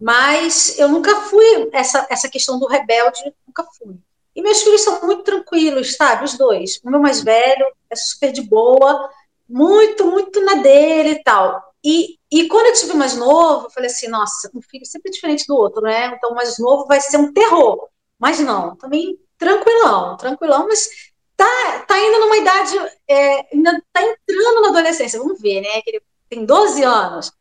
Mas 0.02 0.76
eu 0.80 0.88
nunca 0.88 1.14
fui, 1.20 1.70
essa, 1.72 2.04
essa 2.10 2.28
questão 2.28 2.58
do 2.58 2.66
rebelde, 2.66 3.22
nunca 3.46 3.64
fui. 3.78 3.94
E 4.34 4.42
meus 4.42 4.60
filhos 4.60 4.80
são 4.80 5.00
muito 5.02 5.22
tranquilos, 5.22 5.94
sabe? 5.94 6.24
Os 6.24 6.36
dois. 6.36 6.80
O 6.84 6.90
meu 6.90 6.98
mais 6.98 7.22
velho 7.22 7.64
é 7.88 7.94
super 7.94 8.32
de 8.32 8.42
boa, 8.42 9.08
muito, 9.48 10.04
muito 10.04 10.40
na 10.44 10.54
dele 10.54 11.10
e 11.10 11.22
tal. 11.22 11.72
E, 11.84 12.18
e 12.32 12.48
quando 12.48 12.66
eu 12.66 12.72
tive 12.72 12.94
mais 12.94 13.14
novo, 13.14 13.66
eu 13.66 13.70
falei 13.70 13.88
assim: 13.88 14.08
nossa, 14.08 14.50
um 14.52 14.60
filho 14.60 14.84
sempre 14.84 15.08
é 15.08 15.12
diferente 15.12 15.46
do 15.46 15.54
outro, 15.54 15.82
né? 15.82 16.06
Então, 16.16 16.32
o 16.32 16.34
mais 16.34 16.58
novo 16.58 16.84
vai 16.86 17.00
ser 17.00 17.18
um 17.18 17.32
terror. 17.32 17.88
Mas 18.18 18.40
não, 18.40 18.74
também 18.74 19.16
tranquilão, 19.38 20.16
tranquilão, 20.16 20.66
mas 20.66 20.88
tá, 21.36 21.84
tá 21.86 21.98
indo 22.00 22.18
numa 22.18 22.36
idade, 22.38 22.76
é, 23.06 23.54
ainda 23.54 23.80
tá 23.92 24.02
entrando 24.02 24.62
na 24.62 24.68
adolescência. 24.70 25.20
Vamos 25.20 25.40
ver, 25.40 25.60
né? 25.60 25.80
Que 25.82 25.90
ele 25.90 26.02
tem 26.28 26.44
12 26.44 26.82
anos. 26.82 27.32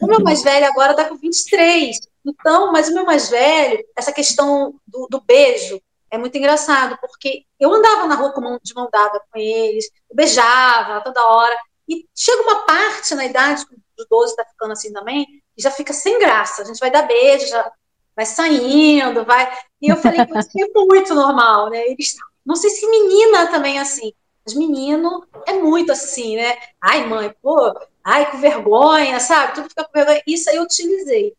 O 0.00 0.06
meu 0.06 0.20
mais 0.20 0.42
velho 0.42 0.66
agora 0.66 0.92
está 0.92 1.08
com 1.08 1.16
23. 1.16 1.96
Então, 2.24 2.72
mas 2.72 2.88
o 2.88 2.94
meu 2.94 3.04
mais 3.04 3.28
velho, 3.28 3.84
essa 3.96 4.12
questão 4.12 4.74
do, 4.86 5.06
do, 5.08 5.20
beijo 5.20 5.80
é 6.10 6.18
muito 6.18 6.36
engraçado, 6.36 6.96
porque 7.00 7.44
eu 7.58 7.72
andava 7.72 8.06
na 8.06 8.14
rua 8.14 8.32
com 8.32 8.40
mão, 8.40 8.58
de 8.62 8.74
mão 8.74 8.88
dada 8.92 9.20
com 9.30 9.38
eles, 9.38 9.88
beijava 10.12 11.00
toda 11.02 11.24
hora, 11.26 11.56
e 11.88 12.06
chega 12.14 12.42
uma 12.42 12.64
parte 12.64 13.14
na 13.14 13.24
idade, 13.24 13.64
dos 13.96 14.06
12 14.08 14.30
está 14.30 14.44
ficando 14.44 14.72
assim 14.72 14.92
também, 14.92 15.26
e 15.56 15.62
já 15.62 15.70
fica 15.70 15.92
sem 15.92 16.18
graça. 16.18 16.62
A 16.62 16.64
gente 16.64 16.78
vai 16.78 16.90
dar 16.90 17.02
beijo, 17.02 17.48
já 17.48 17.72
vai 18.14 18.26
saindo, 18.26 19.24
vai. 19.24 19.50
E 19.80 19.88
eu 19.88 19.96
falei, 19.96 20.20
isso 20.20 20.50
é 20.58 20.80
muito 20.84 21.14
normal, 21.14 21.70
né? 21.70 21.88
Eles, 21.88 22.14
não 22.44 22.56
sei 22.56 22.70
se 22.70 22.88
menina 22.88 23.48
também 23.48 23.78
é 23.78 23.80
assim, 23.80 24.12
mas 24.44 24.54
menino 24.54 25.26
é 25.46 25.54
muito 25.54 25.92
assim, 25.92 26.36
né? 26.36 26.56
Ai, 26.80 27.06
mãe, 27.06 27.34
pô, 27.40 27.74
ai, 28.04 28.30
com 28.30 28.38
vergonha, 28.38 29.20
sabe? 29.20 29.54
Tudo 29.54 29.68
fica 29.68 29.84
com 29.84 29.92
vergonha. 29.92 30.22
Isso 30.26 30.50
aí 30.50 30.56
eu 30.56 30.64
utilizei. 30.64 31.34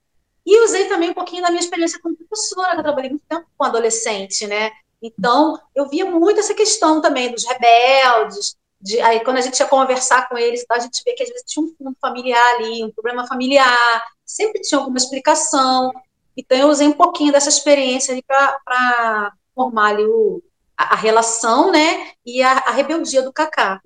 E 0.46 0.64
usei 0.66 0.88
também 0.88 1.10
um 1.12 1.14
pouquinho 1.14 1.42
da 1.42 1.50
minha 1.50 1.62
experiência 1.62 2.00
como 2.02 2.16
professora, 2.16 2.72
que 2.72 2.80
eu 2.80 2.84
trabalhei 2.84 3.10
muito 3.10 3.26
tempo 3.28 3.46
com 3.58 3.66
adolescente, 3.66 4.46
né? 4.48 4.72
Então, 5.02 5.60
eu 5.76 5.88
via 5.90 6.06
muito 6.06 6.40
essa 6.40 6.54
questão 6.54 7.02
também 7.02 7.32
dos 7.32 7.46
rebeldes, 7.46 8.56
de, 8.80 9.00
aí 9.02 9.22
quando 9.24 9.38
a 9.38 9.42
gente 9.42 9.60
ia 9.60 9.68
conversar 9.68 10.28
com 10.28 10.38
eles, 10.38 10.66
a 10.70 10.80
gente 10.80 11.02
vê 11.06 11.14
que 11.14 11.24
às 11.24 11.30
vezes 11.30 11.46
tinha 11.48 11.64
um 11.64 11.74
fundo 11.78 11.96
familiar 12.02 12.56
ali, 12.56 12.84
um 12.84 12.92
problema 12.92 13.26
familiar, 13.28 14.04
sempre 14.26 14.62
tinha 14.62 14.80
alguma 14.80 14.98
explicação. 14.98 15.92
Então, 16.36 16.58
eu 16.58 16.68
usei 16.68 16.88
um 16.88 16.94
pouquinho 16.94 17.32
dessa 17.32 17.50
experiência 17.50 18.18
para 18.28 19.34
formar 19.56 19.92
ali 19.92 20.06
o, 20.06 20.42
a, 20.78 20.96
relação, 20.96 21.72
né, 21.72 22.12
e 22.26 22.42
a, 22.42 22.52
a 22.52 22.72
rebeldia 22.72 23.22
do 23.22 23.34
Kaká. 23.34 23.82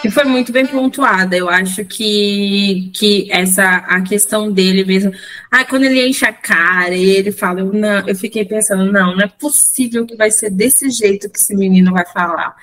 que 0.00 0.10
foi 0.10 0.24
muito 0.24 0.52
bem 0.52 0.66
pontuada. 0.66 1.36
Eu 1.36 1.48
acho 1.48 1.84
que, 1.84 2.90
que 2.94 3.30
essa 3.30 3.76
a 3.76 4.00
questão 4.02 4.50
dele 4.50 4.84
mesmo. 4.84 5.12
Ah, 5.50 5.64
quando 5.64 5.84
ele 5.84 6.06
enche 6.08 6.24
a 6.24 6.32
cara 6.32 6.94
e 6.94 7.10
ele 7.10 7.30
fala, 7.30 7.60
eu, 7.60 7.72
não, 7.72 8.08
eu 8.08 8.14
fiquei 8.14 8.44
pensando, 8.44 8.90
não, 8.90 9.14
não 9.14 9.22
é 9.22 9.28
possível 9.28 10.04
que 10.04 10.16
vai 10.16 10.30
ser 10.30 10.50
desse 10.50 10.90
jeito 10.90 11.30
que 11.30 11.38
esse 11.38 11.54
menino 11.54 11.92
vai 11.92 12.04
falar. 12.06 12.56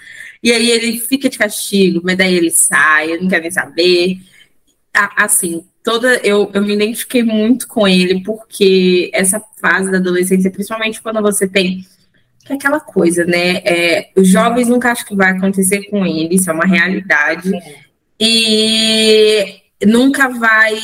E 0.48 0.52
aí 0.54 0.72
ele 0.72 0.98
fica 1.02 1.28
de 1.28 1.38
castigo, 1.38 2.00
mas 2.02 2.18
daí 2.18 2.34
ele 2.34 2.50
sai, 2.52 3.18
não 3.18 3.28
quer 3.28 3.42
nem 3.42 3.52
saber. 3.52 4.18
Assim, 5.18 5.66
toda 5.84 6.22
eu, 6.24 6.50
eu 6.54 6.62
me 6.62 6.74
identifiquei 6.74 7.22
muito 7.22 7.68
com 7.68 7.86
ele, 7.86 8.24
porque 8.24 9.12
essa 9.14 9.42
fase 9.60 9.92
da 9.92 9.98
adolescência, 9.98 10.50
principalmente 10.50 11.02
quando 11.02 11.22
você 11.22 11.50
tem 11.50 11.86
que 12.46 12.54
é 12.54 12.56
aquela 12.56 12.80
coisa, 12.80 13.26
né? 13.26 13.58
É, 13.58 14.10
os 14.16 14.30
jovens 14.30 14.70
nunca 14.70 14.94
acham 14.94 15.06
que 15.06 15.18
vai 15.18 15.32
acontecer 15.32 15.84
com 15.90 16.06
eles, 16.06 16.40
isso 16.40 16.50
é 16.50 16.54
uma 16.54 16.66
realidade. 16.66 17.52
E 18.18 19.54
nunca 19.86 20.30
vai. 20.30 20.80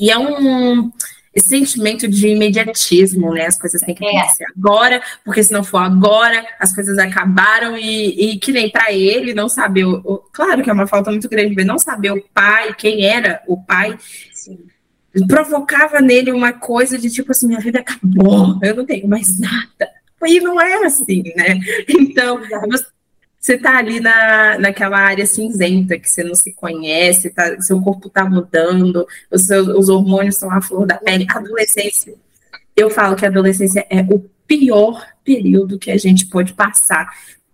E 0.00 0.10
é 0.10 0.18
um 0.18 0.90
esse 1.34 1.48
sentimento 1.48 2.08
de 2.08 2.28
imediatismo, 2.28 3.32
né? 3.32 3.46
As 3.46 3.58
coisas 3.58 3.80
têm 3.82 3.94
que 3.94 4.04
é. 4.04 4.18
acontecer 4.18 4.44
é. 4.44 4.46
agora, 4.56 5.02
porque 5.24 5.42
se 5.42 5.52
não 5.52 5.62
for 5.62 5.78
agora, 5.78 6.44
as 6.58 6.74
coisas 6.74 6.98
acabaram 6.98 7.76
e, 7.76 8.32
e 8.32 8.38
que 8.38 8.52
nem 8.52 8.68
para 8.68 8.92
ele 8.92 9.32
não 9.32 9.48
saber. 9.48 9.84
O, 9.84 10.00
o, 10.04 10.18
claro 10.32 10.62
que 10.62 10.70
é 10.70 10.72
uma 10.72 10.86
falta 10.86 11.10
muito 11.10 11.28
grande, 11.28 11.54
mas 11.54 11.66
não 11.66 11.78
saber 11.78 12.10
o 12.10 12.22
pai, 12.34 12.74
quem 12.74 13.06
era 13.06 13.42
o 13.46 13.56
pai. 13.56 13.96
Sim. 14.32 14.58
Provocava 15.26 16.00
nele 16.00 16.32
uma 16.32 16.52
coisa 16.52 16.98
de 16.98 17.10
tipo 17.10 17.30
assim: 17.32 17.46
minha 17.46 17.60
vida 17.60 17.80
acabou, 17.80 18.58
eu 18.62 18.74
não 18.74 18.84
tenho 18.86 19.08
mais 19.08 19.38
nada 19.38 19.90
e 20.26 20.40
não 20.40 20.60
é 20.60 20.84
assim, 20.84 21.22
né? 21.36 21.58
Então, 21.88 22.40
você 22.70 22.86
tá 23.56 23.78
ali 23.78 24.00
na, 24.00 24.58
naquela 24.58 24.98
área 24.98 25.24
cinzenta 25.24 25.98
que 25.98 26.08
você 26.08 26.22
não 26.22 26.34
se 26.34 26.52
conhece, 26.52 27.30
tá, 27.30 27.60
seu 27.60 27.80
corpo 27.80 28.10
tá 28.10 28.24
mudando, 28.24 29.06
os, 29.30 29.46
seus, 29.46 29.66
os 29.68 29.88
hormônios 29.88 30.34
estão 30.34 30.50
à 30.50 30.60
flor 30.60 30.86
da 30.86 30.98
pele. 30.98 31.26
Adolescência, 31.28 32.14
eu 32.76 32.90
falo 32.90 33.16
que 33.16 33.24
a 33.24 33.28
adolescência 33.28 33.86
é 33.88 34.02
o 34.02 34.20
pior 34.46 35.06
período 35.24 35.78
que 35.78 35.90
a 35.90 35.96
gente 35.96 36.26
pode 36.26 36.52
passar. 36.52 37.08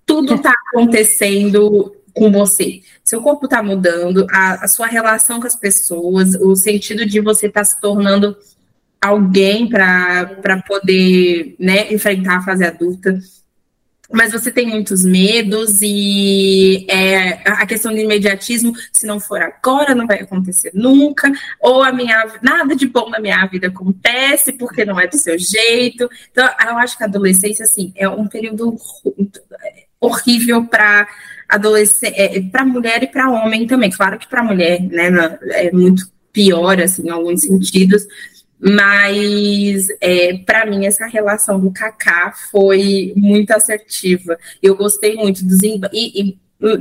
Tudo 0.04 0.38
tá 0.38 0.52
acontecendo 0.68 1.94
com 2.12 2.32
você. 2.32 2.80
Seu 3.04 3.20
corpo 3.20 3.46
tá 3.46 3.62
mudando, 3.62 4.26
a, 4.30 4.64
a 4.64 4.68
sua 4.68 4.86
relação 4.86 5.38
com 5.38 5.46
as 5.46 5.54
pessoas, 5.54 6.34
o 6.34 6.56
sentido 6.56 7.06
de 7.06 7.20
você 7.20 7.46
estar 7.46 7.60
tá 7.60 7.64
se 7.64 7.80
tornando 7.80 8.36
alguém 9.00 9.68
para 9.68 10.62
poder 10.66 11.54
né, 11.60 11.92
enfrentar 11.92 12.38
a 12.38 12.42
fase 12.42 12.64
adulta. 12.64 13.18
Mas 14.12 14.32
você 14.32 14.50
tem 14.50 14.66
muitos 14.66 15.04
medos 15.04 15.80
e 15.82 16.86
é, 16.88 17.40
a 17.44 17.66
questão 17.66 17.92
do 17.92 17.98
imediatismo, 17.98 18.72
se 18.92 19.06
não 19.06 19.18
for 19.18 19.42
agora, 19.42 19.94
não 19.94 20.06
vai 20.06 20.20
acontecer 20.20 20.70
nunca, 20.72 21.30
ou 21.60 21.82
a 21.82 21.92
minha 21.92 22.38
nada 22.40 22.76
de 22.76 22.86
bom 22.86 23.10
na 23.10 23.18
minha 23.18 23.44
vida 23.46 23.66
acontece 23.68 24.52
porque 24.52 24.84
não 24.84 24.98
é 25.00 25.06
do 25.06 25.16
seu 25.16 25.38
jeito. 25.38 26.08
Então, 26.30 26.48
eu 26.66 26.78
acho 26.78 26.96
que 26.96 27.02
a 27.02 27.06
adolescência 27.06 27.64
assim 27.64 27.92
é 27.96 28.08
um 28.08 28.26
período 28.26 28.76
horrível 30.00 30.64
para 30.66 31.08
adolescente, 31.48 32.14
é, 32.16 32.40
para 32.40 32.64
mulher 32.64 33.02
e 33.02 33.08
para 33.08 33.30
homem 33.30 33.66
também. 33.66 33.90
Claro 33.90 34.18
que 34.18 34.28
para 34.28 34.42
mulher, 34.42 34.80
né, 34.82 35.38
é 35.52 35.72
muito 35.72 36.10
pior 36.32 36.78
assim 36.80 37.06
em 37.06 37.10
alguns 37.10 37.40
sentidos 37.40 38.06
mas 38.58 39.86
é, 40.00 40.38
para 40.38 40.66
mim 40.66 40.86
essa 40.86 41.06
relação 41.06 41.60
do 41.60 41.72
Kaká 41.72 42.32
foi 42.50 43.12
muito 43.16 43.50
assertiva. 43.52 44.38
Eu 44.62 44.76
gostei 44.76 45.14
muito 45.16 45.44
dos 45.44 45.62
e, 45.62 45.80
e, 45.92 46.38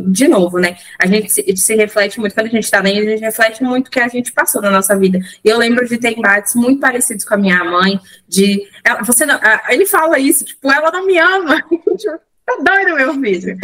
de 0.08 0.28
novo, 0.28 0.58
né? 0.58 0.78
A 0.98 1.06
gente 1.06 1.32
se, 1.32 1.58
se 1.58 1.76
reflete 1.76 2.20
muito 2.20 2.34
quando 2.34 2.48
a 2.48 2.50
gente 2.50 2.64
está 2.64 2.80
lendo, 2.80 3.08
a 3.08 3.12
gente 3.12 3.22
reflete 3.22 3.64
muito 3.64 3.88
o 3.88 3.92
que 3.92 4.00
a 4.00 4.08
gente 4.08 4.32
passou 4.32 4.62
na 4.62 4.72
nossa 4.72 4.98
vida. 4.98 5.20
Eu 5.44 5.58
lembro 5.58 5.88
de 5.88 5.98
ter 5.98 6.18
embates 6.18 6.56
muito 6.56 6.80
parecidos 6.80 7.26
com 7.26 7.34
a 7.34 7.38
minha 7.38 7.64
mãe, 7.64 8.00
de 8.28 8.68
ela, 8.84 9.04
você 9.04 9.26
não, 9.26 9.40
ele 9.70 9.86
fala 9.86 10.18
isso, 10.18 10.46
tipo, 10.46 10.72
ela 10.72 10.92
não 10.92 11.06
me 11.06 11.18
ama. 11.18 11.62
tá 12.46 12.58
doido, 12.64 12.96
meu 12.96 13.14
filho. 13.20 13.58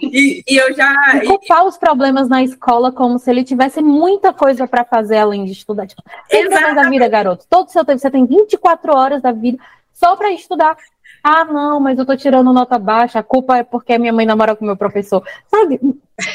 E, 0.00 0.42
e, 0.48 0.56
eu 0.56 0.74
já. 0.74 0.94
E 1.22 1.26
culpar 1.26 1.66
os 1.66 1.76
problemas 1.76 2.28
na 2.28 2.42
escola 2.42 2.90
como 2.90 3.18
se 3.18 3.30
ele 3.30 3.44
tivesse 3.44 3.82
muita 3.82 4.32
coisa 4.32 4.66
para 4.66 4.84
fazer 4.84 5.18
além 5.18 5.44
de 5.44 5.52
estudar. 5.52 5.86
Tipo, 5.86 6.02
tem 6.28 6.48
da 6.48 6.88
vida, 6.88 7.08
garoto. 7.08 7.46
Todo 7.48 7.70
seu 7.70 7.84
tempo, 7.84 7.98
você 7.98 8.10
tem 8.10 8.24
24 8.24 8.96
horas 8.96 9.22
da 9.22 9.32
vida 9.32 9.58
só 9.92 10.16
para 10.16 10.30
estudar. 10.30 10.76
Ah, 11.22 11.44
não, 11.44 11.80
mas 11.80 11.98
eu 11.98 12.06
tô 12.06 12.16
tirando 12.16 12.52
nota 12.52 12.78
baixa, 12.78 13.18
a 13.18 13.22
culpa 13.22 13.58
é 13.58 13.64
porque 13.64 13.98
minha 13.98 14.12
mãe 14.12 14.24
namora 14.24 14.54
com 14.54 14.64
meu 14.64 14.76
professor. 14.76 15.22
Sabe? 15.48 15.80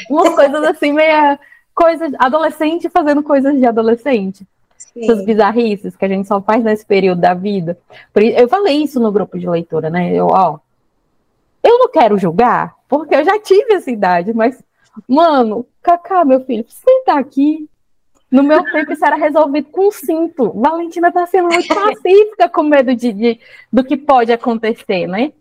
Umas 0.08 0.28
coisas 0.36 0.62
assim, 0.64 0.92
meia, 0.92 1.40
coisas, 1.74 2.12
adolescente 2.18 2.90
fazendo 2.90 3.22
coisas 3.22 3.56
de 3.58 3.66
adolescente. 3.66 4.46
Sim. 4.76 5.04
Essas 5.04 5.24
bizarrices 5.24 5.96
que 5.96 6.04
a 6.04 6.08
gente 6.08 6.28
só 6.28 6.40
faz 6.40 6.62
nesse 6.62 6.84
período 6.84 7.20
da 7.20 7.34
vida. 7.34 7.78
Eu 8.14 8.48
falei 8.48 8.82
isso 8.82 9.00
no 9.00 9.10
grupo 9.10 9.38
de 9.38 9.48
leitura, 9.48 9.88
né? 9.88 10.12
Eu, 10.12 10.26
ó, 10.26 10.58
eu 11.62 11.78
não 11.78 11.88
quero 11.88 12.18
julgar, 12.18 12.74
porque 12.88 13.14
eu 13.14 13.24
já 13.24 13.38
tive 13.38 13.74
essa 13.74 13.90
idade, 13.90 14.32
mas, 14.32 14.62
mano, 15.08 15.66
Cacá, 15.82 16.24
meu 16.24 16.44
filho, 16.44 16.64
você 16.68 17.02
tá 17.04 17.18
aqui. 17.18 17.68
No 18.30 18.42
meu 18.42 18.64
tempo, 18.64 18.92
isso 18.92 19.04
era 19.04 19.16
resolvido 19.16 19.68
com 19.68 19.90
cinto. 19.90 20.52
Valentina 20.52 21.12
tá 21.12 21.26
sendo 21.26 21.48
muito 21.48 21.68
pacífica 21.74 22.48
com 22.48 22.62
medo 22.62 22.96
de, 22.96 23.12
de, 23.12 23.40
do 23.70 23.84
que 23.84 23.96
pode 23.96 24.32
acontecer, 24.32 25.06
né? 25.06 25.32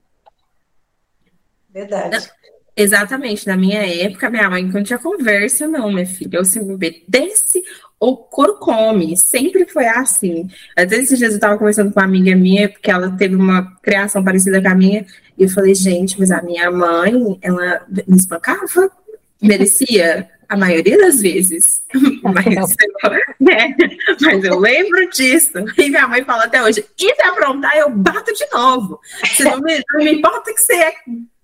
Verdade. 1.70 2.30
Exatamente. 2.76 3.48
Na 3.48 3.56
minha 3.56 3.82
época, 4.04 4.30
minha 4.30 4.50
mãe 4.50 4.64
não 4.64 4.84
tinha 4.84 5.00
conversa, 5.00 5.68
não, 5.68 5.92
minha 5.92 6.06
filha. 6.06 6.38
Eu 6.38 6.46
sempre 6.46 6.74
obedece 6.74 7.64
ou 8.02 8.18
cor 8.18 8.58
come. 8.58 9.16
Sempre 9.16 9.66
foi 9.66 9.86
assim. 9.86 10.50
Até 10.76 10.98
esses 10.98 11.20
dias 11.20 11.32
eu 11.32 11.36
estava 11.36 11.58
conversando 11.58 11.94
com 11.94 12.00
uma 12.00 12.06
amiga 12.06 12.36
minha, 12.36 12.68
porque 12.68 12.90
ela 12.90 13.12
teve 13.12 13.36
uma 13.36 13.78
criação 13.82 14.24
parecida 14.24 14.60
com 14.60 14.68
a 14.68 14.76
minha, 14.76 15.06
e 15.38 15.44
eu 15.44 15.50
falei, 15.50 15.76
gente, 15.76 16.20
mas 16.20 16.32
a 16.32 16.42
minha 16.42 16.70
mãe, 16.72 17.38
ela 17.44 17.86
me 18.08 18.18
espancava, 18.18 18.92
merecia 19.40 20.28
a 20.50 20.58
maioria 20.58 20.98
das 20.98 21.22
vezes. 21.22 21.82
Mas, 22.24 22.76
né? 23.40 23.76
mas 24.22 24.44
eu 24.44 24.60
lembro 24.60 25.10
disso. 25.10 25.54
E 25.78 25.90
minha 25.90 26.08
mãe 26.08 26.24
fala 26.24 26.44
até 26.44 26.62
hoje: 26.62 26.86
e 27.00 27.16
se 27.16 27.22
aprontar, 27.24 27.76
eu 27.78 27.90
bato 27.90 28.32
de 28.34 28.46
novo. 28.54 29.00
Se 29.26 29.44
não 29.44 29.60
me, 29.60 29.82
não 29.94 30.04
me 30.04 30.14
importa 30.14 30.54
que 30.54 30.60
você 30.60 30.74
é 30.74 30.94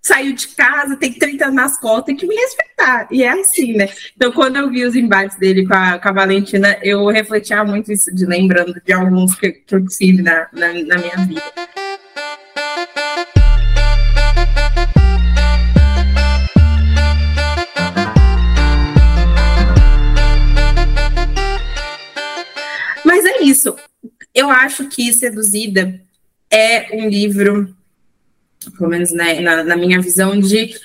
saiu 0.08 0.34
de 0.34 0.48
casa, 0.48 0.96
tem 0.96 1.12
30 1.12 1.46
anos 1.46 1.56
nas 1.56 1.78
costas, 1.78 2.06
tem 2.06 2.16
que 2.16 2.26
me 2.26 2.36
respeitar. 2.36 3.08
E 3.12 3.24
é 3.24 3.30
assim, 3.30 3.74
né? 3.74 3.90
Então, 4.16 4.32
quando 4.32 4.56
eu 4.56 4.70
vi 4.70 4.86
os 4.86 4.96
embates 4.96 5.38
dele 5.38 5.68
com 5.68 5.74
a, 5.74 6.00
com 6.00 6.08
a 6.08 6.14
Valentina, 6.14 6.80
eu 6.82 7.06
refletia 7.08 7.64
muito 7.66 7.92
isso, 7.92 8.14
de 8.16 8.26
lembrando 8.26 8.82
de 8.84 8.94
alguns 8.94 9.36
que, 9.36 9.52
que 9.52 9.76
eu 9.76 9.86
tive 9.86 10.22
na, 10.22 10.48
na, 10.54 10.68
na 10.74 10.98
minha 10.98 11.18
vida. 11.28 11.42
Mas 23.04 23.26
é 23.26 23.44
isso. 23.44 23.76
Eu 24.34 24.50
acho 24.50 24.88
que 24.88 25.12
Seduzida 25.12 26.00
é 26.50 26.96
um 26.96 27.10
livro 27.10 27.76
pelo 28.72 28.90
menos 28.90 29.12
né, 29.12 29.40
na, 29.40 29.64
na 29.64 29.76
minha 29.76 30.02
visão, 30.02 30.40
de 30.40 30.76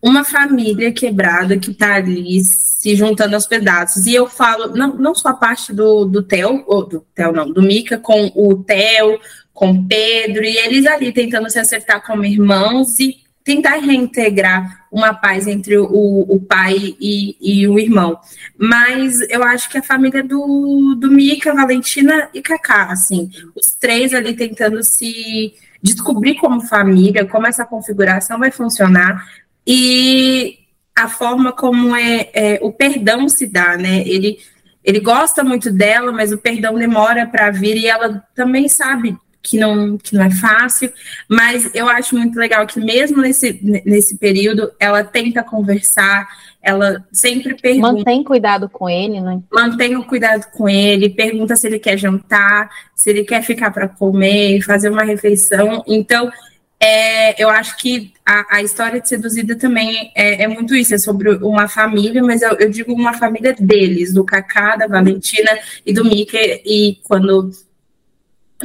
uma 0.00 0.24
família 0.24 0.92
quebrada 0.92 1.58
que 1.58 1.70
está 1.70 1.96
ali 1.96 2.42
se 2.44 2.94
juntando 2.94 3.34
aos 3.34 3.46
pedaços. 3.46 4.06
E 4.06 4.14
eu 4.14 4.28
falo, 4.28 4.74
não, 4.76 4.94
não 4.94 5.14
só 5.14 5.30
a 5.30 5.34
parte 5.34 5.72
do, 5.72 6.04
do 6.04 6.22
Theo, 6.22 6.62
ou 6.66 6.86
do 6.86 7.00
Theo 7.14 7.32
não, 7.32 7.50
do 7.50 7.62
Mica 7.62 7.98
com 7.98 8.30
o 8.34 8.62
Theo, 8.62 9.18
com 9.52 9.72
o 9.72 9.84
Pedro, 9.88 10.44
e 10.44 10.56
eles 10.56 10.86
ali 10.86 11.12
tentando 11.12 11.50
se 11.50 11.58
acertar 11.58 12.04
como 12.06 12.24
irmãos 12.24 13.00
e 13.00 13.16
tentar 13.42 13.78
reintegrar 13.78 14.86
uma 14.92 15.14
paz 15.14 15.46
entre 15.46 15.76
o, 15.78 15.86
o 15.88 16.38
pai 16.38 16.94
e, 17.00 17.34
e, 17.40 17.66
o 17.66 17.78
irmão. 17.78 18.20
Mas 18.56 19.20
eu 19.30 19.42
acho 19.42 19.70
que 19.70 19.78
a 19.78 19.82
família 19.82 20.22
do, 20.22 20.94
do 21.00 21.10
Mica, 21.10 21.54
Valentina 21.54 22.28
e 22.32 22.42
Kaká, 22.42 22.92
assim, 22.92 23.30
os 23.56 23.74
três 23.74 24.12
ali 24.12 24.34
tentando 24.34 24.84
se 24.84 25.54
descobrir 25.82 26.36
como 26.36 26.60
família, 26.60 27.26
como 27.26 27.46
essa 27.46 27.64
configuração 27.64 28.38
vai 28.38 28.50
funcionar 28.50 29.24
e 29.66 30.58
a 30.96 31.08
forma 31.08 31.52
como 31.52 31.94
é, 31.94 32.30
é 32.34 32.58
o 32.62 32.72
perdão 32.72 33.28
se 33.28 33.46
dá, 33.46 33.76
né? 33.76 34.02
Ele, 34.06 34.38
ele 34.82 34.98
gosta 34.98 35.44
muito 35.44 35.70
dela, 35.70 36.10
mas 36.10 36.32
o 36.32 36.38
perdão 36.38 36.74
demora 36.74 37.26
para 37.26 37.50
vir 37.50 37.76
e 37.76 37.86
ela 37.86 38.24
também 38.34 38.68
sabe 38.68 39.16
que 39.48 39.58
não, 39.58 39.96
que 39.96 40.14
não 40.14 40.24
é 40.24 40.30
fácil, 40.30 40.92
mas 41.26 41.70
eu 41.74 41.88
acho 41.88 42.14
muito 42.14 42.38
legal 42.38 42.66
que 42.66 42.78
mesmo 42.78 43.22
nesse, 43.22 43.58
nesse 43.62 44.18
período 44.18 44.70
ela 44.78 45.02
tenta 45.02 45.42
conversar, 45.42 46.28
ela 46.62 47.02
sempre 47.10 47.54
pergunta. 47.54 47.92
Mantém 47.92 48.22
cuidado 48.22 48.68
com 48.68 48.90
ele, 48.90 49.22
né? 49.22 49.40
Mantém 49.50 49.96
o 49.96 50.04
cuidado 50.04 50.46
com 50.52 50.68
ele, 50.68 51.08
pergunta 51.08 51.56
se 51.56 51.66
ele 51.66 51.78
quer 51.78 51.96
jantar, 51.96 52.68
se 52.94 53.08
ele 53.08 53.24
quer 53.24 53.42
ficar 53.42 53.70
para 53.70 53.88
comer, 53.88 54.60
fazer 54.60 54.90
uma 54.90 55.02
refeição. 55.02 55.82
Então, 55.86 56.30
é, 56.78 57.42
eu 57.42 57.48
acho 57.48 57.76
que 57.78 58.12
a, 58.24 58.56
a, 58.58 58.62
história 58.62 59.00
de 59.00 59.08
Seduzida 59.08 59.56
também 59.56 60.12
é, 60.14 60.44
é, 60.44 60.46
muito 60.46 60.76
isso, 60.76 60.94
é 60.94 60.98
sobre 60.98 61.30
uma 61.36 61.68
família, 61.68 62.22
mas 62.22 62.42
eu, 62.42 62.52
eu, 62.58 62.68
digo 62.68 62.92
uma 62.92 63.14
família 63.14 63.56
deles, 63.58 64.12
do 64.12 64.24
Kaká, 64.24 64.76
da 64.76 64.86
Valentina 64.86 65.50
e 65.86 65.92
do 65.92 66.04
Mickey, 66.04 66.62
e 66.66 66.98
quando 67.02 67.50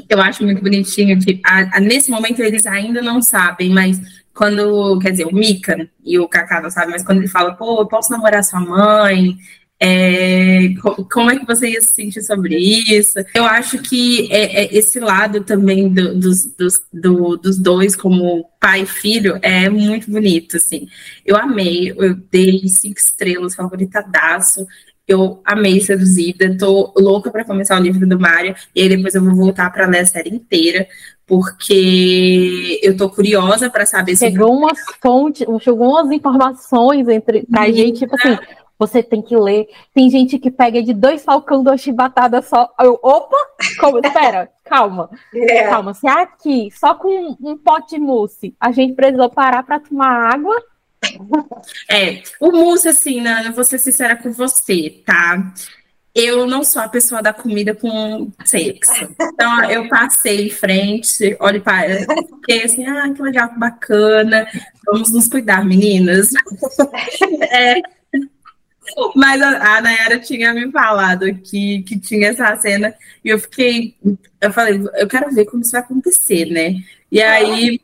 eu 0.10 0.22
acho 0.22 0.44
muito 0.44 0.62
bonitinho 0.62 1.20
que 1.20 1.40
a, 1.46 1.78
a, 1.78 1.80
nesse 1.80 2.10
momento 2.10 2.42
eles 2.42 2.66
ainda 2.66 3.02
não 3.02 3.22
sabem, 3.22 3.70
mas 3.70 4.00
quando, 4.34 4.98
quer 5.00 5.12
dizer, 5.12 5.28
o 5.28 5.34
Mika 5.34 5.88
e 6.04 6.18
o 6.18 6.28
Kaká 6.28 6.62
não 6.62 6.70
sabem, 6.70 6.92
mas 6.92 7.04
quando 7.04 7.20
ele 7.20 7.28
fala, 7.28 7.54
pô, 7.54 7.82
eu 7.82 7.88
posso 7.88 8.12
namorar 8.12 8.44
sua 8.44 8.60
mãe, 8.60 9.38
é, 9.80 10.74
como 11.12 11.30
é 11.30 11.38
que 11.38 11.46
você 11.46 11.72
ia 11.72 11.82
se 11.82 11.94
sentir 11.94 12.22
sobre 12.22 12.58
isso? 12.58 13.20
Eu 13.36 13.44
acho 13.44 13.80
que 13.80 14.32
é, 14.32 14.64
é 14.64 14.78
esse 14.78 14.98
lado 14.98 15.44
também 15.44 15.90
do, 15.90 16.18
dos, 16.18 16.46
dos, 16.56 16.82
do, 16.92 17.36
dos 17.36 17.60
dois, 17.60 17.94
como 17.94 18.50
pai 18.62 18.84
e 18.84 18.86
filho, 18.86 19.38
é 19.42 19.70
muito 19.70 20.10
bonito, 20.10 20.56
assim. 20.56 20.88
Eu 21.26 21.36
amei, 21.36 21.92
eu 21.92 22.16
dei 22.16 22.62
cinco 22.70 22.98
estrelas, 22.98 23.56
favoritadaço. 23.56 24.66
Eu 25.06 25.42
amei 25.44 25.82
Seduzida, 25.82 26.58
tô 26.58 26.94
louca 26.98 27.30
para 27.30 27.44
começar 27.44 27.78
o 27.78 27.84
livro 27.84 28.08
do 28.08 28.18
Mário, 28.18 28.56
e 28.74 28.82
aí 28.82 28.90
depois 28.90 29.14
eu 29.14 29.22
vou 29.22 29.36
voltar 29.36 29.70
para 29.70 29.86
ler 29.86 30.00
a 30.00 30.06
série 30.06 30.30
inteira, 30.30 30.88
porque 31.28 32.80
eu 32.82 32.96
tô 32.96 33.10
curiosa 33.10 33.70
para 33.70 33.86
saber 33.86 34.16
se. 34.16 34.30
Chegou 34.30 34.56
umas 34.56 34.80
fontes, 35.02 35.46
chegou 35.62 35.90
umas 35.90 36.10
informações 36.10 37.08
entre 37.10 37.46
pra 37.46 37.70
gente, 37.70 38.00
tipo 38.00 38.16
assim, 38.16 38.38
você 38.80 39.04
tem 39.04 39.22
que 39.22 39.36
ler. 39.36 39.68
Tem 39.94 40.10
gente 40.10 40.40
que 40.40 40.50
pega 40.50 40.82
de 40.82 40.94
dois 40.94 41.24
falcão, 41.24 41.64
duas 41.64 41.82
chibatadas 41.82 42.46
só. 42.46 42.70
Eu, 42.80 42.98
opa! 43.04 43.38
Como? 43.80 44.00
Espera, 44.04 44.50
calma. 44.64 45.10
É. 45.34 45.64
Calma. 45.64 45.94
Se 45.94 46.08
aqui, 46.08 46.70
só 46.72 46.94
com 46.96 47.36
um 47.42 47.58
pote 47.58 47.96
de 47.96 48.00
mousse, 48.00 48.56
a 48.58 48.72
gente 48.72 48.94
precisou 48.94 49.30
parar 49.30 49.64
para 49.64 49.80
tomar 49.82 50.34
água 50.34 50.56
é, 51.90 52.24
o 52.40 52.52
mousse, 52.52 52.88
assim, 52.88 53.22
Nana, 53.22 53.52
vou 53.52 53.64
ser 53.64 53.80
sincera 53.80 54.16
com 54.16 54.32
você, 54.32 55.02
tá? 55.06 55.54
Eu 56.16 56.46
não 56.46 56.64
sou 56.64 56.82
a 56.82 56.88
pessoa 56.88 57.24
da 57.24 57.34
comida 57.34 57.74
com 57.74 58.32
sexo. 58.46 59.10
Então, 59.20 59.70
eu 59.70 59.90
passei 59.90 60.46
em 60.46 60.50
frente, 60.50 61.36
olhe 61.40 61.60
para. 61.60 62.06
Fiquei 62.42 62.64
assim, 62.64 62.86
ah, 62.86 63.12
que 63.12 63.22
legal, 63.22 63.50
que 63.50 63.58
bacana. 63.58 64.48
Vamos 64.86 65.12
nos 65.12 65.28
cuidar, 65.28 65.66
meninas. 65.66 66.30
É, 67.52 67.82
mas 69.16 69.42
a, 69.42 69.78
a 69.78 69.82
Nayara 69.82 70.20
tinha 70.20 70.54
me 70.54 70.72
falado 70.72 71.34
que, 71.36 71.84
que 71.84 72.00
tinha 72.00 72.30
essa 72.30 72.56
cena 72.58 72.94
e 73.24 73.30
eu 73.30 73.40
fiquei. 73.40 73.96
Eu 74.42 74.52
falei, 74.52 74.82
eu 74.96 75.08
quero 75.08 75.34
ver 75.34 75.46
como 75.46 75.62
isso 75.62 75.72
vai 75.72 75.82
acontecer, 75.82 76.46
né? 76.46 76.76
E 77.12 77.22
aí 77.22 77.80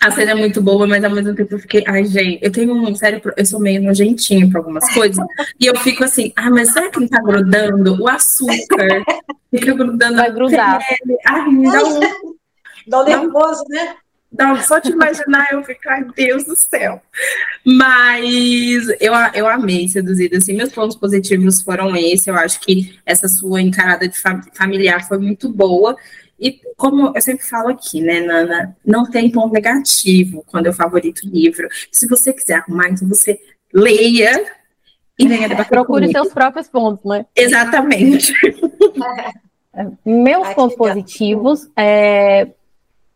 a 0.00 0.10
cena 0.12 0.30
é 0.30 0.34
muito 0.34 0.62
boa, 0.62 0.86
mas 0.86 1.02
ao 1.02 1.10
mesmo 1.10 1.34
tempo 1.34 1.54
eu 1.54 1.58
fiquei, 1.58 1.82
ai, 1.86 2.04
gente, 2.04 2.38
eu 2.40 2.52
tenho 2.52 2.72
um 2.72 2.94
sério, 2.94 3.20
eu 3.36 3.44
sou 3.44 3.58
meio 3.58 3.82
nojentinho 3.82 4.48
para 4.48 4.60
algumas 4.60 4.88
coisas, 4.94 5.24
e 5.58 5.66
eu 5.66 5.76
fico 5.76 6.04
assim, 6.04 6.32
ah, 6.36 6.50
mas 6.50 6.72
será 6.72 6.88
que 6.88 7.00
não 7.00 7.08
tá 7.08 7.20
grudando? 7.20 8.00
O 8.00 8.08
açúcar 8.08 9.04
fica 9.50 9.74
grudando 9.74 10.16
Vai 10.16 10.32
grudar. 10.32 10.78
Pele. 10.78 11.18
Ai, 11.26 11.48
me 11.50 11.64
dá 11.72 11.84
um. 11.84 12.00
Dá 12.86 13.02
um 13.02 13.04
nervoso, 13.04 13.64
né? 13.68 13.96
Não, 14.30 14.60
só 14.62 14.78
te 14.78 14.90
imaginar, 14.90 15.48
eu 15.52 15.64
fico, 15.64 15.80
ai, 15.88 16.04
Deus 16.14 16.44
do 16.44 16.54
céu. 16.54 17.00
Mas 17.64 18.88
eu, 19.00 19.12
eu 19.34 19.48
amei 19.48 19.88
seduzida, 19.88 20.36
assim, 20.36 20.52
meus 20.52 20.70
pontos 20.70 20.96
positivos 20.96 21.62
foram 21.62 21.96
esse, 21.96 22.30
eu 22.30 22.34
acho 22.34 22.60
que 22.60 22.98
essa 23.04 23.26
sua 23.26 23.60
encarada 23.60 24.06
de 24.06 24.16
familiar 24.52 25.06
foi 25.08 25.18
muito 25.18 25.48
boa, 25.48 25.96
e 26.38 26.60
como 26.76 27.12
eu 27.14 27.20
sempre 27.20 27.44
falo 27.44 27.68
aqui, 27.70 28.00
né, 28.00 28.20
Nana, 28.20 28.76
não 28.84 29.10
tem 29.10 29.30
ponto 29.30 29.52
negativo 29.52 30.44
quando 30.46 30.66
eu 30.66 30.72
favorito 30.72 31.22
o 31.24 31.28
livro. 31.28 31.68
Se 31.90 32.06
você 32.06 32.32
quiser 32.32 32.54
arrumar, 32.54 32.90
então 32.90 33.08
você 33.08 33.38
leia 33.72 34.46
e 35.18 35.26
venha 35.26 35.48
debater 35.48 35.70
Procure 35.70 36.02
comigo. 36.02 36.18
seus 36.18 36.32
próprios 36.32 36.68
pontos, 36.68 37.04
né? 37.04 37.26
Exatamente. 37.34 38.32
Meus 40.04 40.46
Ai, 40.46 40.54
pontos 40.54 40.76
positivos 40.76 41.68
é 41.76 42.48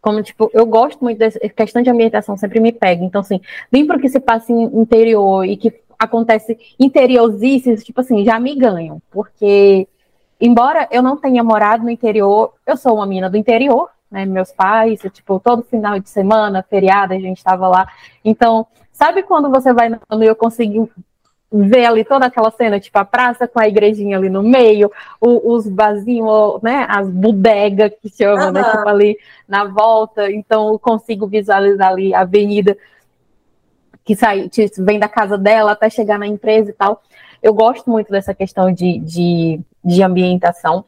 como, 0.01 0.21
tipo, 0.21 0.51
eu 0.53 0.67
gosto 0.67 1.01
muito 1.01 1.19
dessa 1.19 1.39
questão 1.39 1.81
de 1.81 1.89
ambientação, 1.89 2.37
sempre 2.37 2.59
me 2.59 2.73
pega. 2.73 3.05
Então, 3.05 3.21
assim, 3.21 3.41
livro 3.73 4.01
que 4.01 4.09
se 4.09 4.19
passa 4.19 4.53
em 4.53 4.65
interior 4.81 5.45
e 5.45 5.57
que 5.57 5.73
acontece 5.97 6.59
interiorzices, 6.79 7.85
tipo 7.85 8.01
assim, 8.01 8.25
já 8.25 8.41
me 8.41 8.57
ganham, 8.57 9.01
porque 9.13 9.87
embora 10.47 10.89
eu 10.91 11.03
não 11.03 11.17
tenha 11.17 11.43
morado 11.43 11.85
no 11.85 11.91
interior, 11.91 12.53
eu 12.67 12.77
sou 12.77 12.97
uma 12.97 13.07
menina 13.07 13.31
do 13.31 13.37
interior, 13.37 13.89
né? 14.11 14.27
Meus 14.27 14.53
pais, 14.53 15.01
tipo, 15.13 15.41
todo 15.41 15.63
final 15.63 15.99
de 15.99 16.09
semana, 16.09 16.63
feriado, 16.69 17.15
a 17.15 17.19
gente 17.19 17.39
estava 17.39 17.69
lá. 17.69 17.89
Então, 18.25 18.67
sabe 18.93 19.23
quando 19.23 19.51
você 19.51 19.73
vai 19.73 19.89
no 19.89 20.23
eu 20.23 20.37
consegui 20.37 20.87
ver 21.53 21.85
ali 21.85 22.03
toda 22.03 22.27
aquela 22.27 22.51
cena, 22.51 22.81
tipo 22.81 22.99
a 22.99 23.05
praça 23.05 23.47
com 23.47 23.61
a 23.61 23.69
igrejinha 23.69 24.17
ali 24.17 24.31
no 24.31 24.43
meio, 24.43 24.91
o, 25.21 25.53
os 25.55 25.69
vasinhos, 25.69 26.63
né, 26.63 26.87
as 26.89 27.09
bodegas 27.11 27.93
que 28.01 28.09
chama, 28.09 28.47
uhum. 28.47 28.53
né, 28.53 28.65
tipo 28.65 28.89
ali 28.89 29.19
na 29.47 29.65
volta, 29.65 30.31
então 30.33 30.69
eu 30.69 30.79
consigo 30.79 31.27
visualizar 31.27 31.91
ali 31.91 32.15
a 32.15 32.21
avenida 32.21 32.77
que 34.05 34.17
sai, 34.17 34.51
vem 34.79 34.99
da 34.99 35.09
casa 35.09 35.39
dela 35.39 35.73
até 35.73 35.89
chegar 35.89 36.19
na 36.19 36.27
empresa 36.27 36.71
e 36.71 36.73
tal. 36.73 37.03
Eu 37.43 37.55
gosto 37.55 37.91
muito 37.91 38.11
dessa 38.11 38.35
questão 38.35 38.73
de, 38.73 38.99
de, 38.99 39.61
de 39.85 40.03
ambientação. 40.03 40.85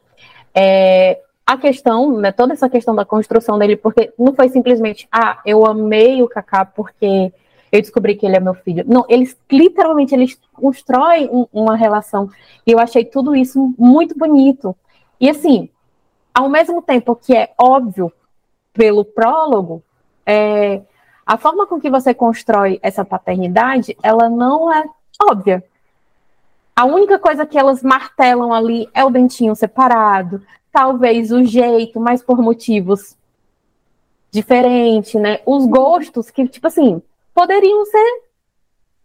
É, 0.53 1.19
a 1.45 1.57
questão, 1.57 2.17
né, 2.17 2.31
toda 2.31 2.53
essa 2.53 2.69
questão 2.69 2.95
da 2.95 3.05
construção 3.05 3.59
dele, 3.59 3.75
porque 3.75 4.13
não 4.17 4.33
foi 4.33 4.49
simplesmente, 4.49 5.07
ah, 5.11 5.39
eu 5.45 5.65
amei 5.65 6.23
o 6.23 6.27
Kaká 6.27 6.65
porque 6.65 7.31
eu 7.71 7.81
descobri 7.81 8.15
que 8.15 8.25
ele 8.25 8.37
é 8.37 8.39
meu 8.39 8.53
filho. 8.53 8.83
Não, 8.87 9.05
eles 9.07 9.37
literalmente 9.51 10.15
eles 10.15 10.39
constroem 10.53 11.29
um, 11.31 11.45
uma 11.51 11.75
relação. 11.75 12.29
E 12.65 12.71
eu 12.71 12.79
achei 12.79 13.03
tudo 13.03 13.35
isso 13.35 13.73
muito 13.77 14.17
bonito. 14.17 14.75
E 15.19 15.29
assim, 15.29 15.69
ao 16.33 16.49
mesmo 16.49 16.81
tempo 16.81 17.15
que 17.15 17.35
é 17.35 17.53
óbvio 17.57 18.11
pelo 18.73 19.05
prólogo, 19.05 19.83
é, 20.25 20.81
a 21.25 21.37
forma 21.37 21.65
com 21.65 21.79
que 21.79 21.89
você 21.89 22.13
constrói 22.13 22.79
essa 22.83 23.03
paternidade, 23.03 23.97
ela 24.03 24.29
não 24.29 24.71
é 24.71 24.83
óbvia. 25.29 25.63
A 26.75 26.85
única 26.85 27.17
coisa 27.17 27.45
que 27.45 27.57
elas 27.57 27.81
martelam 27.81 28.53
ali 28.53 28.87
é 28.93 29.03
o 29.03 29.09
dentinho 29.09 29.55
separado, 29.55 30.45
talvez 30.71 31.31
o 31.31 31.43
jeito, 31.43 31.99
mas 31.99 32.21
por 32.21 32.37
motivos 32.41 33.17
diferentes, 34.29 35.13
né? 35.15 35.39
Os 35.45 35.65
gostos 35.65 36.29
que, 36.29 36.47
tipo 36.47 36.67
assim, 36.67 37.01
poderiam 37.33 37.85
ser 37.85 38.21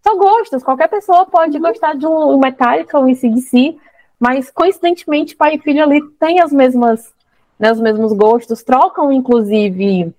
só 0.03 0.17
gostos. 0.17 0.63
Qualquer 0.63 0.89
pessoa 0.89 1.25
pode 1.27 1.57
uhum. 1.57 1.63
gostar 1.63 1.95
de 1.95 2.07
um 2.07 2.39
Metallica, 2.39 2.99
um 2.99 3.09
ICDC, 3.09 3.79
mas 4.19 4.51
coincidentemente 4.51 5.37
pai 5.37 5.55
e 5.55 5.59
filho 5.59 5.83
ali 5.83 6.03
têm 6.19 6.41
as 6.41 6.53
mesmas, 6.53 7.15
né, 7.59 7.71
os 7.73 7.81
mesmos 7.81 8.13
gostos, 8.13 8.63
trocam 8.63 9.13
inclusive 9.13 10.13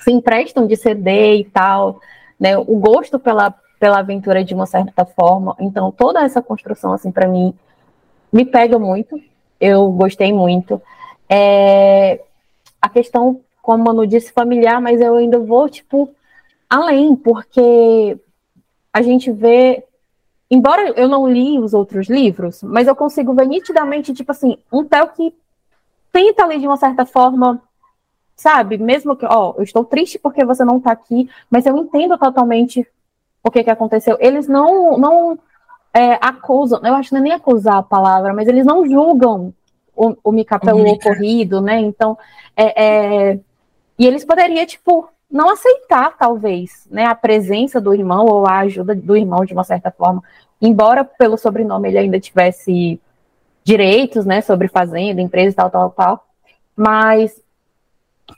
se 0.00 0.10
emprestam 0.10 0.66
de 0.66 0.76
CD 0.76 1.36
e 1.36 1.44
tal, 1.44 2.00
né? 2.38 2.56
O 2.56 2.76
gosto 2.76 3.18
pela, 3.18 3.54
pela 3.78 3.98
aventura 3.98 4.42
de 4.42 4.54
uma 4.54 4.66
certa 4.66 5.04
forma. 5.04 5.54
Então, 5.60 5.92
toda 5.92 6.22
essa 6.22 6.42
construção, 6.42 6.92
assim, 6.92 7.10
para 7.10 7.28
mim, 7.28 7.54
me 8.32 8.44
pega 8.44 8.78
muito. 8.78 9.20
Eu 9.60 9.90
gostei 9.92 10.32
muito. 10.32 10.80
É... 11.28 12.20
A 12.80 12.88
questão, 12.88 13.40
como 13.62 13.82
a 13.82 13.84
Manu 13.84 14.06
disse, 14.06 14.32
familiar, 14.32 14.80
mas 14.80 15.00
eu 15.00 15.16
ainda 15.16 15.38
vou, 15.38 15.68
tipo, 15.68 16.10
além, 16.68 17.14
porque 17.14 18.18
a 18.92 19.02
gente 19.02 19.30
vê. 19.30 19.84
Embora 20.50 20.88
eu 20.96 21.06
não 21.06 21.28
li 21.28 21.60
os 21.60 21.74
outros 21.74 22.08
livros, 22.08 22.60
mas 22.64 22.88
eu 22.88 22.96
consigo 22.96 23.32
ver 23.34 23.46
nitidamente, 23.46 24.12
tipo 24.12 24.32
assim, 24.32 24.58
um 24.72 24.84
Theo 24.84 25.06
que 25.08 25.32
tenta 26.12 26.42
ali 26.42 26.58
de 26.58 26.66
uma 26.66 26.76
certa 26.76 27.06
forma 27.06 27.62
sabe? 28.40 28.78
Mesmo 28.78 29.14
que, 29.14 29.26
ó, 29.26 29.54
eu 29.58 29.62
estou 29.62 29.84
triste 29.84 30.18
porque 30.18 30.44
você 30.44 30.64
não 30.64 30.78
está 30.78 30.92
aqui, 30.92 31.28
mas 31.50 31.66
eu 31.66 31.76
entendo 31.76 32.16
totalmente 32.16 32.86
o 33.44 33.50
que, 33.50 33.62
que 33.62 33.70
aconteceu. 33.70 34.16
Eles 34.18 34.48
não, 34.48 34.96
não 34.96 35.38
é, 35.92 36.14
acusam, 36.14 36.80
eu 36.82 36.94
acho 36.94 37.10
que 37.10 37.14
não 37.14 37.20
é 37.20 37.24
nem 37.24 37.32
acusar 37.32 37.76
a 37.76 37.82
palavra, 37.82 38.32
mas 38.32 38.48
eles 38.48 38.64
não 38.64 38.88
julgam 38.88 39.52
o, 39.94 40.16
o 40.24 40.32
Mika 40.32 40.58
pelo 40.58 40.88
ocorrido, 40.88 41.60
né? 41.60 41.80
Então, 41.80 42.16
é, 42.56 42.82
é, 42.82 43.40
e 43.98 44.06
eles 44.06 44.24
poderiam, 44.24 44.64
tipo, 44.64 45.10
não 45.30 45.50
aceitar, 45.50 46.16
talvez, 46.16 46.88
né, 46.90 47.04
a 47.04 47.14
presença 47.14 47.78
do 47.78 47.94
irmão 47.94 48.24
ou 48.24 48.46
a 48.46 48.60
ajuda 48.60 48.94
do 48.94 49.16
irmão 49.16 49.44
de 49.44 49.52
uma 49.52 49.64
certa 49.64 49.90
forma, 49.90 50.22
embora 50.62 51.04
pelo 51.04 51.36
sobrenome 51.36 51.88
ele 51.88 51.98
ainda 51.98 52.18
tivesse 52.18 52.98
direitos, 53.62 54.24
né, 54.24 54.40
sobre 54.40 54.66
fazenda, 54.66 55.20
empresa, 55.20 55.56
tal, 55.56 55.70
tal, 55.70 55.90
tal, 55.90 56.26
mas 56.74 57.38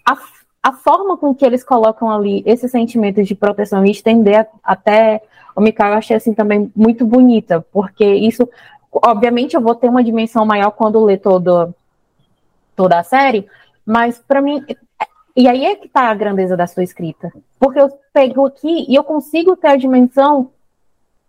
a, 0.06 0.16
a 0.62 0.73
forma 0.73 1.16
com 1.16 1.35
que 1.35 1.44
eles 1.44 1.64
colocam 1.64 2.10
ali 2.10 2.43
esse 2.47 2.69
sentimento 2.69 3.23
de 3.23 3.35
proteção 3.35 3.85
e 3.85 3.90
estender 3.90 4.47
até 4.62 5.23
o 5.55 5.60
Mikael, 5.60 5.93
eu 5.93 5.98
achei 5.98 6.16
assim 6.16 6.32
também 6.32 6.73
muito 6.74 7.06
bonita, 7.06 7.64
porque 7.73 8.05
isso, 8.05 8.48
obviamente, 8.90 9.55
eu 9.55 9.60
vou 9.60 9.74
ter 9.74 9.89
uma 9.89 10.02
dimensão 10.02 10.47
maior 10.47 10.70
quando 10.70 11.05
ler 11.05 11.19
todo, 11.19 11.74
toda 12.74 12.98
a 12.98 13.05
série, 13.05 13.47
mas 13.85 14.19
para 14.19 14.40
mim, 14.40 14.64
e 15.36 15.48
aí 15.48 15.66
é 15.66 15.77
que 15.77 15.89
tá 15.89 16.09
a 16.09 16.14
grandeza 16.14 16.56
da 16.56 16.66
sua 16.66 16.82
escrita, 16.82 17.32
porque 17.59 17.81
eu 17.81 17.90
pego 18.12 18.47
aqui 18.47 18.86
e 18.89 18.94
eu 18.94 19.05
consigo 19.05 19.56
ter 19.56 19.69
a 19.69 19.77
dimensão 19.77 20.51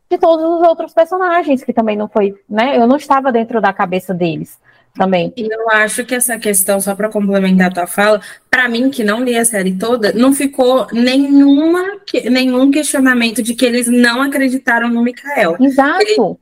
de 0.09 0.17
todos 0.17 0.45
os 0.45 0.67
outros 0.67 0.93
personagens 0.93 1.63
que 1.63 1.73
também 1.73 1.97
não 1.97 2.07
foi, 2.07 2.39
né? 2.47 2.77
Eu 2.77 2.87
não 2.87 2.97
estava 2.97 3.31
dentro 3.31 3.59
da 3.59 3.73
cabeça 3.73 4.13
deles 4.13 4.59
também. 4.93 5.33
E 5.35 5.51
eu 5.51 5.69
acho 5.71 6.05
que 6.05 6.13
essa 6.13 6.37
questão, 6.37 6.79
só 6.79 6.95
para 6.95 7.09
complementar 7.09 7.67
a 7.67 7.73
tua 7.73 7.87
fala, 7.87 8.21
para 8.49 8.69
mim, 8.69 8.89
que 8.89 9.03
não 9.03 9.23
li 9.23 9.35
a 9.35 9.43
série 9.43 9.75
toda, 9.75 10.13
não 10.13 10.33
ficou 10.33 10.87
nenhuma, 10.91 11.99
nenhum 12.29 12.69
questionamento 12.69 13.41
de 13.41 13.55
que 13.55 13.65
eles 13.65 13.87
não 13.87 14.21
acreditaram 14.21 14.89
no 14.89 15.01
Mikael. 15.01 15.57
Exato. 15.59 16.01
Ele, 16.01 16.35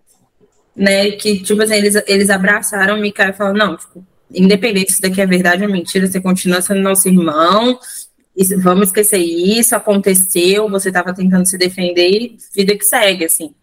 né, 0.75 1.11
que, 1.11 1.41
tipo 1.41 1.61
assim, 1.61 1.75
eles, 1.75 1.95
eles 2.07 2.29
abraçaram 2.29 2.97
o 2.97 3.01
Mikael 3.01 3.29
e 3.29 3.33
falaram, 3.33 3.57
não, 3.57 3.77
tipo, 3.77 4.05
independente 4.33 4.93
se 4.93 5.01
daqui 5.01 5.21
é 5.21 5.25
verdade 5.25 5.63
ou 5.63 5.71
mentira, 5.71 6.07
você 6.07 6.19
continua 6.19 6.61
sendo 6.61 6.81
nosso 6.81 7.07
irmão, 7.07 7.79
vamos 8.59 8.87
esquecer 8.87 9.17
isso, 9.17 9.75
aconteceu, 9.75 10.69
você 10.69 10.89
estava 10.89 11.13
tentando 11.13 11.45
se 11.45 11.57
defender 11.57 12.09
e 12.09 12.37
vida 12.53 12.77
que 12.77 12.85
segue, 12.85 13.25
assim. 13.25 13.53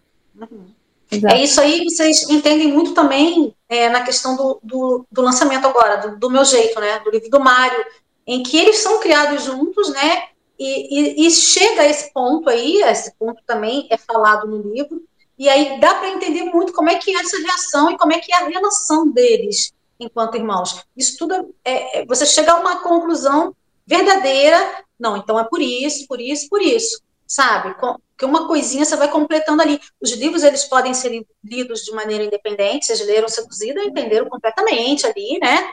Uhum. 0.40 0.77
Exato. 1.10 1.34
É 1.34 1.42
isso 1.42 1.60
aí, 1.60 1.84
vocês 1.84 2.28
entendem 2.28 2.70
muito 2.70 2.92
também 2.92 3.54
é, 3.68 3.88
na 3.88 4.02
questão 4.02 4.36
do, 4.36 4.60
do, 4.62 5.06
do 5.10 5.22
lançamento 5.22 5.66
agora, 5.66 5.96
do, 5.96 6.18
do, 6.18 6.30
meu 6.30 6.44
jeito, 6.44 6.78
né? 6.80 6.98
Do 7.00 7.10
livro 7.10 7.30
do 7.30 7.40
Mário, 7.40 7.84
em 8.26 8.42
que 8.42 8.58
eles 8.58 8.78
são 8.78 9.00
criados 9.00 9.44
juntos, 9.44 9.88
né? 9.90 10.28
E, 10.58 11.22
e, 11.22 11.26
e 11.26 11.30
chega 11.30 11.82
a 11.82 11.86
esse 11.86 12.12
ponto 12.12 12.50
aí, 12.50 12.82
esse 12.82 13.14
ponto 13.18 13.42
também 13.46 13.86
é 13.90 13.96
falado 13.96 14.46
no 14.46 14.72
livro, 14.72 15.02
e 15.38 15.48
aí 15.48 15.80
dá 15.80 15.94
para 15.94 16.10
entender 16.10 16.44
muito 16.44 16.72
como 16.72 16.90
é 16.90 16.96
que 16.96 17.14
é 17.14 17.20
essa 17.20 17.38
reação 17.38 17.90
e 17.90 17.96
como 17.96 18.12
é 18.12 18.18
que 18.18 18.32
é 18.32 18.36
a 18.36 18.48
relação 18.48 19.08
deles 19.08 19.72
enquanto 19.98 20.36
irmãos. 20.36 20.84
Isso 20.96 21.16
tudo 21.16 21.54
é, 21.64 22.00
é 22.00 22.06
você 22.06 22.26
chega 22.26 22.52
a 22.52 22.60
uma 22.60 22.80
conclusão 22.80 23.54
verdadeira, 23.86 24.84
não, 24.98 25.16
então 25.16 25.38
é 25.38 25.44
por 25.44 25.62
isso, 25.62 26.06
por 26.06 26.20
isso, 26.20 26.48
por 26.48 26.60
isso 26.60 27.00
sabe? 27.28 27.76
Que 28.16 28.24
uma 28.24 28.48
coisinha 28.48 28.84
você 28.84 28.96
vai 28.96 29.08
completando 29.10 29.60
ali. 29.60 29.78
Os 30.00 30.12
livros, 30.12 30.42
eles 30.42 30.64
podem 30.64 30.94
ser 30.94 31.24
lidos 31.44 31.82
de 31.82 31.92
maneira 31.92 32.24
independente, 32.24 32.86
vocês 32.86 33.06
leram 33.06 33.28
Seduzida 33.28 33.84
entenderam 33.84 34.28
completamente 34.28 35.06
ali, 35.06 35.38
né? 35.38 35.70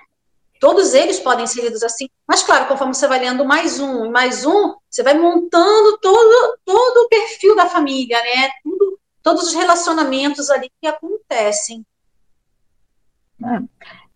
Todos 0.60 0.94
eles 0.94 1.20
podem 1.20 1.48
ser 1.48 1.64
lidos 1.64 1.82
assim. 1.82 2.10
Mas, 2.28 2.44
claro, 2.44 2.68
conforme 2.68 2.94
você 2.94 3.08
vai 3.08 3.20
lendo 3.20 3.46
mais 3.46 3.80
um 3.80 4.06
e 4.06 4.10
mais 4.10 4.46
um, 4.46 4.76
você 4.90 5.02
vai 5.02 5.18
montando 5.18 5.98
todo, 6.00 6.58
todo 6.66 7.06
o 7.06 7.10
perfil 7.10 7.56
da 7.56 7.68
família, 7.68 8.18
né? 8.18 8.50
Tudo, 8.64 9.00
todos 9.24 9.48
os 9.48 9.54
relacionamentos 9.54 10.50
ali 10.50 10.70
que 10.82 10.88
acontecem. 10.88 11.86
É. 13.44 13.62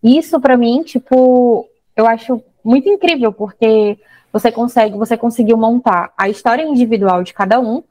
Isso, 0.01 0.39
para 0.39 0.57
mim, 0.57 0.81
tipo, 0.83 1.69
eu 1.95 2.07
acho 2.07 2.41
muito 2.63 2.87
incrível, 2.87 3.33
porque 3.33 3.99
você 4.31 4.51
consegue, 4.51 4.97
você 4.97 5.17
conseguiu 5.17 5.57
montar 5.57 6.13
a 6.17 6.29
história 6.29 6.63
individual 6.63 7.23
de 7.23 7.33
cada 7.33 7.59
um, 7.59 7.83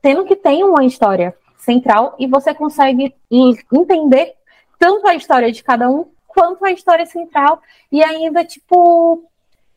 tendo 0.00 0.24
que 0.24 0.36
tem 0.36 0.64
uma 0.64 0.84
história 0.84 1.34
central 1.58 2.14
e 2.18 2.26
você 2.26 2.52
consegue 2.54 3.14
entender 3.30 4.34
tanto 4.78 5.06
a 5.06 5.14
história 5.14 5.50
de 5.52 5.62
cada 5.62 5.88
um 5.88 6.06
quanto 6.26 6.64
a 6.64 6.72
história 6.72 7.06
central 7.06 7.60
e 7.90 8.02
ainda 8.02 8.44
tipo 8.44 9.22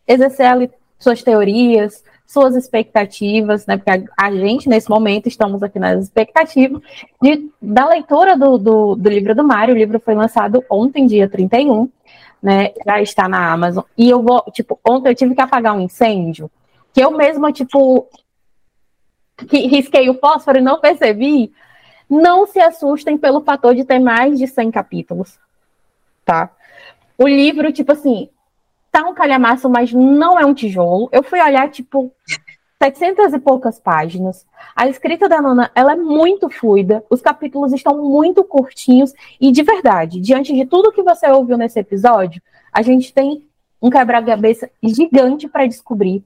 exercer 0.07 0.47
ali 0.47 0.71
suas 0.97 1.21
teorias, 1.21 2.03
suas 2.25 2.55
expectativas, 2.55 3.65
né? 3.65 3.77
Porque 3.77 3.91
a, 3.91 4.25
a, 4.25 4.31
gente, 4.31 4.67
nesse 4.67 4.89
momento, 4.89 5.27
estamos 5.27 5.61
aqui 5.61 5.77
nas 5.77 6.03
expectativas 6.03 6.81
de, 7.21 7.49
da 7.61 7.87
leitura 7.87 8.37
do, 8.37 8.57
do, 8.57 8.95
do 8.95 9.09
livro 9.09 9.35
do 9.35 9.43
Mário. 9.43 9.75
O 9.75 9.77
livro 9.77 9.99
foi 9.99 10.15
lançado 10.15 10.63
ontem, 10.69 11.05
dia 11.05 11.29
31 11.29 11.89
né? 12.45 12.73
Já 12.85 13.01
está 13.01 13.27
na 13.27 13.51
Amazon. 13.51 13.83
E 13.97 14.07
eu 14.07 14.21
vou, 14.21 14.39
tipo, 14.51 14.79
ontem 14.87 15.09
eu 15.09 15.15
tive 15.15 15.33
que 15.33 15.41
apagar 15.41 15.75
um 15.75 15.81
incêndio, 15.81 16.49
que 16.93 17.01
eu 17.01 17.09
mesma, 17.09 17.51
tipo, 17.51 18.07
que 19.49 19.65
risquei 19.65 20.07
o 20.11 20.19
fósforo 20.19 20.59
e 20.59 20.61
não 20.61 20.79
percebi. 20.79 21.51
Não 22.07 22.45
se 22.45 22.59
assustem 22.59 23.17
pelo 23.17 23.41
fator 23.41 23.73
de 23.73 23.83
ter 23.83 23.97
mais 23.97 24.37
de 24.37 24.45
100 24.45 24.69
capítulos, 24.69 25.39
tá? 26.23 26.51
O 27.17 27.27
livro, 27.27 27.73
tipo 27.73 27.93
assim, 27.93 28.29
tá 28.91 29.01
um 29.09 29.15
calhamaço, 29.15 29.67
mas 29.67 29.91
não 29.91 30.39
é 30.39 30.45
um 30.45 30.53
tijolo. 30.53 31.09
Eu 31.11 31.23
fui 31.23 31.41
olhar, 31.41 31.67
tipo, 31.71 32.13
700 32.85 33.33
e 33.33 33.39
poucas 33.39 33.79
páginas. 33.79 34.45
A 34.75 34.87
escrita 34.87 35.27
da 35.27 35.41
Nana, 35.41 35.71
ela 35.73 35.93
é 35.93 35.95
muito 35.95 36.49
fluida, 36.49 37.03
os 37.09 37.19
capítulos 37.19 37.73
estão 37.73 37.97
muito 38.03 38.43
curtinhos 38.43 39.11
e 39.41 39.51
de 39.51 39.63
verdade, 39.63 40.19
diante 40.19 40.53
de 40.53 40.65
tudo 40.65 40.91
que 40.91 41.01
você 41.01 41.27
ouviu 41.27 41.57
nesse 41.57 41.79
episódio, 41.79 42.41
a 42.71 42.83
gente 42.83 43.11
tem 43.11 43.43
um 43.81 43.89
quebra-cabeça 43.89 44.69
gigante 44.83 45.47
para 45.47 45.65
descobrir. 45.65 46.23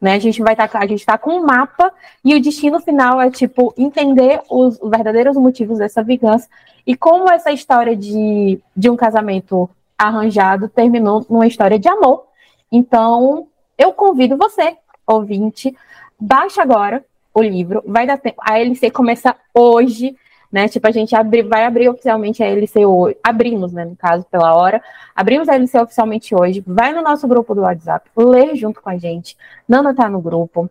né? 0.00 0.14
A 0.14 0.18
gente 0.18 0.42
vai 0.42 0.54
estar, 0.54 0.68
tá, 0.68 0.80
a 0.80 0.86
gente 0.86 1.00
está 1.00 1.16
com 1.16 1.38
um 1.38 1.46
mapa 1.46 1.92
e 2.24 2.34
o 2.34 2.42
destino 2.42 2.80
final 2.80 3.20
é 3.20 3.30
tipo 3.30 3.72
entender 3.76 4.42
os 4.50 4.78
verdadeiros 4.78 5.36
motivos 5.36 5.78
dessa 5.78 6.02
vingança 6.02 6.48
e 6.84 6.96
como 6.96 7.30
essa 7.30 7.52
história 7.52 7.96
de, 7.96 8.60
de 8.76 8.90
um 8.90 8.96
casamento 8.96 9.70
arranjado 9.96 10.68
terminou 10.68 11.24
numa 11.30 11.46
história 11.46 11.78
de 11.78 11.88
amor. 11.88 12.24
Então, 12.70 13.46
eu 13.78 13.92
convido 13.92 14.36
você, 14.36 14.76
ouvinte, 15.06 15.76
baixa 16.18 16.62
agora 16.62 17.04
o 17.32 17.42
livro, 17.42 17.82
vai 17.86 18.06
dar 18.06 18.18
tempo. 18.18 18.40
A 18.40 18.58
LC 18.58 18.90
começa 18.90 19.36
hoje 19.54 20.16
né? 20.50 20.68
Tipo, 20.68 20.86
a 20.86 20.90
gente 20.90 21.14
abri, 21.14 21.42
vai 21.42 21.64
abrir 21.64 21.88
oficialmente 21.88 22.42
a 22.42 22.46
LC 22.46 22.86
hoje, 22.86 23.16
abrimos, 23.22 23.72
né, 23.72 23.84
no 23.84 23.96
caso, 23.96 24.24
pela 24.30 24.54
hora, 24.54 24.82
abrimos 25.14 25.48
a 25.48 25.54
LC 25.54 25.78
oficialmente 25.78 26.34
hoje, 26.34 26.62
vai 26.66 26.92
no 26.92 27.02
nosso 27.02 27.26
grupo 27.26 27.54
do 27.54 27.62
WhatsApp, 27.62 28.08
lê 28.16 28.54
junto 28.54 28.80
com 28.80 28.88
a 28.88 28.96
gente, 28.96 29.36
Nana 29.68 29.94
tá 29.94 30.08
no 30.08 30.20
grupo, 30.20 30.70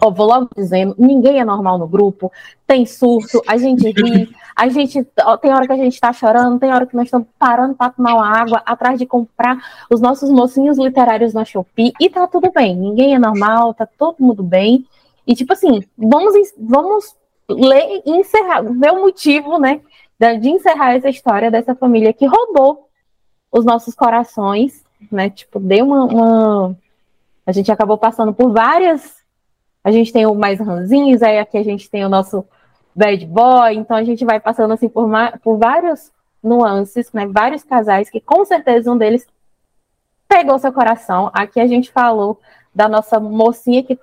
Ó, 0.00 0.10
vou 0.10 0.26
logo 0.26 0.48
dizendo, 0.54 0.94
ninguém 0.98 1.40
é 1.40 1.44
normal 1.44 1.78
no 1.78 1.88
grupo, 1.88 2.30
tem 2.66 2.84
surto, 2.84 3.42
a 3.46 3.56
gente 3.56 3.90
ri, 3.90 4.28
a 4.54 4.68
gente 4.68 5.02
tem 5.40 5.52
hora 5.52 5.66
que 5.66 5.72
a 5.72 5.76
gente 5.76 5.98
tá 5.98 6.12
chorando, 6.12 6.58
tem 6.58 6.70
hora 6.70 6.86
que 6.86 6.94
nós 6.94 7.06
estamos 7.06 7.26
parando 7.38 7.74
para 7.74 7.90
tomar 7.90 8.14
uma 8.14 8.28
água, 8.28 8.62
atrás 8.66 8.98
de 8.98 9.06
comprar 9.06 9.58
os 9.90 10.00
nossos 10.00 10.30
mocinhos 10.30 10.76
literários 10.76 11.32
na 11.32 11.44
Shopee, 11.44 11.92
e 11.98 12.10
tá 12.10 12.26
tudo 12.26 12.52
bem, 12.52 12.76
ninguém 12.76 13.14
é 13.14 13.18
normal, 13.18 13.72
tá 13.72 13.86
todo 13.86 14.16
mundo 14.20 14.42
bem. 14.42 14.84
E 15.26 15.34
tipo 15.34 15.54
assim, 15.54 15.82
vamos, 15.96 16.34
vamos 16.58 17.16
ler 17.48 18.02
e 18.04 18.10
encerrar, 18.18 18.62
ver 18.62 18.92
o 18.92 19.00
motivo, 19.00 19.58
né, 19.58 19.80
de 20.18 20.48
encerrar 20.48 20.94
essa 20.94 21.08
história 21.08 21.50
dessa 21.50 21.74
família 21.74 22.12
que 22.12 22.26
roubou 22.26 22.88
os 23.50 23.64
nossos 23.64 23.94
corações, 23.94 24.84
né, 25.10 25.30
tipo, 25.30 25.58
deu 25.58 25.86
uma, 25.86 26.04
uma... 26.04 26.76
a 27.46 27.52
gente 27.52 27.72
acabou 27.72 27.96
passando 27.96 28.32
por 28.34 28.52
várias, 28.52 29.24
a 29.86 29.92
gente 29.92 30.12
tem 30.12 30.26
o 30.26 30.34
mais 30.34 30.58
ranzinhos, 30.58 31.22
aí 31.22 31.38
aqui 31.38 31.56
a 31.56 31.62
gente 31.62 31.88
tem 31.88 32.04
o 32.04 32.08
nosso 32.08 32.44
bad 32.92 33.24
boy, 33.24 33.72
então 33.76 33.96
a 33.96 34.02
gente 34.02 34.24
vai 34.24 34.40
passando, 34.40 34.74
assim, 34.74 34.88
por, 34.88 35.08
por 35.44 35.58
vários 35.58 36.10
nuances, 36.42 37.12
né, 37.12 37.24
vários 37.28 37.62
casais 37.62 38.10
que 38.10 38.20
com 38.20 38.44
certeza 38.44 38.90
um 38.90 38.98
deles 38.98 39.24
pegou 40.26 40.58
seu 40.58 40.72
coração, 40.72 41.30
aqui 41.32 41.60
a 41.60 41.68
gente 41.68 41.92
falou 41.92 42.40
da 42.74 42.88
nossa 42.88 43.20
mocinha 43.20 43.80
que 43.80 43.96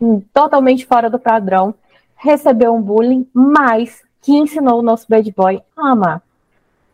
hum, 0.00 0.22
totalmente 0.32 0.86
fora 0.86 1.10
do 1.10 1.18
padrão, 1.18 1.74
recebeu 2.16 2.74
um 2.74 2.80
bullying, 2.80 3.28
mas 3.34 4.02
que 4.22 4.32
ensinou 4.32 4.78
o 4.78 4.82
nosso 4.82 5.04
bad 5.06 5.30
boy 5.32 5.62
a 5.76 5.90
amar. 5.90 6.22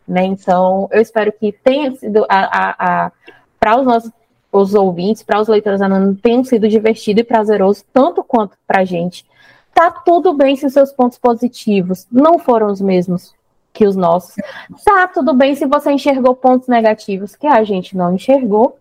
Né? 0.05 0.25
Então, 0.25 0.89
eu 0.91 1.01
espero 1.01 1.31
que 1.31 1.53
tenha 1.53 1.95
sido 1.95 2.25
a, 2.27 2.39
a, 2.41 3.05
a 3.05 3.11
para 3.57 3.79
os 3.79 3.85
nossos 3.85 4.11
os 4.51 4.73
ouvintes, 4.73 5.23
para 5.23 5.39
os 5.39 5.47
leitores 5.47 5.81
anônimos, 5.81 6.19
tenham 6.21 6.43
sido 6.43 6.67
divertido 6.67 7.21
e 7.21 7.23
prazeroso, 7.23 7.83
tanto 7.93 8.23
quanto 8.23 8.57
para 8.67 8.81
a 8.81 8.85
gente. 8.85 9.25
Tá 9.73 9.89
tudo 9.89 10.33
bem 10.33 10.55
se 10.55 10.65
os 10.65 10.73
seus 10.73 10.91
pontos 10.91 11.17
positivos 11.17 12.05
não 12.11 12.37
foram 12.37 12.67
os 12.67 12.81
mesmos 12.81 13.33
que 13.71 13.87
os 13.87 13.95
nossos. 13.95 14.35
Tá 14.83 15.07
tudo 15.07 15.33
bem 15.33 15.55
se 15.55 15.65
você 15.65 15.91
enxergou 15.91 16.35
pontos 16.35 16.67
negativos 16.67 17.35
que 17.35 17.47
a 17.47 17.63
gente 17.63 17.95
não 17.95 18.13
enxergou. 18.13 18.77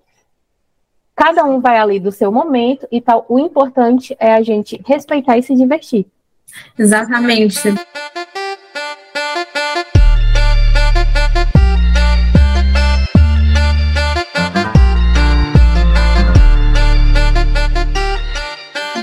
Cada 1.14 1.44
um 1.44 1.60
vai 1.60 1.78
ali 1.78 2.00
do 2.00 2.10
seu 2.10 2.32
momento 2.32 2.88
e 2.90 3.00
tal. 3.00 3.24
O 3.28 3.38
importante 3.38 4.16
é 4.18 4.32
a 4.32 4.42
gente 4.42 4.80
respeitar 4.86 5.38
e 5.38 5.42
se 5.42 5.54
divertir. 5.54 6.06
Exatamente. 6.78 7.60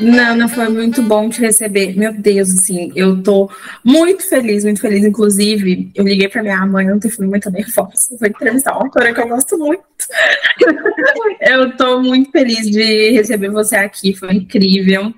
Nana, 0.02 0.48
foi 0.48 0.70
muito 0.70 1.02
bom 1.02 1.30
te 1.30 1.42
receber. 1.42 1.98
Meu 1.98 2.14
Deus, 2.14 2.50
assim, 2.50 2.92
eu 2.96 3.22
tô 3.22 3.50
muito 3.84 4.28
feliz, 4.28 4.64
muito 4.64 4.82
feliz. 4.82 5.04
Inclusive, 5.04 5.92
eu 5.96 6.04
liguei 6.04 6.28
pra 6.28 6.44
minha 6.44 6.66
mãe 6.66 6.92
ontem, 6.92 7.10
fui 7.10 7.28
muito 7.28 7.50
nervosa. 7.50 8.18
Vou 8.20 8.28
entrevistar 8.28 8.74
uma 8.74 8.86
autora 8.86 9.14
que 9.14 9.22
eu 9.22 9.28
gosto 9.28 9.58
muito. 9.58 9.84
eu 11.42 11.76
tô 11.76 12.02
muito 12.02 12.32
feliz 12.32 12.70
de 12.70 13.12
receber 13.12 13.50
você 13.50 13.76
aqui, 13.76 14.16
foi 14.16 14.34
incrível 14.34 15.14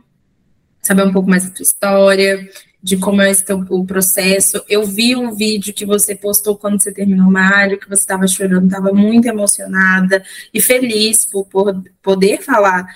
saber 0.81 1.03
um 1.03 1.11
pouco 1.11 1.29
mais 1.29 1.43
da 1.43 1.51
tua 1.51 1.63
história, 1.63 2.49
de 2.81 2.97
como 2.97 3.21
é 3.21 3.31
o 3.69 3.85
processo. 3.85 4.63
Eu 4.67 4.83
vi 4.85 5.15
um 5.15 5.35
vídeo 5.35 5.73
que 5.73 5.85
você 5.85 6.15
postou 6.15 6.57
quando 6.57 6.81
você 6.81 6.91
terminou 6.91 7.27
o 7.27 7.31
Mário, 7.31 7.77
que 7.77 7.89
você 7.89 8.01
estava 8.01 8.27
chorando, 8.27 8.65
estava 8.65 8.93
muito 8.93 9.27
emocionada 9.27 10.23
e 10.53 10.61
feliz 10.61 11.25
por, 11.25 11.45
por 11.45 11.83
poder 12.01 12.41
falar 12.41 12.87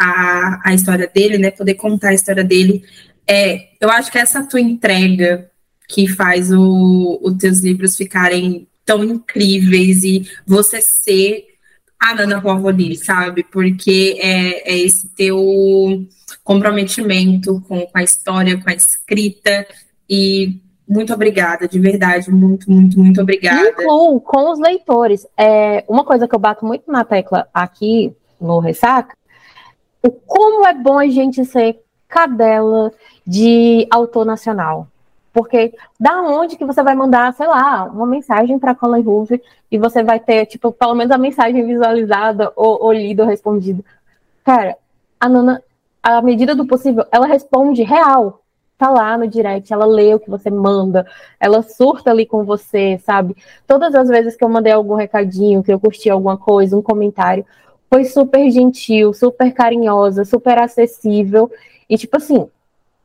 a, 0.00 0.60
a 0.64 0.74
história 0.74 1.10
dele, 1.12 1.36
né? 1.36 1.50
Poder 1.50 1.74
contar 1.74 2.08
a 2.08 2.14
história 2.14 2.42
dele. 2.42 2.82
É, 3.28 3.68
eu 3.78 3.90
acho 3.90 4.10
que 4.10 4.18
essa 4.18 4.42
tua 4.42 4.60
entrega 4.60 5.50
que 5.86 6.08
faz 6.08 6.50
o, 6.50 7.20
os 7.22 7.36
teus 7.36 7.58
livros 7.58 7.96
ficarem 7.96 8.66
tão 8.84 9.04
incríveis 9.04 10.02
e 10.02 10.26
você 10.46 10.80
ser 10.80 11.44
a 12.00 12.14
Nana 12.14 12.40
Porvoli, 12.40 12.96
sabe? 12.96 13.44
Porque 13.44 14.16
é, 14.18 14.72
é 14.72 14.78
esse 14.78 15.08
teu 15.10 15.38
comprometimento 16.42 17.62
com, 17.68 17.80
com 17.82 17.98
a 17.98 18.02
história, 18.02 18.58
com 18.58 18.70
a 18.70 18.72
escrita. 18.72 19.66
E 20.08 20.60
muito 20.88 21.12
obrigada, 21.12 21.68
de 21.68 21.78
verdade, 21.78 22.30
muito, 22.30 22.70
muito, 22.70 22.98
muito 22.98 23.20
obrigada. 23.20 23.68
Incluo 23.68 24.20
com 24.20 24.50
os 24.50 24.58
leitores. 24.58 25.26
É, 25.36 25.84
uma 25.86 26.04
coisa 26.04 26.26
que 26.26 26.34
eu 26.34 26.38
bato 26.38 26.64
muito 26.64 26.90
na 26.90 27.04
tecla 27.04 27.46
aqui 27.52 28.12
no 28.40 28.58
Ressaca, 28.58 29.14
o 30.02 30.10
como 30.10 30.66
é 30.66 30.74
bom 30.74 30.98
a 30.98 31.06
gente 31.06 31.44
ser 31.44 31.82
cadela 32.08 32.92
de 33.26 33.86
autor 33.90 34.24
nacional. 34.24 34.88
Porque 35.32 35.72
da 35.98 36.22
onde 36.22 36.56
que 36.56 36.64
você 36.64 36.82
vai 36.82 36.94
mandar, 36.94 37.32
sei 37.34 37.46
lá, 37.46 37.84
uma 37.84 38.06
mensagem 38.06 38.58
para 38.58 38.74
Colin 38.74 39.06
Hoover 39.06 39.40
e 39.70 39.78
você 39.78 40.02
vai 40.02 40.18
ter, 40.18 40.46
tipo, 40.46 40.72
pelo 40.72 40.94
menos 40.94 41.12
a 41.12 41.18
mensagem 41.18 41.64
visualizada 41.64 42.52
ou, 42.56 42.82
ou 42.82 42.92
lida 42.92 43.22
ou 43.22 43.28
respondida. 43.28 43.84
Cara, 44.44 44.76
a 45.20 45.28
Nana 45.28 45.62
à 46.02 46.20
medida 46.22 46.54
do 46.54 46.66
possível, 46.66 47.04
ela 47.12 47.26
responde 47.26 47.82
real. 47.82 48.40
Tá 48.76 48.88
lá 48.88 49.18
no 49.18 49.28
direct, 49.28 49.70
ela 49.70 49.84
lê 49.84 50.14
o 50.14 50.18
que 50.18 50.30
você 50.30 50.48
manda, 50.48 51.06
ela 51.38 51.62
surta 51.62 52.10
ali 52.10 52.24
com 52.24 52.44
você, 52.44 52.98
sabe? 53.04 53.36
Todas 53.66 53.94
as 53.94 54.08
vezes 54.08 54.34
que 54.34 54.42
eu 54.42 54.48
mandei 54.48 54.72
algum 54.72 54.94
recadinho, 54.94 55.62
que 55.62 55.70
eu 55.70 55.78
curti 55.78 56.08
alguma 56.08 56.38
coisa, 56.38 56.78
um 56.78 56.80
comentário, 56.80 57.44
foi 57.90 58.04
super 58.04 58.48
gentil, 58.50 59.12
super 59.12 59.52
carinhosa, 59.52 60.24
super 60.24 60.58
acessível. 60.58 61.50
E, 61.88 61.98
tipo 61.98 62.16
assim, 62.16 62.48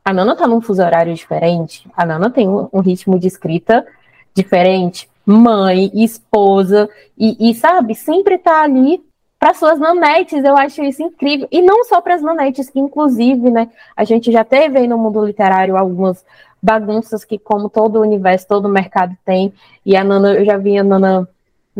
a 0.04 0.12
Nana 0.12 0.36
tá 0.36 0.46
num 0.46 0.60
fuso 0.60 0.80
horário 0.80 1.12
diferente, 1.12 1.90
a 1.96 2.06
Nana 2.06 2.30
tem 2.30 2.48
um, 2.48 2.78
ritmo 2.78 3.18
de 3.18 3.26
escrita 3.26 3.84
diferente, 4.32 5.08
mãe, 5.26 5.90
esposa, 5.92 6.88
e, 7.18 7.50
e 7.50 7.54
sabe, 7.54 7.96
sempre 7.96 8.38
tá 8.38 8.62
ali 8.62 9.02
para 9.38 9.52
suas 9.52 9.80
nanetes, 9.80 10.44
eu 10.44 10.56
acho 10.56 10.82
isso 10.84 11.02
incrível. 11.02 11.48
E 11.50 11.60
não 11.60 11.84
só 11.84 12.00
para 12.00 12.14
as 12.14 12.22
nanetes, 12.22 12.70
que 12.70 12.78
inclusive, 12.78 13.50
né, 13.50 13.68
a 13.96 14.04
gente 14.04 14.30
já 14.30 14.44
teve 14.44 14.78
aí 14.78 14.86
no 14.86 14.96
mundo 14.96 15.26
literário 15.26 15.76
algumas 15.76 16.24
bagunças 16.62 17.24
que, 17.24 17.36
como 17.36 17.68
todo 17.68 17.96
o 17.96 18.02
universo, 18.02 18.46
todo 18.46 18.66
o 18.66 18.70
mercado 18.70 19.16
tem, 19.24 19.52
e 19.84 19.96
a 19.96 20.04
Nana, 20.04 20.34
eu 20.34 20.44
já 20.44 20.56
vi 20.56 20.78
a 20.78 20.84
Nana 20.84 21.28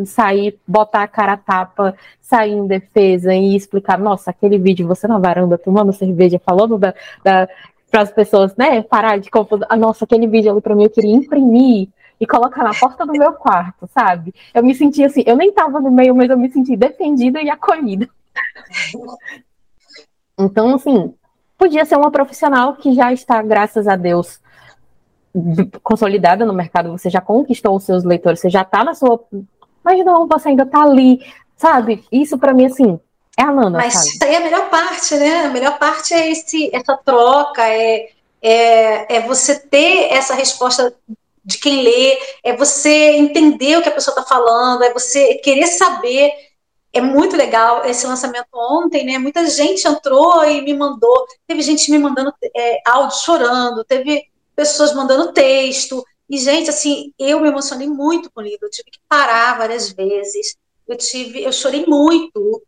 sair, 0.04 0.58
botar 0.66 1.02
a 1.02 1.08
cara 1.08 1.32
a 1.32 1.36
tapa, 1.36 1.96
sair 2.20 2.52
em 2.52 2.66
defesa 2.66 3.34
e 3.34 3.56
explicar, 3.56 3.98
nossa, 3.98 4.30
aquele 4.30 4.58
vídeo, 4.58 4.86
você 4.86 5.06
na 5.06 5.18
varanda 5.18 5.56
tomando 5.56 5.92
cerveja, 5.92 6.40
falando 6.44 6.76
da, 6.76 6.94
da 7.24 7.48
para 7.90 8.02
as 8.02 8.10
pessoas, 8.10 8.54
né, 8.56 8.82
parar 8.82 9.18
de 9.18 9.30
confusão, 9.30 9.66
ah, 9.70 9.76
nossa, 9.76 10.04
aquele 10.04 10.26
vídeo 10.26 10.50
ali 10.50 10.60
para 10.60 10.74
mim 10.74 10.84
eu 10.84 10.90
queria 10.90 11.14
imprimir, 11.14 11.88
e 12.20 12.26
colocar 12.26 12.64
na 12.64 12.74
porta 12.74 13.04
do 13.04 13.12
meu 13.12 13.32
quarto, 13.34 13.86
sabe? 13.92 14.34
Eu 14.54 14.62
me 14.62 14.74
senti 14.74 15.04
assim, 15.04 15.22
eu 15.26 15.36
nem 15.36 15.52
tava 15.52 15.80
no 15.80 15.90
meio, 15.90 16.14
mas 16.14 16.30
eu 16.30 16.38
me 16.38 16.50
senti 16.50 16.76
defendida 16.76 17.40
e 17.42 17.50
acolhida. 17.50 18.08
Então, 20.38 20.74
assim, 20.74 21.14
podia 21.56 21.86
ser 21.86 21.96
uma 21.96 22.10
profissional 22.10 22.76
que 22.76 22.92
já 22.92 23.10
está, 23.10 23.40
graças 23.40 23.88
a 23.88 23.96
Deus, 23.96 24.38
consolidada 25.82 26.44
no 26.44 26.52
mercado, 26.52 26.90
você 26.90 27.08
já 27.08 27.22
conquistou 27.22 27.74
os 27.74 27.84
seus 27.84 28.04
leitores, 28.04 28.40
você 28.40 28.50
já 28.50 28.60
está 28.60 28.84
na 28.84 28.94
sua. 28.94 29.18
Mas 29.86 30.04
não, 30.04 30.26
você 30.26 30.48
ainda 30.48 30.64
está 30.64 30.82
ali, 30.82 31.24
sabe? 31.56 32.04
Isso 32.10 32.36
para 32.36 32.52
mim, 32.52 32.66
assim, 32.66 32.98
é 33.38 33.42
a 33.42 33.52
Nana. 33.52 33.78
Mas 33.78 33.94
sabe? 33.94 34.08
isso 34.08 34.24
aí 34.24 34.34
é 34.34 34.36
a 34.38 34.40
melhor 34.40 34.68
parte, 34.68 35.14
né? 35.14 35.44
A 35.44 35.48
melhor 35.48 35.78
parte 35.78 36.12
é 36.12 36.28
esse, 36.28 36.74
essa 36.74 36.96
troca, 36.96 37.62
é, 37.68 38.08
é, 38.42 39.16
é 39.16 39.20
você 39.20 39.60
ter 39.60 40.12
essa 40.12 40.34
resposta 40.34 40.92
de 41.44 41.58
quem 41.58 41.84
lê, 41.84 42.18
é 42.42 42.56
você 42.56 43.12
entender 43.12 43.78
o 43.78 43.82
que 43.82 43.88
a 43.88 43.92
pessoa 43.92 44.12
está 44.12 44.28
falando, 44.28 44.82
é 44.82 44.92
você 44.92 45.34
querer 45.36 45.68
saber. 45.68 46.32
É 46.92 47.00
muito 47.00 47.36
legal 47.36 47.84
esse 47.84 48.08
lançamento 48.08 48.48
ontem, 48.54 49.04
né? 49.04 49.18
Muita 49.18 49.48
gente 49.48 49.86
entrou 49.86 50.44
e 50.44 50.62
me 50.62 50.74
mandou. 50.74 51.26
Teve 51.46 51.62
gente 51.62 51.88
me 51.92 51.98
mandando 51.98 52.34
é, 52.56 52.80
áudio 52.84 53.18
chorando, 53.18 53.84
teve 53.84 54.24
pessoas 54.56 54.92
mandando 54.94 55.32
texto. 55.32 56.04
E, 56.28 56.38
gente, 56.38 56.70
assim, 56.70 57.12
eu 57.18 57.40
me 57.40 57.48
emocionei 57.48 57.88
muito 57.88 58.30
com 58.30 58.40
o 58.40 58.44
livro. 58.44 58.66
Eu 58.66 58.70
tive 58.70 58.90
que 58.90 58.98
parar 59.08 59.58
várias 59.58 59.90
vezes. 59.90 60.56
Eu 60.86 60.96
tive, 60.96 61.42
eu 61.42 61.52
chorei 61.52 61.86
muito. 61.86 62.62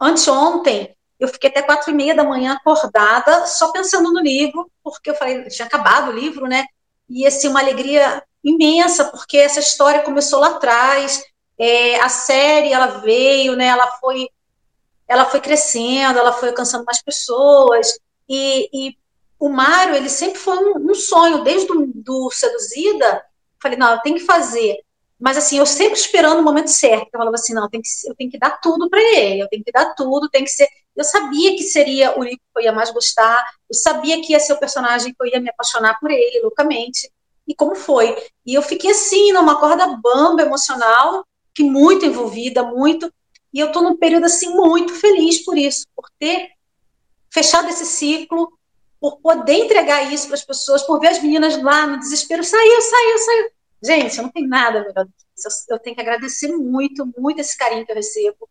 Anteontem, 0.00 0.94
eu 1.18 1.28
fiquei 1.28 1.50
até 1.50 1.62
quatro 1.62 1.90
e 1.90 1.94
meia 1.94 2.14
da 2.14 2.24
manhã 2.24 2.54
acordada, 2.54 3.46
só 3.46 3.72
pensando 3.72 4.12
no 4.12 4.20
livro, 4.20 4.70
porque 4.82 5.10
eu 5.10 5.14
falei, 5.14 5.44
tinha 5.48 5.66
acabado 5.66 6.10
o 6.10 6.14
livro, 6.14 6.46
né? 6.46 6.66
E 7.08 7.26
assim, 7.26 7.48
uma 7.48 7.60
alegria 7.60 8.22
imensa, 8.42 9.04
porque 9.06 9.38
essa 9.38 9.60
história 9.60 10.02
começou 10.02 10.40
lá 10.40 10.48
atrás, 10.48 11.22
é, 11.58 12.00
a 12.00 12.08
série 12.08 12.72
ela 12.72 12.98
veio, 12.98 13.56
né? 13.56 13.66
Ela 13.66 13.90
foi, 13.98 14.28
ela 15.08 15.24
foi 15.24 15.40
crescendo, 15.40 16.18
ela 16.18 16.32
foi 16.32 16.48
alcançando 16.50 16.84
mais 16.84 17.00
pessoas 17.02 17.98
e, 18.28 18.68
e 18.72 18.98
o 19.38 19.48
Mário 19.48 19.94
ele 19.94 20.08
sempre 20.08 20.38
foi 20.38 20.56
um, 20.56 20.90
um 20.90 20.94
sonho 20.94 21.42
desde 21.42 21.66
do, 21.66 21.86
do 21.94 22.30
seduzida. 22.30 23.24
Falei 23.60 23.78
não, 23.78 23.92
eu 23.92 24.00
tenho 24.00 24.16
que 24.16 24.24
fazer. 24.24 24.78
Mas 25.18 25.36
assim, 25.38 25.58
eu 25.58 25.66
sempre 25.66 25.98
esperando 25.98 26.40
o 26.40 26.42
momento 26.42 26.68
certo. 26.68 27.08
Eu 27.12 27.18
falava 27.18 27.34
assim, 27.34 27.54
não, 27.54 27.64
eu 27.64 27.70
tenho 27.70 27.82
que, 27.82 27.88
eu 28.08 28.14
tenho 28.14 28.30
que 28.30 28.38
dar 28.38 28.60
tudo 28.60 28.90
para 28.90 29.00
ele, 29.00 29.42
eu 29.42 29.48
tenho 29.48 29.64
que 29.64 29.72
dar 29.72 29.94
tudo, 29.94 30.28
tem 30.28 30.44
que 30.44 30.50
ser. 30.50 30.68
Eu 30.94 31.04
sabia 31.04 31.56
que 31.56 31.62
seria 31.62 32.18
o 32.18 32.22
livro 32.22 32.38
que 32.38 32.60
eu 32.60 32.64
ia 32.64 32.72
mais 32.72 32.90
gostar, 32.90 33.44
eu 33.68 33.74
sabia 33.74 34.20
que 34.20 34.32
ia 34.32 34.40
ser 34.40 34.52
o 34.52 34.60
personagem 34.60 35.12
que 35.12 35.22
eu 35.22 35.26
ia 35.26 35.40
me 35.40 35.50
apaixonar 35.50 35.98
por 35.98 36.10
ele 36.10 36.40
loucamente. 36.40 37.10
E 37.46 37.54
como 37.54 37.74
foi? 37.74 38.16
E 38.44 38.54
eu 38.54 38.62
fiquei 38.62 38.90
assim, 38.90 39.32
numa 39.32 39.58
corda 39.58 39.86
bamba 39.86 40.42
emocional, 40.42 41.24
que 41.54 41.62
muito 41.62 42.04
envolvida, 42.04 42.62
muito. 42.62 43.12
E 43.52 43.60
eu 43.60 43.68
estou 43.68 43.82
num 43.82 43.96
período 43.96 44.24
assim 44.24 44.50
muito 44.50 44.94
feliz 44.94 45.44
por 45.44 45.56
isso, 45.56 45.86
por 45.94 46.08
ter 46.18 46.50
fechado 47.32 47.68
esse 47.68 47.84
ciclo, 47.84 48.52
por 49.04 49.18
poder 49.18 49.52
entregar 49.52 50.10
isso 50.10 50.28
para 50.28 50.36
as 50.36 50.44
pessoas, 50.46 50.82
por 50.82 50.98
ver 50.98 51.08
as 51.08 51.20
meninas 51.20 51.62
lá 51.62 51.86
no 51.86 51.98
desespero, 51.98 52.42
saiu, 52.42 52.80
saiu, 52.80 53.18
saiu. 53.18 53.50
Gente, 53.82 54.16
eu 54.16 54.22
não 54.22 54.30
tenho 54.30 54.48
nada 54.48 54.80
melhor 54.80 55.04
do 55.04 55.12
que 55.12 55.26
isso. 55.36 55.66
Eu 55.68 55.78
tenho 55.78 55.94
que 55.94 56.00
agradecer 56.00 56.48
muito, 56.56 57.06
muito 57.18 57.38
esse 57.38 57.54
carinho 57.54 57.84
que 57.84 57.92
eu 57.92 57.96
recebo. 57.96 58.48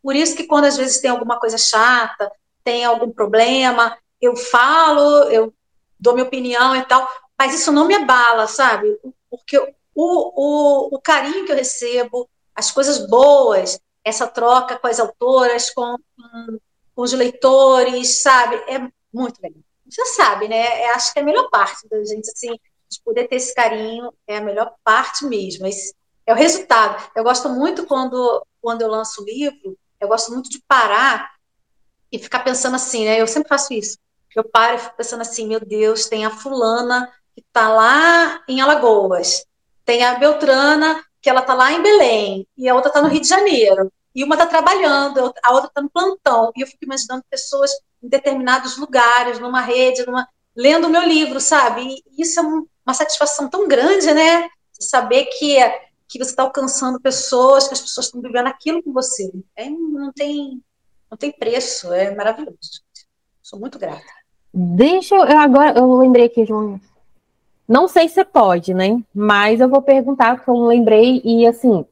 Por 0.00 0.14
isso 0.14 0.36
que 0.36 0.44
quando 0.44 0.66
às 0.66 0.76
vezes 0.76 1.00
tem 1.00 1.10
alguma 1.10 1.40
coisa 1.40 1.58
chata, 1.58 2.30
tem 2.62 2.84
algum 2.84 3.10
problema, 3.10 3.98
eu 4.20 4.36
falo, 4.36 5.24
eu 5.24 5.52
dou 5.98 6.14
minha 6.14 6.26
opinião 6.26 6.76
e 6.76 6.84
tal, 6.84 7.04
mas 7.36 7.52
isso 7.52 7.72
não 7.72 7.88
me 7.88 7.96
abala, 7.96 8.46
sabe? 8.46 8.96
Porque 9.28 9.58
o, 9.58 9.72
o, 9.92 10.94
o 10.94 11.00
carinho 11.00 11.44
que 11.44 11.50
eu 11.50 11.56
recebo, 11.56 12.30
as 12.54 12.70
coisas 12.70 13.08
boas, 13.08 13.80
essa 14.04 14.28
troca 14.28 14.78
com 14.78 14.86
as 14.86 15.00
autoras, 15.00 15.68
com, 15.70 15.96
com 16.94 17.02
os 17.02 17.12
leitores, 17.12 18.22
sabe? 18.22 18.54
É 18.68 18.78
muito 19.12 19.42
legal. 19.42 19.65
Você 19.88 20.04
sabe, 20.06 20.48
né? 20.48 20.82
É, 20.82 20.90
acho 20.94 21.12
que 21.12 21.18
é 21.18 21.22
a 21.22 21.24
melhor 21.24 21.48
parte 21.50 21.88
da 21.88 22.02
gente, 22.04 22.28
assim, 22.30 22.58
de 22.88 23.02
poder 23.04 23.28
ter 23.28 23.36
esse 23.36 23.54
carinho, 23.54 24.12
é 24.26 24.38
a 24.38 24.40
melhor 24.40 24.74
parte 24.84 25.24
mesmo. 25.24 25.66
Esse 25.66 25.94
é 26.26 26.32
o 26.32 26.36
resultado. 26.36 27.10
Eu 27.14 27.22
gosto 27.22 27.48
muito 27.48 27.86
quando, 27.86 28.44
quando 28.60 28.82
eu 28.82 28.88
lanço 28.88 29.22
o 29.22 29.24
livro, 29.24 29.78
eu 30.00 30.08
gosto 30.08 30.32
muito 30.32 30.50
de 30.50 30.62
parar 30.66 31.30
e 32.10 32.18
ficar 32.18 32.40
pensando 32.40 32.76
assim, 32.76 33.04
né? 33.04 33.20
Eu 33.20 33.26
sempre 33.26 33.48
faço 33.48 33.72
isso. 33.72 33.98
Eu 34.34 34.44
paro 34.44 34.76
e 34.76 34.78
fico 34.78 34.96
pensando 34.96 35.22
assim, 35.22 35.46
meu 35.46 35.60
Deus, 35.60 36.06
tem 36.06 36.26
a 36.26 36.30
fulana 36.30 37.10
que 37.34 37.40
está 37.40 37.68
lá 37.68 38.42
em 38.46 38.60
Alagoas, 38.60 39.46
tem 39.84 40.04
a 40.04 40.14
Beltrana 40.16 41.02
que 41.22 41.30
ela 41.30 41.40
está 41.40 41.54
lá 41.54 41.72
em 41.72 41.82
Belém, 41.82 42.46
e 42.56 42.68
a 42.68 42.74
outra 42.74 42.88
está 42.90 43.00
no 43.00 43.08
Rio 43.08 43.20
de 43.20 43.28
Janeiro, 43.28 43.90
e 44.14 44.22
uma 44.22 44.34
está 44.34 44.46
trabalhando, 44.46 45.34
a 45.42 45.52
outra 45.52 45.68
está 45.68 45.80
no 45.80 45.90
plantão, 45.90 46.52
e 46.54 46.60
eu 46.60 46.66
fico 46.66 46.84
imaginando 46.84 47.24
pessoas 47.30 47.70
em 48.06 48.08
determinados 48.08 48.78
lugares, 48.78 49.38
numa 49.38 49.60
rede, 49.60 50.06
numa... 50.06 50.28
lendo 50.54 50.86
o 50.86 50.90
meu 50.90 51.02
livro, 51.02 51.40
sabe? 51.40 51.82
E 51.82 52.22
isso 52.22 52.40
é 52.40 52.42
uma 52.42 52.94
satisfação 52.94 53.48
tão 53.48 53.66
grande, 53.66 54.12
né? 54.14 54.48
Saber 54.72 55.24
que, 55.26 55.56
que 56.08 56.18
você 56.18 56.30
está 56.30 56.44
alcançando 56.44 57.00
pessoas, 57.00 57.66
que 57.66 57.74
as 57.74 57.80
pessoas 57.80 58.06
estão 58.06 58.20
vivendo 58.20 58.46
aquilo 58.46 58.82
com 58.82 58.92
você. 58.92 59.30
É, 59.56 59.68
não, 59.68 60.12
tem, 60.12 60.62
não 61.10 61.18
tem 61.18 61.32
preço, 61.32 61.92
é 61.92 62.14
maravilhoso. 62.14 62.56
Sou 63.42 63.58
muito 63.58 63.78
grata. 63.78 64.02
Deixa 64.54 65.14
eu, 65.14 65.38
agora, 65.38 65.78
eu 65.78 65.98
lembrei 65.98 66.26
aqui, 66.26 66.44
João, 66.46 66.80
não 67.68 67.88
sei 67.88 68.08
se 68.08 68.24
pode, 68.24 68.72
né? 68.72 69.02
Mas 69.12 69.60
eu 69.60 69.68
vou 69.68 69.82
perguntar, 69.82 70.36
porque 70.36 70.50
eu 70.50 70.66
lembrei, 70.66 71.20
e 71.24 71.46
assim, 71.46 71.84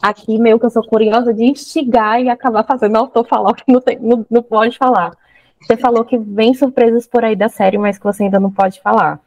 aqui 0.00 0.38
meio 0.38 0.58
que 0.58 0.66
eu 0.66 0.70
sou 0.70 0.86
curiosa 0.86 1.32
de 1.32 1.44
instigar 1.44 2.20
e 2.22 2.28
acabar 2.28 2.64
fazendo 2.64 2.94
o 2.96 2.98
autor 2.98 3.26
falar 3.26 3.50
o 3.50 3.54
que 3.54 3.64
não, 3.72 3.80
tem, 3.80 3.98
não, 3.98 4.24
não 4.30 4.42
pode 4.42 4.76
falar. 4.76 5.16
Você 5.60 5.76
falou 5.76 6.04
que 6.04 6.16
vem 6.16 6.54
surpresas 6.54 7.06
por 7.06 7.24
aí 7.24 7.36
da 7.36 7.48
série, 7.48 7.78
mas 7.78 7.98
que 7.98 8.04
você 8.04 8.24
ainda 8.24 8.40
não 8.40 8.50
pode 8.50 8.80
falar. 8.80 9.20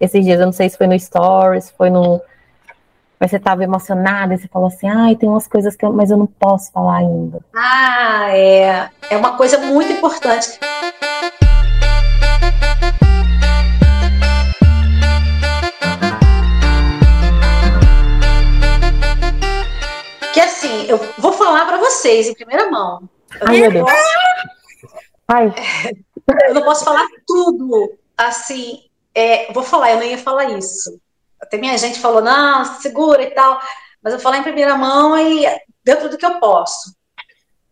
Esses 0.00 0.24
dias, 0.24 0.40
eu 0.40 0.46
não 0.46 0.52
sei 0.52 0.68
se 0.68 0.76
foi 0.76 0.86
no 0.86 0.98
Stories, 0.98 1.70
foi 1.70 1.90
no. 1.90 2.20
Mas 3.18 3.30
você 3.30 3.36
estava 3.36 3.62
emocionada 3.62 4.34
e 4.34 4.38
você 4.38 4.48
falou 4.48 4.68
assim: 4.68 4.88
ai, 4.88 5.14
tem 5.16 5.28
umas 5.28 5.46
coisas 5.46 5.76
que 5.76 5.84
eu... 5.84 5.92
mas 5.92 6.10
eu 6.10 6.16
não 6.16 6.26
posso 6.26 6.72
falar 6.72 6.98
ainda. 6.98 7.40
Ah, 7.54 8.28
é. 8.30 8.88
É 9.10 9.16
uma 9.16 9.36
coisa 9.36 9.58
muito 9.58 9.92
importante. 9.92 10.58
que 20.32 20.40
assim, 20.40 20.86
eu 20.86 20.98
vou 21.18 21.32
falar 21.32 21.66
para 21.66 21.76
vocês 21.76 22.28
em 22.28 22.34
primeira 22.34 22.70
mão. 22.70 23.02
Eu 23.40 23.48
Ai, 23.48 23.60
meu 23.60 23.70
Deus. 23.72 23.90
Ai. 25.32 25.52
Eu 26.48 26.54
não 26.54 26.62
posso 26.62 26.84
falar 26.84 27.06
tudo. 27.26 27.96
Assim, 28.16 28.84
é, 29.14 29.52
vou 29.52 29.62
falar, 29.62 29.92
eu 29.92 29.96
não 29.96 30.04
ia 30.04 30.18
falar 30.18 30.44
isso. 30.58 31.00
Até 31.40 31.56
minha 31.56 31.78
gente 31.78 32.00
falou, 32.00 32.20
não, 32.20 32.64
segura 32.80 33.22
e 33.22 33.30
tal. 33.30 33.60
Mas 34.02 34.12
eu 34.12 34.18
vou 34.18 34.24
falar 34.24 34.38
em 34.38 34.42
primeira 34.42 34.76
mão 34.76 35.16
e 35.16 35.46
dentro 35.84 36.08
do 36.08 36.18
que 36.18 36.26
eu 36.26 36.38
posso. 36.40 36.94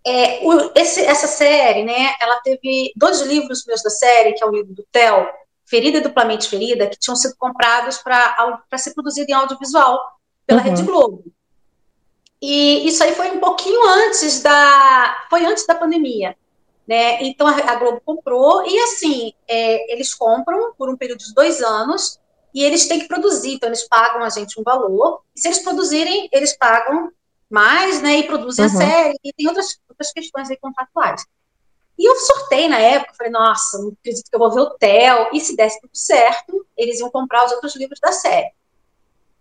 É, 0.07 0.41
o, 0.43 0.73
esse, 0.75 1.05
essa 1.05 1.27
série, 1.27 1.85
né, 1.85 2.15
ela 2.21 2.41
teve 2.41 2.93
dois 2.97 3.21
livros 3.23 3.65
meus 3.67 3.83
da 3.83 3.91
série, 3.91 4.33
que 4.33 4.43
é 4.43 4.47
o 4.47 4.53
livro 4.53 4.73
do 4.73 4.87
Theo, 4.91 5.29
Ferida 5.67 5.99
e 5.99 6.01
Duplamente 6.01 6.49
Ferida, 6.49 6.87
que 6.87 6.99
tinham 6.99 7.17
sido 7.17 7.35
comprados 7.37 7.99
para 7.99 8.79
ser 8.79 8.95
produzido 8.95 9.31
em 9.31 9.35
audiovisual 9.35 10.01
pela 10.47 10.63
uhum. 10.63 10.69
Rede 10.69 10.83
Globo. 10.83 11.25
E 12.41 12.87
isso 12.87 13.03
aí 13.03 13.15
foi 13.15 13.33
um 13.33 13.41
pouquinho 13.41 13.85
antes 13.87 14.43
da. 14.43 15.27
Foi 15.29 15.45
antes 15.45 15.67
da 15.67 15.75
pandemia. 15.75 16.37
Né? 16.89 17.23
Então 17.23 17.47
a, 17.47 17.75
Globo 17.75 18.01
comprou, 18.03 18.67
e 18.67 18.79
assim, 18.81 19.35
é, 19.47 19.93
eles 19.93 20.15
compram 20.15 20.73
por 20.73 20.89
um 20.89 20.97
período 20.97 21.19
de 21.19 21.35
dois 21.35 21.61
anos 21.61 22.19
e 22.55 22.65
eles 22.65 22.89
têm 22.89 22.99
que 22.99 23.07
produzir, 23.07 23.53
então 23.53 23.69
eles 23.69 23.87
pagam 23.87 24.25
a 24.25 24.31
gente 24.31 24.59
um 24.59 24.63
valor, 24.63 25.23
e 25.37 25.41
se 25.41 25.49
eles 25.49 25.59
produzirem, 25.59 26.31
eles 26.33 26.57
pagam 26.57 27.13
mais, 27.51 28.01
né? 28.01 28.21
E 28.21 28.23
produzem 28.27 28.65
uhum. 28.65 28.71
a 28.71 28.75
série, 28.75 29.19
e 29.23 29.33
tem 29.35 29.47
outras, 29.47 29.79
outras 29.87 30.11
questões 30.13 30.51
aí 30.51 30.57
contratuais. 30.57 31.27
E 31.99 32.09
eu 32.09 32.17
sortei 32.17 32.69
na 32.69 32.79
época, 32.79 33.13
falei, 33.19 33.33
nossa, 33.33 33.79
não 33.79 33.89
acredito 33.89 34.31
que 34.31 34.35
eu 34.35 34.39
vou 34.41 34.51
ver 34.51 34.61
o 34.61 34.71
Theo, 34.71 35.29
e 35.35 35.41
se 35.41 35.55
desse 35.55 35.79
tudo 35.83 35.95
certo, 35.95 36.67
eles 36.75 37.01
iam 37.01 37.11
comprar 37.11 37.45
os 37.45 37.53
outros 37.53 37.77
livros 37.77 38.01
da 38.01 38.13
série. 38.13 38.51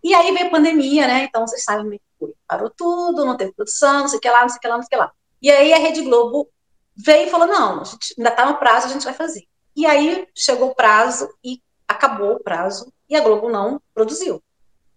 E 0.03 0.13
aí 0.13 0.33
veio 0.33 0.47
a 0.47 0.51
pandemia, 0.51 1.07
né? 1.07 1.23
Então 1.23 1.47
vocês 1.47 1.63
sabem 1.63 1.83
como 1.83 1.93
é 1.93 1.97
que 1.97 2.03
foi. 2.19 2.33
Parou 2.45 2.69
tudo, 2.69 3.23
não 3.23 3.37
teve 3.37 3.53
produção, 3.53 4.01
não 4.01 4.07
sei 4.09 4.17
o 4.17 4.21
que 4.21 4.29
lá, 4.29 4.41
não 4.41 4.49
sei 4.49 4.57
o 4.57 4.61
que 4.61 4.67
lá, 4.67 4.75
não 4.75 4.83
sei 4.83 4.87
o 4.87 4.89
que 4.89 4.97
lá. 4.97 5.11
E 5.41 5.49
aí 5.49 5.73
a 5.73 5.77
Rede 5.77 6.01
Globo 6.01 6.49
veio 6.97 7.27
e 7.27 7.31
falou: 7.31 7.47
não, 7.47 7.81
a 7.81 7.83
gente 7.83 8.15
ainda 8.17 8.29
está 8.29 8.45
no 8.45 8.57
prazo, 8.57 8.87
a 8.87 8.89
gente 8.89 9.05
vai 9.05 9.13
fazer. 9.13 9.45
E 9.75 9.85
aí 9.85 10.27
chegou 10.35 10.69
o 10.69 10.75
prazo 10.75 11.29
e 11.43 11.61
acabou 11.87 12.33
o 12.33 12.43
prazo 12.43 12.91
e 13.09 13.15
a 13.15 13.21
Globo 13.21 13.49
não 13.49 13.81
produziu. 13.93 14.41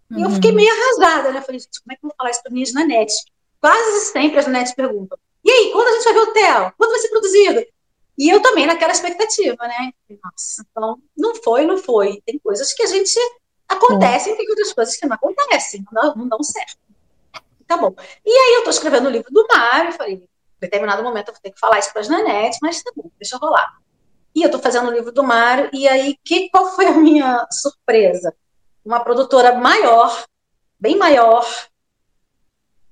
Uhum. 0.09 0.19
E 0.19 0.21
eu 0.23 0.29
fiquei 0.31 0.49
uhum. 0.49 0.57
meio 0.57 0.71
arrasada, 0.71 1.31
né? 1.31 1.41
Falei, 1.41 1.59
gente, 1.59 1.81
como 1.81 1.93
é 1.93 1.95
que 1.95 2.05
eu 2.05 2.09
vou 2.09 2.15
falar 2.17 2.31
isso 2.31 2.41
para 2.41 2.51
minhas 2.51 2.73
net? 2.73 3.13
Quase 3.59 4.05
sempre 4.11 4.39
as 4.39 4.47
net 4.47 4.75
perguntam: 4.75 5.17
e 5.43 5.51
aí, 5.51 5.71
quando 5.71 5.87
a 5.87 5.91
gente 5.93 6.03
vai 6.03 6.13
ver 6.13 6.19
o 6.19 6.33
Theo? 6.33 6.73
Quando 6.77 6.91
vai 6.91 6.99
ser 6.99 7.09
produzido? 7.09 7.65
E 8.17 8.29
eu 8.29 8.41
também 8.41 8.67
naquela 8.67 8.91
expectativa, 8.91 9.67
né? 9.67 9.91
Nossa, 10.23 10.65
então, 10.69 10.99
não 11.17 11.35
foi, 11.35 11.65
não 11.65 11.77
foi. 11.77 12.21
Tem 12.25 12.37
coisas 12.39 12.73
que 12.73 12.83
a 12.83 12.87
gente 12.87 13.17
acontecem, 13.67 14.35
tem 14.35 14.49
outras 14.49 14.73
coisas 14.73 14.97
que 14.97 15.07
não 15.07 15.15
acontecem, 15.15 15.83
não, 15.91 16.15
não 16.15 16.27
dão 16.27 16.43
certo. 16.43 16.77
Tá 17.65 17.77
bom. 17.77 17.95
E 18.25 18.29
aí 18.29 18.53
eu 18.55 18.59
estou 18.59 18.71
escrevendo 18.71 19.07
o 19.07 19.11
livro 19.11 19.31
do 19.31 19.47
Mário, 19.47 19.93
falei, 19.93 20.23
determinado 20.61 21.03
momento 21.03 21.29
eu 21.29 21.33
vou 21.33 21.41
ter 21.41 21.51
que 21.51 21.59
falar 21.59 21.79
isso 21.79 21.91
para 21.91 22.01
as 22.01 22.07
Nanete, 22.07 22.57
mas 22.61 22.81
tá 22.81 22.91
bom, 22.95 23.09
deixa 23.19 23.35
eu 23.35 23.39
rolar. 23.39 23.79
E 24.33 24.41
eu 24.41 24.45
estou 24.45 24.61
fazendo 24.61 24.87
o 24.87 24.93
livro 24.93 25.11
do 25.11 25.23
Mário, 25.23 25.69
e 25.73 25.87
aí 25.87 26.17
que, 26.23 26.49
qual 26.49 26.73
foi 26.75 26.85
a 26.85 26.93
minha 26.93 27.45
surpresa? 27.51 28.33
Uma 28.83 29.03
produtora 29.03 29.55
maior, 29.55 30.25
bem 30.79 30.97
maior, 30.97 31.45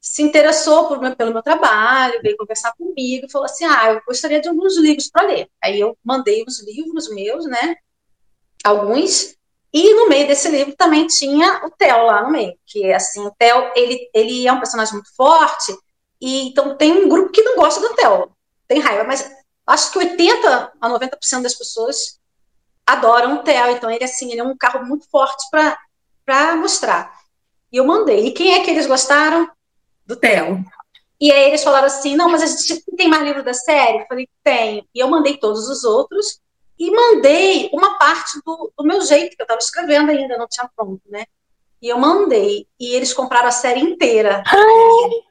se 0.01 0.21
interessou 0.21 0.87
por, 0.87 1.15
pelo 1.15 1.31
meu 1.33 1.43
trabalho, 1.43 2.21
veio 2.21 2.37
conversar 2.37 2.73
comigo 2.73 3.25
e 3.25 3.31
falou 3.31 3.45
assim: 3.45 3.65
Ah, 3.65 3.93
eu 3.93 4.01
gostaria 4.05 4.41
de 4.41 4.49
alguns 4.49 4.77
livros 4.77 5.09
para 5.09 5.27
ler. 5.27 5.49
Aí 5.63 5.79
eu 5.79 5.97
mandei 6.03 6.43
os 6.47 6.61
livros 6.63 7.09
meus, 7.09 7.45
né? 7.45 7.75
Alguns, 8.63 9.35
e 9.73 9.93
no 9.93 10.09
meio 10.09 10.27
desse 10.27 10.49
livro 10.49 10.75
também 10.75 11.07
tinha 11.07 11.65
o 11.65 11.71
Theo 11.71 12.05
lá 12.05 12.23
no 12.23 12.31
meio, 12.31 12.57
que 12.65 12.91
assim, 12.91 13.25
o 13.25 13.31
Theo, 13.31 13.71
ele, 13.75 14.09
ele 14.13 14.47
é 14.47 14.51
um 14.51 14.59
personagem 14.59 14.93
muito 14.93 15.15
forte, 15.15 15.77
e 16.21 16.47
então 16.47 16.75
tem 16.75 16.91
um 16.91 17.09
grupo 17.09 17.31
que 17.31 17.41
não 17.41 17.55
gosta 17.55 17.79
do 17.79 17.95
Theo, 17.95 18.31
tem 18.67 18.79
raiva, 18.79 19.03
mas 19.03 19.29
acho 19.65 19.91
que 19.91 19.99
80 19.99 20.73
a 20.79 20.89
90% 20.89 21.41
das 21.41 21.55
pessoas 21.55 22.19
adoram 22.85 23.35
o 23.35 23.43
Theo, 23.43 23.71
então 23.71 23.89
ele 23.89 24.03
assim, 24.03 24.31
ele 24.31 24.41
é 24.41 24.43
um 24.43 24.57
carro 24.57 24.85
muito 24.85 25.07
forte 25.09 25.45
para 26.25 26.55
mostrar. 26.55 27.19
E 27.71 27.77
eu 27.77 27.85
mandei. 27.85 28.27
E 28.27 28.31
quem 28.31 28.53
é 28.53 28.63
que 28.63 28.71
eles 28.71 28.87
gostaram? 28.87 29.49
Do 30.05 30.15
Theo. 30.15 30.65
E 31.21 31.31
aí 31.31 31.49
eles 31.49 31.63
falaram 31.63 31.85
assim: 31.85 32.15
não, 32.15 32.29
mas 32.29 32.41
a 32.41 32.47
gente 32.47 32.83
tem 32.95 33.07
mais 33.07 33.23
livro 33.23 33.43
da 33.43 33.53
série? 33.53 33.99
Eu 33.99 34.07
falei: 34.07 34.27
tenho. 34.43 34.85
E 34.93 34.99
eu 34.99 35.07
mandei 35.07 35.37
todos 35.37 35.69
os 35.69 35.83
outros 35.83 36.39
e 36.79 36.89
mandei 36.89 37.69
uma 37.73 37.97
parte 37.97 38.39
do, 38.45 38.71
do 38.77 38.85
meu 38.85 39.01
jeito, 39.01 39.35
que 39.35 39.41
eu 39.41 39.43
estava 39.43 39.59
escrevendo 39.59 40.09
ainda, 40.09 40.37
não 40.37 40.47
tinha 40.47 40.69
pronto, 40.75 41.01
né? 41.07 41.25
E 41.81 41.89
eu 41.89 41.97
mandei. 41.97 42.67
E 42.79 42.95
eles 42.95 43.13
compraram 43.13 43.49
a 43.49 43.51
série 43.51 43.81
inteira. 43.81 44.43
Ai. 44.47 45.28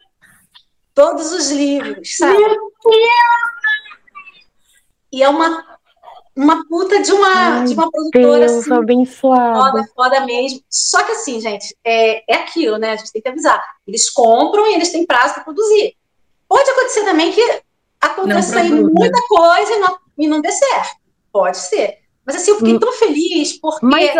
Todos 0.99 1.31
os 1.31 1.53
livros, 1.53 2.17
sabe? 2.17 2.37
Meu 2.37 2.49
Deus! 2.49 2.99
E 5.13 5.23
é 5.23 5.29
uma 5.29 5.79
uma 6.35 6.67
puta 6.69 7.01
de 7.01 7.13
uma, 7.13 7.29
Ai, 7.29 7.65
de 7.67 7.75
uma 7.75 7.89
produtora 7.89 8.47
Deus, 8.47 8.53
assim, 8.53 8.73
abençoada. 8.73 9.71
foda, 9.71 9.89
foda 9.95 10.21
mesmo. 10.27 10.61
Só 10.69 11.05
que 11.05 11.13
assim, 11.13 11.41
gente, 11.41 11.77
é, 11.85 12.25
é 12.33 12.37
aquilo, 12.39 12.79
né? 12.79 12.93
A 12.93 12.97
gente 12.97 13.13
tem 13.13 13.23
que 13.23 13.29
avisar. 13.29 13.63
Eles 13.87 14.11
compram 14.11 14.67
e 14.67 14.75
eles 14.75 14.91
têm 14.91 15.07
prazo 15.07 15.35
para 15.35 15.45
produzir. 15.45 15.95
Pode 16.49 16.69
acontecer 16.69 17.05
também 17.05 17.31
que 17.31 17.63
aconteça 18.01 18.59
aí 18.59 18.69
muita 18.69 19.23
coisa 19.29 19.73
e 19.73 19.79
não, 19.79 19.99
e 20.19 20.27
não 20.27 20.41
dê 20.41 20.51
certo. 20.51 20.97
Pode 21.33 21.59
ser. 21.59 21.99
Mas 22.27 22.35
assim, 22.35 22.51
eu 22.51 22.59
fiquei 22.59 22.75
hum. 22.75 22.81
tão 22.81 22.93
feliz 22.93 23.57
porque 23.61 23.87
Mas, 23.87 24.11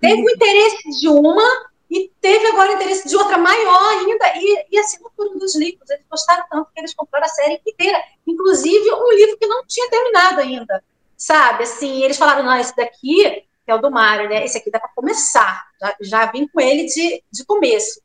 teve 0.00 0.20
o 0.20 0.30
interesse 0.30 1.00
de 1.00 1.08
uma 1.08 1.48
e 1.96 2.10
teve 2.20 2.46
agora 2.48 2.72
interesse 2.72 3.08
de 3.08 3.16
outra 3.16 3.38
maior 3.38 3.88
ainda. 3.92 4.32
E, 4.36 4.66
e 4.70 4.82
por 5.16 5.28
um 5.28 5.38
dos 5.38 5.54
livros, 5.54 5.88
eles 5.88 6.04
gostaram 6.10 6.44
tanto 6.50 6.70
que 6.74 6.80
eles 6.80 6.94
compraram 6.94 7.26
a 7.26 7.28
série 7.28 7.60
inteira. 7.64 8.02
Inclusive 8.26 8.92
um 8.92 9.12
livro 9.12 9.38
que 9.38 9.46
não 9.46 9.64
tinha 9.66 9.88
terminado 9.88 10.40
ainda 10.40 10.82
sabe? 11.16 11.64
Assim, 11.64 12.02
eles 12.02 12.16
falaram, 12.16 12.42
não, 12.42 12.56
esse 12.56 12.74
daqui, 12.76 13.44
que 13.64 13.70
é 13.70 13.74
o 13.74 13.78
do 13.78 13.90
Mário, 13.90 14.28
né? 14.28 14.44
Esse 14.44 14.58
aqui 14.58 14.70
dá 14.70 14.78
para 14.78 14.90
começar. 14.94 15.66
Já, 15.80 15.96
já 16.00 16.26
vim 16.26 16.46
com 16.46 16.60
ele 16.60 16.84
de, 16.84 17.22
de 17.30 17.44
começo. 17.44 18.00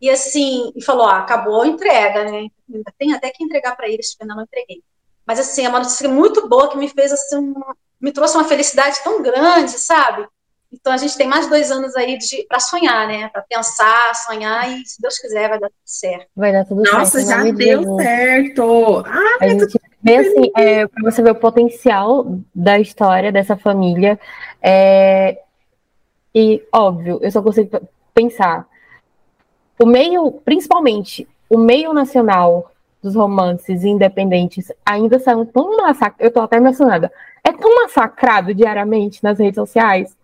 E 0.00 0.10
assim, 0.10 0.72
e 0.74 0.82
falou, 0.82 1.06
ó, 1.06 1.10
acabou 1.10 1.62
a 1.62 1.66
entrega, 1.66 2.24
né? 2.24 2.48
Ainda 2.72 2.92
tem 2.98 3.12
até 3.12 3.30
que 3.30 3.44
entregar 3.44 3.76
para 3.76 3.88
eles, 3.88 4.16
ainda 4.20 4.34
não 4.34 4.42
entreguei. 4.42 4.82
Mas 5.26 5.38
assim, 5.38 5.64
é 5.64 5.68
uma 5.68 5.78
notícia 5.78 6.08
muito 6.08 6.48
boa 6.48 6.68
que 6.68 6.76
me 6.76 6.88
fez 6.88 7.12
assim, 7.12 7.36
uma, 7.36 7.76
me 8.00 8.12
trouxe 8.12 8.36
uma 8.36 8.44
felicidade 8.44 9.02
tão 9.02 9.22
grande, 9.22 9.72
sabe? 9.72 10.26
Então 10.74 10.92
a 10.92 10.96
gente 10.96 11.16
tem 11.16 11.28
mais 11.28 11.48
dois 11.48 11.70
anos 11.70 11.94
aí 11.94 12.18
para 12.48 12.58
sonhar, 12.58 13.06
né? 13.06 13.28
Para 13.28 13.42
pensar, 13.42 14.12
sonhar 14.14 14.68
e 14.72 14.84
se 14.84 15.00
Deus 15.00 15.16
quiser 15.18 15.48
vai 15.48 15.60
dar 15.60 15.68
tudo 15.68 15.82
certo. 15.84 16.26
Vai 16.34 16.52
dar 16.52 16.64
tudo 16.64 16.82
Nossa, 16.82 17.20
certo. 17.20 17.30
Nossa, 17.30 17.46
já 17.46 17.52
deu 17.52 17.96
certo. 17.96 19.04
Ah, 19.06 19.38
a 19.40 19.48
gente 19.48 19.80
vê 20.02 20.16
assim, 20.16 20.50
é, 20.56 20.86
para 20.86 21.10
você 21.10 21.22
ver 21.22 21.30
o 21.30 21.36
potencial 21.36 22.26
da 22.52 22.78
história 22.80 23.30
dessa 23.30 23.56
família. 23.56 24.18
É, 24.60 25.38
e 26.34 26.60
óbvio, 26.72 27.20
eu 27.22 27.30
só 27.30 27.40
consigo 27.40 27.80
pensar 28.12 28.66
o 29.80 29.86
meio, 29.86 30.32
principalmente 30.44 31.28
o 31.48 31.56
meio 31.56 31.92
nacional 31.92 32.72
dos 33.00 33.14
romances 33.14 33.84
independentes 33.84 34.72
ainda 34.84 35.18
são 35.20 35.44
tão 35.44 35.76
massacrados, 35.76 36.18
eu 36.18 36.32
tô 36.32 36.40
até 36.40 36.56
emocionada, 36.56 37.12
é 37.44 37.52
tão 37.52 37.82
massacrado 37.82 38.52
diariamente 38.54 39.22
nas 39.22 39.38
redes 39.38 39.56
sociais 39.56 40.16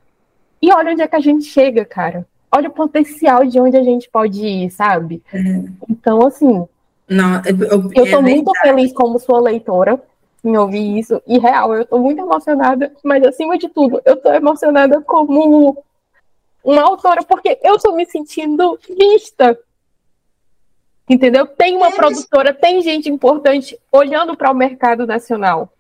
e 0.62 0.72
olha 0.72 0.92
onde 0.92 1.02
é 1.02 1.08
que 1.08 1.16
a 1.16 1.20
gente 1.20 1.44
chega, 1.44 1.84
cara. 1.84 2.26
Olha 2.52 2.68
o 2.68 2.72
potencial 2.72 3.44
de 3.46 3.60
onde 3.60 3.76
a 3.76 3.82
gente 3.82 4.08
pode 4.10 4.44
ir, 4.44 4.70
sabe? 4.70 5.22
Uhum. 5.32 5.72
Então, 5.88 6.26
assim. 6.26 6.66
Não, 7.08 7.42
eu, 7.44 7.90
eu, 7.94 8.10
tô 8.10 8.18
é 8.18 8.20
muito 8.20 8.52
feliz 8.60 8.92
como 8.92 9.18
sua 9.18 9.40
leitora 9.40 10.00
em 10.44 10.56
ouvir 10.56 10.98
isso. 10.98 11.20
E 11.26 11.38
real, 11.38 11.74
eu 11.74 11.84
tô 11.84 11.98
muito 11.98 12.20
emocionada, 12.20 12.92
mas 13.04 13.24
acima 13.24 13.58
de 13.58 13.68
tudo, 13.68 14.00
eu 14.04 14.16
tô 14.16 14.32
emocionada 14.32 15.00
como 15.00 15.82
uma 16.62 16.82
autora, 16.82 17.22
porque 17.22 17.58
eu 17.62 17.78
tô 17.78 17.92
me 17.92 18.06
sentindo 18.06 18.78
vista. 18.96 19.58
Entendeu? 21.08 21.46
Tem 21.46 21.76
uma 21.76 21.88
é, 21.88 21.92
produtora, 21.92 22.54
tem 22.54 22.82
gente 22.82 23.08
importante 23.08 23.78
olhando 23.90 24.36
para 24.36 24.50
o 24.50 24.54
mercado 24.54 25.06
nacional. 25.06 25.72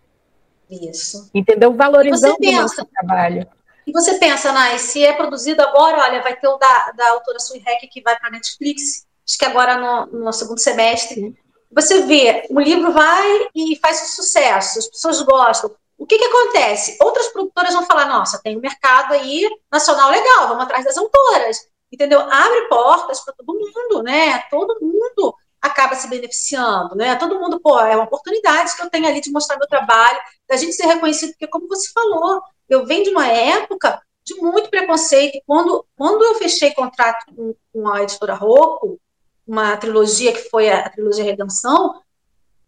Isso. 0.68 1.30
Entendeu? 1.34 1.72
Valorizando 1.72 2.36
o 2.40 2.52
nosso 2.52 2.84
trabalho. 2.84 3.46
E 3.86 3.92
você 3.92 4.18
pensa, 4.18 4.52
Nai, 4.52 4.78
se 4.78 5.04
é 5.04 5.12
produzido 5.12 5.62
agora, 5.62 5.98
olha, 5.98 6.22
vai 6.22 6.36
ter 6.36 6.48
o 6.48 6.56
da, 6.56 6.92
da 6.92 7.10
autora 7.10 7.38
Sui 7.38 7.58
Hack 7.60 7.88
que 7.90 8.02
vai 8.02 8.18
para 8.18 8.28
a 8.28 8.32
Netflix, 8.32 9.06
acho 9.26 9.38
que 9.38 9.44
agora 9.44 9.76
no, 9.76 10.24
no 10.24 10.32
segundo 10.32 10.58
semestre. 10.58 11.34
Você 11.72 12.02
vê, 12.02 12.46
o 12.50 12.60
livro 12.60 12.92
vai 12.92 13.48
e 13.54 13.76
faz 13.76 14.02
um 14.02 14.06
sucesso, 14.06 14.78
as 14.78 14.86
pessoas 14.88 15.22
gostam. 15.22 15.70
O 15.96 16.06
que, 16.06 16.18
que 16.18 16.24
acontece? 16.24 16.96
Outras 17.00 17.28
produtoras 17.28 17.74
vão 17.74 17.84
falar, 17.84 18.06
nossa, 18.06 18.40
tem 18.42 18.56
um 18.56 18.60
mercado 18.60 19.12
aí 19.12 19.48
nacional 19.70 20.10
legal, 20.10 20.48
vamos 20.48 20.64
atrás 20.64 20.84
das 20.84 20.96
autoras. 20.96 21.58
Entendeu? 21.92 22.20
Abre 22.20 22.68
portas 22.68 23.20
para 23.20 23.34
todo 23.34 23.58
mundo, 23.58 24.02
né? 24.02 24.38
Todo 24.50 24.78
mundo 24.80 25.34
acaba 25.60 25.94
se 25.94 26.08
beneficiando, 26.08 26.94
né? 26.94 27.16
Todo 27.16 27.38
mundo, 27.38 27.60
pô, 27.60 27.78
é 27.80 27.94
uma 27.94 28.04
oportunidade 28.04 28.74
que 28.74 28.82
eu 28.82 28.88
tenho 28.88 29.06
ali 29.06 29.20
de 29.20 29.30
mostrar 29.30 29.58
meu 29.58 29.68
trabalho, 29.68 30.18
da 30.48 30.56
gente 30.56 30.72
ser 30.72 30.86
reconhecido, 30.86 31.30
porque 31.32 31.48
como 31.48 31.68
você 31.68 31.90
falou, 31.92 32.40
eu 32.70 32.86
venho 32.86 33.04
de 33.04 33.10
uma 33.10 33.26
época 33.26 34.00
de 34.24 34.34
muito 34.36 34.70
preconceito. 34.70 35.42
Quando, 35.46 35.84
quando 35.96 36.24
eu 36.24 36.34
fechei 36.36 36.72
contrato 36.72 37.26
com, 37.34 37.54
com 37.72 37.88
a 37.88 38.02
editora 38.02 38.34
Rocco, 38.34 39.00
uma 39.46 39.76
trilogia 39.76 40.32
que 40.32 40.48
foi 40.48 40.70
a, 40.70 40.86
a 40.86 40.90
trilogia 40.90 41.24
Redenção, 41.24 42.00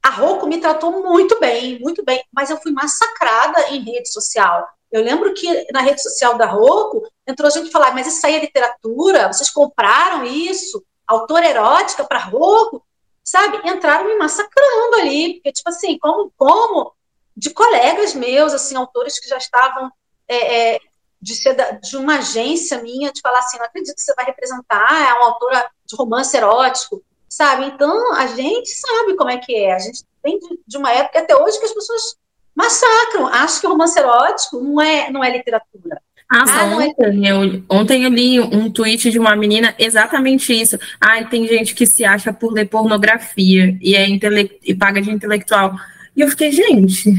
a 0.03 0.11
Rocco 0.11 0.49
me 0.49 0.59
tratou 0.59 1.03
muito 1.03 1.39
bem, 1.39 1.79
muito 1.79 2.05
bem, 2.05 2.25
mas 2.33 2.51
eu 2.51 2.57
fui 2.61 2.73
massacrada 2.73 3.71
em 3.71 3.81
rede 3.81 4.13
social. 4.13 4.69
Eu 4.91 5.03
lembro 5.03 5.33
que 5.33 5.67
na 5.73 5.81
rede 5.81 6.03
social 6.03 6.37
da 6.37 6.47
Rocco 6.47 7.09
entrou 7.27 7.51
gente 7.51 7.71
falar, 7.71 7.95
mas 7.95 8.09
isso 8.09 8.27
aí 8.27 8.35
é 8.35 8.41
literatura? 8.41 9.33
Vocês 9.33 9.49
compraram 9.49 10.25
isso? 10.25 10.85
Autora 11.07 11.49
erótica 11.49 12.05
para 12.05 12.19
Rocco? 12.19 12.85
Sabe? 13.25 13.61
Entraram 13.69 14.07
me 14.07 14.17
massacrando 14.17 14.97
ali, 14.97 15.35
porque, 15.35 15.53
tipo 15.53 15.69
assim, 15.69 15.97
como, 15.99 16.33
como 16.37 16.93
de 17.37 17.51
colegas 17.51 18.15
meus, 18.15 18.53
assim, 18.53 18.77
autores 18.77 19.19
que 19.19 19.29
já 19.29 19.37
estavam 19.37 19.91
é, 20.29 20.75
é, 20.75 20.81
de 21.21 21.35
de 21.83 21.97
uma 21.97 22.19
agência 22.19 22.83
minha, 22.83 23.13
de 23.13 23.21
falar 23.21 23.39
assim, 23.39 23.59
não 23.59 23.67
acredito 23.67 23.95
que 23.95 24.03
você 24.03 24.15
vai 24.15 24.25
representar, 24.25 25.09
é 25.09 25.15
uma 25.15 25.27
autora 25.27 25.71
de 25.87 25.97
romance 25.97 26.37
erótico, 26.37 27.03
sabe? 27.29 27.67
Então, 27.67 28.15
a 28.15 28.27
gente 28.27 28.69
sabe 28.69 29.17
como 29.17 29.31
é 29.31 29.39
que 29.39 29.55
é. 29.55 29.75
A 29.75 29.79
gente 29.79 30.05
vem 30.23 30.39
de, 30.39 30.61
de 30.67 30.77
uma 30.77 30.91
época 30.93 31.21
até 31.21 31.37
hoje 31.37 31.59
que 31.59 31.65
as 31.65 31.73
pessoas 31.73 32.17
massacram, 32.55 33.27
acham 33.27 33.61
que 33.61 33.67
o 33.67 33.71
romance 33.71 33.99
erótico 33.99 34.61
não 34.61 34.81
é, 34.81 35.11
não 35.11 35.25
é 35.25 35.31
literatura. 35.31 36.01
Ah, 36.31 36.45
ah 36.47 36.65
ontem, 36.77 37.29
é... 37.29 37.33
eu, 37.33 37.63
ontem 37.69 38.05
eu 38.05 38.11
li 38.11 38.41
um 38.41 38.71
tweet 38.71 39.11
de 39.11 39.19
uma 39.19 39.37
menina 39.37 39.75
exatamente 39.79 40.53
isso. 40.53 40.79
Ah, 40.99 41.23
tem 41.25 41.47
gente 41.47 41.75
que 41.75 41.87
se 41.87 42.05
acha 42.05 42.33
por 42.33 42.53
ler 42.53 42.69
pornografia 42.69 43.77
e, 43.81 43.95
é 43.95 44.09
intele... 44.09 44.59
e 44.63 44.75
paga 44.75 45.01
de 45.01 45.11
intelectual. 45.11 45.75
E 46.17 46.21
eu 46.21 46.29
fiquei, 46.29 46.53
gente. 46.53 47.11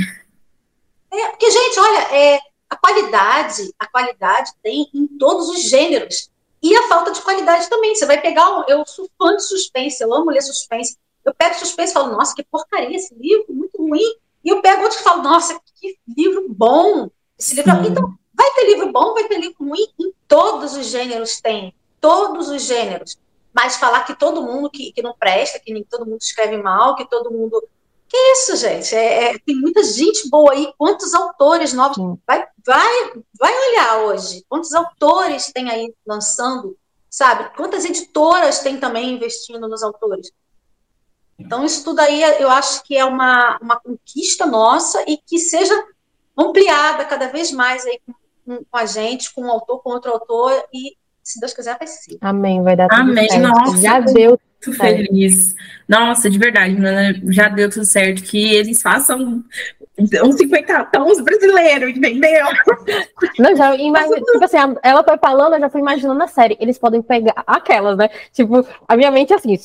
É, 1.12 1.28
porque, 1.30 1.50
gente, 1.50 1.80
olha, 1.80 2.00
é, 2.16 2.40
a 2.70 2.76
qualidade, 2.76 3.74
a 3.78 3.88
qualidade 3.88 4.52
tem 4.62 4.90
em 4.94 5.08
todos 5.08 5.50
os 5.50 5.70
gêneros. 5.70 6.30
E 6.62 6.76
a 6.76 6.88
falta 6.88 7.12
de 7.12 7.22
qualidade 7.22 7.70
também. 7.70 7.94
Você 7.94 8.06
vai 8.06 8.22
pegar. 8.22 8.50
Um, 8.50 8.64
eu 8.68 8.86
sou 8.86 9.10
fã 9.18 9.36
de 9.36 9.44
suspense, 9.44 10.02
eu 10.02 10.14
amo 10.14 10.32
ler 10.32 10.42
suspense. 10.42 10.98
Eu 11.26 11.34
pego 11.34 11.56
suspense 11.56 11.92
e 11.92 11.94
falo, 11.94 12.12
nossa, 12.12 12.36
que 12.36 12.44
porcaria 12.44 12.96
esse 12.96 13.14
livro, 13.16 13.46
muito 13.50 13.78
ruim. 13.78 14.16
E 14.44 14.50
eu 14.50 14.62
pego 14.62 14.84
outro 14.84 15.00
e 15.00 15.04
falo, 15.04 15.24
nossa, 15.24 15.60
que 15.80 15.98
livro 16.18 16.46
bom. 16.50 17.10
Esse 17.38 17.56
livro... 17.56 17.72
Então, 17.86 18.14
vai 18.34 18.52
ter 18.52 18.66
livro 18.66 18.92
bom, 18.92 19.14
vai 19.14 19.24
ter 19.26 19.40
livro 19.40 19.56
ruim, 19.60 19.88
em 20.00 20.14
todos 20.28 20.76
os 20.76 20.88
gêneros 20.88 21.40
tem. 21.40 21.74
Todos 22.02 22.50
os 22.50 22.64
gêneros. 22.64 23.18
Mas 23.54 23.78
falar 23.78 24.04
que 24.04 24.16
todo 24.16 24.42
mundo 24.42 24.70
que, 24.70 24.92
que 24.92 25.02
não 25.02 25.16
presta, 25.18 25.60
que 25.60 25.72
nem 25.72 25.84
todo 25.84 26.06
mundo 26.06 26.20
escreve 26.22 26.58
mal, 26.58 26.96
que 26.96 27.08
todo 27.08 27.32
mundo 27.32 27.64
que 28.14 28.18
isso, 28.34 28.56
gente? 28.58 28.96
É, 28.96 29.32
é, 29.32 29.40
tem 29.40 29.56
muita 29.56 29.84
gente 29.84 30.30
boa 30.30 30.54
aí. 30.54 30.72
Quantos 30.78 31.16
autores 31.16 31.74
novos? 31.74 31.98
Vai, 32.28 32.46
vai, 32.64 33.14
vai 33.40 33.70
olhar 33.70 34.04
hoje. 34.04 34.46
Quantos 34.48 34.72
autores 34.76 35.52
tem 35.52 35.72
aí 35.72 35.92
lançando? 36.06 36.78
Sabe? 37.10 37.56
Quantas 37.58 37.86
editoras 37.86 38.60
tem 38.60 38.80
também 38.80 39.16
investindo 39.16 39.68
nos 39.68 39.82
autores? 39.82 40.32
Então, 41.40 41.66
isso 41.66 41.84
tudo 41.84 42.02
aí 42.02 42.22
eu 42.40 42.50
acho 42.52 42.84
que 42.84 42.96
é 42.96 43.04
uma, 43.04 43.58
uma 43.60 43.80
conquista 43.80 44.46
nossa 44.46 45.04
e 45.08 45.18
que 45.18 45.40
seja 45.40 45.74
ampliada 46.38 47.06
cada 47.06 47.30
vez 47.30 47.52
mais 47.52 47.84
aí 47.84 48.00
com, 48.46 48.64
com 48.64 48.78
a 48.78 48.86
gente, 48.86 49.34
com 49.34 49.42
um 49.42 49.50
autor, 49.50 49.82
com 49.82 49.90
outro 49.90 50.12
autor, 50.12 50.64
e 50.72 50.96
se 51.24 51.40
Deus 51.40 51.54
quiser, 51.54 51.80
vai 51.80 51.88
ser. 51.88 52.18
Amém, 52.22 52.62
vai 52.62 52.76
dar 52.76 52.88
tudo 52.88 53.02
Amém, 53.02 53.28
certo. 53.28 53.48
Nossa, 53.48 53.78
Já 53.78 54.00
deu 54.00 54.40
muito 54.66 54.74
feliz. 54.74 55.56
Nossa, 55.88 56.30
de 56.30 56.38
verdade, 56.38 56.76
né? 56.76 57.14
já 57.28 57.50
deu 57.50 57.70
tudo 57.70 57.86
certo. 57.86 58.24
Que 58.24 58.54
eles 58.54 58.82
façam 58.82 59.44
uns 59.98 60.36
50 60.36 60.86
tons 60.86 61.22
brasileiros, 61.22 61.90
entendeu? 61.90 62.46
Não, 63.38 63.56
já 63.56 63.76
imagina, 63.76 64.18
tipo 64.18 64.44
assim, 64.44 64.58
ela 64.82 65.04
foi 65.04 65.18
falando, 65.18 65.54
eu 65.54 65.60
já 65.60 65.70
fui 65.70 65.82
imaginando 65.82 66.24
a 66.24 66.28
série. 66.28 66.58
Eles 66.60 66.78
podem 66.78 67.02
pegar 67.02 67.44
aquelas, 67.46 67.98
né? 67.98 68.10
Tipo, 68.32 68.66
a 68.88 68.96
minha 68.96 69.12
mente 69.12 69.34
é 69.34 69.36
assim, 69.36 69.58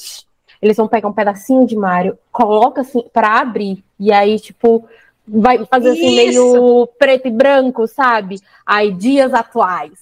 eles 0.61 0.77
vão 0.77 0.89
pegar 0.89 1.09
um 1.09 1.13
pedacinho 1.13 1.67
de 1.67 1.77
Mario, 1.77 2.19
coloca 2.33 2.81
assim 2.81 3.05
para 3.13 3.41
abrir, 3.41 3.83
e 3.99 4.13
aí, 4.13 4.39
tipo, 4.39 4.89
vai 5.27 5.65
fazer 5.67 5.91
assim, 5.91 6.09
Isso. 6.09 6.43
meio 6.43 6.87
preto 6.99 7.29
e 7.29 7.31
branco, 7.31 7.87
sabe? 7.87 8.41
Aí, 8.67 8.93
dias 8.93 9.33
atuais. 9.33 9.93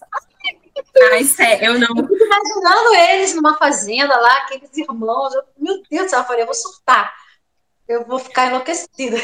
Mas 1.11 1.39
é, 1.39 1.67
eu 1.67 1.79
não. 1.79 1.89
Eu 1.89 2.07
fico 2.07 2.25
imaginando 2.25 2.95
eles 3.11 3.35
numa 3.35 3.57
fazenda 3.59 4.17
lá, 4.17 4.39
aqueles 4.39 4.77
irmãos. 4.77 5.35
Eu, 5.35 5.43
meu 5.59 5.83
Deus 5.91 6.07
do 6.07 6.11
céu, 6.11 6.21
eu 6.21 6.25
falei, 6.25 6.43
eu 6.43 6.47
vou 6.47 6.55
surtar. 6.55 7.13
Eu 7.89 8.05
vou 8.05 8.19
ficar 8.19 8.47
enlouquecida. 8.47 9.17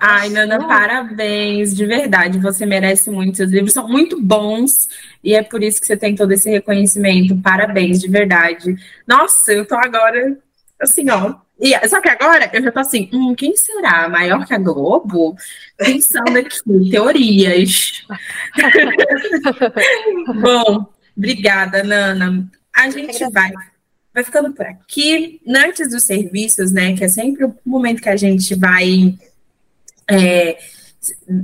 Ai, 0.00 0.28
Nana, 0.30 0.66
parabéns, 0.66 1.74
de 1.76 1.84
verdade, 1.84 2.38
você 2.38 2.64
merece 2.64 3.10
muito. 3.10 3.36
Seus 3.36 3.50
livros 3.50 3.72
são 3.72 3.88
muito 3.88 4.20
bons 4.20 4.88
e 5.22 5.34
é 5.34 5.42
por 5.42 5.62
isso 5.62 5.80
que 5.80 5.86
você 5.86 5.96
tem 5.96 6.14
todo 6.14 6.32
esse 6.32 6.48
reconhecimento. 6.48 7.36
Parabéns, 7.42 8.00
de 8.00 8.08
verdade. 8.08 8.74
Nossa, 9.06 9.52
eu 9.52 9.66
tô 9.66 9.74
agora 9.74 10.38
assim, 10.80 11.10
ó. 11.10 11.34
E, 11.60 11.88
só 11.88 12.00
que 12.00 12.08
agora 12.08 12.50
eu 12.54 12.62
já 12.62 12.72
tô 12.72 12.80
assim, 12.80 13.10
hum, 13.12 13.34
quem 13.34 13.54
será? 13.54 14.08
Maior 14.08 14.46
que 14.46 14.54
a 14.54 14.58
Globo? 14.58 15.36
Pensando 15.76 16.38
aqui, 16.38 16.90
teorias. 16.90 18.02
Bom, 20.40 20.90
obrigada, 21.16 21.82
Nana. 21.82 22.50
A 22.72 22.90
gente 22.90 23.28
vai, 23.30 23.50
vai 24.12 24.24
ficando 24.24 24.52
por 24.52 24.66
aqui. 24.66 25.40
Antes 25.46 25.90
dos 25.90 26.04
serviços, 26.04 26.72
né? 26.72 26.96
Que 26.96 27.04
é 27.04 27.08
sempre 27.08 27.44
o 27.44 27.54
momento 27.64 28.02
que 28.02 28.08
a 28.08 28.16
gente 28.16 28.54
vai 28.54 29.18
é, 30.08 30.58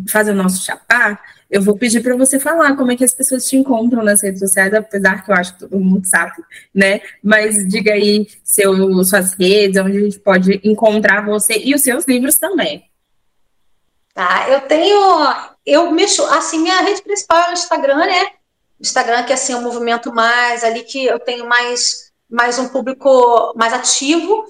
fazer 0.09 0.33
o 0.33 0.37
nosso 0.37 0.65
chapá, 0.65 1.21
eu 1.49 1.63
vou 1.63 1.77
pedir 1.77 2.03
para 2.03 2.17
você 2.17 2.41
falar 2.41 2.77
como 2.77 2.91
é 2.91 2.97
que 2.97 3.05
as 3.05 3.15
pessoas 3.15 3.49
te 3.49 3.57
encontram 3.57 4.03
nas 4.03 4.23
redes 4.23 4.41
sociais, 4.41 4.75
apesar 4.75 5.25
que 5.25 5.31
eu 5.31 5.35
acho 5.35 5.55
que 5.55 5.61
todo 5.61 5.79
mundo 5.79 6.07
sabe, 6.07 6.43
né? 6.75 7.01
Mas 7.23 7.57
diga 7.69 7.93
aí 7.93 8.27
seu, 8.43 8.75
suas 9.05 9.33
redes, 9.35 9.81
onde 9.81 9.97
a 9.97 10.01
gente 10.01 10.19
pode 10.19 10.61
encontrar 10.65 11.25
você 11.25 11.59
e 11.59 11.75
os 11.75 11.83
seus 11.83 12.05
livros 12.07 12.35
também. 12.37 12.85
Tá, 14.13 14.49
eu 14.49 14.63
tenho, 14.63 14.99
eu 15.65 15.91
mexo, 15.93 16.25
assim, 16.27 16.63
minha 16.63 16.81
rede 16.81 17.03
principal 17.03 17.45
é 17.45 17.51
o 17.51 17.53
Instagram, 17.53 17.99
né? 17.99 18.27
Instagram 18.81 19.25
que 19.25 19.33
assim, 19.33 19.53
é 19.53 19.57
um 19.57 19.63
movimento 19.63 20.13
mais 20.13 20.63
ali 20.65 20.83
que 20.83 21.05
eu 21.05 21.19
tenho 21.19 21.49
mais, 21.49 22.13
mais 22.29 22.59
um 22.59 22.69
público 22.69 23.53
mais 23.57 23.73
ativo, 23.73 24.45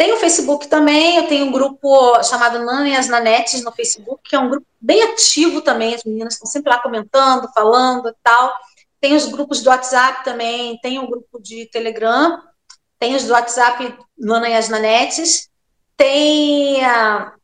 tem 0.00 0.12
o 0.14 0.16
Facebook 0.16 0.66
também, 0.66 1.18
eu 1.18 1.28
tenho 1.28 1.44
um 1.44 1.52
grupo 1.52 2.22
chamado 2.22 2.58
Nana 2.64 2.88
e 2.88 2.96
as 2.96 3.06
Nanetes 3.06 3.62
no 3.62 3.70
Facebook, 3.70 4.22
que 4.24 4.34
é 4.34 4.38
um 4.38 4.48
grupo 4.48 4.66
bem 4.80 5.02
ativo 5.02 5.60
também, 5.60 5.94
as 5.94 6.04
meninas 6.04 6.32
estão 6.32 6.46
sempre 6.46 6.70
lá 6.70 6.78
comentando, 6.78 7.52
falando 7.52 8.08
e 8.08 8.14
tal. 8.22 8.50
Tem 8.98 9.14
os 9.14 9.26
grupos 9.26 9.62
do 9.62 9.68
WhatsApp 9.68 10.24
também, 10.24 10.78
tem 10.80 10.98
um 10.98 11.06
grupo 11.06 11.38
de 11.38 11.66
Telegram, 11.66 12.42
tem 12.98 13.14
os 13.14 13.24
do 13.24 13.34
WhatsApp 13.34 13.94
Nana 14.16 14.48
e 14.48 14.54
as 14.54 14.70
Nanetes, 14.70 15.50
tem. 15.98 16.82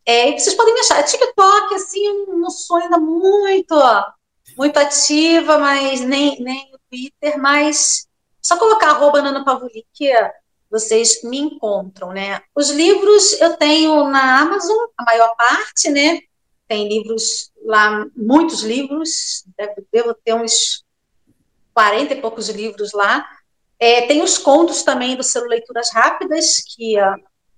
É, 0.07 0.33
vocês 0.33 0.55
podem 0.55 0.73
me 0.73 0.81
achar. 0.81 1.03
TikTok, 1.03 1.75
assim, 1.75 2.25
não 2.27 2.49
sou 2.49 2.79
ainda 2.79 2.99
muito, 2.99 3.75
muito 4.57 4.79
ativa, 4.79 5.59
mas 5.59 6.01
nem, 6.01 6.41
nem 6.41 6.73
o 6.75 6.79
Twitter, 6.91 7.39
mas 7.39 8.07
só 8.41 8.57
colocar 8.57 8.91
arroba 8.91 9.21
Nana 9.21 9.45
Pavuli, 9.45 9.85
que 9.93 10.11
vocês 10.71 11.23
me 11.23 11.39
encontram, 11.39 12.13
né? 12.13 12.41
Os 12.55 12.71
livros 12.71 13.41
eu 13.41 13.57
tenho 13.57 14.09
na 14.09 14.41
Amazon, 14.41 14.77
a 14.97 15.05
maior 15.05 15.35
parte, 15.37 15.91
né? 15.91 16.21
Tem 16.67 16.89
livros 16.89 17.51
lá, 17.65 18.07
muitos 18.17 18.63
livros, 18.63 19.45
devo 19.93 20.15
ter 20.25 20.35
uns 20.35 20.85
40 21.75 22.15
e 22.15 22.21
poucos 22.21 22.49
livros 22.49 22.93
lá. 22.93 23.25
É, 23.79 24.07
tem 24.07 24.23
os 24.23 24.39
contos 24.39 24.83
também 24.83 25.17
do 25.17 25.23
selo 25.23 25.47
Leituras 25.47 25.91
Rápidas, 25.93 26.63
que 26.75 26.97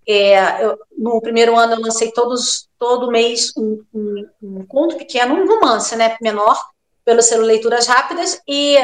é, 0.09 0.65
eu, 0.65 0.79
no 0.97 1.21
primeiro 1.21 1.57
ano 1.57 1.75
eu 1.75 1.81
lancei 1.81 2.11
todos, 2.13 2.69
todo 2.79 3.11
mês 3.11 3.53
um, 3.57 3.85
um, 3.95 4.29
um 4.43 4.67
conto 4.67 4.97
pequeno, 4.97 5.35
um 5.35 5.47
romance, 5.47 5.95
né, 5.95 6.17
menor, 6.21 6.59
pelo 7.09 7.23
selo 7.23 7.47
Leituras 7.47 7.87
Rápidas, 7.87 8.39
e 8.47 8.77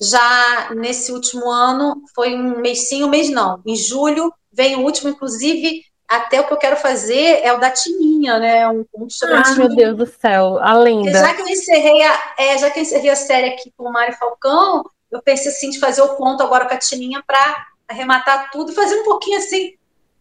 já 0.00 0.70
nesse 0.74 1.12
último 1.12 1.50
ano, 1.50 2.02
foi 2.14 2.34
um 2.34 2.60
mês 2.60 2.88
sim, 2.88 3.04
um 3.04 3.10
mês 3.10 3.28
não. 3.28 3.60
Em 3.66 3.76
julho 3.76 4.32
vem 4.50 4.76
o 4.76 4.80
último, 4.80 5.10
inclusive, 5.10 5.82
até 6.08 6.40
o 6.40 6.46
que 6.46 6.52
eu 6.54 6.56
quero 6.56 6.76
fazer 6.78 7.42
é 7.42 7.52
o 7.52 7.60
da 7.60 7.70
Tininha, 7.70 8.38
né? 8.38 8.66
Um 8.70 8.86
conto 8.90 9.12
sobre 9.12 9.34
ah, 9.34 9.54
meu 9.54 9.68
Deus 9.68 9.98
do 9.98 10.06
céu, 10.06 10.58
a 10.62 10.72
lenda. 10.78 11.12
Já 11.12 11.34
que 11.34 11.42
eu 11.42 11.46
encerrei 11.46 12.02
a, 12.04 12.34
é, 12.38 12.56
já 12.56 12.70
que 12.70 12.78
eu 12.78 12.84
encerrei 12.84 13.10
a 13.10 13.16
série 13.16 13.48
aqui 13.50 13.70
com 13.76 13.84
o 13.84 13.92
Mário 13.92 14.16
Falcão, 14.16 14.82
eu 15.12 15.20
pensei 15.20 15.52
assim 15.52 15.68
de 15.68 15.78
fazer 15.78 16.00
o 16.00 16.16
conto 16.16 16.42
agora 16.42 16.64
com 16.64 16.72
a 16.72 16.78
Tininha 16.78 17.22
para 17.26 17.66
arrematar 17.86 18.50
tudo 18.50 18.72
e 18.72 18.74
fazer 18.74 18.98
um 18.98 19.04
pouquinho 19.04 19.36
assim 19.36 19.74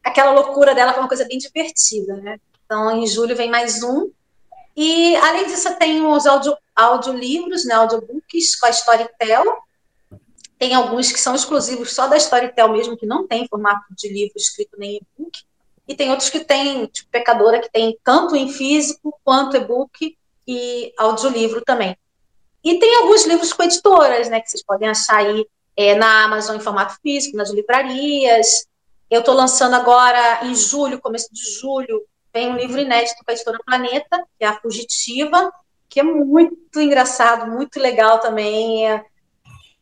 aquela 0.03 0.31
loucura 0.31 0.75
dela, 0.75 0.91
que 0.91 0.99
é 0.99 1.01
uma 1.01 1.07
coisa 1.07 1.25
bem 1.25 1.37
divertida, 1.37 2.13
né? 2.17 2.41
Então, 2.65 2.91
em 2.91 3.07
julho 3.07 3.37
vem 3.37 3.49
mais 3.49 3.83
um. 3.83 4.11
E, 4.75 5.15
além 5.15 5.45
disso, 5.45 5.69
eu 5.69 5.75
tenho 5.75 6.11
os 6.11 6.27
audio, 6.27 6.55
audiolivros, 6.77 7.65
né, 7.65 7.73
audiobooks 7.73 8.55
com 8.55 8.67
a 8.67 8.69
Storytel, 8.69 9.57
tem 10.59 10.73
alguns 10.73 11.11
que 11.11 11.19
são 11.19 11.35
exclusivos 11.35 11.93
só 11.93 12.07
da 12.07 12.17
Storytel 12.17 12.71
mesmo, 12.71 12.97
que 12.97 13.05
não 13.05 13.27
tem 13.27 13.47
formato 13.47 13.85
de 13.95 14.07
livro 14.09 14.33
escrito 14.37 14.77
nem 14.77 14.97
e-book. 14.97 15.43
E 15.87 15.95
tem 15.95 16.09
outros 16.09 16.29
que 16.29 16.39
tem, 16.39 16.85
tipo 16.87 17.09
Pecadora, 17.09 17.59
que 17.61 17.71
tem 17.71 17.97
tanto 18.03 18.35
em 18.35 18.49
físico 18.49 19.17
quanto 19.23 19.55
e-book 19.55 20.17
e 20.47 20.93
audiolivro 20.97 21.61
também. 21.63 21.95
E 22.63 22.79
tem 22.79 22.95
alguns 22.95 23.25
livros 23.25 23.53
com 23.53 23.63
editoras, 23.63 24.29
né, 24.29 24.41
que 24.41 24.49
vocês 24.49 24.63
podem 24.63 24.89
achar 24.89 25.17
aí 25.17 25.45
é, 25.75 25.95
na 25.95 26.25
Amazon 26.25 26.57
em 26.57 26.59
formato 26.59 26.97
físico, 27.01 27.37
nas 27.37 27.51
livrarias. 27.51 28.67
Eu 29.09 29.19
estou 29.19 29.35
lançando 29.35 29.75
agora, 29.75 30.43
em 30.43 30.55
julho, 30.55 30.99
começo 30.99 31.29
de 31.31 31.59
julho, 31.59 32.03
tem 32.33 32.51
um 32.51 32.57
livro 32.57 32.79
inédito 32.79 33.23
com 33.23 33.31
a 33.31 33.33
editora 33.33 33.59
Planeta, 33.65 34.23
que 34.37 34.43
é 34.43 34.47
a 34.47 34.59
Fugitiva, 34.59 35.51
que 35.97 36.01
é 36.01 36.03
muito 36.03 36.79
engraçado, 36.79 37.49
muito 37.49 37.79
legal 37.79 38.19
também. 38.19 38.87
É, 38.87 39.03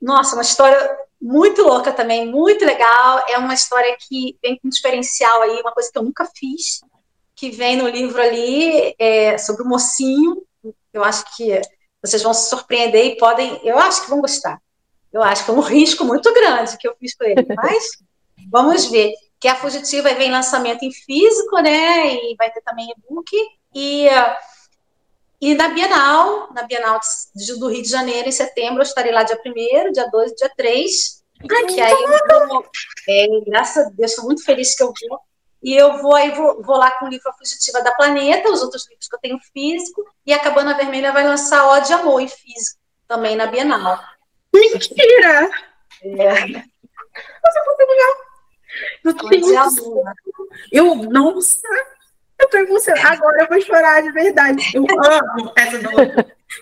nossa, 0.02 0.38
uma 0.38 0.44
história 0.44 0.98
muito 1.22 1.62
louca 1.62 1.92
também, 1.92 2.26
muito 2.26 2.64
legal. 2.64 3.26
É 3.28 3.38
uma 3.38 3.54
história 3.54 3.94
que 4.00 4.38
vem 4.42 4.58
com 4.58 4.70
um 4.70 4.72
diferencial 4.72 5.42
aí, 5.42 5.60
uma 5.60 5.74
coisa 5.74 5.92
que 5.92 5.98
eu 5.98 6.04
nunca 6.04 6.26
fiz, 6.34 6.80
que 7.36 7.52
vem 7.52 7.76
no 7.76 7.90
livro 7.90 8.22
ali 8.22 8.96
é, 8.98 9.38
sobre 9.38 9.64
o 9.64 9.68
mocinho. 9.68 10.42
Eu 10.94 11.04
acho 11.04 11.36
que 11.36 11.60
vocês 12.02 12.24
vão 12.24 12.34
se 12.34 12.48
surpreender 12.48 13.08
e 13.08 13.18
podem, 13.18 13.60
eu 13.68 13.78
acho 13.78 14.04
que 14.04 14.10
vão 14.10 14.22
gostar. 14.22 14.62
Eu 15.12 15.22
acho 15.22 15.44
que 15.44 15.52
é 15.52 15.54
um 15.54 15.60
risco 15.68 16.06
muito 16.06 16.34
grande 16.34 16.78
que 16.78 16.88
eu 16.88 16.96
fiz 16.98 17.14
para 17.14 17.28
ele, 17.28 17.46
mas 17.58 17.90
vamos 18.50 18.86
ver. 18.86 19.12
Que 19.38 19.50
a 19.50 19.56
Fugitiva 19.58 20.14
vem 20.14 20.32
lançamento 20.32 20.84
em 20.84 20.94
físico, 20.94 21.60
né? 21.60 22.16
E 22.16 22.36
vai 22.38 22.50
ter 22.52 22.62
também 22.62 22.90
e-book. 22.90 23.36
E 23.74 24.08
e 25.46 25.54
na 25.54 25.68
Bienal, 25.68 26.52
na 26.56 26.64
Bienal 26.64 27.00
do 27.60 27.68
Rio 27.68 27.84
de 27.84 27.88
Janeiro, 27.88 28.28
em 28.28 28.32
setembro, 28.32 28.80
eu 28.80 28.84
estarei 28.84 29.12
lá 29.12 29.22
dia 29.22 29.40
1 29.46 29.92
dia 29.92 30.10
2 30.10 30.32
dia 30.32 30.52
3. 30.58 31.24
Ai, 31.52 31.66
que 31.66 31.80
aí 31.80 31.94
eu 31.94 32.48
vou, 32.48 32.66
é, 33.08 33.28
graças 33.46 33.86
a 33.86 33.90
Deus, 33.92 34.10
estou 34.10 34.26
muito 34.26 34.44
feliz 34.44 34.76
que 34.76 34.82
eu 34.82 34.88
vou. 34.88 35.20
E 35.62 35.76
eu 35.76 36.02
vou 36.02 36.16
aí 36.16 36.32
vou, 36.32 36.64
vou 36.64 36.78
lá 36.78 36.90
com 36.98 37.06
o 37.06 37.10
livro 37.10 37.30
A 37.30 37.34
Fugitiva 37.34 37.80
da 37.84 37.92
Planeta, 37.92 38.50
os 38.50 38.64
outros 38.64 38.90
livros 38.90 39.08
que 39.08 39.16
eu 39.16 39.20
tenho 39.20 39.40
físico, 39.54 40.04
e 40.26 40.34
a 40.34 40.40
Cabana 40.40 40.76
Vermelha 40.76 41.12
vai 41.12 41.24
lançar 41.24 41.68
Ó 41.68 41.78
de 41.78 41.94
Amor 41.94 42.22
em 42.22 42.28
físico, 42.28 42.80
também 43.08 43.36
na 43.36 43.46
Bienal. 43.46 44.00
Mentira! 44.52 45.48
É. 46.02 46.48
Nossa, 47.44 47.62
Eu, 49.04 49.14
tenho... 49.30 50.04
eu, 50.72 50.96
nossa, 50.96 51.68
eu 52.46 52.50
tô 52.50 52.58
emocionada. 52.58 53.10
Agora 53.10 53.42
eu 53.42 53.48
vou 53.48 53.62
chorar 53.62 54.02
de 54.02 54.12
verdade. 54.12 54.72
Eu 54.74 54.84
amo 54.84 55.52
essa 55.56 55.78
do 55.80 55.90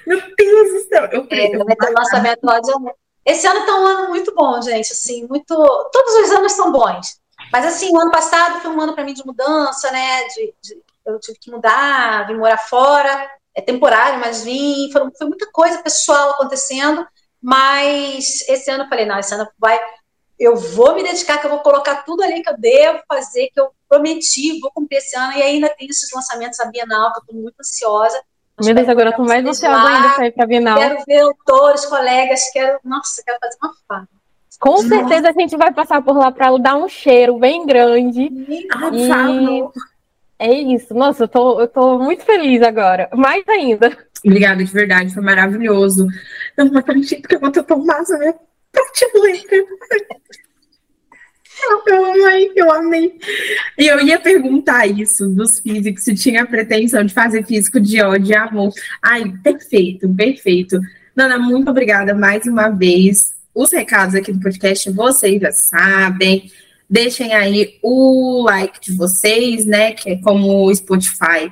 Meu 0.08 0.22
Deus 0.38 0.72
do 0.72 0.88
céu. 0.88 1.06
Eu 1.12 1.28
creio. 1.28 1.62
É, 1.62 1.90
lançamento 1.92 2.44
lá 2.44 2.60
de 2.60 2.72
amor. 2.72 2.96
Esse 3.26 3.48
ano 3.48 3.66
tá 3.66 3.76
um 3.76 3.86
ano 3.86 4.10
muito 4.10 4.34
bom, 4.34 4.62
gente. 4.62 4.92
Assim, 4.92 5.28
muito. 5.28 5.56
Todos 5.92 6.16
os 6.16 6.32
anos 6.32 6.52
são 6.54 6.72
bons. 6.72 7.20
Mas 7.52 7.66
assim, 7.66 7.92
o 7.92 8.00
ano 8.00 8.12
passado 8.12 8.62
foi 8.62 8.72
um 8.72 8.82
ano 8.82 8.94
para 8.94 9.04
mim 9.04 9.14
de 9.14 9.26
mudança, 9.26 9.92
né? 9.92 10.28
De, 10.28 10.54
de, 10.64 10.82
eu 11.06 11.20
tive 11.20 11.38
que 11.40 11.52
mudar, 11.52 12.26
vim 12.28 12.36
morar 12.36 12.58
fora. 12.58 13.30
É 13.56 13.62
temporário, 13.62 14.20
mas 14.20 14.44
vim. 14.44 14.90
Foi, 14.92 15.02
foi 15.18 15.28
muita 15.28 15.50
coisa 15.52 15.84
pessoal 15.84 16.32
acontecendo. 16.32 17.06
Mas 17.42 18.48
esse 18.48 18.72
ano 18.72 18.86
eu 18.86 18.90
falei, 18.90 19.06
não, 19.06 19.20
esse 19.20 19.34
ano 19.34 19.48
vai 19.60 19.78
eu 20.40 20.56
vou 20.56 20.96
me 20.96 21.04
dedicar, 21.04 21.38
que 21.38 21.46
eu 21.46 21.52
vou 21.52 21.60
colocar 21.60 22.04
tudo 22.04 22.24
ali 22.24 22.42
que 22.42 22.50
eu 22.50 22.58
devo 22.58 23.00
fazer, 23.08 23.50
que 23.54 23.60
eu 23.60 23.70
prometi, 23.88 24.60
vou 24.60 24.72
cumprir 24.72 24.98
esse 24.98 25.18
ano, 25.18 25.34
e 25.34 25.42
ainda 25.42 25.70
tem 25.70 25.88
esses 25.88 26.12
lançamentos 26.14 26.58
da 26.58 26.66
Bienal, 26.66 27.12
que 27.12 27.20
eu 27.20 27.22
estou 27.22 27.36
muito 27.36 27.56
ansiosa. 27.60 28.22
Meu 28.64 28.76
Deus, 28.76 28.90
agora 28.90 29.10
eu 29.10 29.16
tô 29.16 29.24
mais 29.24 29.46
ansiosa 29.46 29.88
ainda 29.88 30.10
para 30.10 30.28
ir 30.28 30.32
para 30.32 30.44
a 30.44 30.48
Bienal. 30.48 30.78
Quero 30.78 31.04
ver 31.06 31.20
autores, 31.22 31.86
colegas, 31.86 32.52
quero, 32.52 32.80
nossa, 32.84 33.24
quero 33.26 33.38
fazer 33.40 33.58
uma 33.62 33.74
farra. 33.88 34.10
Com 34.60 34.72
nossa. 34.72 34.88
certeza 34.88 35.30
a 35.30 35.34
gente 35.34 35.58
vai 35.58 35.74
passar 35.74 36.02
por 36.02 36.16
lá 36.16 36.32
para 36.32 36.56
dar 36.58 36.76
um 36.76 36.88
cheiro 36.88 37.38
bem 37.38 37.66
grande. 37.66 38.30
Ah, 38.72 38.90
e... 38.92 39.64
É 40.40 40.54
isso. 40.54 40.94
Nossa, 40.94 41.24
eu 41.24 41.28
tô, 41.28 41.60
eu 41.62 41.68
tô 41.68 42.00
muito 42.00 42.24
feliz 42.24 42.62
agora. 42.62 43.10
Mais 43.14 43.44
ainda. 43.48 43.98
Obrigada, 44.26 44.64
de 44.64 44.72
verdade. 44.72 45.14
Foi 45.14 45.24
maravilhoso. 45.24 46.08
Não, 46.58 46.66
não 46.66 46.80
acredito 46.80 47.28
que 47.28 47.36
eu 47.36 47.40
vou 47.40 47.52
ter 47.52 47.64
tão 47.64 47.84
massa, 47.84 48.18
né? 48.18 48.36
Eu 51.88 52.06
amei, 52.06 52.52
eu 52.56 52.72
amei. 52.72 53.20
E 53.78 53.88
eu 53.88 54.00
ia 54.02 54.20
perguntar 54.20 54.86
isso 54.88 55.28
dos 55.30 55.60
físicos, 55.60 56.04
se 56.04 56.16
tinha 56.16 56.46
pretensão 56.46 57.04
de 57.06 57.14
fazer 57.14 57.46
físico 57.46 57.80
de 57.80 58.02
ódio 58.02 58.32
e 58.32 58.36
amor. 58.36 58.74
Ai, 59.02 59.32
perfeito, 59.44 60.10
perfeito. 60.14 60.80
Nana, 61.16 61.38
muito 61.38 61.70
obrigada 61.70 62.14
mais 62.14 62.46
uma 62.46 62.70
vez. 62.70 63.34
os 63.54 63.72
recados 63.72 64.16
aqui 64.16 64.34
do 64.34 64.40
podcast 64.40 64.90
vocês 64.92 65.40
já 65.42 65.52
sabem. 65.52 66.52
Deixem 66.90 67.34
aí 67.34 67.78
o 67.82 68.44
like 68.44 68.80
de 68.82 68.96
vocês, 68.96 69.66
né? 69.66 69.94
Que 69.94 70.12
é 70.12 70.16
como 70.18 70.66
o 70.66 70.76
Spotify 70.76 71.52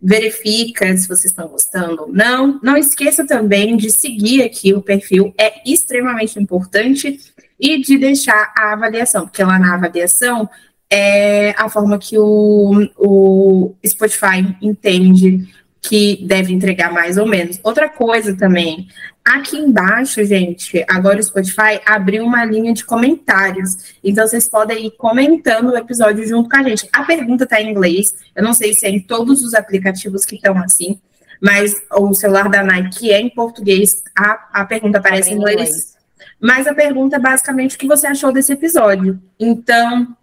verifica 0.00 0.96
se 0.96 1.08
vocês 1.08 1.26
estão 1.26 1.48
gostando 1.48 2.02
ou 2.02 2.12
não. 2.12 2.60
Não 2.62 2.76
esqueça 2.76 3.26
também 3.26 3.76
de 3.76 3.90
seguir 3.90 4.42
aqui 4.42 4.74
o 4.74 4.82
perfil, 4.82 5.34
é 5.38 5.62
extremamente 5.70 6.38
importante, 6.38 7.18
e 7.58 7.80
de 7.80 7.98
deixar 7.98 8.52
a 8.56 8.72
avaliação, 8.72 9.26
porque 9.26 9.42
lá 9.42 9.58
na 9.58 9.74
avaliação 9.74 10.48
é 10.90 11.50
a 11.56 11.68
forma 11.68 11.98
que 11.98 12.16
o, 12.18 12.88
o 12.96 13.74
Spotify 13.84 14.56
entende 14.62 15.48
que 15.88 16.24
deve 16.24 16.52
entregar 16.52 16.92
mais 16.92 17.16
ou 17.16 17.26
menos. 17.26 17.60
Outra 17.62 17.88
coisa 17.88 18.36
também, 18.36 18.88
aqui 19.24 19.56
embaixo, 19.56 20.24
gente, 20.24 20.84
agora 20.88 21.18
o 21.18 21.22
Spotify 21.22 21.80
abriu 21.84 22.24
uma 22.24 22.44
linha 22.44 22.72
de 22.72 22.84
comentários. 22.84 23.94
Então 24.02 24.26
vocês 24.26 24.48
podem 24.48 24.86
ir 24.86 24.90
comentando 24.92 25.70
o 25.70 25.76
episódio 25.76 26.26
junto 26.26 26.48
com 26.48 26.56
a 26.56 26.62
gente. 26.62 26.88
A 26.92 27.04
pergunta 27.04 27.44
está 27.44 27.60
em 27.60 27.70
inglês. 27.70 28.14
Eu 28.34 28.42
não 28.42 28.52
sei 28.52 28.74
se 28.74 28.86
é 28.86 28.90
em 28.90 29.00
todos 29.00 29.42
os 29.42 29.54
aplicativos 29.54 30.24
que 30.24 30.36
estão 30.36 30.58
assim, 30.58 31.00
mas 31.40 31.74
o 31.92 32.12
celular 32.14 32.48
da 32.48 32.64
Nike 32.64 33.12
é 33.12 33.20
em 33.20 33.30
português. 33.30 34.02
A, 34.16 34.60
a 34.60 34.64
pergunta 34.64 34.98
aparece 34.98 35.30
em 35.30 35.34
inglês. 35.34 35.68
inglês. 35.68 35.96
Mas 36.40 36.66
a 36.66 36.74
pergunta 36.74 37.16
é 37.16 37.20
basicamente 37.20 37.76
o 37.76 37.78
que 37.78 37.86
você 37.86 38.06
achou 38.06 38.32
desse 38.32 38.52
episódio. 38.52 39.20
Então, 39.38 40.16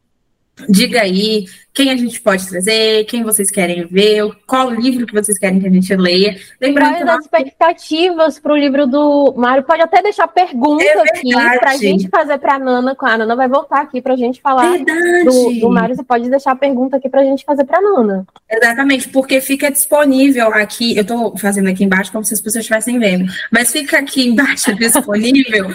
Diga 0.69 1.01
aí 1.01 1.45
quem 1.73 1.89
a 1.89 1.97
gente 1.97 2.21
pode 2.21 2.47
trazer, 2.47 3.03
quem 3.05 3.23
vocês 3.23 3.49
querem 3.49 3.83
ver, 3.87 4.23
qual 4.45 4.69
livro 4.69 5.07
que 5.07 5.13
vocês 5.13 5.39
querem 5.39 5.59
que 5.59 5.65
a 5.65 5.71
gente 5.71 5.95
leia. 5.95 6.37
Lembrando 6.61 6.97
Quais 6.97 7.09
as 7.09 7.21
expectativas 7.21 8.39
para 8.39 8.53
o 8.53 8.57
livro 8.57 8.85
do 8.85 9.33
Mário? 9.35 9.63
Pode 9.63 9.81
até 9.81 10.03
deixar 10.03 10.27
pergunta 10.27 10.83
é 10.83 11.01
aqui 11.01 11.31
para 11.31 11.71
a 11.71 11.77
gente 11.77 12.07
fazer 12.09 12.37
para 12.37 12.55
a 12.55 12.59
Nana. 12.59 12.95
A 12.99 13.17
Nana 13.17 13.35
vai 13.35 13.47
voltar 13.47 13.81
aqui 13.81 14.01
para 14.01 14.13
a 14.13 14.17
gente 14.17 14.39
falar 14.39 14.77
do, 14.77 15.59
do 15.59 15.69
Mário. 15.71 15.95
Você 15.95 16.03
pode 16.03 16.29
deixar 16.29 16.55
pergunta 16.55 16.97
aqui 16.97 17.09
para 17.09 17.21
a 17.21 17.25
gente 17.25 17.43
fazer 17.43 17.63
para 17.63 17.79
a 17.79 17.81
Nana. 17.81 18.27
Exatamente, 18.47 19.09
porque 19.09 19.41
fica 19.41 19.71
disponível 19.71 20.53
aqui. 20.53 20.95
Eu 20.95 21.01
estou 21.01 21.35
fazendo 21.39 21.69
aqui 21.69 21.83
embaixo 21.83 22.11
como 22.11 22.23
se 22.23 22.35
as 22.35 22.41
pessoas 22.41 22.63
estivessem 22.63 22.99
vendo, 22.99 23.25
mas 23.51 23.71
fica 23.71 23.97
aqui 23.97 24.27
embaixo 24.27 24.73
disponível 24.77 25.71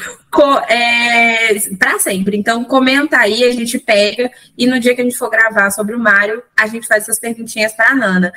é, 0.69 1.55
para 1.77 1.99
sempre. 1.99 2.37
Então, 2.37 2.63
comenta 2.63 3.19
aí, 3.19 3.43
a 3.43 3.51
gente 3.51 3.79
pega 3.81 4.31
e 4.57 4.68
no 4.69 4.79
dia 4.79 4.95
que 4.95 5.01
a 5.01 5.05
gente 5.05 5.17
for 5.17 5.31
gravar 5.31 5.71
sobre 5.71 5.95
o 5.95 5.99
Mário, 5.99 6.43
a 6.57 6.67
gente 6.67 6.87
faz 6.87 7.05
essas 7.05 7.19
perguntinhas 7.19 7.73
para 7.73 7.91
a 7.91 7.95
Nana. 7.95 8.33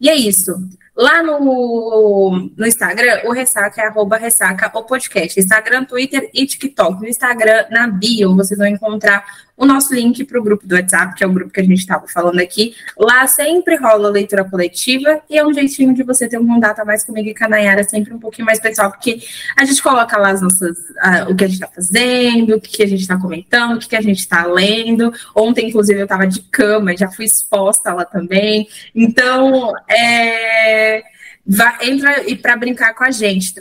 E 0.00 0.08
é 0.08 0.14
isso. 0.14 0.54
Lá 0.96 1.22
no, 1.22 2.50
no 2.56 2.66
Instagram, 2.66 3.20
o 3.24 3.32
Ressaca 3.32 3.80
é 3.80 3.86
arroba 3.86 4.16
Ressaca 4.16 4.70
o 4.78 4.84
podcast. 4.84 5.38
Instagram, 5.38 5.84
Twitter 5.84 6.30
e 6.34 6.46
TikTok. 6.46 7.00
No 7.00 7.08
Instagram, 7.08 7.66
na 7.70 7.86
bio, 7.86 8.34
vocês 8.34 8.58
vão 8.58 8.66
encontrar 8.66 9.24
o 9.60 9.66
nosso 9.66 9.94
link 9.94 10.24
para 10.24 10.40
o 10.40 10.42
grupo 10.42 10.66
do 10.66 10.74
WhatsApp, 10.74 11.14
que 11.14 11.22
é 11.22 11.26
o 11.26 11.32
grupo 11.32 11.52
que 11.52 11.60
a 11.60 11.62
gente 11.62 11.80
estava 11.80 12.08
falando 12.08 12.40
aqui. 12.40 12.74
Lá 12.98 13.26
sempre 13.26 13.76
rola 13.76 14.08
leitura 14.08 14.42
coletiva 14.42 15.20
e 15.28 15.36
é 15.36 15.46
um 15.46 15.52
jeitinho 15.52 15.92
de 15.92 16.02
você 16.02 16.26
ter 16.26 16.38
um 16.38 16.46
contato 16.46 16.82
mais 16.86 17.04
comigo 17.04 17.28
e 17.28 17.34
com 17.34 17.44
a 17.44 17.48
Nayara, 17.48 17.84
sempre 17.84 18.14
um 18.14 18.18
pouquinho 18.18 18.46
mais 18.46 18.58
pessoal, 18.58 18.90
porque 18.90 19.20
a 19.58 19.64
gente 19.66 19.82
coloca 19.82 20.16
lá 20.16 20.30
as 20.30 20.40
nossas, 20.40 20.78
o 21.28 21.36
que 21.36 21.44
a 21.44 21.46
gente 21.46 21.62
está 21.62 21.68
fazendo, 21.68 22.56
o 22.56 22.60
que 22.60 22.82
a 22.82 22.86
gente 22.86 23.02
está 23.02 23.18
comentando, 23.18 23.76
o 23.76 23.78
que 23.86 23.94
a 23.94 24.00
gente 24.00 24.20
está 24.20 24.46
lendo. 24.46 25.12
Ontem, 25.36 25.68
inclusive, 25.68 26.00
eu 26.00 26.04
estava 26.04 26.26
de 26.26 26.40
cama, 26.40 26.96
já 26.96 27.10
fui 27.10 27.26
exposta 27.26 27.92
lá 27.92 28.06
também. 28.06 28.66
Então, 28.94 29.74
é 29.90 31.02
entra 31.82 32.28
e 32.28 32.36
para 32.36 32.56
brincar 32.56 32.94
com 32.94 33.04
a 33.04 33.10
gente. 33.10 33.54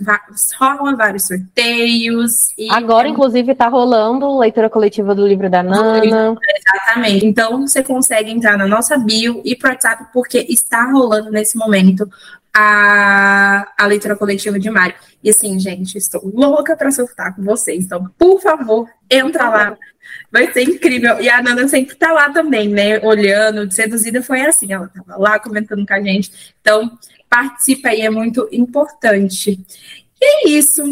rolam 0.60 0.96
vários 0.96 1.28
sorteios. 1.28 2.50
Agora, 2.70 3.08
inclusive, 3.08 3.52
está 3.52 3.68
rolando 3.68 4.38
leitura 4.38 4.70
coletiva 4.70 5.16
do 5.16 5.26
livro 5.26 5.50
da 5.50 5.64
Nana. 5.64 6.38
Exatamente. 6.56 7.26
Então, 7.26 7.62
você 7.62 7.84
consegue 7.84 8.32
entrar 8.32 8.58
na 8.58 8.68
nossa 8.68 8.98
bio 8.98 9.42
e 9.44 9.56
pro 9.56 9.70
WhatsApp, 9.70 10.08
porque 10.14 10.46
está 10.50 10.92
rolando 10.92 11.32
nesse 11.32 11.58
momento 11.58 12.08
a, 12.54 13.68
a 13.78 13.86
leitura 13.86 14.16
coletiva 14.16 14.60
de 14.60 14.70
Mário. 14.70 14.96
E 15.24 15.30
assim, 15.30 15.60
gente, 15.60 15.98
estou 15.98 16.22
louca 16.24 16.76
para 16.76 16.92
surtar 16.92 17.36
com 17.36 17.44
vocês. 17.44 17.86
Então, 17.86 18.10
por 18.18 18.40
favor, 18.42 18.88
entra 19.10 19.50
lá. 19.50 19.78
Vai 20.32 20.52
ser 20.52 20.64
incrível. 20.64 21.20
E 21.20 21.30
a 21.30 21.42
Nana 21.42 21.68
sempre 21.68 21.96
tá 21.96 22.12
lá 22.12 22.30
também, 22.30 22.68
né? 22.68 23.00
Olhando, 23.00 23.72
seduzida 23.72 24.22
foi 24.22 24.42
assim, 24.42 24.72
ela 24.72 24.88
tava 24.88 25.18
lá 25.18 25.40
comentando 25.40 25.86
com 25.86 25.94
a 25.94 26.02
gente. 26.02 26.54
Então, 26.62 26.98
participa 27.30 27.90
aí, 27.90 28.02
é 28.02 28.10
muito 28.10 28.48
importante. 28.52 29.60
E 30.22 30.26
é 30.26 30.50
isso. 30.50 30.84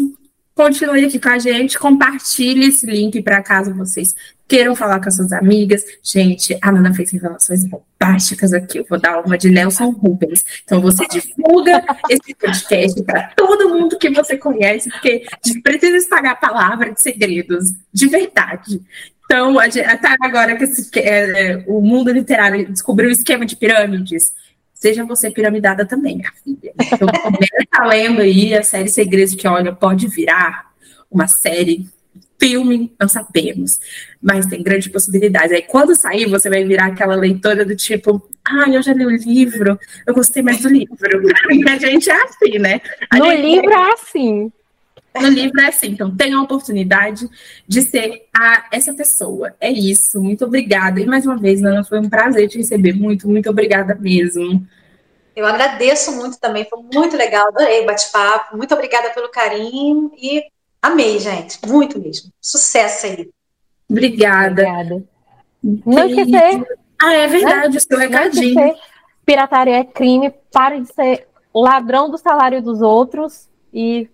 Continue 0.54 1.04
aqui 1.04 1.20
com 1.20 1.28
a 1.28 1.38
gente, 1.38 1.78
compartilhe 1.78 2.66
esse 2.66 2.84
link 2.84 3.22
para 3.22 3.42
caso 3.42 3.72
vocês 3.74 4.12
queiram 4.48 4.74
falar 4.74 5.00
com 5.00 5.08
as 5.08 5.16
suas 5.16 5.32
amigas. 5.32 5.84
Gente, 6.02 6.58
a 6.62 6.72
Nana 6.72 6.94
fez 6.94 7.12
revelações 7.12 7.64
bombásticas 7.64 8.54
aqui. 8.54 8.78
Eu 8.78 8.86
vou 8.88 8.98
dar 8.98 9.20
uma 9.20 9.36
de 9.36 9.50
Nelson 9.50 9.90
Rubens. 9.90 10.44
Então 10.64 10.80
você 10.80 11.06
divulga 11.06 11.84
esse 12.08 12.34
podcast 12.34 13.02
para 13.04 13.28
todo 13.36 13.68
mundo 13.68 13.98
que 13.98 14.10
você 14.10 14.38
conhece, 14.38 14.90
porque 14.90 15.26
precisa 15.62 15.98
espalhar 15.98 16.32
a 16.32 16.36
palavra 16.36 16.92
de 16.92 17.02
segredos, 17.02 17.72
de 17.92 18.08
verdade. 18.08 18.80
Então, 19.30 19.58
até 19.58 20.16
agora 20.22 20.56
que 20.56 20.64
esse, 20.64 20.90
é, 21.00 21.62
o 21.66 21.82
mundo 21.82 22.10
literário 22.10 22.66
descobriu 22.72 23.10
o 23.10 23.12
esquema 23.12 23.44
de 23.44 23.56
pirâmides, 23.56 24.32
seja 24.72 25.04
você 25.04 25.30
piramidada 25.30 25.84
também, 25.84 26.16
minha 26.16 26.32
filha. 26.42 26.72
Então, 26.80 27.06
começa 27.22 27.84
lendo 27.84 28.22
aí 28.22 28.54
a 28.54 28.62
série 28.62 28.88
Segredos, 28.88 29.34
que, 29.34 29.46
olha, 29.46 29.70
pode 29.70 30.08
virar 30.08 30.72
uma 31.10 31.28
série, 31.28 31.86
filme, 32.38 32.94
não 32.98 33.08
sabemos, 33.08 33.80
mas 34.22 34.46
tem 34.46 34.62
grande 34.62 34.88
possibilidade. 34.90 35.54
Aí, 35.54 35.62
quando 35.62 35.98
sair, 35.98 36.26
você 36.26 36.48
vai 36.48 36.64
virar 36.64 36.86
aquela 36.86 37.16
leitora 37.16 37.64
do 37.64 37.74
tipo, 37.74 38.22
ah, 38.44 38.68
eu 38.70 38.82
já 38.82 38.92
li 38.92 39.04
o 39.04 39.10
livro, 39.10 39.78
eu 40.06 40.14
gostei 40.14 40.42
mais 40.42 40.60
do 40.60 40.68
livro. 40.68 40.96
A 41.68 41.76
gente 41.78 42.08
é 42.08 42.22
assim, 42.22 42.58
né? 42.58 42.80
A 43.10 43.18
no 43.18 43.32
livro 43.32 43.70
é 43.70 43.92
assim. 43.92 44.52
No 45.20 45.28
livro 45.28 45.60
é 45.60 45.66
assim, 45.66 45.88
então 45.88 46.14
tenha 46.14 46.36
a 46.36 46.42
oportunidade 46.42 47.28
de 47.66 47.82
ser 47.82 48.28
a, 48.32 48.66
essa 48.70 48.94
pessoa. 48.94 49.54
É 49.60 49.70
isso, 49.70 50.20
muito 50.22 50.44
obrigada. 50.44 51.00
E 51.00 51.06
mais 51.06 51.26
uma 51.26 51.36
vez, 51.36 51.62
Ana, 51.62 51.82
foi 51.82 51.98
um 51.98 52.08
prazer 52.08 52.48
te 52.48 52.58
receber. 52.58 52.92
Muito, 52.92 53.28
muito 53.28 53.50
obrigada 53.50 53.96
mesmo. 53.96 54.64
Eu 55.34 55.46
agradeço 55.46 56.12
muito 56.12 56.38
também, 56.38 56.66
foi 56.68 56.80
muito 56.92 57.16
legal, 57.16 57.48
adorei 57.48 57.82
o 57.82 57.86
bate-papo. 57.86 58.56
Muito 58.56 58.74
obrigada 58.74 59.10
pelo 59.10 59.28
carinho 59.28 60.12
e 60.16 60.42
amei, 60.82 61.18
gente, 61.18 61.58
muito 61.66 61.98
mesmo. 62.00 62.30
Sucesso 62.40 63.06
aí. 63.06 63.30
Obrigada. 63.88 64.62
Obrigada. 64.62 65.04
Não 65.62 66.08
esquecer. 66.08 66.78
Ah, 67.00 67.14
é 67.14 67.26
verdade, 67.26 67.76
o 67.76 67.80
seu 67.80 67.98
recadinho. 67.98 68.74
Pirataria 69.24 69.78
é 69.78 69.84
crime, 69.84 70.32
pare 70.52 70.80
de 70.80 70.92
ser 70.92 71.28
ladrão 71.54 72.10
do 72.10 72.18
salário 72.18 72.62
dos 72.62 72.80
outros 72.80 73.48
e 73.72 74.08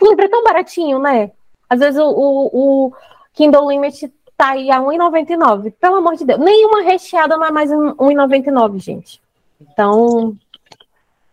o 0.00 0.08
livro 0.08 0.24
é 0.24 0.28
tão 0.28 0.44
baratinho, 0.44 0.98
né? 0.98 1.32
Às 1.68 1.80
vezes 1.80 2.00
o, 2.00 2.06
o, 2.06 2.86
o 2.86 2.92
Kindle 3.32 3.70
Limit 3.70 4.12
tá 4.36 4.50
aí 4.50 4.70
a 4.70 4.78
R$1,99. 4.78 5.72
Pelo 5.80 5.96
amor 5.96 6.16
de 6.16 6.24
Deus. 6.24 6.38
Nenhuma 6.38 6.82
recheada 6.82 7.36
não 7.36 7.46
é 7.46 7.50
mais 7.50 7.70
R$1,99, 7.70 8.78
gente. 8.78 9.20
Então, 9.60 10.36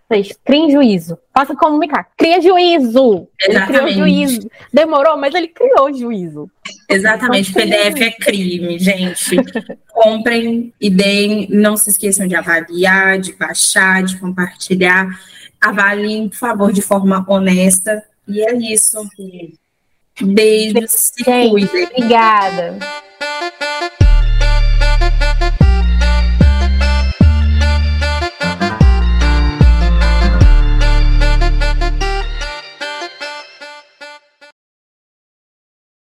vocês 0.09 0.37
criem 0.43 0.71
juízo. 0.71 1.17
Faça 1.33 1.55
comunicar. 1.55 2.09
Cria 2.17 2.41
juízo. 2.41 3.27
Exatamente. 3.39 3.77
Ele 3.77 3.85
criou 3.85 4.07
juízo. 4.07 4.51
Demorou, 4.73 5.17
mas 5.17 5.35
ele 5.35 5.47
criou 5.47 5.93
juízo. 5.93 6.49
Exatamente. 6.89 7.53
PDF 7.53 8.01
é 8.01 8.11
crime, 8.11 8.79
gente. 8.79 9.37
Comprem 9.87 10.73
e 10.81 10.89
deem. 10.89 11.47
Não 11.51 11.77
se 11.77 11.91
esqueçam 11.91 12.27
de 12.27 12.35
avaliar, 12.35 13.19
de 13.19 13.33
baixar, 13.33 14.03
de 14.03 14.17
compartilhar. 14.17 15.07
Avaliem, 15.61 16.27
por 16.27 16.37
favor, 16.37 16.73
de 16.73 16.81
forma 16.81 17.23
honesta 17.27 18.03
e 18.27 18.41
é 18.41 18.55
isso. 18.55 19.07
Beijos. 20.21 21.11
Gente, 21.23 21.65
obrigada. 21.65 22.79